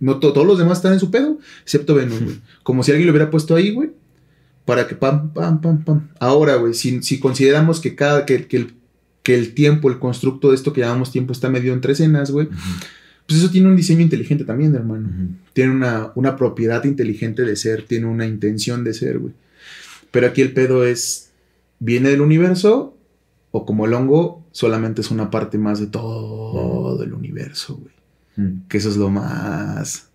No, 0.00 0.18
to- 0.18 0.32
todos 0.32 0.46
los 0.46 0.58
demás 0.58 0.78
están 0.78 0.92
en 0.92 1.00
su 1.00 1.10
pedo, 1.10 1.38
excepto 1.62 1.94
Venus, 1.94 2.20
güey. 2.24 2.36
Como 2.62 2.82
si 2.84 2.92
alguien 2.92 3.06
lo 3.08 3.12
hubiera 3.12 3.30
puesto 3.30 3.56
ahí, 3.56 3.72
güey. 3.72 3.90
Para 4.64 4.86
que 4.86 4.94
pam, 4.94 5.32
pam, 5.32 5.60
pam, 5.60 5.84
pam. 5.84 6.08
Ahora, 6.18 6.56
güey, 6.56 6.74
si, 6.74 7.02
si 7.02 7.18
consideramos 7.18 7.80
que 7.80 7.94
cada, 7.94 8.26
que, 8.26 8.46
que 8.46 8.56
el, 8.58 8.74
que 9.22 9.34
el 9.34 9.54
tiempo, 9.54 9.90
el 9.90 9.98
constructo 9.98 10.50
de 10.50 10.54
esto 10.54 10.72
que 10.72 10.80
llamamos 10.80 11.10
tiempo 11.12 11.32
está 11.32 11.48
medido 11.48 11.74
en 11.74 11.80
tres 11.80 12.00
escenas, 12.00 12.30
güey. 12.30 12.48
Pues 13.26 13.38
eso 13.38 13.50
tiene 13.50 13.68
un 13.68 13.76
diseño 13.76 14.00
inteligente 14.00 14.44
también, 14.44 14.74
hermano. 14.74 15.08
Tiene 15.52 15.72
una, 15.72 16.12
una 16.14 16.36
propiedad 16.36 16.84
inteligente 16.84 17.42
de 17.42 17.56
ser, 17.56 17.84
tiene 17.84 18.06
una 18.06 18.26
intención 18.26 18.82
de 18.82 18.94
ser, 18.94 19.18
güey. 19.18 19.34
Pero 20.10 20.26
aquí 20.26 20.40
el 20.40 20.52
pedo 20.52 20.84
es, 20.84 21.30
¿viene 21.78 22.10
del 22.10 22.22
universo? 22.22 22.96
O 23.52 23.64
como 23.64 23.86
el 23.86 23.94
hongo, 23.94 24.44
solamente 24.52 25.00
es 25.00 25.10
una 25.10 25.30
parte 25.30 25.58
más 25.58 25.78
de 25.80 25.86
todo 25.86 27.02
el 27.02 27.12
universo, 27.12 27.76
güey. 27.76 28.58
Que 28.68 28.78
eso 28.78 28.88
es 28.88 28.96
lo 28.96 29.10
más... 29.10 30.09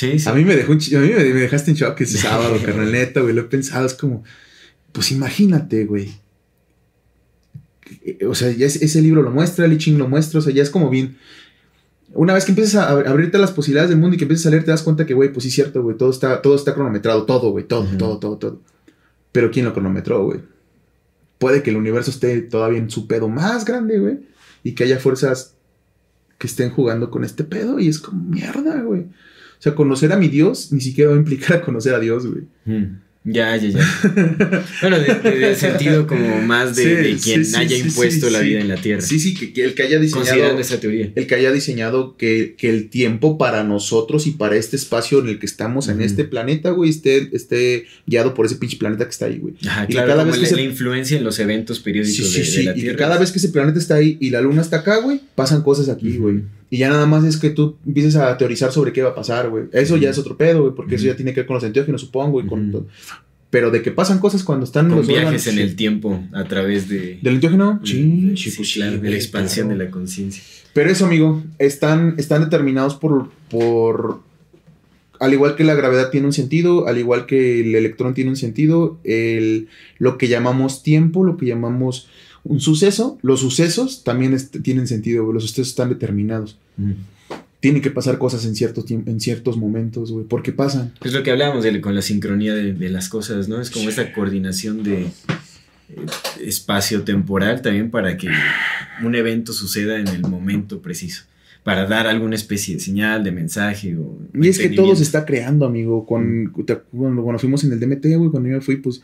Sí, 0.00 0.18
sí. 0.18 0.28
A 0.28 0.32
mí 0.32 0.44
me 0.44 0.56
dejó 0.56 0.72
un 0.72 0.78
a 0.78 0.98
mí 1.00 1.08
me, 1.08 1.22
dejaste 1.24 1.70
en 1.72 1.76
shock 1.76 2.00
ese 2.00 2.16
sábado, 2.26 2.56
carnal, 2.64 2.90
neta, 2.90 3.20
güey. 3.20 3.34
Lo 3.34 3.42
he 3.42 3.44
pensado, 3.44 3.84
es 3.86 3.92
como, 3.94 4.24
pues 4.92 5.12
imagínate, 5.12 5.84
güey. 5.84 6.10
Eh, 8.04 8.26
O 8.26 8.34
sea, 8.34 8.50
ya 8.50 8.66
es- 8.66 8.80
ese 8.80 9.02
libro 9.02 9.22
lo 9.22 9.30
muestra, 9.30 9.64
el 9.66 9.72
I 9.72 9.78
Ching 9.78 9.98
lo 9.98 10.08
muestra, 10.08 10.38
o 10.38 10.42
sea, 10.42 10.52
ya 10.52 10.62
es 10.62 10.70
como 10.70 10.88
bien. 10.90 11.16
Una 12.12 12.34
vez 12.34 12.44
que 12.44 12.52
empiezas 12.52 12.76
a 12.76 12.92
ab- 12.94 13.06
abrirte 13.06 13.38
las 13.38 13.52
posibilidades 13.52 13.90
del 13.90 13.98
mundo 13.98 14.14
y 14.14 14.18
que 14.18 14.24
empiezas 14.24 14.46
a 14.46 14.50
leer, 14.50 14.64
te 14.64 14.70
das 14.70 14.82
cuenta 14.82 15.06
que, 15.06 15.14
güey, 15.14 15.32
pues 15.32 15.42
sí 15.44 15.48
es 15.48 15.54
cierto, 15.54 15.82
güey, 15.82 15.96
todo 15.96 16.10
está, 16.10 16.40
todo 16.42 16.56
está 16.56 16.74
cronometrado, 16.74 17.24
todo, 17.24 17.50
güey, 17.50 17.64
todo, 17.66 17.86
todo, 17.98 18.18
todo, 18.18 18.36
todo. 18.38 18.60
Pero 19.32 19.50
¿quién 19.50 19.64
lo 19.66 19.72
cronometró, 19.72 20.24
güey? 20.24 20.40
Puede 21.38 21.62
que 21.62 21.70
el 21.70 21.76
universo 21.76 22.10
esté 22.10 22.40
todavía 22.42 22.78
en 22.78 22.90
su 22.90 23.06
pedo 23.06 23.28
más 23.28 23.64
grande, 23.64 23.98
güey, 23.98 24.18
y 24.64 24.72
que 24.72 24.84
haya 24.84 24.98
fuerzas 24.98 25.54
que 26.38 26.46
estén 26.46 26.70
jugando 26.70 27.10
con 27.10 27.22
este 27.22 27.44
pedo 27.44 27.78
y 27.78 27.88
es 27.88 27.98
como 27.98 28.22
mierda, 28.24 28.80
güey. 28.82 29.06
O 29.60 29.62
sea, 29.62 29.74
conocer 29.74 30.10
a 30.12 30.16
mi 30.16 30.28
Dios 30.28 30.72
ni 30.72 30.80
siquiera 30.80 31.10
va 31.10 31.16
a 31.16 31.20
implicar 31.20 31.58
a 31.58 31.60
conocer 31.62 31.94
a 31.94 32.00
Dios, 32.00 32.26
güey. 32.26 32.44
Mm. 32.64 32.96
Ya, 33.22 33.54
ya, 33.58 33.68
ya. 33.68 34.64
bueno, 34.80 34.98
de, 34.98 35.14
de- 35.30 35.38
de 35.48 35.54
sentido 35.54 36.06
como 36.06 36.40
más 36.40 36.74
de, 36.74 36.82
Sí, 36.82 36.88
de 36.88 37.16
quien 37.18 37.44
sí, 37.44 37.54
haya 37.54 37.76
sí, 37.76 37.82
impuesto 37.82 38.30
la 38.30 38.40
vida 38.40 38.60
en 38.60 38.68
la 38.68 38.76
Tierra. 38.76 39.02
Sí, 39.02 39.20
sí, 39.20 39.34
que, 39.34 39.52
que 39.52 39.62
el 39.64 39.74
que 39.74 39.82
haya 39.82 39.98
diseñado. 40.00 40.24
Considerando 40.26 40.60
esa 40.62 40.80
teoría. 40.80 41.12
El 41.14 41.26
que 41.26 41.34
haya 41.34 41.52
diseñado 41.52 42.16
que, 42.16 42.54
que 42.56 42.70
el 42.70 42.88
tiempo 42.88 43.36
para 43.36 43.62
nosotros 43.62 44.26
y 44.26 44.30
para 44.30 44.56
este 44.56 44.76
espacio 44.76 45.18
en 45.18 45.28
el 45.28 45.38
que 45.38 45.44
estamos, 45.44 45.88
en 45.88 46.00
este 46.00 46.24
planeta, 46.24 46.70
güey, 46.70 46.88
esté, 46.88 47.28
esté 47.36 47.84
guiado 48.06 48.32
por 48.32 48.46
ese 48.46 48.56
pinche 48.56 48.78
planeta 48.78 49.04
que 49.04 49.10
está 49.10 49.26
ahí, 49.26 49.36
güey. 49.38 49.52
Ajá, 49.66 49.84
Y 49.84 49.88
que 49.88 49.92
claro, 49.92 50.08
cada 50.08 50.22
como 50.22 50.30
vez 50.32 50.36
que 50.38 50.42
la, 50.44 50.48
se- 50.48 50.56
la 50.56 50.62
influencia 50.62 51.18
en 51.18 51.24
los 51.24 51.38
eventos 51.40 51.78
periódicos 51.80 52.26
Sí, 52.32 52.42
sí, 52.42 52.56
de, 52.56 52.62
la 52.62 52.70
Y 52.70 52.74
que 52.76 52.80
Tierra. 52.80 52.96
cada 52.96 53.18
vez 53.18 53.32
que 53.32 53.38
ese 53.38 53.50
planeta 53.50 53.78
está 53.78 53.96
ahí 53.96 54.16
y 54.18 54.30
la 54.30 54.40
luna 54.40 54.62
está 54.62 54.78
acá, 54.78 54.96
güey, 54.96 55.20
pasan 55.34 55.60
cosas 55.62 55.90
aquí, 55.90 56.16
güey. 56.16 56.40
Y 56.70 56.78
ya 56.78 56.88
nada 56.88 57.04
más 57.04 57.24
es 57.24 57.36
que 57.36 57.50
tú 57.50 57.76
empieces 57.84 58.14
a 58.16 58.38
teorizar 58.38 58.70
sobre 58.70 58.92
qué 58.92 59.02
va 59.02 59.10
a 59.10 59.14
pasar, 59.14 59.50
güey. 59.50 59.64
Eso 59.72 59.96
ya 59.96 60.10
es 60.10 60.18
otro 60.18 60.36
pedo, 60.36 60.62
güey, 60.62 60.74
porque 60.74 60.94
eso 60.94 61.06
ya 61.06 61.16
tiene 61.16 61.34
que 61.34 61.40
ver 61.40 61.46
con 61.46 61.54
los 61.54 61.64
enteógenos, 61.64 62.00
supongo, 62.00 62.40
y 62.40 62.46
con 62.46 62.70
todo. 62.70 62.86
Pero 63.50 63.72
de 63.72 63.82
que 63.82 63.90
pasan 63.90 64.20
cosas 64.20 64.44
cuando 64.44 64.64
están 64.64 64.88
Con 64.88 64.98
los 64.98 65.08
viajes 65.08 65.26
órganos, 65.26 65.46
en 65.48 65.58
el 65.58 65.74
tiempo 65.74 66.22
a 66.32 66.44
través 66.44 66.88
de... 66.88 67.18
¿Del 67.20 67.34
enteógeno? 67.34 67.80
Sí, 67.82 68.34
sí, 68.36 68.52
pues 68.56 68.72
claro, 68.72 68.98
de 68.98 69.10
la 69.10 69.16
expansión 69.16 69.66
claro. 69.66 69.78
de 69.80 69.84
la 69.86 69.90
conciencia. 69.90 70.44
Pero 70.72 70.90
eso, 70.90 71.06
amigo, 71.06 71.42
están, 71.58 72.14
están 72.18 72.42
determinados 72.42 72.94
por, 72.94 73.30
por. 73.50 74.20
Al 75.18 75.32
igual 75.32 75.56
que 75.56 75.64
la 75.64 75.74
gravedad 75.74 76.10
tiene 76.10 76.26
un 76.26 76.32
sentido, 76.32 76.86
al 76.86 76.98
igual 76.98 77.26
que 77.26 77.60
el 77.60 77.74
electrón 77.74 78.14
tiene 78.14 78.30
un 78.30 78.36
sentido, 78.36 78.98
el, 79.04 79.68
lo 79.98 80.16
que 80.16 80.28
llamamos 80.28 80.82
tiempo, 80.82 81.24
lo 81.24 81.36
que 81.36 81.46
llamamos 81.46 82.08
un 82.44 82.60
suceso, 82.60 83.18
los 83.22 83.40
sucesos 83.40 84.02
también 84.04 84.36
tienen 84.62 84.86
sentido, 84.86 85.24
güey, 85.24 85.34
los 85.34 85.44
sucesos 85.44 85.68
están 85.68 85.88
determinados. 85.90 86.56
Tienen 87.60 87.82
que 87.82 87.90
pasar 87.90 88.16
cosas 88.18 88.46
en 88.46 88.54
ciertos, 88.54 88.90
en 88.90 89.20
ciertos 89.20 89.58
momentos, 89.58 90.10
güey, 90.10 90.24
porque 90.24 90.50
pasan. 90.52 90.94
Es 91.04 91.12
lo 91.12 91.22
que 91.22 91.30
hablábamos 91.30 91.62
de- 91.62 91.80
con 91.82 91.94
la 91.94 92.00
sincronía 92.02 92.54
de, 92.54 92.72
de 92.72 92.88
las 92.88 93.08
cosas, 93.10 93.48
¿no? 93.48 93.60
Es 93.60 93.70
como 93.70 93.90
esa 93.90 94.12
coordinación 94.14 94.82
de 94.82 95.02
eh, 95.02 95.10
espacio-temporal 96.42 97.62
también 97.62 97.90
para 97.90 98.16
que 98.16 98.28
un 99.04 99.14
evento 99.14 99.52
suceda 99.52 99.98
en 99.98 100.08
el 100.08 100.22
momento 100.22 100.80
preciso, 100.80 101.24
para 101.64 101.86
dar 101.86 102.06
alguna 102.06 102.34
especie 102.36 102.74
de 102.76 102.80
señal, 102.80 103.24
de 103.24 103.32
mensaje 103.32 103.96
o... 103.96 104.18
Y 104.34 104.48
es 104.48 104.58
que 104.58 104.70
todo 104.70 104.96
se 104.96 105.02
está 105.02 105.24
creando, 105.26 105.66
amigo. 105.66 106.06
Con, 106.06 106.52
te 106.66 106.74
acu- 106.74 106.82
cuando, 106.96 107.22
cuando 107.22 107.38
fuimos 107.38 107.62
en 107.64 107.72
el 107.72 107.80
DMT, 107.80 108.06
güey, 108.16 108.30
cuando 108.30 108.48
yo 108.48 108.54
me 108.56 108.60
fui, 108.60 108.76
pues, 108.76 109.02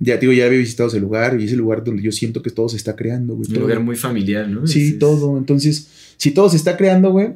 ya, 0.00 0.16
digo, 0.16 0.32
ya 0.32 0.46
había 0.46 0.58
visitado 0.58 0.88
ese 0.88 1.00
lugar 1.00 1.40
y 1.40 1.44
ese 1.44 1.56
lugar 1.56 1.82
donde 1.84 2.02
yo 2.02 2.12
siento 2.12 2.42
que 2.42 2.50
todo 2.50 2.68
se 2.68 2.76
está 2.76 2.94
creando, 2.96 3.34
güey. 3.34 3.48
Un 3.48 3.54
todo. 3.54 3.62
lugar 3.64 3.80
muy 3.80 3.96
familiar, 3.96 4.48
¿no? 4.48 4.66
Sí, 4.66 4.92
todo. 4.98 5.36
Entonces, 5.38 5.88
si 6.16 6.30
todo 6.30 6.48
se 6.50 6.56
está 6.56 6.76
creando, 6.76 7.10
güey, 7.10 7.30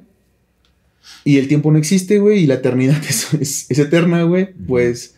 y 1.25 1.39
el 1.39 1.49
tiempo 1.49 1.71
no 1.73 1.79
existe, 1.79 2.19
güey, 2.19 2.45
y 2.45 2.47
la 2.47 2.55
eternidad 2.55 3.01
es, 3.09 3.35
es- 3.35 3.67
es 3.71 3.79
eterna, 3.79 4.23
güey, 4.25 4.49
pues 4.67 5.15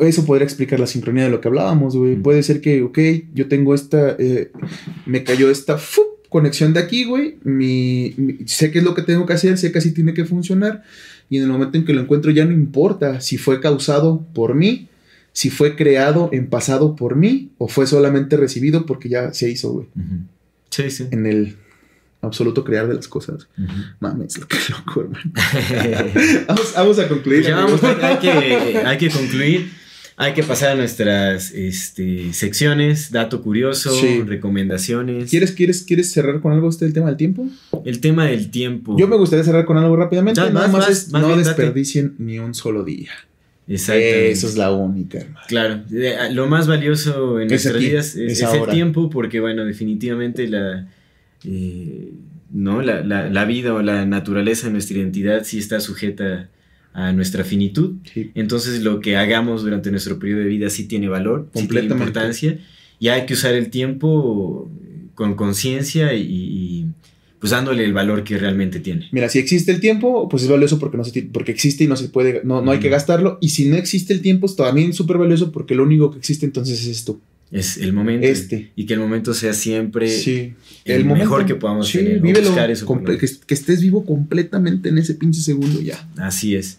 eso 0.00 0.24
podría 0.24 0.44
explicar 0.46 0.80
la 0.80 0.86
sincronía 0.86 1.24
de 1.24 1.30
lo 1.30 1.40
que 1.42 1.48
hablábamos, 1.48 1.94
güey. 1.94 2.16
Puede 2.16 2.42
ser 2.42 2.60
que, 2.62 2.82
ok, 2.82 2.98
yo 3.34 3.48
tengo 3.48 3.74
esta, 3.74 4.16
eh, 4.18 4.50
me 5.04 5.24
cayó 5.24 5.50
esta 5.50 5.76
¡fup! 5.76 6.04
conexión 6.30 6.72
de 6.74 6.80
aquí, 6.80 7.04
güey. 7.04 7.36
Mi, 7.44 8.14
mi- 8.16 8.38
sé 8.46 8.70
qué 8.70 8.78
es 8.78 8.84
lo 8.84 8.94
que 8.94 9.02
tengo 9.02 9.26
que 9.26 9.32
hacer, 9.34 9.56
sé 9.58 9.70
que 9.72 9.78
así 9.78 9.92
tiene 9.92 10.14
que 10.14 10.24
funcionar. 10.24 10.82
Y 11.30 11.36
en 11.36 11.42
el 11.42 11.48
momento 11.50 11.76
en 11.76 11.84
que 11.84 11.92
lo 11.92 12.00
encuentro 12.00 12.30
ya 12.30 12.44
no 12.46 12.52
importa 12.52 13.20
si 13.20 13.36
fue 13.36 13.60
causado 13.60 14.26
por 14.34 14.54
mí, 14.54 14.88
si 15.32 15.50
fue 15.50 15.76
creado 15.76 16.30
en 16.32 16.48
pasado 16.48 16.96
por 16.96 17.16
mí, 17.16 17.50
o 17.58 17.68
fue 17.68 17.86
solamente 17.86 18.36
recibido 18.36 18.86
porque 18.86 19.08
ya 19.08 19.32
se 19.32 19.50
hizo, 19.50 19.72
güey. 19.72 19.86
Sí, 20.70 20.90
sí. 20.90 21.06
en 21.10 21.26
el 21.26 21.56
absoluto 22.20 22.64
crear 22.64 22.88
de 22.88 22.94
las 22.94 23.06
cosas. 23.08 23.48
Mames, 24.00 24.38
lo 24.38 24.48
que 24.48 24.56
loco, 24.70 25.00
hermano. 25.02 25.32
vamos, 26.48 26.72
vamos 26.76 26.98
a 26.98 27.08
concluir. 27.08 27.42
Ya 27.44 27.54
vamos, 27.56 27.82
hay 27.82 28.18
que, 28.18 28.30
hay 28.84 28.98
que 28.98 29.10
concluir. 29.10 29.70
Hay 30.20 30.34
que 30.34 30.42
pasar 30.42 30.70
a 30.70 30.74
nuestras 30.74 31.52
este, 31.52 32.32
secciones, 32.32 33.12
dato 33.12 33.40
curioso, 33.40 33.92
Sí. 33.92 34.20
recomendaciones. 34.26 35.30
¿Quieres, 35.30 35.52
quieres, 35.52 35.82
¿Quieres 35.84 36.10
cerrar 36.10 36.40
con 36.40 36.50
algo 36.52 36.66
usted 36.66 36.86
el 36.86 36.92
tema 36.92 37.06
del 37.06 37.16
tiempo? 37.16 37.46
El 37.84 38.00
tema 38.00 38.26
del 38.26 38.50
tiempo. 38.50 38.96
Yo 38.98 39.06
me 39.06 39.16
gustaría 39.16 39.44
cerrar 39.44 39.64
con 39.64 39.76
algo 39.76 39.94
rápidamente. 39.94 40.40
Ya, 40.40 40.50
Nada 40.50 40.66
más 40.66 40.88
vas, 40.88 40.90
es 40.90 41.12
más 41.12 41.22
no 41.22 41.28
bien, 41.28 41.44
date. 41.44 41.50
desperdicien 41.62 42.16
ni 42.18 42.40
un 42.40 42.52
solo 42.52 42.82
día. 42.82 43.10
Exactamente. 43.68 44.30
Eso 44.30 44.46
es 44.48 44.56
la 44.56 44.72
única, 44.72 45.18
hermano. 45.18 45.46
Claro, 45.46 45.82
lo 46.32 46.46
más 46.46 46.66
valioso 46.66 47.38
en 47.40 47.46
Es 47.52 47.64
nuestras 47.64 47.78
vidas 47.82 48.16
es, 48.16 48.42
el 48.42 48.66
tiempo, 48.70 49.10
porque 49.10 49.40
bueno, 49.40 49.64
definitivamente 49.64 50.48
la, 50.48 50.88
eh, 51.44 52.12
¿no? 52.50 52.80
La, 52.82 53.02
la- 53.04 53.28
la 53.28 53.44
vida 53.44 53.74
o 53.74 53.82
la 53.82 54.06
naturaleza 54.06 54.68
de 54.68 54.72
nuestra 54.72 54.96
identidad 54.98 55.44
sí 55.44 55.58
está 55.58 55.80
sujeta 55.80 56.48
a 56.94 57.12
nuestra 57.12 57.44
finitud. 57.44 57.96
Sí. 58.12 58.30
Entonces 58.34 58.82
lo 58.82 59.00
que 59.00 59.16
hagamos 59.16 59.62
durante 59.62 59.90
nuestro 59.90 60.18
periodo 60.18 60.40
de 60.40 60.46
vida 60.48 60.70
sí 60.70 60.88
tiene 60.88 61.08
valor, 61.08 61.48
sí 61.54 61.68
tiene 61.68 61.88
importancia, 61.88 62.58
y 62.98 63.08
hay 63.08 63.26
que 63.26 63.34
usar 63.34 63.54
el 63.54 63.68
tiempo 63.70 64.68
con 65.14 65.34
conciencia 65.34 66.14
y, 66.14 66.22
y, 66.22 66.86
pues 67.38 67.50
dándole 67.50 67.84
el 67.84 67.92
valor 67.92 68.24
que 68.24 68.36
realmente 68.38 68.80
tiene. 68.80 69.08
Mira, 69.12 69.28
si 69.28 69.38
existe 69.38 69.70
el 69.72 69.80
tiempo, 69.80 70.28
pues 70.28 70.42
es 70.42 70.48
valioso 70.48 70.78
porque, 70.78 70.96
no 70.96 71.04
se, 71.04 71.22
porque 71.22 71.52
existe 71.52 71.84
y 71.84 71.86
no 71.86 71.96
se 71.96 72.08
puede, 72.08 72.42
no, 72.44 72.62
no 72.62 72.70
hay 72.70 72.80
que 72.80 72.88
gastarlo. 72.88 73.38
Y 73.40 73.50
si 73.50 73.66
no 73.68 73.76
existe 73.76 74.12
el 74.12 74.20
tiempo, 74.20 74.46
es 74.46 74.56
también 74.56 74.92
súper 74.92 75.18
valioso 75.18 75.52
porque 75.52 75.74
lo 75.74 75.84
único 75.84 76.10
que 76.10 76.18
existe 76.18 76.46
entonces 76.46 76.80
es 76.80 76.88
esto. 76.88 77.20
Es 77.50 77.78
el 77.78 77.92
momento. 77.92 78.26
Este. 78.26 78.72
Y 78.76 78.86
que 78.86 78.94
el 78.94 79.00
momento 79.00 79.32
sea 79.32 79.54
siempre 79.54 80.08
Sí. 80.08 80.52
el 80.84 81.04
mejor 81.06 81.46
que 81.46 81.54
podamos 81.54 81.88
sí, 81.88 81.98
tener, 81.98 82.20
vívelo 82.20 82.48
buscar 82.48 82.70
eso 82.70 82.86
que, 83.04 83.18
que 83.18 83.54
estés 83.54 83.80
vivo 83.80 84.04
completamente 84.04 84.90
en 84.90 84.98
ese 84.98 85.14
pinche 85.14 85.40
segundo 85.40 85.80
ya. 85.80 86.06
Así 86.18 86.54
es. 86.54 86.78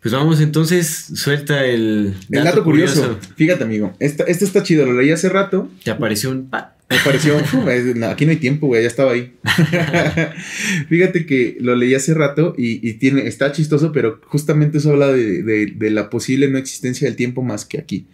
Pues 0.00 0.12
vamos 0.12 0.40
entonces, 0.40 1.06
suelta 1.14 1.64
el 1.64 2.14
El 2.28 2.44
dato 2.44 2.64
curioso. 2.64 3.18
Fíjate, 3.36 3.62
amigo. 3.62 3.94
Esta, 4.00 4.24
este 4.24 4.44
está 4.44 4.64
chido. 4.64 4.84
Lo 4.84 5.00
leí 5.00 5.10
hace 5.12 5.28
rato. 5.28 5.70
Te 5.84 5.92
apareció 5.92 6.30
un 6.30 6.46
pa. 6.48 6.71
Me 6.92 6.98
pareció. 7.04 7.36
aquí 8.10 8.24
no 8.26 8.30
hay 8.30 8.36
tiempo, 8.36 8.66
güey. 8.68 8.82
Ya 8.82 8.88
estaba 8.88 9.12
ahí. 9.12 9.32
Fíjate 10.88 11.26
que 11.26 11.56
lo 11.60 11.74
leí 11.76 11.94
hace 11.94 12.14
rato 12.14 12.54
y, 12.56 12.86
y 12.88 12.94
tiene, 12.94 13.26
está 13.26 13.52
chistoso, 13.52 13.92
pero 13.92 14.20
justamente 14.26 14.78
eso 14.78 14.90
habla 14.92 15.08
de, 15.12 15.42
de- 15.42 15.66
de 15.74 15.90
la 15.90 16.10
posible 16.10 16.48
no 16.48 16.58
existencia 16.58 17.06
del 17.06 17.16
tiempo 17.16 17.42
más 17.42 17.64
que 17.64 17.78
aquí. 17.78 18.06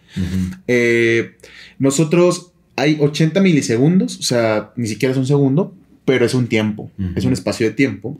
Eh, 0.67 1.31
nosotros 1.77 2.51
hay 2.75 2.97
80 2.99 3.41
milisegundos, 3.41 4.17
o 4.19 4.23
sea, 4.23 4.71
ni 4.75 4.87
siquiera 4.87 5.11
es 5.11 5.17
un 5.17 5.27
segundo, 5.27 5.75
pero 6.05 6.25
es 6.25 6.33
un 6.33 6.47
tiempo, 6.47 6.91
es 7.15 7.25
un 7.25 7.33
espacio 7.33 7.67
de 7.67 7.73
tiempo. 7.73 8.19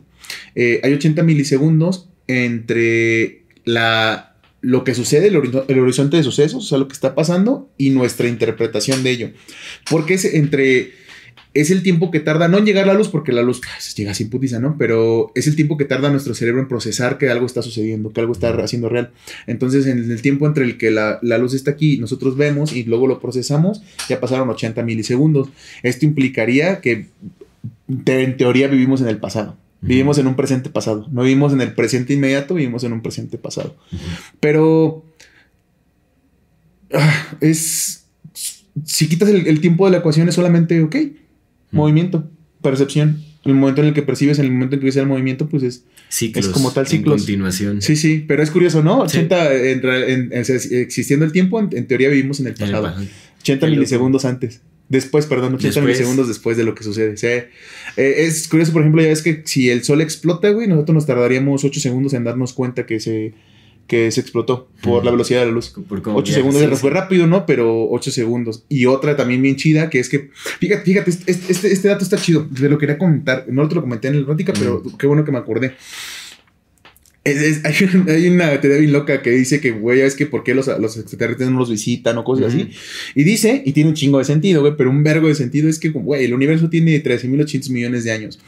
Eh, 0.54 0.80
hay 0.84 0.92
80 0.92 1.22
milisegundos 1.22 2.08
entre 2.26 3.42
la, 3.64 4.29
lo 4.62 4.84
que 4.84 4.94
sucede, 4.94 5.28
el, 5.28 5.36
horizo- 5.36 5.64
el 5.68 5.78
horizonte 5.78 6.16
de 6.16 6.22
sucesos, 6.22 6.64
o 6.64 6.68
sea, 6.68 6.78
lo 6.78 6.86
que 6.88 6.94
está 6.94 7.14
pasando 7.14 7.70
y 7.78 7.90
nuestra 7.90 8.28
interpretación 8.28 9.02
de 9.02 9.10
ello. 9.10 9.30
Porque 9.90 10.14
es 10.14 10.24
entre. 10.24 10.92
Es 11.52 11.72
el 11.72 11.82
tiempo 11.82 12.12
que 12.12 12.20
tarda, 12.20 12.46
no 12.46 12.58
en 12.58 12.64
llegar 12.64 12.86
la 12.86 12.94
luz, 12.94 13.08
porque 13.08 13.32
la 13.32 13.42
luz 13.42 13.60
pues, 13.60 13.92
llega 13.96 14.14
sin 14.14 14.30
putiza, 14.30 14.60
¿no? 14.60 14.76
Pero 14.78 15.32
es 15.34 15.48
el 15.48 15.56
tiempo 15.56 15.76
que 15.76 15.84
tarda 15.84 16.08
nuestro 16.08 16.32
cerebro 16.32 16.60
en 16.60 16.68
procesar 16.68 17.18
que 17.18 17.28
algo 17.28 17.44
está 17.44 17.60
sucediendo, 17.60 18.10
que 18.12 18.20
algo 18.20 18.32
está 18.32 18.50
haciendo 18.62 18.88
real. 18.88 19.10
Entonces, 19.48 19.86
en 19.88 19.98
el 20.12 20.22
tiempo 20.22 20.46
entre 20.46 20.62
el 20.64 20.78
que 20.78 20.92
la, 20.92 21.18
la 21.22 21.38
luz 21.38 21.54
está 21.54 21.72
aquí, 21.72 21.98
nosotros 21.98 22.36
vemos 22.36 22.72
y 22.72 22.84
luego 22.84 23.08
lo 23.08 23.18
procesamos, 23.18 23.82
ya 24.08 24.20
pasaron 24.20 24.48
80 24.48 24.84
milisegundos. 24.84 25.48
Esto 25.82 26.04
implicaría 26.06 26.80
que 26.80 27.06
te- 28.04 28.22
en 28.22 28.36
teoría 28.36 28.68
vivimos 28.68 29.00
en 29.00 29.08
el 29.08 29.16
pasado. 29.18 29.56
Vivimos 29.82 30.18
en 30.18 30.26
un 30.26 30.36
presente 30.36 30.68
pasado. 30.70 31.06
No 31.10 31.22
vivimos 31.22 31.52
en 31.54 31.60
el 31.62 31.72
presente 31.74 32.12
inmediato, 32.14 32.54
vivimos 32.54 32.84
en 32.84 32.92
un 32.92 33.00
presente 33.02 33.38
pasado. 33.38 33.76
Pero 34.40 35.04
ah, 36.92 37.36
es. 37.40 38.04
Si 38.84 39.08
quitas 39.08 39.28
el, 39.28 39.46
el 39.46 39.60
tiempo 39.60 39.84
de 39.86 39.92
la 39.92 39.98
ecuación, 39.98 40.28
es 40.28 40.34
solamente, 40.34 40.80
ok, 40.82 40.96
movimiento, 41.72 42.28
percepción. 42.62 43.22
El 43.44 43.54
momento 43.54 43.80
en 43.80 43.88
el 43.88 43.94
que 43.94 44.02
percibes, 44.02 44.38
en 44.38 44.44
el 44.44 44.52
momento 44.52 44.74
en 44.74 44.80
que 44.80 44.86
ves 44.86 44.96
el 44.96 45.06
movimiento, 45.06 45.48
pues 45.48 45.62
es. 45.62 45.84
Ciclos. 46.10 46.46
Es 46.46 46.52
como 46.52 46.72
tal 46.72 46.84
En 46.84 46.90
ciclos. 46.90 47.22
continuación. 47.22 47.80
Sí, 47.80 47.96
sí, 47.96 48.24
pero 48.28 48.42
es 48.42 48.50
curioso, 48.50 48.82
¿no? 48.82 49.08
Sí. 49.08 49.18
80, 49.18 49.54
en 49.54 49.84
en- 49.84 50.32
en- 50.32 50.44
existiendo 50.82 51.24
el 51.24 51.32
tiempo, 51.32 51.58
en, 51.58 51.70
en 51.72 51.86
teoría 51.86 52.10
vivimos 52.10 52.38
en 52.40 52.48
el 52.48 52.54
En 52.58 52.62
el 52.64 52.70
pasado. 52.72 52.84
pasado. 52.88 53.06
80 53.40 53.60
Qué 53.60 53.66
loco. 53.70 53.76
milisegundos 53.78 54.24
antes. 54.26 54.60
Después, 54.90 55.26
perdón, 55.26 55.54
80 55.54 55.66
Después. 55.68 55.84
milisegundos 55.84 56.26
después 56.26 56.56
de 56.56 56.64
lo 56.64 56.74
que 56.74 56.82
sucede. 56.82 57.16
Sí. 57.16 57.28
Eh, 57.28 57.46
es 57.96 58.48
curioso, 58.48 58.72
por 58.72 58.82
ejemplo, 58.82 59.00
ya 59.00 59.08
ves 59.08 59.22
que 59.22 59.42
si 59.44 59.70
el 59.70 59.84
sol 59.84 60.00
explota, 60.00 60.50
güey, 60.50 60.66
nosotros 60.66 60.94
nos 60.94 61.06
tardaríamos 61.06 61.64
8 61.64 61.78
segundos 61.80 62.12
en 62.12 62.24
darnos 62.24 62.52
cuenta 62.52 62.86
que 62.86 62.98
se, 62.98 63.32
que 63.86 64.10
se 64.10 64.20
explotó 64.20 64.68
por 64.82 65.04
la 65.04 65.12
velocidad 65.12 65.40
de 65.40 65.46
la 65.46 65.52
luz. 65.52 65.72
Por 65.88 66.02
cómo 66.02 66.18
8 66.18 66.24
viaja, 66.24 66.40
segundos, 66.40 66.60
sí, 66.60 66.76
fue 66.80 66.90
rápido, 66.90 67.28
¿no? 67.28 67.46
Pero 67.46 67.88
8 67.88 68.10
segundos. 68.10 68.64
Y 68.68 68.86
otra 68.86 69.16
también 69.16 69.40
bien 69.40 69.54
chida, 69.54 69.90
que 69.90 70.00
es 70.00 70.08
que, 70.08 70.30
fíjate, 70.58 70.82
fíjate, 70.84 71.10
este, 71.10 71.30
este, 71.30 71.72
este 71.72 71.86
dato 71.86 72.02
está 72.02 72.16
chido. 72.16 72.48
Te 72.52 72.68
lo 72.68 72.76
quería 72.76 72.98
comentar. 72.98 73.46
No 73.48 73.68
te 73.68 73.76
lo 73.76 73.82
comenté 73.82 74.08
en 74.08 74.16
el 74.16 74.26
Rática, 74.26 74.52
pero 74.58 74.82
qué 74.98 75.06
bueno 75.06 75.24
que 75.24 75.30
me 75.30 75.38
acordé. 75.38 75.76
Es- 77.24 77.42
es- 77.42 77.64
hay, 77.64 77.74
un- 77.94 78.08
hay 78.08 78.28
una 78.28 78.60
teoría 78.60 78.78
bien 78.80 78.92
loca 78.92 79.20
que 79.22 79.30
dice 79.30 79.60
que, 79.60 79.72
güey, 79.72 80.00
es 80.00 80.14
que 80.14 80.26
por 80.26 80.42
qué 80.42 80.54
los, 80.54 80.66
los 80.78 80.96
extraterrestres 80.96 81.50
no 81.50 81.58
los 81.58 81.70
visitan 81.70 82.16
o 82.18 82.24
cosas 82.24 82.46
así. 82.54 82.70
Y 83.14 83.24
dice, 83.24 83.62
y 83.64 83.72
tiene 83.72 83.90
un 83.90 83.94
chingo 83.96 84.18
de 84.18 84.24
sentido, 84.24 84.60
güey, 84.62 84.74
pero 84.76 84.90
un 84.90 85.02
vergo 85.04 85.28
de 85.28 85.34
sentido 85.34 85.68
es 85.68 85.78
que, 85.78 85.90
güey, 85.90 86.24
el 86.24 86.32
universo 86.34 86.68
tiene 86.70 87.02
13.800 87.02 87.70
millones 87.70 88.04
de 88.04 88.12
años. 88.12 88.38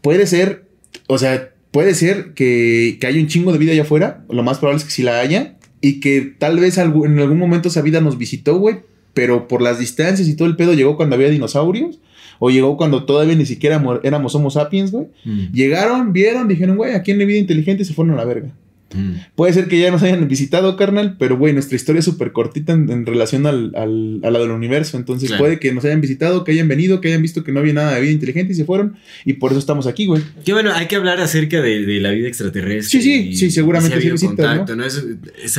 Puede 0.00 0.26
ser, 0.26 0.64
o 1.06 1.18
sea, 1.18 1.50
puede 1.70 1.94
ser 1.94 2.32
que, 2.34 2.98
que 3.00 3.06
haya 3.06 3.20
un 3.20 3.28
chingo 3.28 3.52
de 3.52 3.58
vida 3.58 3.72
allá 3.72 3.82
afuera. 3.82 4.24
Lo 4.30 4.42
más 4.42 4.58
probable 4.58 4.78
es 4.78 4.84
que 4.84 4.90
sí 4.90 5.02
la 5.02 5.20
haya. 5.20 5.54
Y 5.80 6.00
que 6.00 6.34
tal 6.36 6.58
vez 6.58 6.76
en 6.78 6.84
algún 7.20 7.38
momento 7.38 7.68
esa 7.68 7.82
vida 7.82 8.00
nos 8.00 8.18
visitó, 8.18 8.58
güey. 8.58 8.76
Pero 9.14 9.48
por 9.48 9.62
las 9.62 9.78
distancias 9.78 10.28
y 10.28 10.34
todo 10.36 10.48
el 10.48 10.56
pedo 10.56 10.74
llegó 10.74 10.96
cuando 10.96 11.14
había 11.16 11.30
dinosaurios. 11.30 12.00
O 12.38 12.50
llegó 12.50 12.76
cuando 12.76 13.04
todavía 13.04 13.34
ni 13.34 13.46
siquiera 13.46 13.78
mo- 13.78 14.00
éramos 14.02 14.34
Homo 14.34 14.50
sapiens, 14.50 14.90
güey. 14.92 15.06
Mm. 15.24 15.52
Llegaron, 15.52 16.12
vieron, 16.12 16.48
dijeron, 16.48 16.76
güey, 16.76 16.94
aquí 16.94 17.12
no 17.14 17.20
hay 17.20 17.26
vida 17.26 17.38
inteligente 17.38 17.82
y 17.82 17.86
se 17.86 17.94
fueron 17.94 18.14
a 18.14 18.16
la 18.18 18.24
verga. 18.24 18.50
Mm. 18.94 19.12
Puede 19.34 19.52
ser 19.52 19.68
que 19.68 19.78
ya 19.78 19.90
nos 19.90 20.02
hayan 20.02 20.26
visitado, 20.28 20.76
carnal, 20.76 21.16
pero 21.18 21.36
güey, 21.36 21.52
nuestra 21.52 21.76
historia 21.76 21.98
es 21.98 22.04
súper 22.06 22.32
cortita 22.32 22.72
en, 22.72 22.90
en 22.90 23.04
relación 23.06 23.46
al, 23.46 23.72
al- 23.76 24.20
a 24.24 24.30
la 24.30 24.38
del 24.38 24.50
universo. 24.50 24.96
Entonces 24.96 25.28
Claro. 25.28 25.44
puede 25.44 25.58
que 25.58 25.72
nos 25.72 25.84
hayan 25.84 26.00
visitado, 26.00 26.44
que 26.44 26.52
hayan 26.52 26.68
venido, 26.68 27.00
que 27.00 27.08
hayan 27.08 27.20
visto 27.22 27.44
que 27.44 27.52
no 27.52 27.60
había 27.60 27.74
nada 27.74 27.94
de 27.94 28.00
vida 28.00 28.12
inteligente 28.12 28.52
y 28.52 28.56
se 28.56 28.64
fueron. 28.64 28.96
Y 29.24 29.34
por 29.34 29.50
eso 29.50 29.58
estamos 29.58 29.86
aquí, 29.86 30.06
güey. 30.06 30.22
Que 30.44 30.52
bueno, 30.52 30.72
hay 30.72 30.86
que 30.86 30.96
hablar 30.96 31.20
acerca 31.20 31.60
de, 31.60 31.84
de 31.84 32.00
la 32.00 32.10
vida 32.12 32.28
extraterrestre. 32.28 33.00
Sí, 33.00 33.02
sí, 33.04 33.28
y- 33.28 33.36
sí, 33.36 33.50
seguramente 33.50 34.00
sí 34.00 34.10
visitan, 34.10 34.56
¿no? 34.58 34.64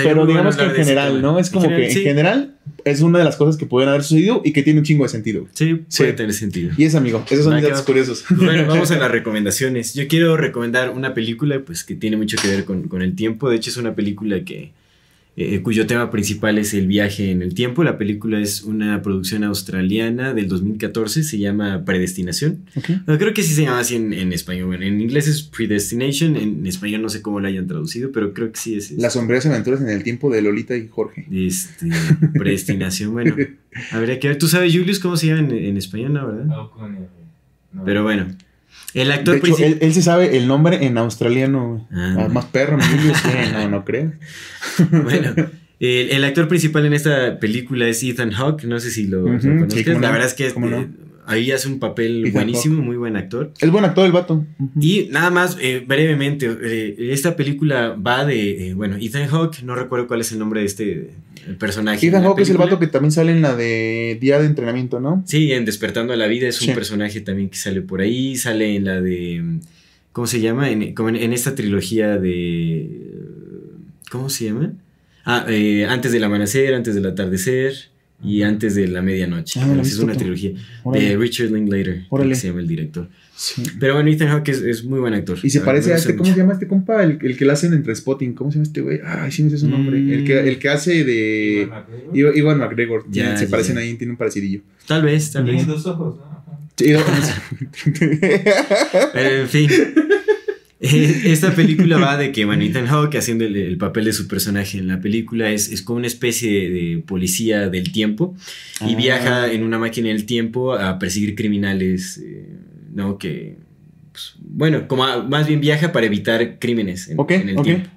Pero 0.03 0.25
digamos 0.25 0.55
que 0.55 0.63
en 0.63 0.71
general. 0.75 1.21
¿no? 1.21 1.39
Es 1.39 1.49
como 1.49 1.67
que 1.67 1.87
en 1.89 1.91
general 1.95 2.55
es 2.85 3.01
una 3.01 3.19
de 3.19 3.25
las 3.25 3.35
cosas 3.35 3.57
que 3.57 3.65
pueden 3.65 3.89
haber 3.89 4.03
sucedido 4.03 4.41
y 4.45 4.53
que 4.53 4.61
tiene 4.63 4.79
un 4.79 4.85
chingo 4.85 5.03
de 5.03 5.09
sentido. 5.09 5.47
Sí, 5.53 5.81
Sí. 5.87 5.97
puede 6.03 6.13
tener 6.13 6.33
sentido. 6.33 6.71
Y 6.77 6.83
es 6.85 6.95
amigo, 6.95 7.23
esos 7.29 7.45
son 7.45 7.61
datos 7.61 7.81
curiosos. 7.81 8.23
Bueno, 8.29 8.65
vamos 8.67 8.91
a 8.91 8.97
las 8.99 9.11
recomendaciones. 9.11 9.93
Yo 9.93 10.07
quiero 10.07 10.37
recomendar 10.37 10.91
una 10.91 11.13
película 11.13 11.59
pues 11.65 11.83
que 11.83 11.95
tiene 11.95 12.17
mucho 12.17 12.37
que 12.41 12.47
ver 12.47 12.65
con, 12.65 12.83
con 12.87 13.01
el 13.01 13.15
tiempo. 13.19 13.49
De 13.49 13.57
hecho, 13.57 13.69
es 13.69 13.75
una 13.75 13.95
película 13.95 14.45
que 14.45 14.71
eh, 15.35 15.61
cuyo 15.61 15.85
tema 15.87 16.09
principal 16.09 16.57
es 16.57 16.73
el 16.73 16.87
viaje 16.87 17.31
en 17.31 17.41
el 17.41 17.53
tiempo. 17.53 17.83
La 17.83 17.97
película 17.97 18.39
es 18.39 18.63
una 18.63 19.01
producción 19.01 19.43
australiana 19.43 20.33
del 20.33 20.47
2014, 20.47 21.23
se 21.23 21.37
llama 21.37 21.83
Predestinación. 21.83 22.63
No, 23.05 23.17
creo 23.17 23.33
que 23.33 23.43
sí 23.43 23.53
se 23.53 23.63
llama 23.63 23.79
así 23.79 23.95
en, 23.97 24.13
en 24.13 24.31
español. 24.31 24.67
Bueno, 24.67 24.85
en 24.85 25.01
inglés 25.01 25.27
es 25.27 25.43
Predestination, 25.43 26.37
en 26.37 26.65
español 26.65 27.01
no 27.01 27.09
sé 27.09 27.21
cómo 27.21 27.41
lo 27.41 27.47
hayan 27.47 27.67
traducido, 27.67 28.11
pero 28.13 28.33
creo 28.33 28.53
que 28.53 28.59
sí 28.59 28.75
es. 28.75 28.91
Las 28.91 29.13
sombrías 29.13 29.45
aventuras 29.45 29.81
en 29.81 29.89
el 29.89 30.01
tiempo 30.03 30.31
de 30.31 30.41
Lolita 30.41 30.77
y 30.77 30.87
Jorge. 30.87 31.25
Este, 31.29 31.89
predestinación, 32.33 33.11
bueno. 33.11 33.35
Habría 33.91 34.17
que 34.19 34.29
ver. 34.29 34.37
¿Tú 34.37 34.47
sabes, 34.47 34.73
Julius, 34.73 34.99
cómo 34.99 35.17
se 35.17 35.27
llama 35.27 35.41
en, 35.41 35.51
en 35.51 35.77
español, 35.77 36.13
no, 36.13 36.27
verdad? 36.27 36.45
No. 36.45 36.71
Pero 37.85 38.03
bueno. 38.03 38.27
El 38.93 39.07
De 39.09 39.13
actor 39.13 39.35
hecho, 39.35 39.41
principal. 39.43 39.71
él, 39.73 39.77
él 39.81 39.93
se 39.93 40.01
sabe 40.01 40.37
el 40.37 40.47
nombre 40.47 40.85
en 40.85 40.97
australiano. 40.97 41.87
Ah. 41.91 42.15
Ah, 42.21 42.27
más 42.29 42.45
perro, 42.45 42.77
no, 42.77 43.69
no 43.69 43.85
creas. 43.85 44.13
Bueno, 44.91 45.33
el, 45.79 46.09
el 46.09 46.23
actor 46.23 46.47
principal 46.47 46.85
en 46.85 46.93
esta 46.93 47.39
película 47.39 47.87
es 47.87 48.03
Ethan 48.03 48.31
Hawke. 48.31 48.63
No 48.65 48.79
sé 48.79 48.91
si 48.91 49.07
lo, 49.07 49.25
sí, 49.39 49.47
conozcas. 49.47 49.85
La 49.87 49.93
no, 49.93 50.11
verdad 50.11 50.25
es 50.27 50.33
que 50.33 50.53
no. 50.59 50.87
Ahí 51.29 51.51
hace 51.51 51.67
un 51.67 51.79
papel 51.79 52.31
buenísimo, 52.31 52.81
muy 52.81 52.97
buen 52.97 53.15
actor. 53.15 53.53
Es 53.61 53.71
buen 53.71 53.85
actor 53.85 54.05
el 54.05 54.11
vato. 54.11 54.45
Y 54.79 55.07
nada 55.11 55.29
más, 55.29 55.57
eh, 55.61 55.83
brevemente, 55.85 56.49
eh, 56.61 56.95
esta 57.11 57.35
película 57.35 57.89
va 57.95 58.25
de, 58.25 58.69
eh, 58.69 58.73
bueno, 58.73 58.97
Ethan 58.99 59.27
Hawke, 59.27 59.61
no 59.63 59.75
recuerdo 59.75 60.07
cuál 60.07 60.21
es 60.21 60.31
el 60.31 60.39
nombre 60.39 60.61
de 60.61 60.65
este 60.65 61.09
personaje. 61.59 62.07
Ethan 62.07 62.23
Hawke 62.23 62.39
es 62.41 62.49
el 62.49 62.57
vato 62.57 62.79
que 62.79 62.87
también 62.87 63.11
sale 63.11 63.31
en 63.31 63.41
la 63.41 63.55
de 63.55 64.17
Día 64.19 64.39
de 64.39 64.47
Entrenamiento, 64.47 64.99
¿no? 64.99 65.23
Sí, 65.25 65.51
en 65.51 65.65
Despertando 65.65 66.13
a 66.13 66.15
la 66.17 66.27
Vida 66.27 66.47
es 66.47 66.59
un 66.61 66.67
Sí. 66.67 66.73
personaje 66.73 67.21
también 67.21 67.49
que 67.49 67.57
sale 67.57 67.81
por 67.81 68.01
ahí, 68.01 68.35
sale 68.35 68.75
en 68.75 68.85
la 68.85 68.99
de, 69.01 69.59
¿cómo 70.11 70.27
se 70.27 70.41
llama? 70.41 70.69
En, 70.71 70.93
como 70.93 71.09
en, 71.09 71.15
en 71.15 71.31
esta 71.33 71.55
trilogía 71.55 72.17
de, 72.17 72.89
¿cómo 74.11 74.29
se 74.29 74.45
llama? 74.45 74.73
Ah, 75.25 75.45
antes 75.89 76.11
del 76.11 76.23
amanecer, 76.23 76.73
antes 76.73 76.95
del 76.95 77.05
atardecer 77.05 77.73
y 78.23 78.41
antes 78.41 78.75
de 78.75 78.87
la 78.87 79.01
medianoche. 79.01 79.59
Ah, 79.61 79.67
la 79.75 79.81
es 79.81 79.97
una 79.99 80.13
tú. 80.13 80.19
trilogía 80.19 80.51
Órale. 80.83 81.05
de 81.09 81.17
Richard 81.17 81.51
Linklater, 81.51 82.03
que 82.09 82.35
se 82.35 82.47
llama 82.47 82.59
el 82.59 82.67
director. 82.67 83.09
Sí. 83.35 83.63
Pero 83.79 83.93
bueno, 83.93 84.09
Ethan 84.09 84.27
Hawke 84.27 84.49
es, 84.49 84.61
es 84.61 84.83
muy 84.83 84.99
buen 84.99 85.13
actor. 85.13 85.37
Y 85.41 85.49
se 85.49 85.59
Ah, 85.59 85.65
parece 85.65 85.93
a 85.93 85.95
este, 85.95 86.11
¿cómo 86.13 86.23
mucho. 86.25 86.33
se 86.33 86.39
llama 86.41 86.51
este 86.53 86.67
compa? 86.67 87.01
El, 87.03 87.17
el 87.21 87.37
que 87.37 87.45
le 87.45 87.51
hacen 87.53 87.73
entre 87.73 87.95
Spotting. 87.95 88.33
¿Cómo 88.33 88.51
se 88.51 88.55
llama 88.57 88.63
este 88.67 88.81
güey? 88.81 88.99
Ay, 89.05 89.31
sí, 89.31 89.43
no 89.43 89.49
sé 89.49 89.57
su 89.59 89.69
nombre. 89.69 89.97
Mm. 89.97 90.11
El, 90.11 90.23
que, 90.25 90.39
el 90.39 90.59
que 90.59 90.67
hace 90.69 91.05
de. 91.05 91.69
Ivan 92.13 92.27
McGregor. 92.27 92.37
Ivan 92.37 92.57
McGregor. 92.59 93.05
Ya, 93.09 93.37
se 93.37 93.45
ya, 93.45 93.51
parecen 93.51 93.75
ya. 93.75 93.81
ahí, 93.81 93.93
tienen 93.95 94.11
un 94.11 94.17
parecidillo. 94.17 94.61
Tal 94.85 95.03
vez, 95.03 95.31
tal 95.31 95.45
vez. 95.45 95.55
Tienen 95.55 95.67
dos 95.73 95.85
ojos, 95.87 96.17
¿no? 96.17 96.43
Sí, 96.75 96.91
no, 96.91 96.99
Pero 99.13 99.29
en 99.41 99.47
fin. 99.47 99.69
Eh, 100.81 101.21
Esta 101.25 101.53
película 101.55 101.97
va 101.97 102.15
de 102.17 102.31
que 102.31 102.45
bueno, 102.45 102.63
Ethan 102.65 102.87
Hawke 102.87 103.15
haciendo 103.17 103.43
el, 103.45 103.55
el 103.57 103.77
papel 103.77 104.05
de 104.05 104.13
su 104.13 104.27
personaje 104.27 104.77
en 104.77 104.87
la 104.87 105.01
película 105.01 105.51
es, 105.51 105.69
es 105.71 105.81
como 105.81 105.97
una 105.97 106.07
especie 106.07 106.69
de 106.69 107.03
policía 107.05 107.69
del 107.69 107.91
tiempo 107.91 108.35
y 108.81 108.93
Ah. 108.93 108.97
viaja 108.97 109.51
en 109.51 109.63
una 109.63 109.77
máquina 109.77 110.07
del 110.09 110.25
tiempo 110.25 110.73
a 110.73 110.97
perseguir 110.99 111.35
criminales, 111.35 112.17
eh, 112.23 112.45
¿no? 112.93 113.17
Que, 113.17 113.57
pues, 114.13 114.35
bueno, 114.39 114.87
como 114.87 115.03
a- 115.03 115.23
más 115.23 115.47
bien 115.47 115.59
viaja 115.61 115.91
para 115.91 116.05
evitar 116.05 116.59
crímenes 116.59 117.09
en, 117.09 117.19
el 117.49 117.61
tiempo. 117.61 117.89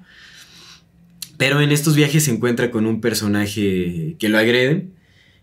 Pero 1.37 1.61
en 1.61 1.71
estos 1.71 1.95
viajes 1.95 2.23
se 2.25 2.31
encuentra 2.31 2.69
con 2.69 2.85
un 2.85 3.01
personaje 3.01 4.15
que 4.19 4.29
lo 4.29 4.37
agrede 4.37 4.87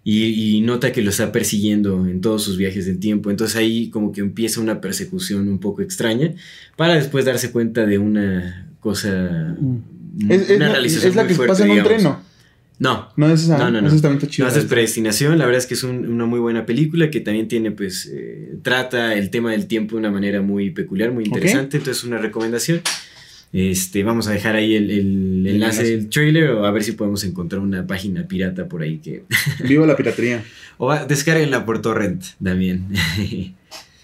y, 0.02 0.56
y 0.56 0.60
nota 0.62 0.92
que 0.92 1.02
lo 1.02 1.10
está 1.10 1.30
persiguiendo 1.32 2.06
en 2.06 2.20
todos 2.20 2.42
sus 2.42 2.56
viajes 2.56 2.86
del 2.86 2.98
tiempo. 2.98 3.30
Entonces 3.30 3.56
ahí 3.56 3.90
como 3.90 4.12
que 4.12 4.20
empieza 4.20 4.60
una 4.60 4.80
persecución 4.80 5.48
un 5.48 5.58
poco 5.60 5.82
extraña 5.82 6.34
para 6.76 6.94
después 6.94 7.24
darse 7.24 7.50
cuenta 7.52 7.84
de 7.86 7.98
una 7.98 8.68
cosa... 8.80 9.56
Mm. 9.60 10.30
es, 10.30 10.50
es 10.50 10.56
una 10.56 10.66
la, 10.68 10.72
realización 10.72 11.10
es 11.10 11.16
la 11.16 11.22
muy 11.22 11.28
que 11.28 11.34
fuerte, 11.34 11.52
pasa 11.52 11.64
en 11.64 11.70
un 11.70 11.76
digamos. 11.76 11.92
tren, 11.92 12.02
¿no? 12.04 12.30
No, 12.78 13.08
No 13.14 13.30
es 13.30 13.42
esa. 13.42 13.58
No, 13.58 13.70
no, 13.70 13.82
no. 13.82 13.88
Está 13.94 14.16
chido. 14.26 14.48
no, 14.48 14.54
es 14.56 14.64
predestinación. 14.64 15.36
La 15.38 15.44
verdad 15.44 15.58
es 15.58 15.66
que 15.66 15.74
es 15.74 15.82
un- 15.82 16.08
una 16.10 16.24
muy 16.24 16.40
buena 16.40 16.64
película 16.64 17.10
que 17.10 17.20
también 17.20 17.46
tiene, 17.46 17.72
pues, 17.72 18.10
eh, 18.10 18.54
trata 18.62 19.14
el 19.16 19.28
tema 19.28 19.50
del 19.52 19.66
tiempo 19.66 19.96
de 19.96 19.98
una 20.00 20.10
manera 20.10 20.40
muy 20.40 20.70
peculiar, 20.70 21.12
muy 21.12 21.24
interesante. 21.24 21.76
Entonces, 21.76 22.04
una 22.04 22.16
recomendación. 22.16 22.80
Este, 23.52 24.04
vamos 24.04 24.28
a 24.28 24.32
dejar 24.32 24.54
ahí 24.54 24.76
el, 24.76 24.90
el 24.90 25.46
enlace 25.46 25.80
enlace. 25.80 25.82
del 25.84 26.08
trailer 26.08 26.50
o 26.50 26.66
a 26.66 26.70
ver 26.70 26.84
si 26.84 26.92
podemos 26.92 27.24
encontrar 27.24 27.60
una 27.60 27.86
página 27.86 28.26
pirata 28.28 28.68
por 28.68 28.82
ahí 28.82 28.98
que. 28.98 29.24
Viva 29.66 29.86
la 29.86 29.96
piratería. 29.96 30.44
o 30.78 30.86
va- 30.86 31.04
descárguenla 31.04 31.64
por 31.66 31.82
torrent 31.82 32.22
también. 32.42 32.86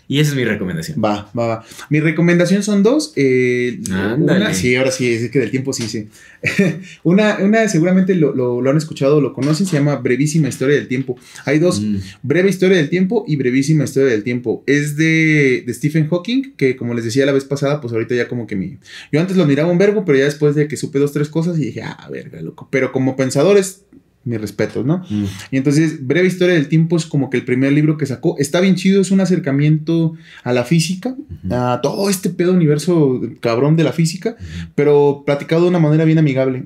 Y 0.08 0.20
esa 0.20 0.30
es 0.30 0.36
mi 0.36 0.44
recomendación. 0.44 1.02
Va, 1.04 1.30
va, 1.36 1.46
va. 1.46 1.64
Mi 1.90 1.98
recomendación 2.00 2.62
son 2.62 2.82
dos. 2.84 3.12
eh, 3.16 3.80
una, 4.18 4.54
sí, 4.54 4.76
ahora 4.76 4.90
sí, 4.92 5.08
es 5.12 5.30
que 5.30 5.38
del 5.40 5.50
tiempo 5.50 5.72
sí, 5.72 5.88
sí. 5.88 6.06
una, 7.02 7.38
una 7.40 7.68
seguramente 7.68 8.14
lo, 8.14 8.34
lo- 8.34 8.60
lo 8.60 8.70
han 8.70 8.76
escuchado 8.76 9.20
lo 9.20 9.32
conocen, 9.32 9.66
se 9.66 9.76
llama 9.76 9.96
Brevísima 9.96 10.48
Historia 10.48 10.76
del 10.76 10.88
Tiempo. 10.88 11.18
Hay 11.44 11.58
dos, 11.58 11.80
Mm. 11.80 11.96
Breve 12.22 12.48
Historia 12.50 12.76
del 12.78 12.88
Tiempo 12.88 13.24
y 13.26 13.36
Brevísima 13.36 13.84
Historia 13.84 14.10
del 14.10 14.22
Tiempo. 14.22 14.62
Es 14.66 14.96
de, 14.96 15.62
de 15.66 15.74
Stephen 15.74 16.08
Hawking, 16.08 16.54
que 16.56 16.76
como 16.76 16.94
les 16.94 17.04
decía 17.04 17.26
la 17.26 17.32
vez 17.32 17.44
pasada, 17.44 17.80
pues 17.80 17.92
ahorita 17.92 18.14
ya 18.14 18.28
como 18.28 18.46
que 18.46 18.54
mi... 18.56 18.78
Yo 19.12 19.20
antes 19.20 19.36
lo 19.36 19.44
miraba 19.46 19.70
un 19.70 19.78
verbo, 19.78 20.04
pero 20.04 20.18
ya 20.18 20.24
después 20.24 20.54
de 20.54 20.68
que 20.68 20.76
supe 20.76 20.98
dos, 20.98 21.12
tres 21.12 21.28
cosas 21.28 21.58
y 21.58 21.66
dije, 21.66 21.82
ah, 21.82 22.08
verga, 22.10 22.40
loco. 22.42 22.68
Pero 22.70 22.92
como 22.92 23.16
pensadores, 23.16 23.82
mis 24.26 24.40
respetos, 24.40 24.84
¿no? 24.84 24.98
Mm. 25.08 25.24
Y 25.52 25.56
entonces, 25.56 26.06
Breve 26.06 26.26
Historia 26.26 26.54
del 26.54 26.68
Tiempo 26.68 26.96
es 26.96 27.06
como 27.06 27.30
que 27.30 27.38
el 27.38 27.44
primer 27.44 27.72
libro 27.72 27.96
que 27.96 28.04
sacó. 28.04 28.36
Está 28.38 28.60
bien 28.60 28.74
chido, 28.74 29.00
es 29.00 29.10
un 29.10 29.20
acercamiento 29.20 30.14
a 30.42 30.52
la 30.52 30.64
física, 30.64 31.16
a 31.50 31.80
todo 31.82 32.10
este 32.10 32.30
pedo 32.30 32.52
universo 32.52 33.20
cabrón 33.40 33.76
de 33.76 33.84
la 33.84 33.92
física, 33.92 34.36
pero 34.74 35.22
platicado 35.24 35.62
de 35.62 35.68
una 35.68 35.78
manera 35.78 36.04
bien 36.04 36.18
amigable. 36.18 36.64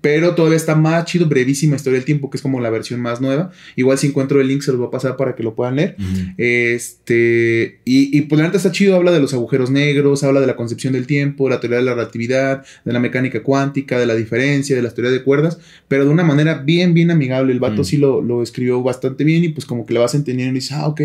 Pero 0.00 0.34
todavía 0.34 0.56
está 0.56 0.74
más 0.74 1.04
chido, 1.04 1.26
brevísima 1.26 1.76
Historia 1.76 1.98
del 1.98 2.06
Tiempo, 2.06 2.30
que 2.30 2.38
es 2.38 2.42
como 2.42 2.60
la 2.60 2.70
versión 2.70 3.00
más 3.00 3.20
nueva. 3.20 3.50
Igual 3.76 3.98
si 3.98 4.08
encuentro 4.08 4.40
el 4.40 4.48
link 4.48 4.62
se 4.62 4.72
los 4.72 4.78
voy 4.78 4.88
a 4.88 4.90
pasar 4.90 5.16
para 5.16 5.34
que 5.34 5.42
lo 5.42 5.54
puedan 5.54 5.76
leer. 5.76 5.96
Este, 6.38 7.80
y, 7.84 8.16
y 8.16 8.22
pues 8.22 8.38
la 8.38 8.46
neta 8.46 8.56
está 8.56 8.72
chido, 8.72 8.96
habla 8.96 9.12
de 9.12 9.20
los 9.20 9.34
agujeros 9.34 9.70
negros, 9.70 10.24
habla 10.24 10.40
de 10.40 10.46
la 10.46 10.56
concepción 10.56 10.94
del 10.94 11.06
tiempo, 11.06 11.48
la 11.48 11.60
teoría 11.60 11.78
de 11.78 11.84
la 11.84 11.94
relatividad, 11.94 12.64
de 12.84 12.92
la 12.92 13.00
mecánica 13.00 13.42
cuántica, 13.42 13.98
de 13.98 14.06
la 14.06 14.14
diferencia, 14.14 14.74
de 14.74 14.82
las 14.82 14.94
teorías 14.94 15.12
de 15.12 15.22
cuerdas, 15.22 15.58
pero 15.88 16.04
de 16.04 16.10
una 16.10 16.24
manera 16.24 16.54
bien, 16.54 16.93
bien 16.94 17.10
amigable. 17.10 17.52
El 17.52 17.60
vato 17.60 17.82
Mm. 17.82 17.84
sí 17.84 17.96
lo, 17.98 18.22
lo 18.22 18.42
escribió 18.42 18.82
bastante 18.82 19.24
bien 19.24 19.44
y 19.44 19.48
pues 19.50 19.66
como 19.66 19.84
que 19.84 19.92
le 19.94 20.00
vas 20.00 20.14
entendiendo 20.14 20.52
y 20.52 20.54
dices, 20.60 20.72
ah, 20.72 20.86
ok. 20.88 21.00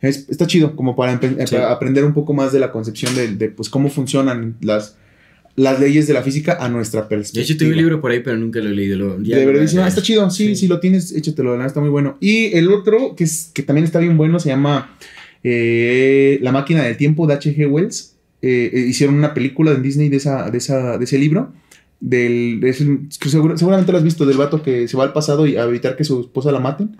Es- 0.00 0.28
está 0.28 0.46
chido, 0.46 0.74
como 0.76 0.94
para, 0.96 1.18
empe- 1.20 1.46
Sí. 1.46 1.54
para 1.54 1.70
aprender 1.72 2.04
un 2.04 2.14
poco 2.14 2.32
más 2.34 2.52
de 2.52 2.58
la 2.60 2.70
concepción 2.72 3.14
de, 3.14 3.28
de, 3.36 3.48
pues 3.48 3.68
cómo 3.68 3.88
funcionan 3.90 4.56
las, 4.60 4.96
las 5.56 5.80
leyes 5.80 6.06
de 6.06 6.14
la 6.14 6.22
física 6.22 6.56
a 6.60 6.68
nuestra 6.68 7.02
De 7.02 7.08
perspectiva. 7.08 7.42
hecho, 7.44 7.56
tengo 7.56 7.72
un 7.72 7.76
libro 7.78 8.00
por 8.00 8.12
ahí, 8.12 8.20
pero 8.22 8.36
nunca 8.36 8.60
lo 8.60 8.68
he 8.70 8.74
leído. 8.74 8.96
Lo, 8.96 9.20
ya 9.22 9.36
De 9.36 9.42
lo 9.42 9.46
voy 9.48 9.54
a 9.54 9.56
brevísima. 9.56 9.80
leer. 9.82 9.88
Está 9.88 10.02
chido, 10.02 10.30
sí, 10.30 10.48
Sí. 10.48 10.56
si 10.56 10.68
lo 10.68 10.78
tienes, 10.78 11.12
échatelo, 11.12 11.54
neta 11.56 11.66
está 11.66 11.80
muy 11.80 11.90
bueno. 11.90 12.16
Y 12.20 12.56
el 12.56 12.68
otro, 12.70 13.16
que, 13.16 13.24
es, 13.24 13.50
que 13.52 13.62
también 13.64 13.84
está 13.84 13.98
bien 13.98 14.16
bueno, 14.16 14.38
se 14.38 14.50
llama 14.50 14.96
eh, 15.44 16.38
La 16.42 16.52
máquina 16.52 16.82
del 16.84 16.96
tiempo 16.96 17.26
de 17.26 17.34
H.G. 17.34 17.66
Wells. 17.68 18.14
Eh, 18.40 18.70
eh, 18.72 18.80
hicieron 18.88 19.16
una 19.16 19.34
película 19.34 19.72
en 19.72 19.82
Disney 19.82 20.08
de, 20.08 20.18
esa, 20.18 20.48
de, 20.50 20.58
esa, 20.58 20.96
de 20.98 21.04
ese 21.04 21.18
libro. 21.18 21.52
Del, 22.00 22.60
es 22.62 22.84
seguramente 23.20 23.92
lo 23.92 23.98
has 23.98 24.04
visto, 24.04 24.24
del 24.24 24.36
vato 24.36 24.62
que 24.62 24.86
se 24.86 24.96
va 24.96 25.04
al 25.04 25.12
pasado 25.12 25.46
y 25.46 25.56
a 25.56 25.64
evitar 25.64 25.96
que 25.96 26.04
su 26.04 26.20
esposa 26.20 26.52
la 26.52 26.60
maten. 26.60 26.96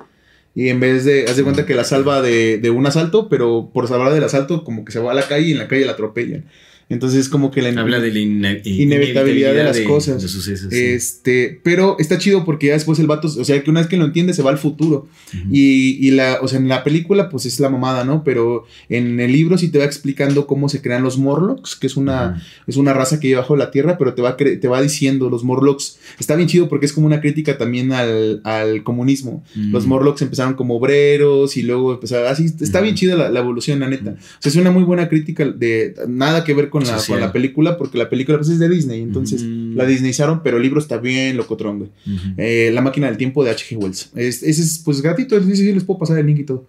Y 0.54 0.70
en 0.70 0.80
vez 0.80 1.04
de, 1.04 1.24
haz 1.24 1.36
de 1.36 1.44
cuenta 1.44 1.66
que 1.66 1.74
la 1.74 1.84
salva 1.84 2.20
de, 2.20 2.58
de 2.58 2.70
un 2.70 2.86
asalto, 2.86 3.28
pero 3.28 3.70
por 3.72 3.86
salvar 3.86 4.12
del 4.12 4.24
asalto, 4.24 4.64
como 4.64 4.84
que 4.84 4.92
se 4.92 4.98
va 4.98 5.12
a 5.12 5.14
la 5.14 5.28
calle 5.28 5.48
y 5.48 5.52
en 5.52 5.58
la 5.58 5.68
calle 5.68 5.84
la 5.84 5.92
atropellan. 5.92 6.46
Entonces, 6.90 7.20
es 7.20 7.28
como 7.28 7.50
que 7.50 7.60
la 7.60 7.68
Habla 7.80 8.00
de 8.00 8.10
la 8.12 8.18
ine- 8.18 8.62
Inevitabilidad 8.64 9.52
de 9.54 9.64
las 9.64 9.78
cosas. 9.80 10.22
De 10.22 10.28
sucesos. 10.28 10.72
sí. 10.72 10.78
este, 10.84 11.60
pero 11.62 11.96
está 11.98 12.16
chido 12.18 12.44
porque 12.44 12.68
ya 12.68 12.72
después 12.72 12.98
el 12.98 13.06
vato, 13.06 13.28
o 13.28 13.44
sea, 13.44 13.62
que 13.62 13.70
una 13.70 13.80
vez 13.80 13.88
que 13.88 13.96
lo 13.98 14.04
entiende 14.06 14.32
se 14.32 14.42
va 14.42 14.50
al 14.50 14.58
futuro. 14.58 15.06
Ujú. 15.34 15.48
Y, 15.52 15.98
y 16.06 16.10
la, 16.12 16.38
o 16.40 16.48
sea, 16.48 16.58
en 16.58 16.68
la 16.68 16.84
película 16.84 17.28
pues 17.28 17.44
es 17.46 17.60
la 17.60 17.68
mamada, 17.68 18.04
¿no? 18.04 18.24
Pero 18.24 18.64
en 18.88 19.20
el 19.20 19.32
libro 19.32 19.58
sí 19.58 19.68
te 19.68 19.78
va 19.78 19.84
explicando 19.84 20.46
cómo 20.46 20.68
se 20.68 20.80
crean 20.80 21.02
los 21.02 21.18
Morlocks, 21.18 21.76
que 21.76 21.86
es 21.86 21.96
una, 21.96 22.30
Ujú. 22.30 22.40
es 22.68 22.76
una 22.76 22.92
raza 22.94 23.20
que 23.20 23.28
vive 23.28 23.38
bajo 23.40 23.56
la 23.56 23.70
tierra, 23.70 23.98
pero 23.98 24.14
te 24.14 24.22
va, 24.22 24.36
te 24.36 24.68
va 24.68 24.80
diciendo 24.80 25.28
los 25.28 25.44
Morlocks. 25.44 25.98
Está 26.18 26.36
bien 26.36 26.48
chido 26.48 26.68
porque 26.68 26.86
es 26.86 26.92
como 26.94 27.06
una 27.06 27.20
crítica 27.20 27.58
también 27.58 27.92
al, 27.92 28.40
al 28.44 28.82
comunismo. 28.82 29.44
Mm. 29.54 29.72
Los 29.72 29.86
Morlocks 29.86 30.22
empezaron 30.22 30.54
como 30.54 30.76
obreros 30.76 31.56
y 31.56 31.62
luego 31.62 31.92
empezaron 31.92 32.28
así. 32.28 32.46
Está 32.60 32.80
bien 32.80 32.94
chida 32.94 33.14
la, 33.14 33.28
la 33.28 33.40
evolución, 33.40 33.80
la 33.80 33.88
neta. 33.88 34.12
O 34.12 34.40
sea, 34.42 34.48
es 34.50 34.56
una 34.56 34.70
muy 34.70 34.84
buena 34.84 35.08
crítica 35.08 35.44
de 35.44 35.94
nada 36.08 36.44
que 36.44 36.54
ver 36.54 36.70
con 36.70 36.77
la, 36.84 36.96
con 37.06 37.20
la 37.20 37.32
película, 37.32 37.76
porque 37.78 37.98
la 37.98 38.08
película 38.08 38.38
pues 38.38 38.50
es 38.50 38.58
de 38.58 38.68
Disney, 38.68 39.00
entonces 39.02 39.42
la 39.42 39.84
Disneyizaron, 39.86 40.42
pero 40.42 40.56
el 40.58 40.62
libro 40.62 40.80
está 40.80 40.98
bien 40.98 41.36
locotrón, 41.36 41.78
güey. 41.78 41.90
Eh, 42.36 42.70
la 42.72 42.80
máquina 42.82 43.06
del 43.08 43.16
tiempo 43.16 43.44
de 43.44 43.50
H.G. 43.50 43.76
Wells. 43.76 44.10
Es- 44.14 44.42
Ese 44.42 44.62
es 44.62 44.80
pues 44.84 45.00
gratuito, 45.02 45.36
ese 45.36 45.56
sí 45.56 45.72
les 45.72 45.84
puedo 45.84 45.98
pasar 46.00 46.18
el 46.18 46.26
link 46.26 46.38
y 46.40 46.44
todo. 46.44 46.66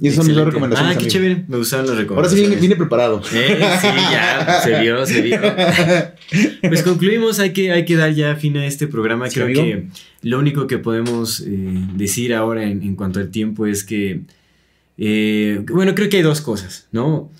Y 0.00 0.08
esas 0.08 0.16
son 0.24 0.26
mis 0.28 0.34
dos 0.36 0.46
recomendaciones. 0.46 0.96
Ah, 0.96 0.98
qué 0.98 1.04
amigo. 1.04 1.12
chévere. 1.12 1.44
Me 1.46 1.58
gustaron 1.58 1.84
las 1.84 1.90
Ahora 1.90 2.00
sí 2.00 2.36
recomendaciones. 2.36 2.60
vine 2.62 2.76
preparado. 2.76 3.20
Eh, 3.34 3.58
sí, 3.82 3.86
ya, 4.10 4.60
se 4.64 4.80
vio, 4.80 5.04
se 5.04 5.20
vio. 5.20 5.38
Pues 6.68 6.82
concluimos, 6.82 7.38
hay 7.38 7.52
que, 7.52 7.70
hay 7.72 7.84
que 7.84 7.96
dar 7.96 8.12
ya 8.14 8.34
fin 8.36 8.56
a 8.56 8.64
este 8.66 8.86
programa. 8.86 9.28
Sí, 9.28 9.34
Creo 9.34 9.46
amigo. 9.46 9.62
que 9.62 9.86
lo 10.22 10.38
único 10.38 10.66
que 10.66 10.78
podemos 10.78 11.40
eh, 11.40 11.46
decir 11.96 12.32
ahora 12.34 12.64
en, 12.64 12.82
en 12.82 12.96
cuanto 12.96 13.20
al 13.20 13.30
tiempo 13.30 13.66
es 13.66 13.84
que, 13.84 14.22
eh, 14.96 15.62
bueno, 15.70 15.94
creo 15.94 16.08
que 16.08 16.16
hay 16.18 16.22
dos 16.22 16.40
cosas, 16.40 16.88
¿no? 16.92 17.30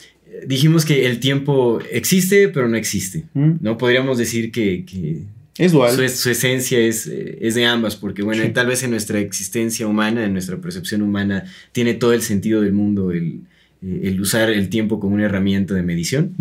Dijimos 0.47 0.85
que 0.85 1.07
el 1.07 1.21
tiempo 1.21 1.81
existe, 1.91 2.49
pero 2.49 2.69
no 2.69 2.77
existe, 2.77 3.25
Mm. 3.35 3.53
¿no? 3.61 3.77
Podríamos 3.79 4.19
decir 4.19 4.51
que, 4.53 4.85
que 4.85 5.23
Es 5.59 5.73
dual. 5.73 5.93
su, 5.95 6.09
su 6.17 6.31
esencia 6.31 6.79
es, 6.79 7.07
eh, 7.07 7.39
es 7.41 7.55
de 7.55 7.65
ambas, 7.67 7.97
porque 7.97 8.23
bueno, 8.23 8.43
Sí. 8.45 8.51
tal 8.51 8.67
vez 8.69 8.83
en 8.83 8.91
nuestra 8.91 9.19
existencia 9.21 9.87
humana, 9.87 10.25
en 10.25 10.33
nuestra 10.33 10.57
percepción 10.59 11.03
humana, 11.03 11.45
tiene 11.73 11.95
todo 11.95 12.13
el 12.13 12.23
sentido 12.23 12.61
del 12.63 12.73
mundo 12.73 13.11
el, 13.11 13.41
eh, 13.83 14.01
el 14.05 14.21
usar 14.21 14.51
el 14.51 14.69
tiempo 14.69 15.01
como 15.01 15.15
una 15.15 15.25
herramienta 15.25 15.75
de 15.75 15.83
medición, 15.83 16.35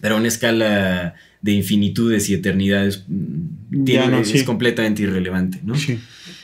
pero 0.00 0.16
a 0.16 0.18
una 0.18 0.28
escala 0.28 1.14
de 1.42 1.52
infinitudes 1.52 2.28
y 2.28 2.34
eternidades 2.34 3.04
mm, 3.08 3.78
Ya 3.78 3.84
tiene- 3.84 4.08
no, 4.08 4.18
es 4.20 4.28
sí. 4.28 4.44
completamente 4.44 5.02
irrelevante, 5.02 5.60
¿no? 5.64 5.74
Sí. 5.76 5.98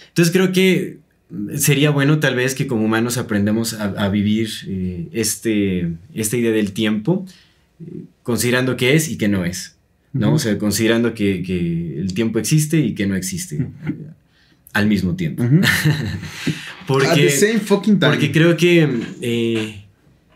Entonces 0.09 0.33
creo 0.33 0.53
que 0.53 0.99
sería 1.57 1.91
bueno 1.91 2.19
tal 2.21 2.35
vez 2.35 2.55
que 2.55 2.67
como 2.67 2.85
humanos 2.85 3.19
aprendamos 3.19 3.75
a, 3.75 3.85
a 3.85 4.09
vivir 4.09 4.49
eh, 4.67 5.09
este, 5.13 5.93
esta 6.15 6.37
idea 6.37 6.53
del 6.53 6.73
tiempo, 6.73 7.25
eh, 7.81 8.05
considerando 8.23 8.77
qué 8.77 8.95
es 8.95 9.09
y 9.09 9.17
qué 9.17 9.29
no 9.29 9.45
es, 9.45 9.77
¿no? 10.13 10.29
Ujú. 10.29 10.37
O 10.37 10.39
sea, 10.39 10.59
considerando 10.59 11.15
que, 11.15 11.43
que 11.43 11.99
el 12.01 12.15
tiempo 12.15 12.39
existe 12.39 12.79
y 12.81 12.95
que 12.95 13.07
no 13.07 13.17
existe 13.17 13.67
al 14.73 14.87
mismo 14.87 15.15
tiempo. 15.17 15.45
Porque, 16.87 17.07
At 17.07 17.15
the 17.15 17.31
same 17.31 17.61
fucking 17.61 17.99
time. 18.01 18.11
porque 18.11 18.33
creo 18.33 18.57
que 18.57 18.89
eh, 19.21 19.82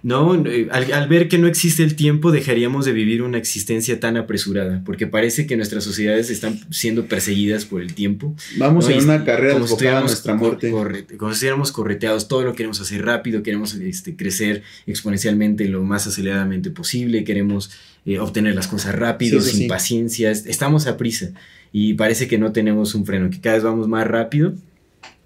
no, 0.06 0.34
Eh, 0.46 0.68
al, 0.70 0.92
al 0.92 1.08
ver 1.08 1.28
que 1.28 1.36
no 1.38 1.48
existe 1.48 1.82
el 1.82 1.96
tiempo 1.96 2.30
dejaríamos 2.30 2.84
de 2.84 2.92
vivir 2.92 3.22
una 3.22 3.38
existencia 3.38 3.98
tan 3.98 4.16
apresurada, 4.16 4.82
porque 4.84 5.06
parece 5.08 5.46
que 5.48 5.56
nuestras 5.56 5.82
sociedades 5.82 6.30
están 6.30 6.60
siendo 6.70 7.06
perseguidas 7.06 7.64
por 7.64 7.82
el 7.82 7.92
tiempo. 7.94 8.34
Vamos 8.56 8.84
¿no? 8.88 8.92
en 8.94 9.00
Y 9.00 9.04
una 9.04 9.24
carrera 9.24 9.54
como 9.54 9.64
a 9.64 10.00
nuestra 10.00 10.34
muerte. 10.36 10.70
corre- 10.70 11.04
como 11.16 11.32
si 11.32 11.36
estuviéramos 11.36 11.72
correteados, 11.72 12.28
todo 12.28 12.42
lo 12.44 12.52
queremos 12.54 12.80
hacer 12.80 13.04
rápido, 13.04 13.42
queremos 13.42 13.74
este, 13.74 14.14
crecer 14.14 14.62
exponencialmente 14.86 15.68
lo 15.68 15.82
más 15.82 16.06
aceleradamente 16.06 16.70
posible, 16.70 17.24
queremos 17.24 17.70
eh, 18.06 18.20
obtener 18.20 18.54
las 18.54 18.68
cosas 18.68 18.94
rápido, 18.94 19.40
Sí, 19.40 19.50
sin 19.50 19.58
sí. 19.62 19.66
paciencia, 19.66 20.30
est- 20.30 20.46
estamos 20.46 20.86
a 20.86 20.96
prisa 20.96 21.30
y 21.72 21.94
parece 21.94 22.28
que 22.28 22.38
no 22.38 22.52
tenemos 22.52 22.94
un 22.94 23.04
freno, 23.04 23.28
que 23.28 23.40
cada 23.40 23.56
vez 23.56 23.64
vamos 23.64 23.88
más 23.88 24.06
rápido 24.06 24.54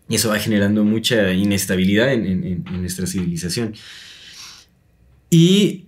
y 0.08 0.14
eso 0.14 0.30
va 0.30 0.38
generando 0.38 0.84
mucha 0.84 1.32
inestabilidad 1.34 2.12
en- 2.14 2.26
en 2.26 2.80
nuestra 2.80 3.06
civilización. 3.06 3.74
Y 5.30 5.84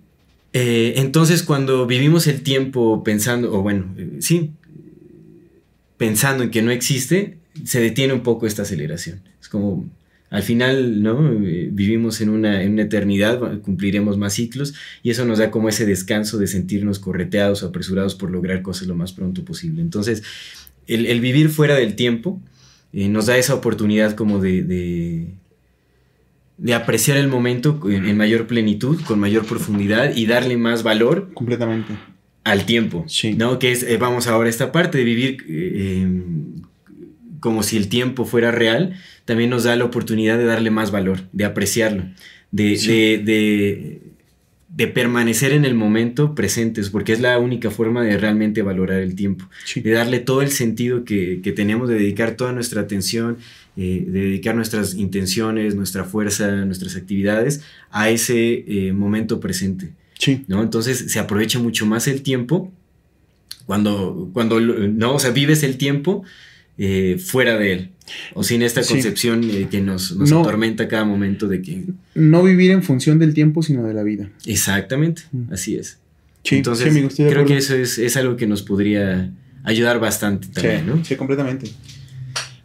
eh, 0.53 0.95
entonces 0.97 1.43
cuando 1.43 1.87
vivimos 1.87 2.27
el 2.27 2.43
tiempo 2.43 3.03
pensando, 3.03 3.53
o 3.53 3.63
bueno, 3.63 3.95
eh, 3.97 4.19
sí, 4.21 4.53
pensando 5.97 6.45
en 6.45 6.51
que 6.51 6.63
no 6.63 6.71
existe, 6.71 7.39
se 7.65 7.81
detiene 7.81 8.13
un 8.13 8.23
poco 8.23 8.47
esta 8.47 8.63
aceleración. 8.63 9.23
Es 9.41 9.49
como, 9.49 9.91
al 10.31 10.43
final, 10.43 11.03
¿no? 11.03 11.33
Eh, 11.43 11.69
vivimos 11.73 12.21
en 12.21 12.29
una, 12.29 12.63
en 12.63 12.73
una 12.73 12.83
eternidad, 12.83 13.61
cumpliremos 13.61 14.19
más 14.19 14.35
ciclos 14.35 14.75
y 15.03 15.11
eso 15.11 15.25
nos 15.25 15.39
da 15.39 15.51
como 15.51 15.69
ese 15.69 15.87
descanso 15.87 16.39
de 16.39 16.47
sentirnos 16.47 16.99
correteados 16.99 17.63
o 17.63 17.67
apresurados 17.67 18.15
por 18.15 18.31
lograr 18.31 18.63
cosas 18.63 18.89
lo 18.89 18.95
más 18.95 19.13
pronto 19.13 19.45
posible. 19.45 19.83
Entonces, 19.83 20.23
el, 20.87 21.21
vivir 21.21 21.49
fuera 21.49 21.77
del 21.77 21.95
tiempo 21.95 22.41
nos 22.93 23.27
da 23.27 23.39
esa 23.39 23.55
oportunidad 23.55 24.15
como 24.15 24.39
de, 24.39 25.29
de 26.59 26.75
apreciar 26.75 27.17
el 27.17 27.29
momento 27.29 27.81
en, 27.91 28.07
en 28.07 28.17
mayor 28.17 28.47
plenitud, 28.47 29.01
con 29.03 29.19
mayor 29.19 29.45
profundidad 29.47 30.15
y 30.15 30.27
darle 30.27 30.57
más 30.57 30.83
valor 30.83 31.31
Completamente. 31.35 31.95
al 32.45 32.65
tiempo, 32.67 33.05
Sí. 33.09 33.35
¿no? 33.35 33.59
Que 33.59 33.73
es, 33.73 33.83
eh, 33.83 33.97
vamos 33.97 34.27
ahora 34.27 34.47
a 34.47 34.51
esta 34.51 34.71
parte 34.73 34.99
de 34.99 35.05
vivir 35.05 35.39
eh, 35.49 36.05
eh, 36.05 36.09
como 37.41 37.63
si 37.65 37.77
el 37.77 37.89
tiempo 37.89 38.25
fuera 38.25 38.53
real, 38.53 38.95
también 39.25 39.51
nos 39.51 39.65
da 39.65 39.75
la 39.77 39.85
oportunidad 39.85 40.39
de 40.39 40.45
darle 40.45 40.71
más 40.71 40.91
valor, 40.93 41.21
de 41.33 41.45
apreciarlo, 41.45 42.05
de, 42.53 42.77
Sí. 42.77 42.89
de, 42.89 43.19
de- 43.19 44.03
de 44.75 44.87
permanecer 44.89 45.53
en 45.53 45.67
el 45.67 45.75
momento 45.75 46.35
presentes, 46.35 46.89
porque 46.89 47.13
es 47.13 47.21
la 47.21 47.39
única 47.39 47.71
forma 47.71 48.03
de 48.05 48.17
realmente 48.17 48.63
valorar 48.63 49.01
el 49.03 49.15
tiempo, 49.15 49.45
Sí. 49.67 49.83
de 49.83 49.91
darle 49.91 50.19
todo 50.19 50.41
el 50.41 50.51
sentido 50.51 51.05
que, 51.05 51.41
que 51.43 51.53
tenemos, 51.53 51.91
de 51.91 51.97
dedicar 51.97 52.37
toda 52.37 52.53
nuestra 52.53 52.81
atención, 52.81 53.37
eh, 53.77 54.05
de 54.07 54.21
dedicar 54.21 54.55
nuestras 54.55 54.95
intenciones, 54.95 55.75
nuestra 55.75 56.05
fuerza, 56.05 56.51
nuestras 56.65 56.95
actividades 56.97 57.63
a 57.91 58.11
ese 58.11 58.65
eh, 58.67 58.93
momento 58.93 59.41
presente. 59.41 59.93
Sí. 60.19 60.45
¿no? 60.49 60.63
Entonces 60.63 61.07
se 61.11 61.19
aprovecha 61.19 61.59
mucho 61.59 61.87
más 61.87 62.07
el 62.07 62.23
tiempo 62.23 62.71
cuando, 63.67 64.31
cuando 64.33 64.61
no, 64.61 65.15
o 65.15 65.19
sea, 65.19 65.31
vives 65.31 65.63
el 65.63 65.79
tiempo 65.79 66.23
eh, 66.79 67.19
fuera 67.23 67.57
de 67.59 67.73
él. 67.73 67.89
O 68.35 68.43
sin 68.43 68.63
esta 68.63 68.83
concepción 68.85 69.43
que 69.71 69.81
nos, 69.81 70.15
nos 70.17 70.31
No. 70.31 70.41
atormenta 70.41 70.89
cada 70.89 71.05
momento 71.05 71.47
de 71.49 71.63
que... 71.63 71.85
No 72.15 72.43
vivir 72.43 72.73
en 72.73 72.83
función 72.83 73.19
del 73.19 73.33
tiempo, 73.33 73.63
sino 73.63 73.85
de 73.85 73.95
la 73.95 74.03
vida. 74.03 74.29
Exactamente, 74.45 75.23
Mm. 75.33 75.53
así 75.53 75.77
es. 75.77 75.99
Sí, 76.45 76.57
Entonces, 76.57 76.93
sí, 77.15 77.25
creo 77.25 77.45
que 77.47 77.57
eso 77.57 77.77
es, 77.77 77.99
es 77.99 78.17
algo 78.17 78.37
que 78.37 78.47
nos 78.49 78.63
podría 78.63 79.31
ayudar 79.63 80.01
bastante 80.01 80.49
también, 80.49 80.87
¿no? 80.87 81.05
sí, 81.05 81.15
completamente. 81.15 81.71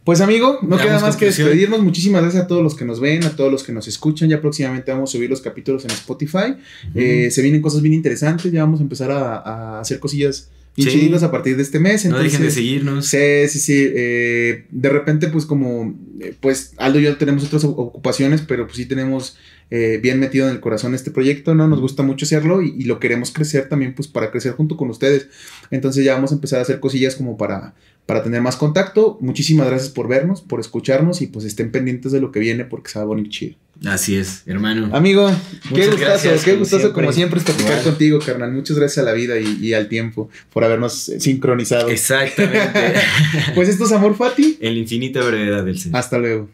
Pues 0.08 0.22
amigo, 0.22 0.58
no 0.62 0.78
queda 0.78 0.98
más 1.00 1.16
que 1.16 1.26
despedirnos. 1.26 1.82
Muchísimas 1.82 2.22
gracias 2.22 2.44
a 2.44 2.46
todos 2.46 2.62
los 2.62 2.74
que 2.74 2.86
nos 2.86 2.98
ven, 2.98 3.24
a 3.24 3.36
todos 3.36 3.52
los 3.52 3.62
que 3.62 3.72
nos 3.72 3.88
escuchan. 3.88 4.30
Ya 4.30 4.40
próximamente 4.40 4.90
vamos 4.90 5.10
a 5.10 5.12
subir 5.12 5.28
los 5.28 5.42
capítulos 5.42 5.84
en 5.84 5.90
Spotify. 5.90 6.54
Eh, 6.94 7.30
se 7.30 7.42
vienen 7.42 7.60
cosas 7.60 7.82
bien 7.82 7.92
interesantes. 7.92 8.50
Ya 8.50 8.62
vamos 8.62 8.80
a 8.80 8.84
empezar 8.84 9.10
a, 9.10 9.36
a 9.36 9.80
hacer 9.80 10.00
cosillas 10.00 10.48
Sí. 10.78 10.84
chiditas 10.86 11.24
a 11.24 11.30
partir 11.30 11.56
de 11.56 11.62
este 11.62 11.78
mes. 11.78 12.06
No 12.06 12.18
dejen 12.20 12.40
de 12.40 12.50
seguirnos. 12.50 13.04
Sí, 13.06 13.18
sí, 13.48 13.58
sí. 13.58 13.74
eh, 13.76 14.64
de 14.70 14.88
repente, 14.88 15.26
pues 15.28 15.44
como, 15.44 15.94
eh, 16.20 16.34
pues 16.40 16.72
Aldo 16.78 17.00
y 17.00 17.02
yo 17.02 17.16
tenemos 17.18 17.44
otras 17.44 17.64
ocupaciones, 17.64 18.40
pero 18.40 18.64
pues 18.64 18.76
sí 18.76 18.86
tenemos 18.86 19.36
eh, 19.70 19.98
bien 20.02 20.20
metido 20.20 20.46
en 20.46 20.52
el 20.54 20.60
corazón 20.60 20.94
este 20.94 21.10
proyecto, 21.10 21.54
¿no? 21.54 21.66
Nos 21.68 21.80
gusta 21.80 22.02
mucho 22.04 22.24
hacerlo 22.24 22.62
y, 22.62 22.74
y 22.78 22.84
lo 22.84 22.98
queremos 23.00 23.32
crecer 23.32 23.68
también, 23.68 23.94
pues 23.94 24.08
para 24.08 24.30
crecer 24.30 24.52
junto 24.52 24.76
con 24.78 24.88
ustedes. 24.88 25.28
Entonces 25.72 26.04
ya 26.04 26.14
vamos 26.14 26.30
a 26.30 26.36
empezar 26.36 26.60
a 26.60 26.62
hacer 26.62 26.78
cosillas 26.80 27.16
como 27.16 27.36
para, 27.36 27.74
para 28.08 28.22
tener 28.22 28.40
más 28.40 28.56
contacto. 28.56 29.18
Muchísimas 29.20 29.66
gracias 29.66 29.90
por 29.90 30.08
vernos, 30.08 30.40
por 30.40 30.60
escucharnos 30.60 31.20
y 31.20 31.26
pues 31.26 31.44
estén 31.44 31.70
pendientes 31.70 32.10
de 32.10 32.22
lo 32.22 32.32
que 32.32 32.40
viene 32.40 32.64
porque 32.64 32.88
se 32.88 32.98
va 32.98 33.02
a 33.02 33.06
bonito 33.06 33.28
chido. 33.28 33.56
Así 33.84 34.16
es, 34.16 34.44
hermano. 34.46 34.88
Amigo, 34.96 35.28
qué 35.28 35.68
Muchas 35.68 35.90
gustazo, 35.90 35.98
gracias, 35.98 36.42
qué 36.42 36.50
como 36.52 36.60
gustazo 36.60 36.92
como 36.94 37.12
siempre 37.12 37.38
siempre. 37.38 37.38
es 37.40 37.44
platicar 37.44 37.80
Igual. 37.80 37.84
contigo, 37.84 38.18
carnal. 38.24 38.52
Muchas 38.52 38.78
gracias 38.78 39.06
a 39.06 39.10
la 39.10 39.12
vida 39.12 39.38
y, 39.38 39.58
y 39.60 39.74
al 39.74 39.88
tiempo 39.90 40.30
por 40.50 40.64
habernos 40.64 41.10
eh, 41.10 41.20
sincronizado. 41.20 41.90
Exactamente. 41.90 42.94
Pues 43.54 43.68
esto 43.68 43.84
es 43.84 43.92
Amor 43.92 44.16
Fati. 44.16 44.56
en 44.58 44.72
la 44.72 44.80
infinita 44.80 45.20
brevedad 45.20 45.62
del 45.64 45.78
ser. 45.78 45.94
Hasta 45.94 46.16
luego. 46.16 46.48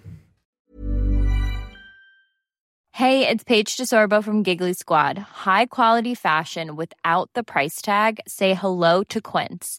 Hey, 2.94 3.28
it's 3.28 3.44
Paige 3.44 3.76
DeSorbo 3.76 4.24
from 4.24 4.42
Giggly 4.42 4.72
Squad. 4.74 5.18
High 5.46 5.66
quality 5.66 6.16
fashion 6.16 6.74
without 6.74 7.30
the 7.34 7.44
price 7.44 7.80
tag. 7.80 8.18
Say 8.26 8.54
hello 8.54 9.04
to 9.04 9.20
Quince. 9.20 9.78